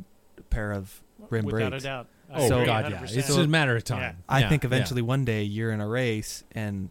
pair 0.49 0.71
of 0.71 1.01
rim 1.29 1.45
without 1.45 1.69
brakes. 1.69 1.83
a 1.83 1.87
doubt. 1.87 2.07
I 2.31 2.41
Oh 2.41 2.49
So- 2.49 2.65
god, 2.65 2.89
yeah. 2.91 2.97
100%. 3.01 3.03
It's 3.03 3.27
just 3.27 3.37
a 3.37 3.47
matter 3.47 3.75
of 3.75 3.83
time. 3.83 3.99
Yeah. 4.01 4.13
I 4.27 4.39
Yeah, 4.39 4.49
think 4.49 4.63
yeah. 4.63 4.67
eventually 4.67 5.03
one 5.03 5.23
day 5.25 5.43
you're 5.43 5.71
in 5.71 5.79
a 5.81 5.87
race 5.87 6.43
and 6.53 6.89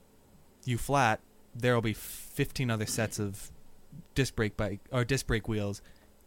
you 0.64 0.78
flat, 0.78 1.18
there 1.54 1.74
will 1.74 1.82
be 1.82 1.92
15 1.92 2.70
other 2.70 2.86
sets 2.86 3.18
of 3.18 3.50
disc 4.14 4.36
brake 4.36 4.56
bike 4.56 4.78
or 4.92 5.04
disc 5.04 5.26
brake 5.26 5.48
wheels 5.48 5.82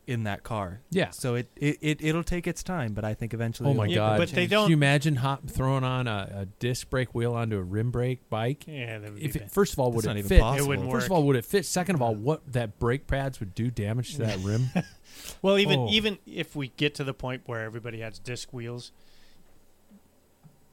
in 0.07 0.23
that 0.23 0.41
car. 0.43 0.79
Yeah. 0.89 1.09
So 1.11 1.35
it, 1.35 1.49
it, 1.57 1.77
it 1.81 2.01
it'll 2.01 2.23
take 2.23 2.47
its 2.47 2.63
time, 2.63 2.93
but 2.93 3.03
I 3.03 3.13
think 3.13 3.33
eventually. 3.33 3.69
Oh 3.69 3.73
my 3.73 3.83
it'll 3.83 3.91
Yeah, 3.93 3.97
god! 3.97 4.17
but 4.19 4.29
they 4.29 4.47
don't- 4.47 4.63
Can 4.65 4.71
you 4.71 4.77
imagine 4.77 5.17
hop, 5.17 5.47
throwing 5.49 5.83
on 5.83 6.07
a, 6.07 6.31
a 6.33 6.45
disc 6.45 6.89
brake 6.89 7.13
wheel 7.13 7.33
onto 7.33 7.57
a 7.57 7.61
rim 7.61 7.91
brake 7.91 8.29
bike? 8.29 8.63
Yeah, 8.67 8.99
that 8.99 9.13
would 9.13 9.21
If 9.21 9.33
be 9.33 9.39
it, 9.41 9.51
first 9.51 9.73
of 9.73 9.79
all, 9.79 9.91
would 9.91 10.05
That's 10.05 10.15
it 10.15 10.19
even 10.19 10.29
fit? 10.29 10.39
possible. 10.41 10.65
It 10.65 10.67
wouldn't 10.69 10.91
First 10.91 11.05
of 11.07 11.11
all, 11.11 11.23
would 11.23 11.35
it 11.35 11.45
fit? 11.45 11.65
Second 11.65 11.95
of 11.95 12.01
all, 12.01 12.11
uh-huh. 12.13 12.21
what 12.21 12.53
that 12.53 12.79
brake 12.79 13.05
pads 13.07 13.39
would 13.39 13.53
do 13.53 13.69
damage 13.69 14.13
to 14.15 14.19
that 14.23 14.39
rim? 14.43 14.69
Well, 15.41 15.59
even 15.59 15.79
Oh. 15.81 15.89
even 15.89 16.17
if 16.25 16.55
we 16.55 16.69
get 16.69 16.95
to 16.95 17.03
the 17.03 17.13
point 17.13 17.43
where 17.45 17.61
everybody 17.63 17.99
has 17.99 18.17
disc 18.17 18.53
wheels, 18.53 18.91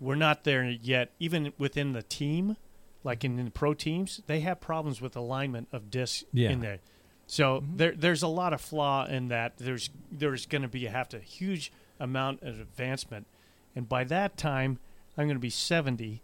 we're 0.01 0.15
not 0.15 0.45
there 0.45 0.65
yet. 0.65 1.11
Even 1.19 1.53
within 1.59 1.93
the 1.93 2.03
team, 2.03 2.57
like 3.03 3.25
in, 3.25 3.43
the 3.43 3.51
pro 3.51 3.75
teams, 3.75 4.23
they 4.27 4.41
have 4.41 4.61
problems 4.61 5.01
with 5.01 5.17
alignment 5.17 5.69
of 5.73 5.91
discs 5.91 6.25
Yeah. 6.33 6.51
in 6.51 6.61
there. 6.61 6.79
So 7.27 7.61
mm-hmm. 7.61 7.77
there 7.77 7.93
there's 7.93 8.23
a 8.23 8.29
lot 8.29 8.53
of 8.53 8.61
flaw 8.61 9.07
in 9.07 9.29
that. 9.29 9.57
There's 9.59 9.91
there's 10.11 10.47
going 10.47 10.63
to 10.63 10.69
be 10.69 10.87
a 10.87 10.91
have 10.91 11.09
to 11.11 11.19
huge 11.19 11.73
amount 11.99 12.43
of 12.43 12.61
advancement, 12.61 13.27
and 13.75 13.89
by 13.89 14.05
that 14.05 14.37
time, 14.37 14.79
I'm 15.17 15.27
going 15.27 15.37
to 15.37 15.41
be 15.41 15.51
70. 15.51 16.23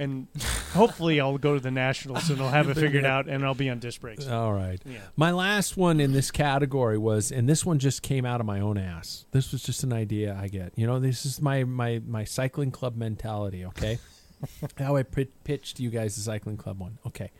And 0.00 0.28
hopefully, 0.74 1.20
I'll 1.20 1.38
go 1.38 1.54
to 1.54 1.60
the 1.60 1.72
nationals 1.72 2.30
and 2.30 2.40
I'll 2.40 2.50
have 2.50 2.68
it 2.68 2.74
figured 2.74 3.04
out, 3.04 3.28
and 3.28 3.44
I'll 3.44 3.54
be 3.54 3.68
on 3.68 3.80
disc 3.80 4.00
brakes. 4.00 4.28
all 4.28 4.52
right. 4.52 4.80
Yeah. 4.84 4.98
My 5.16 5.32
last 5.32 5.76
one 5.76 5.98
in 5.98 6.12
this 6.12 6.30
category 6.30 6.96
was, 6.96 7.32
and 7.32 7.48
this 7.48 7.66
one 7.66 7.80
just 7.80 8.02
came 8.02 8.24
out 8.24 8.38
of 8.38 8.46
my 8.46 8.60
own 8.60 8.78
ass. 8.78 9.26
This 9.32 9.50
was 9.50 9.60
just 9.62 9.82
an 9.82 9.92
idea 9.92 10.38
I 10.40 10.46
get. 10.46 10.72
You 10.76 10.86
know, 10.86 11.00
this 11.00 11.26
is 11.26 11.42
my 11.42 11.64
my 11.64 12.00
my 12.06 12.22
cycling 12.22 12.70
club 12.70 12.96
mentality. 12.96 13.64
Okay, 13.64 13.98
how 14.78 14.94
I 14.94 15.02
pitched 15.02 15.80
you 15.80 15.90
guys 15.90 16.14
the 16.14 16.22
cycling 16.22 16.58
club 16.58 16.78
one. 16.78 16.98
Okay, 17.04 17.32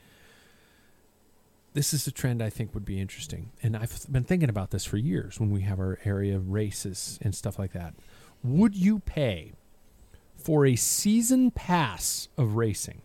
this 1.74 1.92
is 1.92 2.06
a 2.06 2.12
trend 2.12 2.42
I 2.42 2.50
think 2.50 2.74
would 2.74 2.84
be 2.84 3.00
interesting, 3.00 3.50
and 3.62 3.76
I've 3.76 4.10
been 4.10 4.24
thinking 4.24 4.48
about 4.48 4.70
this 4.70 4.84
for 4.84 4.96
years 4.96 5.38
when 5.38 5.50
we 5.50 5.62
have 5.62 5.78
our 5.78 5.98
area 6.04 6.38
races 6.38 7.18
and 7.22 7.34
stuff 7.34 7.58
like 7.58 7.72
that. 7.72 7.94
Would 8.42 8.74
you 8.74 9.00
pay 9.00 9.52
for 10.36 10.64
a 10.64 10.76
season 10.76 11.50
pass 11.50 12.28
of 12.36 12.54
racing? 12.56 13.02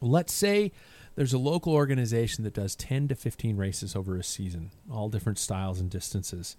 Let's 0.00 0.32
say 0.32 0.72
there's 1.16 1.32
a 1.32 1.38
local 1.38 1.72
organization 1.72 2.44
that 2.44 2.54
does 2.54 2.74
10 2.74 3.08
to 3.08 3.14
15 3.14 3.56
races 3.56 3.94
over 3.94 4.16
a 4.16 4.24
season, 4.24 4.70
all 4.90 5.08
different 5.08 5.38
styles 5.38 5.80
and 5.80 5.88
distances. 5.88 6.56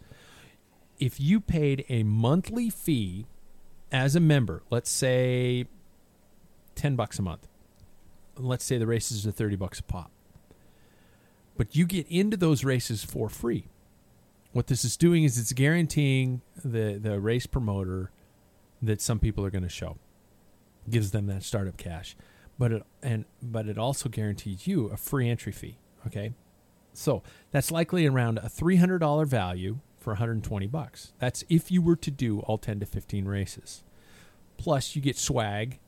If 0.98 1.20
you 1.20 1.42
paid 1.42 1.86
a 1.90 2.04
monthly 2.04 2.70
fee 2.70 3.28
as 3.92 4.16
a 4.16 4.20
member, 4.22 4.64
let's 4.70 4.90
say 4.90 5.66
10 6.76 6.96
bucks 6.96 7.20
a 7.20 7.22
month. 7.22 7.48
Let's 8.38 8.66
say 8.66 8.78
the 8.78 8.88
races 8.88 9.26
are 9.26 9.32
30 9.32 9.56
bucks 9.56 9.80
a 9.80 9.84
pop. 9.84 10.12
But 11.58 11.76
you 11.76 11.86
get 11.86 12.08
into 12.10 12.38
those 12.38 12.64
races 12.64 13.04
for 13.04 13.30
free. 13.30 13.68
What 14.52 14.68
this 14.68 14.86
is 14.86 14.98
doing 14.98 15.24
is 15.24 15.38
it's 15.38 15.54
guaranteeing 15.54 16.42
the 16.64 16.98
the 17.02 17.20
race 17.20 17.46
promoter 17.46 18.12
that 18.82 19.02
some 19.02 19.20
people 19.20 19.46
are 19.46 19.50
going 19.50 19.64
to 19.64 19.70
show. 19.70 19.98
Gives 20.90 21.12
them 21.12 21.28
that 21.28 21.44
startup 21.44 21.78
cash. 21.78 22.16
but 22.58 22.72
it 22.72 22.84
and 23.02 23.26
but 23.42 23.68
it 23.68 23.78
also 23.78 24.10
guarantees 24.10 24.68
you 24.68 24.88
a 24.88 24.98
free 24.98 25.30
entry 25.30 25.52
fee. 25.52 25.78
Okay, 26.08 26.34
so 26.94 27.24
that's 27.52 27.72
likely 27.72 28.06
around 28.06 28.38
a 28.38 28.50
three 28.50 28.76
hundred 28.78 29.00
dollar 29.00 29.26
value 29.26 29.80
for 29.98 30.12
120 30.12 30.68
bucks. 30.68 31.14
That's 31.18 31.44
if 31.50 31.72
you 31.72 31.82
were 31.82 31.96
to 31.96 32.12
do 32.12 32.40
all 32.42 32.60
10 32.60 32.80
to 32.82 32.86
15 32.86 33.26
races. 33.26 33.84
Plus, 34.58 34.96
you 34.96 35.02
get 35.02 35.18
swag 35.18 35.80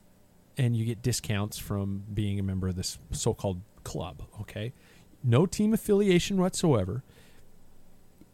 and 0.58 0.76
you 0.76 0.86
get 0.86 1.04
discounts 1.04 1.60
from 1.60 2.04
being 2.12 2.40
a 2.40 2.44
member 2.44 2.68
of 2.68 2.76
this 2.76 2.98
so-called 3.12 3.62
club. 3.84 4.24
Okay, 4.42 4.74
no 5.24 5.46
team 5.46 5.74
affiliation 5.74 6.38
whatsoever. 6.38 7.04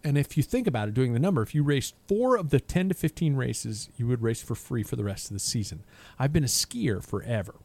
And 0.04 0.18
if 0.18 0.36
you 0.36 0.44
think 0.44 0.68
about 0.68 0.90
it, 0.90 0.94
doing 0.94 1.14
the 1.14 1.20
number, 1.20 1.42
if 1.42 1.56
you 1.56 1.64
raced 1.64 1.96
four 2.08 2.36
of 2.36 2.50
the 2.50 2.60
10 2.60 2.90
to 2.90 2.96
15 2.96 3.36
races, 3.36 3.90
you 3.96 4.06
would 4.08 4.22
race 4.22 4.42
for 4.42 4.54
free 4.54 4.84
for 4.84 4.98
the 4.98 5.04
rest 5.04 5.28
of 5.28 5.34
the 5.34 5.40
season. 5.40 5.84
I've 6.20 6.34
been 6.34 6.44
a 6.44 6.48
skier 6.48 7.02
forever, 7.02 7.56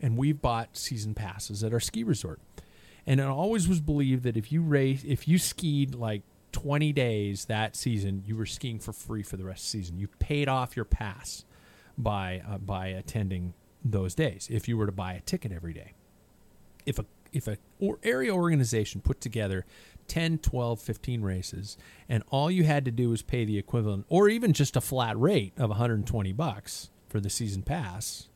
and 0.00 0.16
we've 0.16 0.40
bought 0.40 0.76
season 0.76 1.14
passes 1.14 1.62
at 1.62 1.74
our 1.74 1.80
ski 1.80 2.04
resort. 2.04 2.40
And 3.06 3.20
it 3.20 3.26
always 3.26 3.68
was 3.68 3.80
believed 3.80 4.22
that 4.24 4.36
if 4.36 4.50
you 4.50 4.62
race, 4.62 5.04
if 5.06 5.28
you 5.28 5.38
skied 5.38 5.94
like 5.94 6.22
20 6.52 6.92
days 6.92 7.46
that 7.46 7.76
season, 7.76 8.22
you 8.26 8.36
were 8.36 8.46
skiing 8.46 8.78
for 8.78 8.92
free 8.92 9.22
for 9.22 9.36
the 9.36 9.44
rest 9.44 9.66
of 9.66 9.72
the 9.72 9.78
season. 9.82 9.98
You 9.98 10.08
paid 10.18 10.48
off 10.48 10.76
your 10.76 10.84
pass 10.84 11.44
by 11.96 12.42
uh, 12.48 12.58
by 12.58 12.88
attending 12.88 13.54
those 13.84 14.14
days. 14.14 14.48
If 14.50 14.68
you 14.68 14.76
were 14.76 14.86
to 14.86 14.92
buy 14.92 15.14
a 15.14 15.20
ticket 15.20 15.52
every 15.52 15.72
day, 15.72 15.92
if 16.86 16.98
a 16.98 17.04
if 17.32 17.46
a 17.48 17.56
or 17.80 17.98
area 18.02 18.32
organization 18.34 19.00
put 19.00 19.20
together 19.20 19.64
10, 20.08 20.38
12, 20.38 20.80
15 20.80 21.22
races 21.22 21.76
and 22.08 22.22
all 22.30 22.50
you 22.50 22.64
had 22.64 22.84
to 22.86 22.90
do 22.90 23.10
was 23.10 23.22
pay 23.22 23.44
the 23.44 23.58
equivalent 23.58 24.06
or 24.08 24.28
even 24.28 24.52
just 24.52 24.74
a 24.76 24.80
flat 24.80 25.18
rate 25.18 25.52
of 25.58 25.68
120 25.70 26.32
bucks 26.32 26.90
for 27.08 27.20
the 27.20 27.28
season 27.30 27.62
pass, 27.62 28.28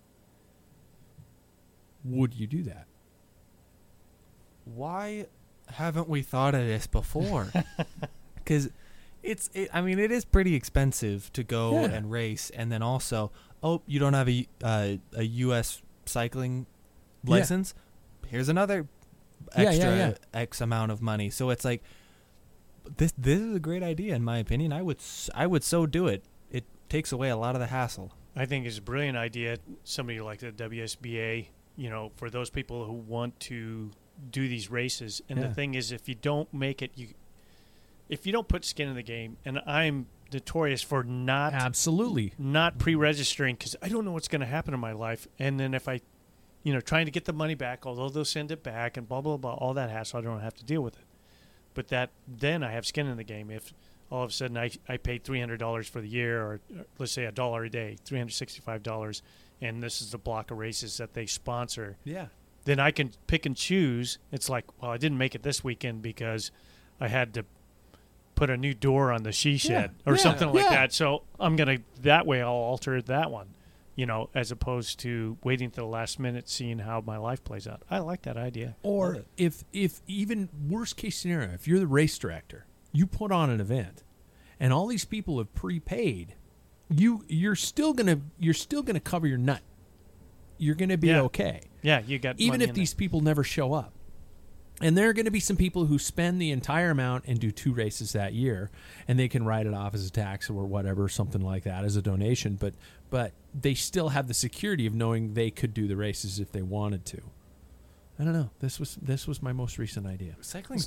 would 2.05 2.35
you 2.35 2.47
do 2.47 2.63
that? 2.65 2.87
Why 4.65 5.27
haven't 5.69 6.09
we 6.09 6.23
thought 6.23 6.55
of 6.55 6.67
this 6.67 6.87
before? 6.87 7.49
Because 8.45 8.71
it's, 9.23 9.51
it, 9.55 9.69
I 9.73 9.83
mean, 9.83 10.01
it 10.01 10.11
is 10.11 10.25
pretty 10.25 10.57
expensive 10.57 11.33
to 11.35 11.45
go 11.45 11.83
Yeah. 11.83 11.93
and 11.93 12.11
race, 12.11 12.51
and 12.51 12.73
then 12.73 12.83
also, 12.83 13.31
oh, 13.63 13.83
you 13.87 14.01
don't 14.01 14.15
have 14.15 14.29
a 14.29 14.49
uh, 14.65 14.95
a 15.15 15.23
U.S. 15.23 15.81
cycling 16.07 16.67
Yeah. 17.23 17.37
License. 18.33 18.47
Here's 18.47 18.49
another 18.49 18.87
Yeah, 19.57 19.63
yeah, 19.63 19.69
extra 19.69 19.97
yeah. 19.97 20.15
X 20.41 20.61
amount 20.61 20.93
of 20.93 21.03
money. 21.03 21.31
So 21.31 21.51
it's 21.51 21.65
like 21.65 21.83
this. 22.97 23.13
This 23.19 23.41
is 23.41 23.57
a 23.57 23.61
great 23.61 23.83
idea, 23.83 24.15
in 24.15 24.25
my 24.25 24.39
opinion. 24.39 24.73
I 24.73 24.83
would 24.83 24.99
s- 24.99 25.31
I 25.35 25.47
would 25.47 25.65
so 25.65 25.87
do 25.87 26.07
it. 26.07 26.25
It 26.51 26.65
takes 26.89 27.13
away 27.13 27.29
a 27.31 27.37
lot 27.37 27.55
of 27.55 27.61
the 27.61 27.69
hassle. 27.69 28.13
I 28.35 28.47
think 28.47 28.67
it's 28.67 28.79
a 28.79 28.83
brilliant 28.83 29.17
idea. 29.19 29.59
Somebody 29.85 30.21
like 30.21 30.39
the 30.41 30.53
WSBA, 30.53 31.49
you 31.77 31.91
know, 31.91 32.13
for 32.17 32.31
those 32.31 32.51
people 32.51 32.87
who 32.87 32.93
want 32.93 33.39
to 33.41 33.91
do 34.31 34.49
these 34.49 34.71
races. 34.71 35.21
And 35.29 35.39
Yeah. 35.41 35.49
the 35.49 35.55
thing 35.55 35.75
is, 35.75 35.91
if 35.93 36.09
you 36.09 36.15
don't 36.15 36.53
make 36.55 36.83
it, 36.83 36.93
you 36.95 37.09
if 38.09 38.27
you 38.27 38.33
don't 38.33 38.47
put 38.49 38.65
skin 38.65 38.89
in 38.89 38.95
the 38.95 39.03
game, 39.03 39.37
and 39.45 39.59
I'm 39.67 40.07
notorious 40.33 40.83
for 40.83 41.03
not 41.03 41.53
Absolutely. 41.55 42.35
not 42.39 42.79
pre-registering 42.79 43.55
because 43.57 43.75
I 43.83 43.89
don't 43.89 44.05
know 44.05 44.13
what's 44.13 44.29
going 44.29 44.41
to 44.41 44.47
happen 44.47 44.75
in 44.75 44.81
my 44.81 44.93
life, 44.93 45.27
and 45.39 45.59
then 45.59 45.73
if 45.73 45.89
I, 45.89 46.01
you 46.63 46.73
know, 46.73 46.81
trying 46.81 47.07
to 47.07 47.11
get 47.13 47.25
the 47.25 47.33
money 47.33 47.55
back, 47.55 47.87
although 47.87 48.09
they'll 48.09 48.25
send 48.25 48.51
it 48.53 48.63
back 48.63 48.97
and 48.97 49.09
blah 49.09 49.21
blah 49.21 49.37
blah, 49.37 49.55
all 49.55 49.75
that 49.75 49.91
hassle, 49.91 50.19
I 50.19 50.23
don't 50.23 50.41
have 50.41 50.55
to 50.55 50.65
deal 50.65 50.83
with 50.83 50.95
it. 50.95 51.05
But 51.75 51.89
that 51.89 52.11
then 52.29 52.63
I 52.63 52.73
have 52.73 52.87
skin 52.87 53.07
in 53.07 53.17
the 53.17 53.25
game. 53.25 53.51
If 53.51 53.73
all 54.11 54.23
of 54.25 54.31
a 54.31 54.33
sudden 54.33 54.57
I 54.57 54.71
I 54.89 54.97
paid 54.97 55.25
three 55.25 55.41
hundred 55.41 55.59
dollars 55.59 55.89
for 55.89 56.01
the 56.01 56.09
year, 56.09 56.43
or 56.43 56.61
let's 56.99 57.13
say 57.13 57.25
a 57.25 57.33
dollar 57.33 57.65
a 57.65 57.71
day, 57.71 57.97
three 58.05 58.19
hundred 58.19 58.33
sixty-five 58.33 58.83
dollars, 58.83 59.23
and 59.61 59.83
this 59.83 60.01
is 60.03 60.11
the 60.11 60.19
block 60.19 60.51
of 60.51 60.59
races 60.59 60.99
that 60.99 61.15
they 61.15 61.27
sponsor, 61.27 61.97
Yeah. 62.05 62.27
then 62.65 62.79
I 62.79 62.91
can 62.91 63.13
pick 63.27 63.47
and 63.47 63.57
choose. 63.57 64.19
It's 64.31 64.49
like, 64.49 64.65
well, 64.81 64.91
I 64.91 64.99
didn't 64.99 65.19
make 65.19 65.35
it 65.35 65.43
this 65.43 65.65
weekend 65.65 66.03
because 66.03 66.51
I 67.01 67.09
had 67.09 67.33
to 67.35 67.45
put 68.35 68.51
a 68.51 68.57
new 68.57 68.75
door 68.75 69.13
on 69.13 69.23
the 69.23 69.33
she 69.33 69.57
shed 69.57 69.93
or 70.07 70.15
yeah, 70.15 70.19
something 70.19 70.49
like 70.53 70.65
yeah. 70.65 70.71
that. 70.71 70.93
So 70.93 71.23
I'm 71.41 71.57
gonna 71.57 71.79
that 72.03 72.27
way 72.27 72.43
I'll 72.43 72.51
alter 72.53 73.01
that 73.03 73.31
one, 73.31 73.49
you 73.95 74.07
know, 74.07 74.31
as 74.35 74.51
opposed 74.51 74.99
to 75.01 75.37
waiting 75.45 75.71
to 75.71 75.81
the 75.81 75.87
last 75.87 76.19
minute, 76.19 76.49
seeing 76.49 76.79
how 76.81 77.03
my 77.07 77.17
life 77.19 77.45
plays 77.45 77.67
out. 77.67 77.83
I 77.91 77.99
like 77.99 78.23
that 78.23 78.37
idea. 78.37 78.77
Or 78.83 79.25
if 79.37 79.65
if 79.73 80.01
even 80.07 80.49
worst 80.69 80.97
case 80.97 81.19
scenario, 81.19 81.51
if 81.53 81.69
you're 81.69 81.79
the 81.81 81.87
race 81.87 82.17
director, 82.19 82.67
you 82.93 83.07
put 83.07 83.31
on 83.31 83.51
an 83.51 83.61
event, 83.61 84.03
and 84.59 84.73
all 84.73 84.87
these 84.87 85.05
people 85.05 85.39
have 85.39 85.53
prepaid, 85.55 86.35
you 86.89 87.25
you're 87.29 87.55
still 87.57 87.93
gonna 87.93 88.21
you're 88.39 88.55
still 88.55 88.83
gonna 88.83 89.01
cover 89.01 89.27
your 89.27 89.39
nut. 89.39 89.61
You're 90.59 90.75
gonna 90.77 90.97
be 90.99 91.09
Yeah. 91.09 91.23
okay, 91.23 91.61
Yeah, 91.83 92.01
you 92.07 92.19
got 92.19 92.39
even 92.39 92.55
money 92.55 92.65
if 92.65 92.71
in 92.71 92.75
these 92.77 92.93
there. 92.93 92.99
people 92.99 93.21
never 93.21 93.43
show 93.45 93.73
up. 93.73 93.93
And 94.83 94.99
there 94.99 95.09
are 95.09 95.13
going 95.13 95.27
to 95.27 95.31
be 95.31 95.41
some 95.41 95.57
people 95.57 95.87
who 95.87 95.99
spend 95.99 96.41
the 96.41 96.51
entire 96.51 96.91
amount 96.91 97.25
and 97.27 97.39
do 97.39 97.51
two 97.51 97.73
races 97.73 98.13
that 98.13 98.35
year, 98.35 98.71
and 99.07 99.19
they 99.19 99.29
can 99.29 99.45
write 99.45 99.67
it 99.67 99.75
off 99.75 99.95
as 99.95 100.07
a 100.07 100.11
tax 100.11 100.51
or 100.51 100.65
whatever, 100.67 101.09
something 101.09 101.41
like 101.41 101.65
that, 101.65 101.85
as 101.85 101.97
a 101.97 102.03
donation. 102.03 102.57
But 102.57 102.75
but 103.11 103.33
they 103.55 103.75
still 103.75 104.11
have 104.11 104.29
the 104.29 104.35
security 104.35 104.87
of 104.87 104.95
knowing 104.95 105.35
they 105.35 105.51
could 105.51 105.75
do 105.75 105.87
the 105.87 105.97
races 105.97 106.41
if 106.41 106.51
they 106.53 106.63
wanted 106.63 107.05
to. 107.07 107.21
I 108.19 108.25
don't 108.25 108.33
know. 108.33 108.51
This 108.61 108.79
was 108.81 108.97
this 108.97 109.27
was 109.27 109.43
my 109.43 109.53
most 109.53 109.79
recent 109.79 110.07
idea. 110.07 110.37
Cycling, 110.41 110.81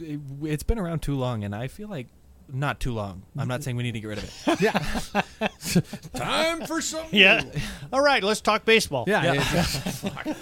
it, 0.00 0.20
it's 0.42 0.62
been 0.62 0.78
around 0.78 1.00
too 1.00 1.16
long, 1.16 1.44
and 1.44 1.54
I 1.54 1.68
feel 1.68 1.88
like 1.88 2.08
not 2.52 2.80
too 2.80 2.92
long. 2.92 3.22
I'm 3.36 3.48
not 3.48 3.62
saying 3.62 3.76
we 3.76 3.82
need 3.82 3.92
to 3.92 4.00
get 4.00 4.08
rid 4.08 4.18
of 4.18 4.24
it. 4.24 4.60
Yeah. 4.60 5.80
Time 6.14 6.66
for 6.66 6.80
some. 6.80 7.06
Yeah. 7.10 7.44
All 7.92 8.00
right, 8.02 8.22
let's 8.22 8.40
talk 8.40 8.64
baseball. 8.64 9.04
Yeah. 9.06 9.32
Yeah. 9.34 9.64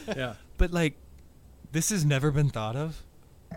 yeah. 0.09 0.35
But 0.59 0.73
like, 0.73 0.97
this 1.73 1.91
has 1.91 2.05
never 2.05 2.31
been 2.31 2.49
thought 2.51 2.77
of. 2.77 3.03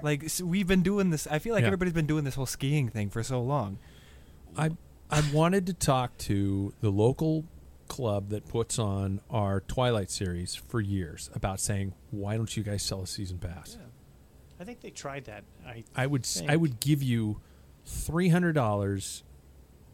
Like 0.01 0.23
s 0.23 0.41
we've 0.41 0.67
been 0.67 0.81
doing 0.83 1.09
this. 1.11 1.27
I 1.27 1.39
feel 1.39 1.53
like 1.53 1.61
Yeah. 1.61 1.67
everybody's 1.67 1.93
been 1.93 2.07
doing 2.07 2.23
this 2.23 2.35
whole 2.35 2.45
skiing 2.45 2.89
thing 2.89 3.09
for 3.09 3.23
so 3.23 3.41
long. 3.41 3.77
I 4.57 4.71
I 5.09 5.21
wanted 5.31 5.65
to 5.67 5.73
talk 5.73 6.17
to 6.19 6.73
the 6.81 6.89
local 6.89 7.45
club 7.87 8.29
that 8.29 8.47
puts 8.47 8.79
on 8.79 9.21
our 9.29 9.59
Twilight 9.61 10.09
series 10.09 10.55
for 10.55 10.81
years 10.81 11.29
about 11.35 11.59
saying, 11.59 11.93
why 12.09 12.37
don't 12.37 12.55
you 12.57 12.63
guys 12.63 12.81
sell 12.81 13.01
a 13.03 13.07
season 13.07 13.37
pass? 13.37 13.77
I 14.59 14.63
think 14.63 14.81
they 14.81 14.89
tried 14.89 15.25
that. 15.25 15.43
I 15.65 15.83
I 15.95 16.07
would 16.07 16.23
s 16.23 16.41
I 16.41 16.47
think. 16.47 16.61
would 16.61 16.79
give 16.79 17.03
you 17.03 17.41
three 17.85 18.29
hundred 18.29 18.53
dollars 18.53 19.23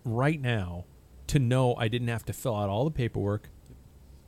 right 0.05 0.39
now 0.39 0.85
to 1.27 1.39
know 1.39 1.75
I 1.75 1.87
didn't 1.89 2.07
have 2.07 2.25
to 2.25 2.33
fill 2.33 2.55
out 2.55 2.69
all 2.69 2.85
the 2.85 2.91
paperwork, 2.91 3.49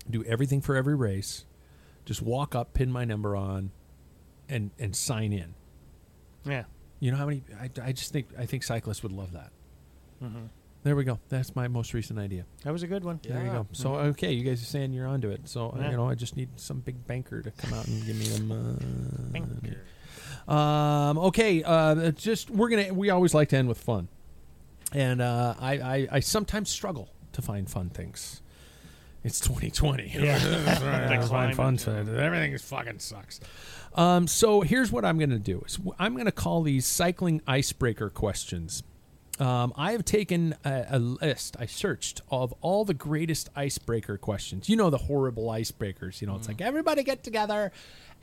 do 0.10 0.24
everything 0.26 0.60
for 0.62 0.76
every 0.76 0.96
race, 0.96 1.46
just 2.06 2.22
walk 2.22 2.54
up, 2.56 2.74
pin 2.74 2.92
my 2.92 3.06
number 3.06 3.36
on, 3.36 3.72
and 4.52 4.72
and 4.80 4.96
sign 4.96 5.34
in. 5.34 5.54
yeah. 6.46 6.64
You 7.00 7.10
know 7.10 7.18
how 7.18 7.26
many? 7.26 7.42
I, 7.60 7.70
I 7.82 7.92
just 7.94 8.14
think 8.14 8.28
I 8.38 8.46
think 8.46 8.62
cyclists 8.64 9.02
would 9.02 9.12
love 9.12 9.32
that. 9.34 9.52
hmm 10.20 10.46
There 10.84 10.96
we 10.96 11.04
go. 11.04 11.18
That's 11.30 11.56
my 11.56 11.68
most 11.68 11.94
recent 11.96 12.20
idea. 12.20 12.46
That 12.64 12.74
was 12.74 12.84
a 12.84 12.88
good 12.88 13.04
one. 13.04 13.20
There 13.24 13.44
you 13.44 13.50
go. 13.52 13.66
So 13.72 13.96
okay, 14.14 14.32
you 14.34 14.44
guys 14.44 14.62
are 14.62 14.66
saying 14.66 14.94
you're 14.94 15.08
onto 15.08 15.30
it. 15.32 15.48
So 15.50 15.70
uh, 15.70 15.78
Yeah. 15.80 15.92
you 15.92 15.98
know, 15.98 16.08
I 16.10 16.14
just 16.16 16.38
need 16.38 16.50
some 16.60 16.80
big 16.82 17.08
banker 17.08 17.42
to 17.42 17.50
come 17.52 17.74
out 17.74 17.88
and 17.88 18.06
give 18.06 18.16
me. 18.18 18.28
Uh, 18.54 18.74
Banker. 19.32 19.82
Um, 20.48 21.18
okay, 21.30 21.64
uh, 21.64 22.12
just 22.12 22.52
we're 22.52 22.70
gonna. 22.70 22.94
We 22.94 23.10
always 23.10 23.34
like 23.34 23.50
to 23.50 23.58
end 23.58 23.68
with 23.68 23.80
fun, 23.80 24.08
and 24.94 25.22
uh, 25.22 25.56
I, 25.60 25.74
I 25.80 26.08
I 26.12 26.20
sometimes 26.20 26.70
struggle 26.70 27.10
to 27.34 27.42
find 27.42 27.70
fun 27.70 27.90
things. 27.90 28.42
It's 29.24 29.40
2020. 29.40 30.14
Yeah. 30.16 30.40
Find 31.28 31.56
fun. 31.56 31.78
Everything 32.18 32.54
is 32.54 32.64
fucking 32.64 32.98
sucks. 32.98 33.40
Um, 33.94 34.28
so 34.28 34.62
here's 34.62 34.92
what 34.92 35.04
I'm 35.04 35.20
gonna 35.20 35.40
do. 35.40 35.64
Is 35.66 35.80
I'm 36.00 36.16
gonna 36.16 36.32
call 36.32 36.62
these 36.64 36.86
cycling 36.86 37.42
icebreaker 37.48 38.10
questions. 38.10 38.84
Um, 39.40 39.74
I 39.76 39.94
have 39.94 40.06
taken 40.06 40.56
a, 40.64 40.86
a 40.92 41.00
list. 41.00 41.56
I 41.60 41.66
searched 41.66 42.22
of 42.30 42.54
all 42.62 42.86
the 42.86 42.94
greatest 42.94 43.50
icebreaker 43.56 44.18
questions. 44.18 44.70
You 44.70 44.76
know 44.76 44.90
the 44.90 44.98
horrible 44.98 45.48
icebreakers. 45.48 46.22
You 46.22 46.28
know, 46.28 46.36
it's 46.36 46.48
like 46.48 46.62
everybody 46.62 47.04
get 47.04 47.24
together 47.24 47.72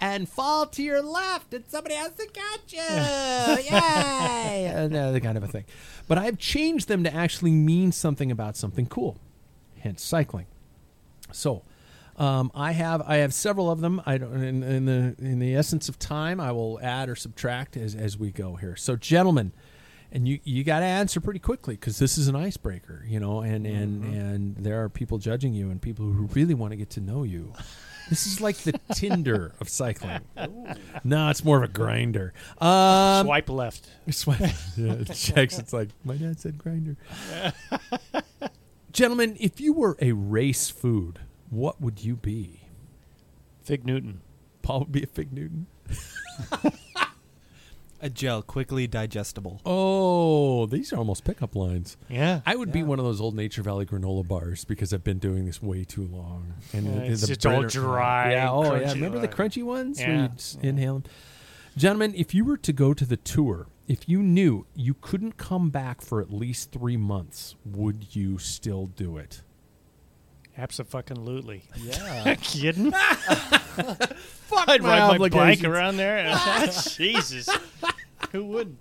and 0.01 0.29
fall 0.29 0.67
to 0.67 0.83
your 0.83 1.03
left, 1.03 1.53
and 1.53 1.65
somebody 1.67 1.97
has 1.97 2.15
to 2.15 2.27
catch 2.27 2.73
you. 2.73 2.79
Yay! 3.75 4.67
and 4.67 4.95
uh, 4.97 5.13
that 5.13 5.21
kind 5.23 5.37
of 5.37 5.43
a 5.43 5.49
thing. 5.49 5.65
But 6.07 6.19
I've 6.19 6.39
changed 6.39 6.89
them 6.89 7.03
to 7.05 7.13
actually 7.13 7.51
mean 7.51 7.91
something 7.93 8.31
about 8.31 8.57
something 8.57 8.87
cool. 8.87 9.19
Hence, 9.81 10.03
cycling. 10.03 10.47
So, 11.33 11.63
um, 12.19 12.51
I 12.55 12.73
have 12.73 13.01
I 13.03 13.19
have 13.19 13.33
several 13.33 13.71
of 13.71 13.81
them. 13.81 14.03
I 14.05 14.19
don't 14.19 14.43
in, 14.43 14.63
in 14.65 14.85
the 14.87 15.15
in 15.19 15.39
the 15.39 15.55
essence 15.55 15.89
of 15.89 15.99
time, 15.99 16.41
I 16.41 16.51
will 16.51 16.81
add 16.83 17.09
or 17.09 17.15
subtract 17.15 17.77
as 17.77 17.95
as 17.95 18.19
we 18.19 18.33
go 18.33 18.57
here. 18.57 18.75
So, 18.75 18.97
gentlemen, 18.97 19.53
and 20.11 20.27
you 20.27 20.41
you 20.43 20.65
got 20.65 20.81
to 20.81 20.87
answer 20.87 21.21
pretty 21.21 21.39
quickly 21.39 21.77
because 21.77 21.99
this 22.01 22.19
is 22.19 22.27
an 22.27 22.35
icebreaker, 22.35 23.05
you 23.07 23.21
know, 23.21 23.41
and 23.41 23.67
and 23.67 24.05
and 24.05 24.57
there 24.57 24.83
are 24.83 24.89
people 24.89 25.19
judging 25.19 25.55
you 25.55 25.71
and 25.71 25.81
people 25.81 26.07
who 26.07 26.27
really 26.35 26.55
want 26.55 26.73
to 26.73 26.77
get 26.77 26.91
to 26.91 27.01
know 27.01 27.23
you. 27.23 27.53
This 28.09 28.27
is 28.27 28.41
like 28.41 28.57
the 28.59 28.73
Tinder 28.95 29.55
of 29.61 29.69
cycling. 29.69 30.21
No, 31.05 31.31
it's 31.31 31.45
more 31.45 31.59
of 31.59 31.63
a 31.63 31.73
grinder. 31.73 32.35
Um, 32.59 33.27
Swipe 33.27 33.49
left. 33.49 33.89
Swipe. 34.11 34.41
yeah, 34.77 34.95
it 34.95 35.15
checks. 35.15 35.59
It's 35.59 35.73
like 35.73 35.91
my 36.05 36.17
dad 36.17 36.41
said 36.41 36.59
grinder. 36.59 36.97
Gentlemen, 38.91 39.37
if 39.39 39.61
you 39.61 39.73
were 39.73 39.97
a 40.01 40.13
race 40.13 40.71
food, 40.71 41.21
what 41.51 41.81
would 41.81 42.03
you 42.05 42.17
be? 42.17 42.63
Fig 43.63 43.85
Newton. 43.87 44.21
Paul 44.63 44.81
would 44.81 44.93
be 44.93 45.03
a 45.03 45.07
Fig 45.07 45.33
Newton. 45.33 45.67
A 48.01 48.09
gel, 48.09 48.43
quickly 48.43 48.87
digestible. 48.87 49.61
Oh, 49.67 50.67
these 50.67 50.93
are 50.93 50.97
almost 50.99 51.25
pickup 51.25 51.57
lines. 51.57 51.97
Yeah. 52.09 52.43
I 52.47 52.55
would 52.55 52.71
be 52.71 52.85
one 52.85 53.01
of 53.01 53.05
those 53.05 53.21
old 53.21 53.35
Nature 53.35 53.63
Valley 53.65 53.87
granola 53.87 54.27
bars 54.27 54.65
because 54.65 54.93
I've 54.93 55.03
been 55.03 55.19
doing 55.19 55.47
this 55.47 55.61
way 55.61 55.83
too 55.83 56.05
long. 56.07 56.55
And 56.73 56.87
Yeah, 56.87 56.93
the- 56.95 57.05
it's 57.07 57.23
the 57.23 57.27
just 57.35 57.45
all 57.47 57.65
dry, 57.65 58.31
Yeah. 58.35 58.53
Oh, 58.53 58.77
yeah. 58.77 58.93
Remember 58.93 59.19
the 59.19 59.27
crunchy 59.27 59.65
ones 59.65 59.99
where 59.99 60.09
Yeah. 60.09 60.23
you 60.23 60.29
just 60.29 60.63
inhale 60.63 61.01
them? 61.01 61.11
Gentlemen, 61.77 62.15
if 62.17 62.35
you 62.35 62.45
were 62.45 62.57
to 62.59 62.73
go 62.73 62.95
to 62.95 63.05
the 63.05 63.17
tour, 63.17 63.67
if 63.89 64.09
you 64.09 64.23
knew 64.23 64.67
you 64.77 64.95
couldn't 64.95 65.37
come 65.37 65.71
back 65.71 66.01
for 66.01 66.21
at 66.21 66.33
least 66.33 66.71
three 66.71 66.97
months, 66.97 67.57
would 67.65 68.15
you 68.15 68.39
still 68.39 68.87
do 68.87 69.17
it? 69.17 69.43
Absolutely. 70.59 71.63
Yeah. 71.77 72.35
Kidding? 72.43 72.91
Fuck 72.93 74.69
I'd 74.69 74.83
my 74.83 74.89
ride 74.89 75.19
my 75.19 75.29
bike 75.29 75.33
obligations. 75.35 75.65
around 75.67 75.97
there. 75.99 76.37
Jesus. 76.97 77.49
Who 78.33 78.45
wouldn't? 78.45 78.79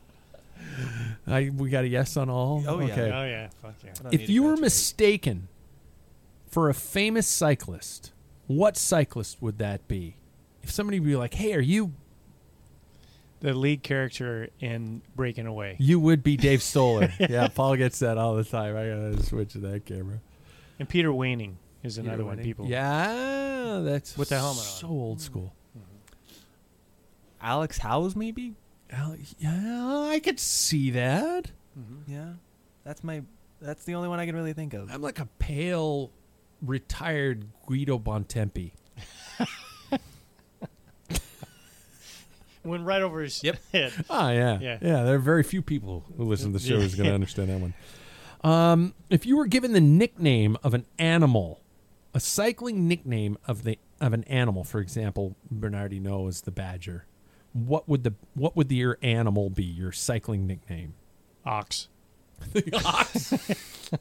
I, 1.28 1.52
we 1.56 1.70
got 1.70 1.84
a 1.84 1.88
yes 1.88 2.18
on 2.18 2.30
all. 2.30 2.64
Oh, 2.68 2.80
yeah. 2.80 2.94
Okay. 2.94 3.12
Oh, 3.12 3.26
yeah. 3.26 3.50
Fuck 3.62 3.76
yeah. 3.84 3.92
I 4.00 4.04
don't 4.04 4.14
If 4.14 4.26
to 4.26 4.32
you 4.32 4.44
were 4.44 4.50
graduate. 4.50 4.62
mistaken 4.66 5.48
for 6.50 6.70
a 6.70 6.74
famous 6.74 7.28
cyclist, 7.28 8.12
what 8.48 8.76
cyclist 8.78 9.42
would 9.42 9.58
that 9.60 9.88
be? 9.88 10.16
If 10.64 10.72
somebody 10.72 11.00
would 11.00 11.08
be 11.08 11.16
like, 11.16 11.34
"Hey, 11.36 11.54
are 11.54 11.60
you?" 11.62 11.94
The 13.40 13.54
lead 13.54 13.84
character 13.84 14.50
in 14.60 15.02
Breaking 15.16 15.46
Away. 15.46 15.76
You 15.80 16.00
would 16.00 16.24
be 16.24 16.38
Dave 16.38 16.64
Stoller. 16.64 17.14
yeah, 17.20 17.48
Paul 17.50 17.76
gets 17.76 18.00
that 18.00 18.18
all 18.18 18.36
the 18.36 18.44
time. 18.44 18.76
I 18.76 18.88
gotta 18.88 19.24
switch 19.24 19.52
to 19.54 19.60
that 19.60 19.86
camera. 19.86 20.20
And 20.80 20.90
Peter 20.90 21.14
Waining 21.14 21.58
is 21.84 21.98
another 21.98 22.26
one. 22.26 22.38
People. 22.40 22.66
Yeah, 22.68 23.82
that's 23.84 24.18
With 24.18 24.30
the 24.30 24.38
helmet 24.40 24.64
So 24.64 24.88
on. 24.88 24.94
old 24.94 25.22
school. 25.22 25.54
Mm-hmm. 25.78 26.36
Alex 27.42 27.78
Howes, 27.78 28.16
maybe? 28.16 28.56
Al- 28.92 29.18
Yeah, 29.40 30.08
I 30.12 30.20
could 30.20 30.40
see 30.40 30.92
that. 30.92 31.52
Mm-hmm. 31.78 32.12
Yeah. 32.12 32.30
That's 32.84 33.04
my. 33.04 33.22
That's 33.62 33.84
the 33.86 33.96
only 33.96 34.08
one 34.10 34.20
I 34.20 34.26
can 34.26 34.36
really 34.36 34.54
think 34.54 34.74
of. 34.74 34.92
I'm 34.92 35.02
like 35.02 35.20
a 35.20 35.26
pale, 35.40 36.12
retired 36.62 37.48
Guido 37.66 37.98
Bontempi. 38.00 38.72
Went 42.64 42.84
right 42.86 43.02
over 43.02 43.22
his 43.22 43.42
Yep. 43.44 43.58
head. 43.72 43.94
Oh 44.10 44.30
yeah, 44.30 44.60
Yeah. 44.60 44.78
yeah. 44.82 45.04
There 45.04 45.16
are 45.16 45.20
very 45.20 45.44
few 45.44 45.62
people 45.62 46.04
who 46.18 46.26
listen 46.26 46.52
to 46.52 46.60
the 46.60 46.66
show 46.66 46.80
who's 46.80 46.96
going 46.96 47.08
to 47.08 47.14
understand 47.16 47.50
that 47.50 47.60
one. 47.62 47.74
Um, 48.44 48.94
if 49.10 49.26
you 49.26 49.38
were 49.38 49.48
given 49.48 49.72
the 49.74 49.80
nickname 49.82 50.58
of 50.64 50.74
an 50.74 50.86
animal, 51.00 51.62
a 52.18 52.20
cycling 52.20 52.88
nickname 52.88 53.38
of 53.48 53.64
the 53.64 53.78
of 54.02 54.12
an 54.12 54.24
animal, 54.24 54.64
for 54.64 54.80
example, 54.80 55.36
Bernard 55.52 55.92
Hinault 55.92 56.42
the 56.44 56.52
badger. 56.52 57.06
What 57.54 57.88
would 57.88 58.04
the 58.04 58.16
what 58.34 58.56
would 58.56 58.70
the, 58.70 58.76
your 58.76 58.98
animal 59.04 59.52
be? 59.52 59.64
Your 59.64 59.92
cycling 59.92 60.48
nickname? 60.48 60.96
Ox. 61.46 61.90
the 62.54 62.82
ox. 62.84 63.34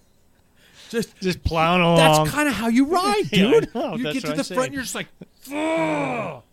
Just 0.88 1.18
Just 1.20 1.44
plowing 1.44 1.82
along. 1.82 1.96
that's 1.96 2.30
kind 2.30 2.48
of 2.48 2.54
how 2.54 2.68
you 2.68 2.86
ride, 2.92 3.24
Yeah, 3.32 3.50
dude. 3.50 3.74
know, 3.74 3.96
you 3.96 4.04
get 4.04 4.14
to 4.22 4.28
the 4.28 4.28
I'm 4.28 4.34
front, 4.36 4.46
saying. 4.46 4.72
you're 4.72 4.82
just 4.82 4.94
like, 4.94 5.08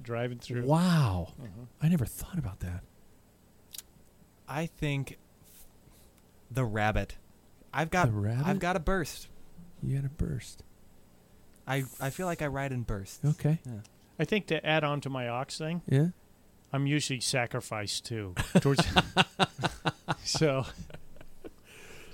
driving 0.01 0.39
through. 0.39 0.63
wow. 0.65 1.33
Uh-huh. 1.39 1.47
I 1.81 1.87
never 1.87 2.05
thought 2.05 2.37
about 2.39 2.59
that. 2.59 2.81
I 4.49 4.65
think 4.65 5.17
the 6.51 6.65
rabbit. 6.65 7.15
I've 7.73 7.89
got. 7.89 8.13
Rabbit? 8.13 8.47
I've 8.47 8.59
got 8.59 8.75
a 8.75 8.79
burst. 8.79 9.29
You 9.81 9.95
had 9.95 10.05
a 10.05 10.09
burst. 10.09 10.63
I 11.67 11.83
I 11.99 12.09
feel 12.09 12.25
like 12.25 12.41
I 12.41 12.47
ride 12.47 12.71
in 12.71 12.81
bursts. 12.83 13.19
Okay. 13.25 13.59
Yeah. 13.65 13.71
I 14.19 14.25
think 14.25 14.47
to 14.47 14.65
add 14.65 14.83
on 14.83 15.01
to 15.01 15.09
my 15.09 15.27
ox 15.27 15.57
thing, 15.57 15.81
Yeah. 15.87 16.07
I'm 16.71 16.85
usually 16.87 17.19
sacrificed 17.19 18.05
too. 18.05 18.35
Towards 18.61 18.83
so, 20.23 20.65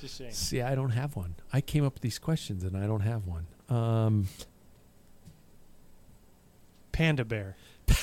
just 0.02 0.18
saying. 0.18 0.32
See, 0.32 0.62
I 0.62 0.76
don't 0.76 0.92
have 0.92 1.16
one. 1.16 1.36
I 1.54 1.62
came 1.62 1.86
up 1.86 1.94
with 1.94 2.02
these 2.02 2.20
questions 2.20 2.64
and 2.64 2.76
I 2.78 2.86
don't 2.88 3.02
have 3.02 3.26
one. 3.26 3.48
Um, 3.70 4.28
Panda 6.92 7.24
bear. 7.26 7.56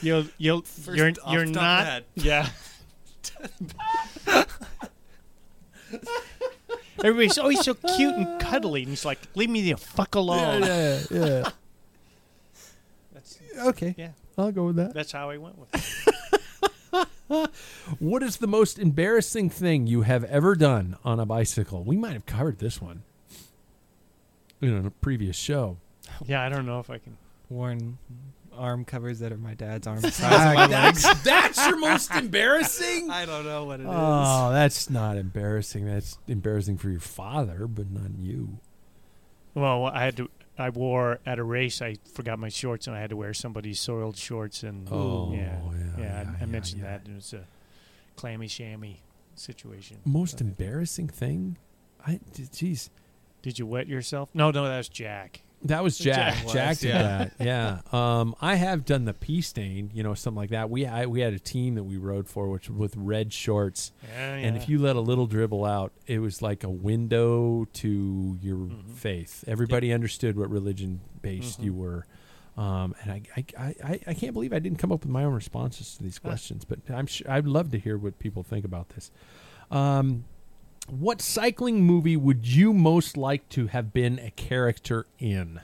you'll 0.00 0.24
you'll 0.38 0.62
First 0.62 0.96
you're 0.96 1.08
off 1.22 1.32
you're 1.32 1.44
top 1.46 1.54
not 1.54 1.86
head. 1.86 2.04
yeah. 2.14 2.48
Everybody's 7.04 7.38
oh 7.38 7.48
he's 7.48 7.64
so 7.64 7.74
cute 7.74 8.14
and 8.14 8.40
cuddly 8.40 8.82
and 8.82 8.90
he's 8.90 9.04
like 9.04 9.18
leave 9.34 9.50
me 9.50 9.62
the 9.62 9.76
fuck 9.78 10.14
alone. 10.14 10.62
yeah, 10.62 11.00
yeah. 11.10 11.50
That's 13.14 13.38
Okay. 13.58 13.94
yeah. 13.98 14.10
I'll 14.36 14.52
go 14.52 14.66
with 14.66 14.76
that. 14.76 14.94
That's 14.94 15.12
how 15.12 15.30
I 15.30 15.38
went 15.38 15.58
with 15.58 15.74
it. 15.74 15.84
What 17.98 18.22
is 18.22 18.38
the 18.38 18.46
most 18.46 18.78
embarrassing 18.78 19.50
thing 19.50 19.86
you 19.86 20.00
have 20.02 20.24
ever 20.24 20.54
done 20.54 20.96
on 21.04 21.20
a 21.20 21.26
bicycle? 21.26 21.84
We 21.84 21.96
might 21.96 22.14
have 22.14 22.24
covered 22.24 22.58
this 22.58 22.80
one 22.80 23.02
in 24.62 24.86
a 24.86 24.90
previous 24.90 25.36
show. 25.36 25.76
Yeah, 26.24 26.42
I 26.42 26.48
don't 26.48 26.64
know 26.64 26.80
if 26.80 26.88
I 26.88 26.96
can. 26.96 27.18
Worn 27.50 27.98
arm 28.58 28.84
covers 28.84 29.20
that 29.20 29.32
are 29.32 29.38
my 29.38 29.54
dad's 29.54 29.86
arm 29.86 30.00
size. 30.10 30.68
that's, 30.68 31.22
that's 31.22 31.66
your 31.66 31.78
most 31.78 32.14
embarrassing? 32.14 33.10
I 33.10 33.24
don't 33.24 33.44
know 33.44 33.64
what 33.64 33.80
it 33.80 33.84
is. 33.84 33.88
Oh, 33.90 34.50
that's 34.52 34.90
not 34.90 35.16
embarrassing. 35.16 35.86
That's 35.86 36.18
embarrassing 36.26 36.78
for 36.78 36.90
your 36.90 37.00
father, 37.00 37.66
but 37.66 37.90
not 37.90 38.10
you. 38.18 38.58
Well, 39.54 39.86
I 39.86 40.04
had 40.04 40.16
to. 40.18 40.30
I 40.58 40.70
wore 40.70 41.20
at 41.24 41.38
a 41.38 41.44
race. 41.44 41.80
I 41.80 41.96
forgot 42.12 42.38
my 42.38 42.48
shorts, 42.48 42.88
and 42.88 42.96
I 42.96 43.00
had 43.00 43.10
to 43.10 43.16
wear 43.16 43.32
somebody's 43.32 43.78
soiled 43.80 44.16
shorts. 44.16 44.64
And 44.64 44.88
Oh, 44.90 45.32
yeah, 45.32 45.38
yeah, 45.40 45.72
yeah, 45.72 46.04
yeah, 46.04 46.32
I, 46.40 46.42
I 46.42 46.46
mentioned 46.46 46.82
yeah. 46.82 46.98
that. 46.98 47.08
It 47.08 47.14
was 47.14 47.32
a 47.32 47.44
clammy 48.16 48.48
shammy 48.48 48.96
situation. 49.36 49.98
Most 50.04 50.40
embarrassing 50.40 51.08
thing? 51.08 51.58
I, 52.04 52.18
jeez. 52.34 52.90
Did 53.42 53.58
you 53.58 53.66
wet 53.66 53.86
yourself? 53.86 54.30
No, 54.34 54.50
no, 54.50 54.64
that 54.64 54.78
was 54.78 54.88
Jack. 54.88 55.42
That 55.62 55.82
was 55.82 55.98
Jack. 55.98 56.34
Jack 56.46 56.52
Jack, 56.52 56.78
did 56.78 56.88
yeah. 56.90 57.02
that. 57.02 57.32
Yeah. 57.40 57.80
Um, 57.92 58.34
I 58.40 58.54
have 58.54 58.84
done 58.84 59.04
the 59.06 59.12
pea 59.14 59.40
stain, 59.40 59.90
you 59.92 60.02
know, 60.04 60.14
something 60.14 60.36
like 60.36 60.50
that. 60.50 60.70
We 60.70 60.86
I, 60.86 61.06
we 61.06 61.20
had 61.20 61.32
a 61.34 61.38
team 61.38 61.74
that 61.74 61.82
we 61.84 61.96
rode 61.96 62.28
for, 62.28 62.48
which 62.48 62.70
with 62.70 62.94
red 62.96 63.32
shorts, 63.32 63.90
Yeah, 64.04 64.34
and 64.34 64.56
if 64.56 64.68
you 64.68 64.78
let 64.78 64.94
a 64.96 65.00
little 65.00 65.26
dribble 65.26 65.64
out, 65.64 65.92
it 66.06 66.20
was 66.20 66.40
like 66.42 66.62
a 66.62 66.70
window 66.70 67.66
to 67.74 68.38
your 68.40 68.56
Mm-hmm. 68.56 68.92
faith. 68.94 69.42
Everybody 69.48 69.92
understood 69.92 70.36
what 70.36 70.48
religion 70.50 71.00
based 71.22 71.60
you 71.60 71.74
were. 71.74 72.06
Um, 72.56 72.94
and 73.02 73.12
I, 73.12 73.22
I, 73.36 73.44
I, 73.58 73.74
I- 73.84 74.00
I 74.08 74.14
can't 74.14 74.32
believe 74.34 74.52
I 74.52 74.58
didn't 74.60 74.78
come 74.78 74.90
up 74.92 75.00
with 75.02 75.10
my 75.10 75.24
own 75.24 75.34
responses 75.34 75.96
to 75.96 76.02
these 76.02 76.18
questions, 76.18 76.64
but 76.64 76.78
I'm 76.88 77.06
sure 77.06 77.30
I'd 77.30 77.46
love 77.46 77.70
to 77.72 77.78
hear 77.78 77.96
what 77.98 78.18
people 78.18 78.42
think 78.42 78.64
about 78.64 78.90
this. 78.90 79.10
Um, 79.70 80.24
what 80.90 81.20
cycling 81.20 81.82
movie 81.84 82.16
would 82.16 82.46
you 82.46 82.72
most 82.72 83.16
like 83.16 83.48
to 83.50 83.66
have 83.68 83.92
been 83.92 84.18
a 84.18 84.30
character 84.30 85.06
in? 85.18 85.60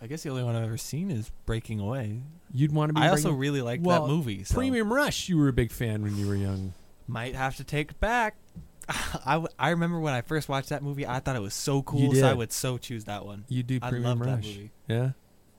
I 0.00 0.06
guess 0.08 0.22
the 0.24 0.30
only 0.30 0.42
one 0.42 0.56
I've 0.56 0.64
ever 0.64 0.76
seen 0.76 1.10
is 1.10 1.30
Breaking 1.46 1.78
Away. 1.78 2.20
You'd 2.52 2.72
want 2.72 2.90
to 2.90 2.94
be. 2.94 3.00
I 3.00 3.08
also 3.08 3.30
really 3.32 3.62
liked 3.62 3.82
Well, 3.84 4.06
that 4.06 4.12
movie. 4.12 4.42
So 4.44 4.54
Premium 4.56 4.92
Rush. 4.92 5.28
You 5.28 5.38
were 5.38 5.48
a 5.48 5.52
big 5.52 5.70
fan 5.70 6.02
when 6.02 6.16
you 6.16 6.26
were 6.26 6.34
young. 6.34 6.74
might 7.06 7.34
have 7.36 7.56
to 7.56 7.64
take 7.64 7.92
it 7.92 8.00
back. 8.00 8.34
I, 9.24 9.34
w- 9.34 9.48
I 9.60 9.70
remember 9.70 10.00
when 10.00 10.12
I 10.12 10.22
first 10.22 10.48
watched 10.48 10.70
that 10.70 10.82
movie, 10.82 11.06
I 11.06 11.20
thought 11.20 11.36
it 11.36 11.42
was 11.42 11.54
so 11.54 11.82
cool, 11.82 12.12
so 12.14 12.26
I 12.28 12.32
would 12.32 12.50
so 12.52 12.78
choose 12.78 13.04
that 13.04 13.24
one. 13.24 13.44
You 13.48 13.62
do 13.62 13.78
I 13.80 13.90
Premium 13.90 14.18
love 14.18 14.26
that 14.26 14.34
Rush. 14.36 14.44
movie. 14.46 14.70
Yeah. 14.88 15.10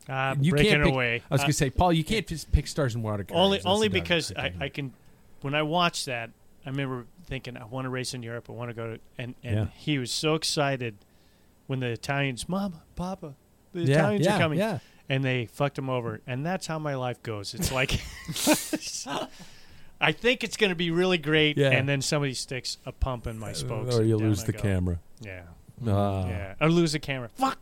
Uh, 0.10 0.35
you 0.41 0.51
breaking 0.51 0.72
can't 0.72 0.84
pick, 0.84 0.93
away. 0.93 1.15
I 1.31 1.34
was 1.34 1.41
Uh, 1.41 1.43
gonna 1.45 1.53
say, 1.53 1.69
Paul, 1.69 1.93
you 1.93 2.03
can't 2.03 2.27
just 2.27 2.51
pick 2.51 2.68
stars 2.68 2.95
and 2.95 3.03
water. 3.03 3.26
only 3.31 3.61
only 3.64 3.88
because 3.88 4.34
I, 4.35 4.51
I 4.60 4.68
can. 4.68 4.91
When 5.41 5.55
I 5.55 5.61
watched 5.64 6.07
that, 6.07 6.31
I 6.65 6.69
remember 6.69 7.05
thinking, 7.34 7.57
I 7.57 7.65
want 7.65 7.85
to 7.85 7.89
race 7.89 8.14
in 8.14 8.22
Europe. 8.22 8.45
I 8.49 8.53
want 8.53 8.69
to 8.69 8.73
go 8.76 8.85
to. 8.93 8.99
And 9.18 9.34
and 9.43 9.55
Yeah. 9.55 9.65
he 9.76 9.97
was 9.97 10.11
so 10.11 10.35
excited 10.35 10.93
when 11.68 11.80
the 11.80 11.88
Italians, 11.88 12.47
Mama, 12.47 12.84
Papa, 12.95 13.34
the 13.73 13.81
yeah, 13.81 13.95
Italians 13.97 14.26
yeah, 14.26 14.35
are 14.35 14.39
coming. 14.39 14.60
Yeah. 14.60 14.80
and 15.10 15.23
they 15.23 15.45
fucked 15.47 15.77
him 15.77 15.89
over. 15.89 16.22
And 16.27 16.45
that's 16.45 16.68
how 16.68 16.77
my 16.80 16.95
life 16.95 17.22
goes. 17.23 17.53
It's 17.55 17.72
like 17.72 17.99
I 20.01 20.11
think 20.11 20.43
it's 20.43 20.57
going 20.57 20.69
to 20.69 20.76
be 20.76 20.91
really 20.91 21.18
great, 21.18 21.57
and 21.57 21.88
then 21.88 22.01
somebody 22.01 22.34
sticks 22.34 22.77
a 22.85 22.91
pump 22.91 23.26
in 23.26 23.39
my 23.39 23.53
spokes, 23.53 23.95
or 23.95 24.03
you 24.03 24.18
lose 24.18 24.43
I 24.43 24.47
the 24.47 24.51
go. 24.53 24.60
camera. 24.61 24.99
Yeah, 25.22 25.43
Ah. 25.88 26.27
yeah, 26.27 26.55
or 26.61 26.69
lose 26.69 26.91
the 26.91 26.99
camera. 26.99 27.30
Fuck. 27.35 27.57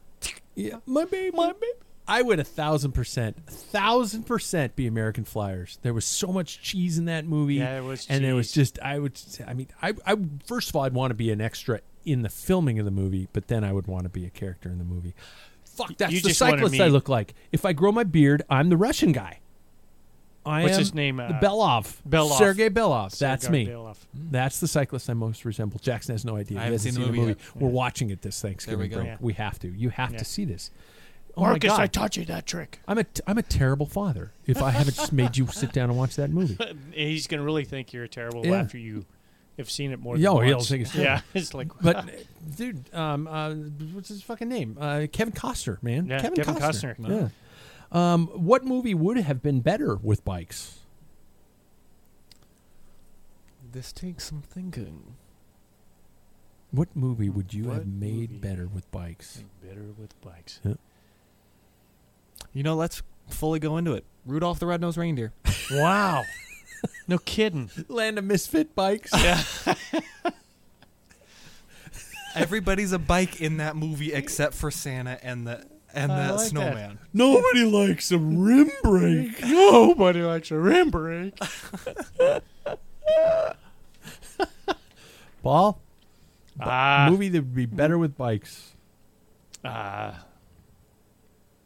Yeah, 0.56 0.78
my 0.86 1.06
baby, 1.06 1.36
my 1.36 1.54
baby. 1.54 1.68
I 2.12 2.22
would 2.22 2.40
a 2.40 2.44
thousand 2.44 2.92
percent, 2.92 3.38
a 3.48 3.52
thousand 3.52 4.24
percent 4.24 4.76
be 4.76 4.86
American 4.86 5.24
Flyers. 5.24 5.80
There 5.82 5.94
was 5.94 6.04
so 6.04 6.28
much 6.28 6.62
cheese 6.62 6.98
in 6.98 7.06
that 7.06 7.26
movie. 7.26 7.56
Yeah, 7.56 7.78
it 7.80 7.84
was 7.84 8.06
and 8.10 8.24
there 8.24 8.36
was 8.36 8.52
just, 8.52 8.78
I 8.82 9.00
would, 9.00 9.18
I 9.48 9.54
mean, 9.54 9.68
I, 9.82 9.94
I, 10.06 10.18
first 10.46 10.70
of 10.70 10.76
all, 10.76 10.84
I'd 10.84 10.94
want 10.94 11.12
to 11.12 11.16
be 11.16 11.32
an 11.32 11.40
extra 11.40 11.80
in 12.04 12.22
the 12.22 12.30
filming 12.30 12.80
of 12.80 12.86
the 12.86 12.92
movie, 12.92 13.30
but 13.32 13.48
then 13.48 13.64
I 13.64 13.72
would 13.72 13.88
want 13.88 14.04
to 14.04 14.10
be 14.10 14.26
a 14.26 14.30
character 14.30 14.70
in 14.70 14.78
the 14.78 14.84
movie. 14.84 15.16
Fuck, 15.64 15.98
that's 15.98 16.12
You 16.12 16.20
the 16.22 16.34
cyclist 16.34 16.82
I 16.82 16.88
look 16.88 17.08
like. 17.08 17.34
If 17.54 17.64
I 17.64 17.72
grow 17.72 17.94
my 17.94 18.04
beard, 18.04 18.44
I'm 18.50 18.68
the 18.70 18.78
Russian 18.78 19.14
guy. 19.14 19.40
I 20.46 20.64
What's 20.64 20.74
am 20.74 20.80
his 20.80 20.94
name? 20.94 21.20
Uh, 21.20 21.40
Belov. 21.40 21.98
Belov. 22.10 22.38
Sergey 22.38 22.70
Belov. 22.70 23.18
That's 23.18 23.46
Sergei 23.46 23.66
me. 23.66 23.68
Belov. 23.68 23.98
That's 24.14 24.60
the 24.60 24.68
cyclist 24.68 25.10
I 25.10 25.14
most 25.14 25.46
resemble. 25.46 25.80
Jackson 25.80 26.14
has 26.16 26.26
no 26.26 26.36
idea. 26.36 26.58
I 26.58 26.64
haven't 26.64 26.74
hasn't 26.74 26.96
seen 26.96 27.06
the 27.06 27.12
movie 27.12 27.36
We're 27.56 27.70
watching 27.70 28.10
it 28.10 28.22
this 28.24 28.42
Thanksgiving 28.42 28.80
There 28.80 28.84
we 28.84 28.90
go. 28.90 28.96
break. 28.98 29.08
Yeah. 29.08 29.18
We 29.22 29.34
have 29.34 29.60
to. 29.60 29.68
You 29.70 29.90
have 29.90 30.12
Yeah. 30.14 30.18
to 30.18 30.26
see 30.26 30.46
this. 30.46 30.72
Oh 31.38 31.42
my 31.42 31.48
Marcus, 31.50 31.70
God. 31.70 31.80
I 31.80 31.88
taught 31.88 32.18
you 32.18 32.26
that 32.26 32.46
trick. 32.46 32.80
I'm 32.88 32.98
a 32.98 33.04
t- 33.06 33.22
I'm 33.26 33.38
a 33.38 33.42
terrible 33.44 33.86
father 33.86 34.34
if 34.46 34.62
I 34.62 34.72
haven't 34.72 34.96
just 34.96 35.14
made 35.14 35.38
you 35.38 35.48
sit 35.48 35.72
down 35.72 35.90
and 35.90 35.98
watch 35.98 36.16
that 36.18 36.30
movie. 36.30 36.58
He's 36.94 37.28
gonna 37.28 37.44
really 37.44 37.64
think 37.66 37.94
you're 37.94 38.04
a 38.04 38.08
terrible 38.10 38.46
Yeah. 38.46 38.56
after 38.62 38.78
you 38.78 39.06
have 39.58 39.70
seen 39.70 39.92
it 39.92 40.00
more. 40.00 40.18
Yeah, 40.18 40.30
than 40.30 40.38
oh, 40.38 40.42
he'll 40.42 40.56
once. 40.58 40.70
think 40.70 40.82
it's 40.84 40.96
yeah. 40.96 41.22
It's 41.34 41.54
like 41.54 41.70
But 41.82 42.10
dude, 42.58 42.94
um, 42.94 43.28
uh, 43.28 43.54
what's 43.94 44.10
his 44.10 44.22
fucking 44.24 44.50
name? 44.50 44.78
Uh, 44.80 45.08
Kevin 45.12 45.34
Costner, 45.34 45.82
man. 45.82 46.08
Yeah, 46.08 46.20
Kevin, 46.22 46.36
Kevin 46.36 46.56
Costner. 46.56 46.98
Costner. 46.98 47.32
Yeah. 47.94 48.14
Um, 48.14 48.28
what 48.28 48.64
movie 48.66 48.94
would 48.94 49.18
have 49.18 49.42
been 49.42 49.60
better 49.62 49.96
with 49.96 50.24
bikes? 50.26 50.80
This 53.72 53.92
takes 53.94 54.26
some 54.26 54.42
thinking. 54.42 55.16
What 56.72 56.90
movie 56.96 57.30
would 57.30 57.54
you 57.54 57.66
What 57.66 57.74
have 57.76 57.88
made 57.88 58.32
movie? 58.32 58.38
better 58.40 58.68
with 58.68 58.90
bikes? 58.92 59.44
better 59.66 59.88
with 59.98 60.20
bikes. 60.22 60.60
You 62.54 62.64
know, 62.64 62.76
let's 62.76 63.02
fully 63.30 63.60
go 63.60 63.78
into 63.78 63.94
it. 63.94 64.04
Rudolph 64.26 64.60
the 64.60 64.66
Red-Nosed 64.68 64.98
Reindeer. 64.98 65.34
Wow. 65.74 66.24
no 67.08 67.18
kidding. 67.18 67.70
Land 67.88 68.18
of 68.18 68.26
Misfit 68.26 68.76
Bikes. 68.76 69.12
Yeah. 69.14 69.42
Everybody's 72.36 72.92
a 72.92 73.00
bike 73.00 73.40
in 73.40 73.58
that 73.58 73.78
movie 73.78 74.12
except 74.14 74.54
for 74.54 74.70
Santa 74.70 75.18
and 75.24 75.48
the 75.48 75.66
and 75.94 76.12
I 76.12 76.28
the 76.28 76.34
like 76.34 76.42
that. 76.42 76.48
snowman. 76.50 77.00
Nobody 77.14 77.64
likes 77.64 78.12
a 78.12 78.18
rim 78.18 78.70
brake. 78.84 79.42
Nobody 79.46 80.22
likes 80.24 80.52
a 80.52 80.58
rim 80.58 80.90
brake. 80.90 81.38
Paul, 85.44 85.80
Ah, 86.60 87.08
movie 87.10 87.30
that 87.30 87.40
would 87.42 87.56
be 87.56 87.66
better 87.66 87.98
with 87.98 88.18
bikes. 88.18 88.74
ah. 89.64 90.26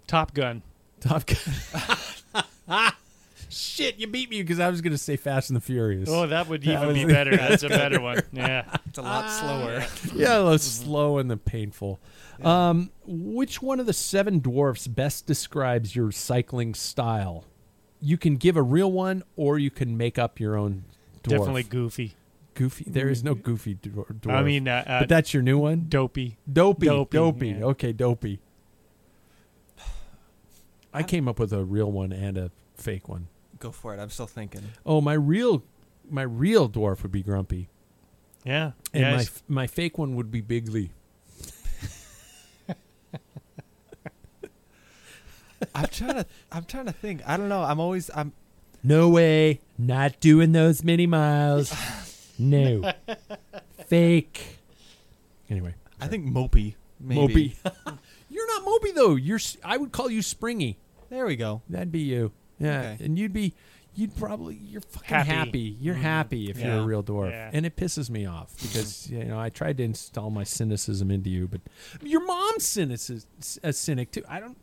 Top 0.07 0.34
Gun. 0.36 0.62
Top 0.99 1.23
Gun. 1.26 2.91
Shit, 3.49 3.97
you 3.99 4.07
beat 4.07 4.30
me 4.30 4.41
because 4.41 4.59
I 4.59 4.69
was 4.69 4.81
going 4.81 4.91
to 4.91 4.97
say 4.97 5.15
Fast 5.15 5.49
and 5.49 5.55
the 5.55 5.61
Furious. 5.61 6.09
Oh, 6.09 6.26
that 6.27 6.47
would 6.49 6.63
even 6.65 6.88
was- 6.88 6.95
be 6.97 7.05
better. 7.13 7.38
That's 7.38 7.63
a 7.63 7.69
better 7.69 8.01
one. 8.01 8.22
Yeah. 8.34 8.65
It's 8.88 8.97
a 8.97 9.01
lot 9.01 9.30
slower. 9.30 9.84
yeah, 10.15 10.39
the 10.39 10.57
slow 10.57 11.19
and 11.19 11.30
the 11.30 11.38
painful. 11.38 11.99
Um, 12.43 12.91
which 13.05 13.61
one 13.61 13.80
of 13.80 13.85
the 13.85 13.93
seven 13.93 14.39
dwarfs 14.39 14.88
best 14.88 15.26
describes 15.26 15.95
your 15.95 16.11
cycling 16.11 16.73
style? 16.73 17.45
You 18.01 18.17
can 18.17 18.35
give 18.35 18.57
a 18.57 18.61
real 18.63 18.91
one, 18.91 19.23
or 19.38 19.57
you 19.57 19.72
can 19.72 19.95
make 19.95 20.17
up 20.19 20.39
your 20.39 20.57
own. 20.57 20.84
Dwarf. 21.23 21.30
Definitely 21.30 21.63
goofy. 21.63 22.15
goofy. 22.55 22.85
There 22.88 23.09
is 23.09 23.23
no 23.23 23.35
goofy 23.35 23.76
dwarf. 23.76 24.30
I 24.30 24.43
mean, 24.43 24.67
uh, 24.67 24.84
uh, 24.85 24.99
but 25.01 25.09
that's 25.09 25.34
your 25.34 25.43
new 25.43 25.57
one. 25.57 25.85
dopey. 25.88 26.38
Dopey, 26.51 26.88
Dopey, 26.88 27.17
dopey. 27.17 27.47
yeah. 27.49 27.63
Okay, 27.65 27.93
dopey. 27.93 28.39
I 30.95 31.03
came 31.03 31.27
up 31.27 31.39
with 31.39 31.51
a 31.53 31.63
real 31.63 31.91
one 31.91 32.11
and 32.11 32.38
a 32.38 32.51
fake 32.76 33.07
one. 33.09 33.27
Go 33.59 33.72
for 33.72 33.93
it. 33.93 33.99
I'm 33.99 34.09
still 34.09 34.27
thinking. 34.27 34.61
Oh, 34.85 35.01
my 35.01 35.13
real, 35.13 35.63
my 36.09 36.22
real 36.23 36.69
dwarf 36.69 37.01
would 37.03 37.11
be 37.11 37.23
Grumpy, 37.23 37.69
Yeah. 38.43 38.72
and 38.93 39.03
my 39.03 39.09
yes. 39.11 39.27
f- 39.27 39.43
my 39.47 39.67
fake 39.67 39.97
one 39.97 40.15
would 40.15 40.30
be 40.31 40.41
Bigly. 40.41 40.89
I'm 45.73 45.88
trying 45.88 46.15
to. 46.15 46.26
I'm 46.51 46.65
trying 46.65 46.85
to 46.85 46.91
think. 46.91 47.22
I 47.26 47.38
don't 47.38 47.49
know. 47.49 47.63
I'm 47.63 47.80
always. 47.80 48.09
I'm. 48.13 48.34
No 48.84 49.09
way, 49.09 49.61
not 49.80 50.19
doing 50.19 50.51
those 50.51 50.84
many 50.84 51.07
miles. 51.07 51.73
No, 52.38 52.91
fake. 53.88 54.57
Anyway, 55.49 55.73
I 56.01 56.07
think 56.07 56.26
Mopey. 56.26 56.76
Maybe. 56.99 57.55
Mopey. 57.63 57.97
You're 58.30 58.47
not 58.47 58.65
Mopey 58.67 58.93
though. 58.93 59.15
You're. 59.15 59.38
s- 59.38 59.55
I 59.63 59.77
would 59.77 59.93
call 59.93 60.09
you 60.11 60.19
Springy. 60.22 60.76
There 61.10 61.26
we 61.26 61.36
go. 61.36 61.61
That'd 61.69 61.91
be 61.91 61.99
you. 62.02 62.32
Yeah, 62.60 62.80
Okay. 62.94 63.06
and 63.06 63.18
you'd 63.19 63.34
be. 63.34 63.53
You'd 63.98 64.15
probably. 64.18 64.56
You're 64.56 64.82
fucking 64.82 65.07
happy. 65.10 65.30
Happy. 65.32 65.77
You're 65.80 65.95
happy 65.95 66.49
if 66.49 66.60
you're 66.60 66.80
a 66.80 66.84
real 66.86 67.02
dwarf, 67.02 67.30
Yeah. 67.32 67.49
and 67.53 67.65
it 67.65 67.77
pisses 67.77 68.10
me 68.10 68.26
off 68.26 68.53
because 68.61 69.10
you 69.11 69.23
know 69.23 69.40
I 69.40 69.49
tried 69.49 69.77
to 69.77 69.84
install 69.84 70.30
my 70.30 70.44
cynicism 70.44 71.11
into 71.11 71.30
you, 71.30 71.48
but 71.48 71.61
your 72.02 72.26
mom's 72.26 72.65
cynic 72.65 72.99
a 73.64 73.72
cynic 73.72 74.11
too. 74.11 74.23
I 74.27 74.40
don't. 74.41 74.57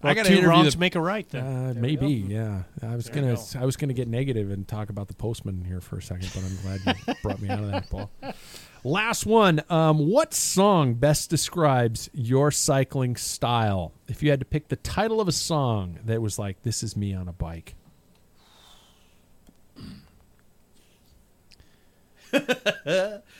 Well, 0.00 0.12
I 0.12 0.14
got 0.14 0.26
two 0.26 0.34
interview 0.34 0.48
wrongs 0.48 0.74
the- 0.74 0.80
make 0.80 0.94
a 0.94 1.00
right. 1.00 1.28
Then 1.28 1.44
Uh, 1.44 1.72
There 1.72 1.82
maybe, 1.82 2.06
yeah. 2.28 2.62
I 2.82 2.94
was 2.94 3.06
There 3.06 3.16
gonna, 3.16 3.32
you 3.34 3.60
I 3.60 3.64
was 3.64 3.76
gonna 3.76 3.92
get 3.94 4.06
negative 4.08 4.50
and 4.52 4.66
talk 4.66 4.90
about 4.90 5.08
the 5.08 5.14
postman 5.14 5.64
here 5.64 5.80
for 5.80 5.98
a 5.98 6.02
second, 6.02 6.30
but 6.34 6.44
I'm 6.44 6.56
glad 6.84 6.96
you 7.08 7.14
brought 7.22 7.42
me 7.42 7.48
out 7.48 7.64
of 7.64 7.70
that, 7.72 7.90
Paul. 7.90 8.10
Last 8.84 9.26
one. 9.26 9.62
Um, 9.68 10.08
what 10.08 10.32
song 10.34 10.94
best 10.94 11.30
describes 11.30 12.08
your 12.12 12.50
cycling 12.50 13.16
style? 13.16 13.92
If 14.06 14.22
you 14.22 14.30
had 14.30 14.40
to 14.40 14.46
pick 14.46 14.68
the 14.68 14.76
title 14.76 15.20
of 15.20 15.28
a 15.28 15.32
song 15.32 15.98
that 16.04 16.22
was 16.22 16.38
like, 16.38 16.62
"This 16.62 16.82
is 16.82 16.96
me 16.96 17.12
on 17.14 17.28
a 17.28 17.32
bike," 17.32 17.74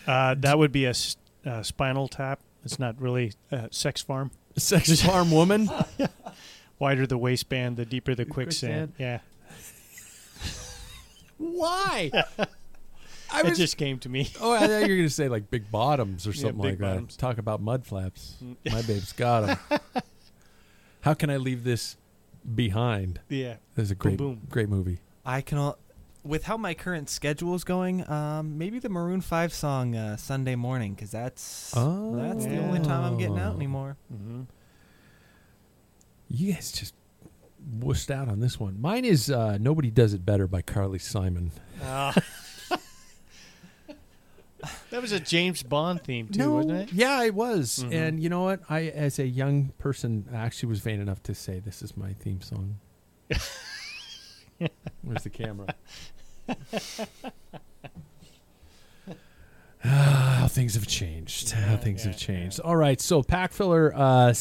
Uh, 0.06 0.35
that 0.35 0.59
would 0.59 0.73
be 0.73 0.86
a 0.86 0.94
uh, 1.44 1.62
Spinal 1.62 2.09
Tap. 2.09 2.40
It's 2.65 2.78
not 2.78 2.98
really 3.01 3.32
uh, 3.52 3.69
Sex 3.70 4.01
Farm. 4.01 4.31
"Sex 4.56 5.01
Farm 5.06 5.31
Woman." 5.31 5.70
Wider 6.78 7.06
the 7.06 7.19
waistband, 7.19 7.77
the 7.77 7.85
deeper 7.85 8.15
the 8.15 8.24
quicksand. 8.24 8.94
quicksand. 8.94 8.94
Yeah, 8.98 9.19
Why? 11.36 12.10
I 13.32 13.42
it 13.42 13.55
just 13.55 13.76
came 13.76 13.98
to 14.00 14.09
me. 14.09 14.30
Oh, 14.40 14.52
I 14.52 14.66
thought 14.66 14.82
you 14.86 14.92
were 14.92 14.96
gonna 14.96 15.10
say 15.10 15.28
like 15.28 15.50
big 15.50 15.70
bottoms 15.70 16.26
or 16.26 16.32
something 16.32 16.60
big 16.62 16.80
like 16.80 16.80
bottoms. 16.80 17.16
that. 17.16 17.20
Talk 17.20 17.38
about 17.38 17.60
mud 17.60 17.86
flaps. 17.86 18.36
My 18.70 18.82
babe's 18.82 19.12
got 19.12 19.59
them. 19.68 19.80
How 21.02 21.14
can 21.14 21.30
I 21.30 21.36
leave 21.36 21.64
this 21.64 21.96
behind? 22.55 23.20
Yeah, 23.28 23.56
This 23.74 23.84
is 23.84 23.90
a 23.90 23.94
great, 23.94 24.16
boom. 24.18 24.40
great 24.50 24.68
movie. 24.68 24.98
I 25.24 25.40
can. 25.42 25.59
al- 25.59 25.78
With 26.24 26.44
how 26.44 26.56
my 26.56 26.74
current 26.74 27.09
schedule 27.09 27.55
is 27.55 27.64
going, 27.64 28.09
um, 28.10 28.59
maybe 28.59 28.78
the 28.80 28.88
Maroon 28.88 29.20
Five 29.20 29.52
song 29.52 29.94
uh, 29.94 30.16
Sunday 30.16 30.56
morning, 30.56 30.94
because 30.94 31.10
that's 31.10 31.70
that's 31.72 32.44
the 32.46 32.59
only 32.59 32.80
time 32.80 33.05
I'm 33.05 33.18
getting 33.18 33.38
out 33.38 33.52
Oh. 33.52 33.56
anymore. 33.56 33.96
hmm 34.10 34.42
You 36.28 36.52
guys 36.52 36.72
just 36.72 36.94
wussed 37.78 38.10
out 38.10 38.28
on 38.28 38.40
this 38.40 38.59
one. 38.60 38.80
Mine 38.80 39.05
is 39.05 39.30
uh, 39.30 39.59
"Nobody 39.60 39.90
Does 39.90 40.12
It 40.14 40.24
Better" 40.26 40.46
by 40.46 40.62
Carly 40.62 40.98
Simon. 40.98 41.52
Ah. 41.82 42.14
that 44.90 45.01
was 45.01 45.12
a 45.12 45.20
James 45.20 45.62
Bond 45.62 46.02
theme 46.02 46.28
too, 46.28 46.55
wasn't 46.55 46.74
it? 46.74 46.93
Yeah, 46.93 47.22
it 47.24 47.35
was. 47.35 47.85
Mhm. 47.86 47.93
And 47.94 48.20
you 48.22 48.28
know 48.28 48.43
what? 48.43 48.60
I, 48.68 48.89
as 48.89 49.18
a 49.18 49.26
young 49.26 49.72
person, 49.78 50.28
actually 50.35 50.68
was 50.70 50.80
vain 50.80 51.01
enough 51.01 51.22
to 51.24 51.35
say 51.35 51.60
this 51.60 51.82
is 51.82 51.97
my 51.97 52.12
theme 52.14 52.40
song. 52.40 52.78
Where's 55.02 55.22
the 55.22 55.30
camera? 55.30 55.68
Ah, 59.85 60.39
How 60.40 60.48
things 60.48 60.74
have 60.74 60.89
changed. 60.89 61.52
How 61.52 61.76
things 61.76 62.05
yeah, 62.05 62.10
have 62.10 62.20
changed. 62.20 62.59
All 62.60 62.74
right, 62.76 63.01
so 63.01 63.22
pack 63.22 63.52
filler, 63.52 63.94
uh, 63.94 64.35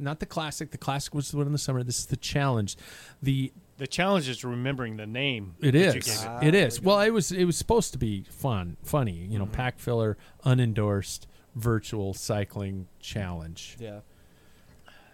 not 0.00 0.18
the 0.18 0.26
classic. 0.26 0.72
The 0.72 0.78
classic 0.78 1.14
was 1.14 1.30
the 1.30 1.36
one 1.36 1.46
in 1.46 1.52
the 1.52 1.58
summer. 1.58 1.84
This 1.84 2.00
is 2.00 2.06
the 2.06 2.16
challenge. 2.16 2.76
The 3.22 3.52
The 3.82 3.88
challenge 3.88 4.28
is 4.28 4.44
remembering 4.44 4.96
the 4.96 5.08
name. 5.08 5.56
it 5.60 5.72
that 5.72 5.78
you 5.96 6.00
gave 6.02 6.06
it. 6.06 6.24
Ah, 6.24 6.38
it 6.40 6.52
there 6.52 6.68
is. 6.68 6.80
Well, 6.80 7.00
it 7.00 7.10
was. 7.10 7.32
It 7.32 7.46
was 7.46 7.56
supposed 7.56 7.90
to 7.94 7.98
be 7.98 8.22
fun, 8.30 8.76
funny. 8.84 9.26
You 9.28 9.40
know, 9.40 9.46
Mhm. 9.46 9.50
pack 9.50 9.80
filler, 9.80 10.16
unendorsed, 10.46 11.26
virtual 11.56 12.14
cycling 12.14 12.86
challenge. 13.00 13.76
Yeah. 13.80 14.02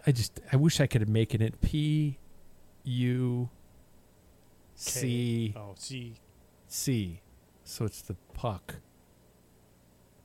I 0.06 0.12
just. 0.12 0.38
I 0.52 0.56
wish 0.56 0.82
I 0.82 0.86
could 0.86 1.00
have 1.00 1.08
making 1.08 1.40
it 1.40 1.62
P, 1.62 2.18
U, 2.84 3.48
C, 4.74 5.54
Oh, 5.56 5.72
C. 5.78 6.16
C. 6.66 7.22
So 7.64 7.86
it's 7.86 8.02
the 8.02 8.16
puck. 8.34 8.74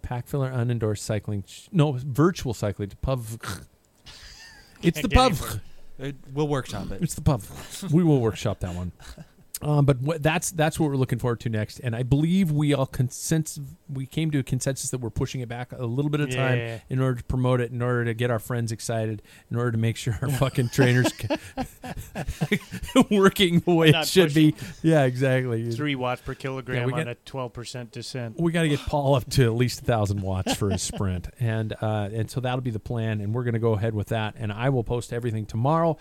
Pack 0.01 0.27
filler, 0.27 0.51
unendorsed 0.51 0.97
cycling. 0.99 1.43
Ch- 1.43 1.69
no, 1.71 1.93
virtual 1.93 2.53
cycling. 2.53 2.91
Pub. 3.01 3.23
It's 4.81 5.01
the 5.01 5.07
Can't 5.07 5.39
pub. 5.39 5.61
It, 6.03 6.17
we'll 6.33 6.49
workshop 6.49 6.91
it. 6.91 7.01
It's 7.01 7.15
the 7.15 7.21
pub. 7.21 7.43
we 7.91 8.03
will 8.03 8.19
workshop 8.19 8.59
that 8.59 8.75
one. 8.75 8.91
Um, 9.63 9.85
but 9.85 10.01
what, 10.01 10.21
that's 10.21 10.51
that's 10.51 10.79
what 10.79 10.89
we're 10.89 10.97
looking 10.97 11.19
forward 11.19 11.39
to 11.41 11.49
next, 11.49 11.79
and 11.79 11.95
I 11.95 12.03
believe 12.03 12.51
we 12.51 12.73
all 12.73 12.85
consensus 12.85 13.63
we 13.89 14.05
came 14.05 14.29
to 14.31 14.39
a 14.39 14.43
consensus 14.43 14.89
that 14.91 14.97
we're 14.99 15.09
pushing 15.09 15.41
it 15.41 15.47
back 15.47 15.71
a 15.71 15.85
little 15.85 16.09
bit 16.11 16.19
of 16.21 16.29
time 16.31 16.57
Yeah. 16.57 16.79
in 16.89 16.99
order 16.99 17.19
to 17.19 17.23
promote 17.23 17.61
it, 17.61 17.71
in 17.71 17.81
order 17.81 18.05
to 18.05 18.13
get 18.13 18.29
our 18.31 18.39
friends 18.39 18.71
excited, 18.71 19.21
in 19.51 19.57
order 19.57 19.71
to 19.71 19.77
make 19.77 19.95
sure 19.97 20.17
our 20.21 20.29
fucking 20.29 20.69
trainers 20.69 21.11
working 23.11 23.59
the 23.59 23.73
way 23.73 23.89
it 23.89 23.93
Not 23.93 24.07
should 24.07 24.33
be. 24.33 24.55
Yeah, 24.81 25.03
exactly. 25.03 25.71
Three 25.71 25.95
watts 25.95 26.21
per 26.21 26.33
kilogram 26.35 26.85
we 26.87 26.93
on 26.93 26.99
get- 26.99 27.07
a 27.07 27.15
twelve 27.25 27.53
percent 27.53 27.91
descent. 27.91 28.39
We 28.39 28.51
got 28.51 28.63
to 28.63 28.69
get 28.69 28.79
Paul 28.79 29.15
up 29.15 29.29
to 29.31 29.43
at 29.45 29.53
least 29.53 29.81
a 29.81 29.85
thousand 29.85 30.21
watts 30.21 30.55
for 30.55 30.69
his 30.69 30.81
sprint, 30.81 31.27
and 31.39 31.73
uh, 31.81 32.09
and 32.11 32.29
so 32.29 32.39
that'll 32.41 32.61
be 32.61 32.71
the 32.71 32.79
plan, 32.79 33.21
and 33.21 33.33
we're 33.33 33.43
going 33.43 33.53
to 33.53 33.59
go 33.59 33.73
ahead 33.73 33.93
with 33.93 34.07
that. 34.09 34.35
And 34.37 34.51
I 34.51 34.69
will 34.69 34.83
post 34.83 35.13
everything 35.13 35.45
tomorrow. 35.45 35.97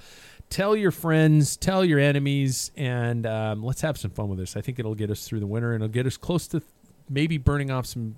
Tell 0.53 0.77
your 0.77 0.91
friends, 0.91 1.57
tell 1.57 1.83
your 1.85 1.99
enemies, 1.99 2.71
and 2.77 3.27
um, 3.27 3.63
let's 3.65 3.81
have 3.81 3.97
some 3.97 4.11
fun 4.11 4.29
with 4.29 4.39
this. 4.39 4.55
I 4.55 4.61
think 4.61 4.79
it'll 4.79 4.95
get 4.95 5.11
us 5.11 5.27
through 5.27 5.41
the 5.41 5.47
winter 5.47 5.73
and 5.73 5.83
it'll 5.83 5.93
get 5.93 6.07
us 6.07 6.19
close 6.19 6.47
to 6.49 6.63
maybe 7.09 7.39
burning 7.39 7.71
off 7.71 7.87
some 7.87 8.17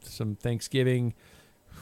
some 0.00 0.36
Thanksgiving. 0.36 1.14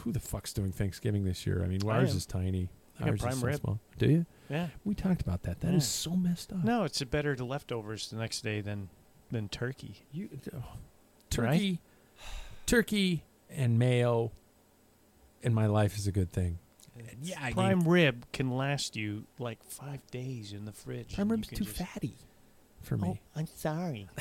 Who 0.03 0.13
the 0.13 0.21
fuck's 0.21 0.53
doing 0.55 0.73
Thanksgiving 0.73 1.25
this 1.25 1.47
year? 1.47 1.63
I 1.63 1.67
mean, 1.69 1.87
ours 1.87 2.15
is 2.15 2.25
tiny. 2.25 2.71
I 2.99 3.09
Ours 3.11 3.15
is 3.17 3.21
prime 3.23 3.35
so 3.35 3.47
rib. 3.47 3.61
small. 3.61 3.81
Do 3.99 4.07
you? 4.11 4.27
Yeah. 4.49 4.69
We 4.85 4.95
talked 4.95 5.21
about 5.23 5.43
that. 5.43 5.61
That 5.61 5.75
is 5.75 5.85
Yeah. 5.85 6.11
so 6.13 6.17
messed 6.17 6.53
up. 6.53 6.65
No, 6.65 6.85
it's 6.85 7.03
better 7.05 7.37
to 7.37 7.45
leftovers 7.45 8.09
the 8.11 8.17
next 8.17 8.41
day 8.43 8.61
than 8.63 8.89
than 9.31 9.49
turkey. 9.49 10.07
You, 10.13 10.29
oh, 10.55 10.65
turkey, 11.29 11.81
turkey, 12.67 13.23
and 13.51 13.79
mayo 13.79 14.33
in 15.43 15.53
my 15.55 15.67
life 15.67 15.97
is 15.97 16.07
a 16.07 16.13
good 16.13 16.31
thing. 16.33 16.59
Yeah, 17.23 17.39
I 17.41 17.53
Prime 17.53 17.87
rib 17.87 18.27
can 18.33 18.51
last 18.57 18.97
you 18.97 19.25
like 19.39 19.63
five 19.65 20.01
days 20.11 20.53
in 20.53 20.65
the 20.65 20.73
fridge. 20.73 21.15
Prime 21.15 21.31
rib's 21.31 21.49
too 21.49 21.65
fatty 21.65 22.17
for 22.83 22.95
Oh, 22.97 22.99
me. 22.99 23.21
I'm 23.37 23.47
sorry. 23.47 24.09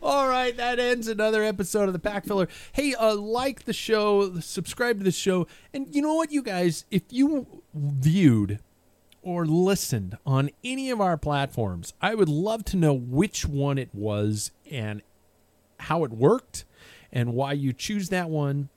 All 0.00 0.28
right, 0.28 0.56
that 0.56 0.78
ends 0.78 1.08
another 1.08 1.42
episode 1.42 1.88
of 1.88 1.92
the 1.92 1.98
Pack 1.98 2.24
Filler. 2.24 2.46
Hey, 2.72 2.94
uh, 2.94 3.16
like 3.16 3.64
the 3.64 3.72
show, 3.72 4.38
subscribe 4.38 4.98
to 4.98 5.04
the 5.04 5.10
show, 5.10 5.48
and 5.74 5.92
you 5.92 6.00
know 6.02 6.14
what, 6.14 6.30
you 6.30 6.40
guys, 6.40 6.84
if 6.92 7.02
you 7.10 7.62
viewed 7.74 8.60
or 9.22 9.44
listened 9.44 10.16
on 10.24 10.50
any 10.62 10.88
of 10.90 11.00
our 11.00 11.16
platforms, 11.16 11.94
I 12.00 12.14
would 12.14 12.28
love 12.28 12.64
to 12.66 12.76
know 12.76 12.92
which 12.92 13.44
one 13.44 13.76
it 13.76 13.90
was 13.92 14.52
and 14.70 15.02
how 15.80 16.04
it 16.04 16.12
worked 16.12 16.64
and 17.12 17.34
why 17.34 17.52
you 17.54 17.72
choose 17.72 18.08
that 18.10 18.30
one. 18.30 18.68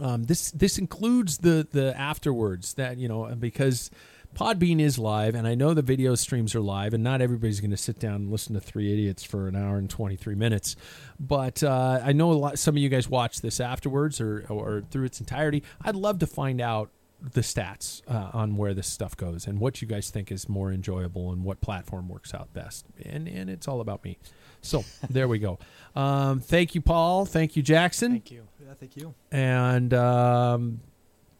Um, 0.00 0.24
this 0.24 0.50
this 0.52 0.78
includes 0.78 1.38
the 1.38 1.66
the 1.70 1.98
afterwards 1.98 2.74
that 2.74 2.96
you 2.96 3.08
know 3.08 3.26
because 3.38 3.90
Podbean 4.34 4.80
is 4.80 4.98
live 4.98 5.34
and 5.34 5.46
I 5.46 5.54
know 5.54 5.74
the 5.74 5.82
video 5.82 6.14
streams 6.14 6.54
are 6.54 6.60
live 6.60 6.94
and 6.94 7.04
not 7.04 7.20
everybody's 7.20 7.60
going 7.60 7.72
to 7.72 7.76
sit 7.76 7.98
down 7.98 8.14
and 8.14 8.30
listen 8.30 8.54
to 8.54 8.60
three 8.60 8.90
idiots 8.92 9.22
for 9.22 9.48
an 9.48 9.56
hour 9.56 9.76
and 9.76 9.90
twenty 9.90 10.16
three 10.16 10.34
minutes, 10.34 10.76
but 11.20 11.62
uh, 11.62 12.00
I 12.02 12.12
know 12.12 12.32
a 12.32 12.34
lot. 12.34 12.58
Some 12.58 12.76
of 12.76 12.82
you 12.82 12.88
guys 12.88 13.08
watch 13.08 13.42
this 13.42 13.60
afterwards 13.60 14.20
or 14.20 14.46
or 14.48 14.82
through 14.90 15.04
its 15.04 15.20
entirety. 15.20 15.62
I'd 15.82 15.96
love 15.96 16.18
to 16.20 16.26
find 16.26 16.60
out 16.60 16.90
the 17.20 17.42
stats 17.42 18.02
uh, 18.08 18.30
on 18.32 18.56
where 18.56 18.74
this 18.74 18.88
stuff 18.88 19.16
goes 19.16 19.46
and 19.46 19.60
what 19.60 19.80
you 19.80 19.86
guys 19.86 20.10
think 20.10 20.32
is 20.32 20.48
more 20.48 20.72
enjoyable 20.72 21.30
and 21.30 21.44
what 21.44 21.60
platform 21.60 22.08
works 22.08 22.34
out 22.34 22.52
best. 22.52 22.86
And 23.04 23.28
and 23.28 23.50
it's 23.50 23.68
all 23.68 23.80
about 23.80 24.04
me. 24.04 24.18
So 24.62 24.84
there 25.10 25.28
we 25.28 25.38
go. 25.38 25.58
Um, 25.94 26.40
thank 26.40 26.74
you, 26.74 26.80
Paul. 26.80 27.26
Thank 27.26 27.56
you, 27.56 27.62
Jackson. 27.62 28.12
Thank 28.12 28.30
you. 28.30 28.48
Yeah, 28.72 28.76
thank 28.78 28.96
you. 28.96 29.14
And 29.30 29.92
um, 29.92 30.80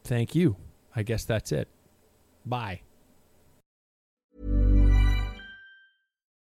thank 0.05 0.35
you. 0.35 0.57
I 0.95 1.03
guess 1.03 1.25
that's 1.25 1.51
it. 1.53 1.69
Bye. 2.45 2.83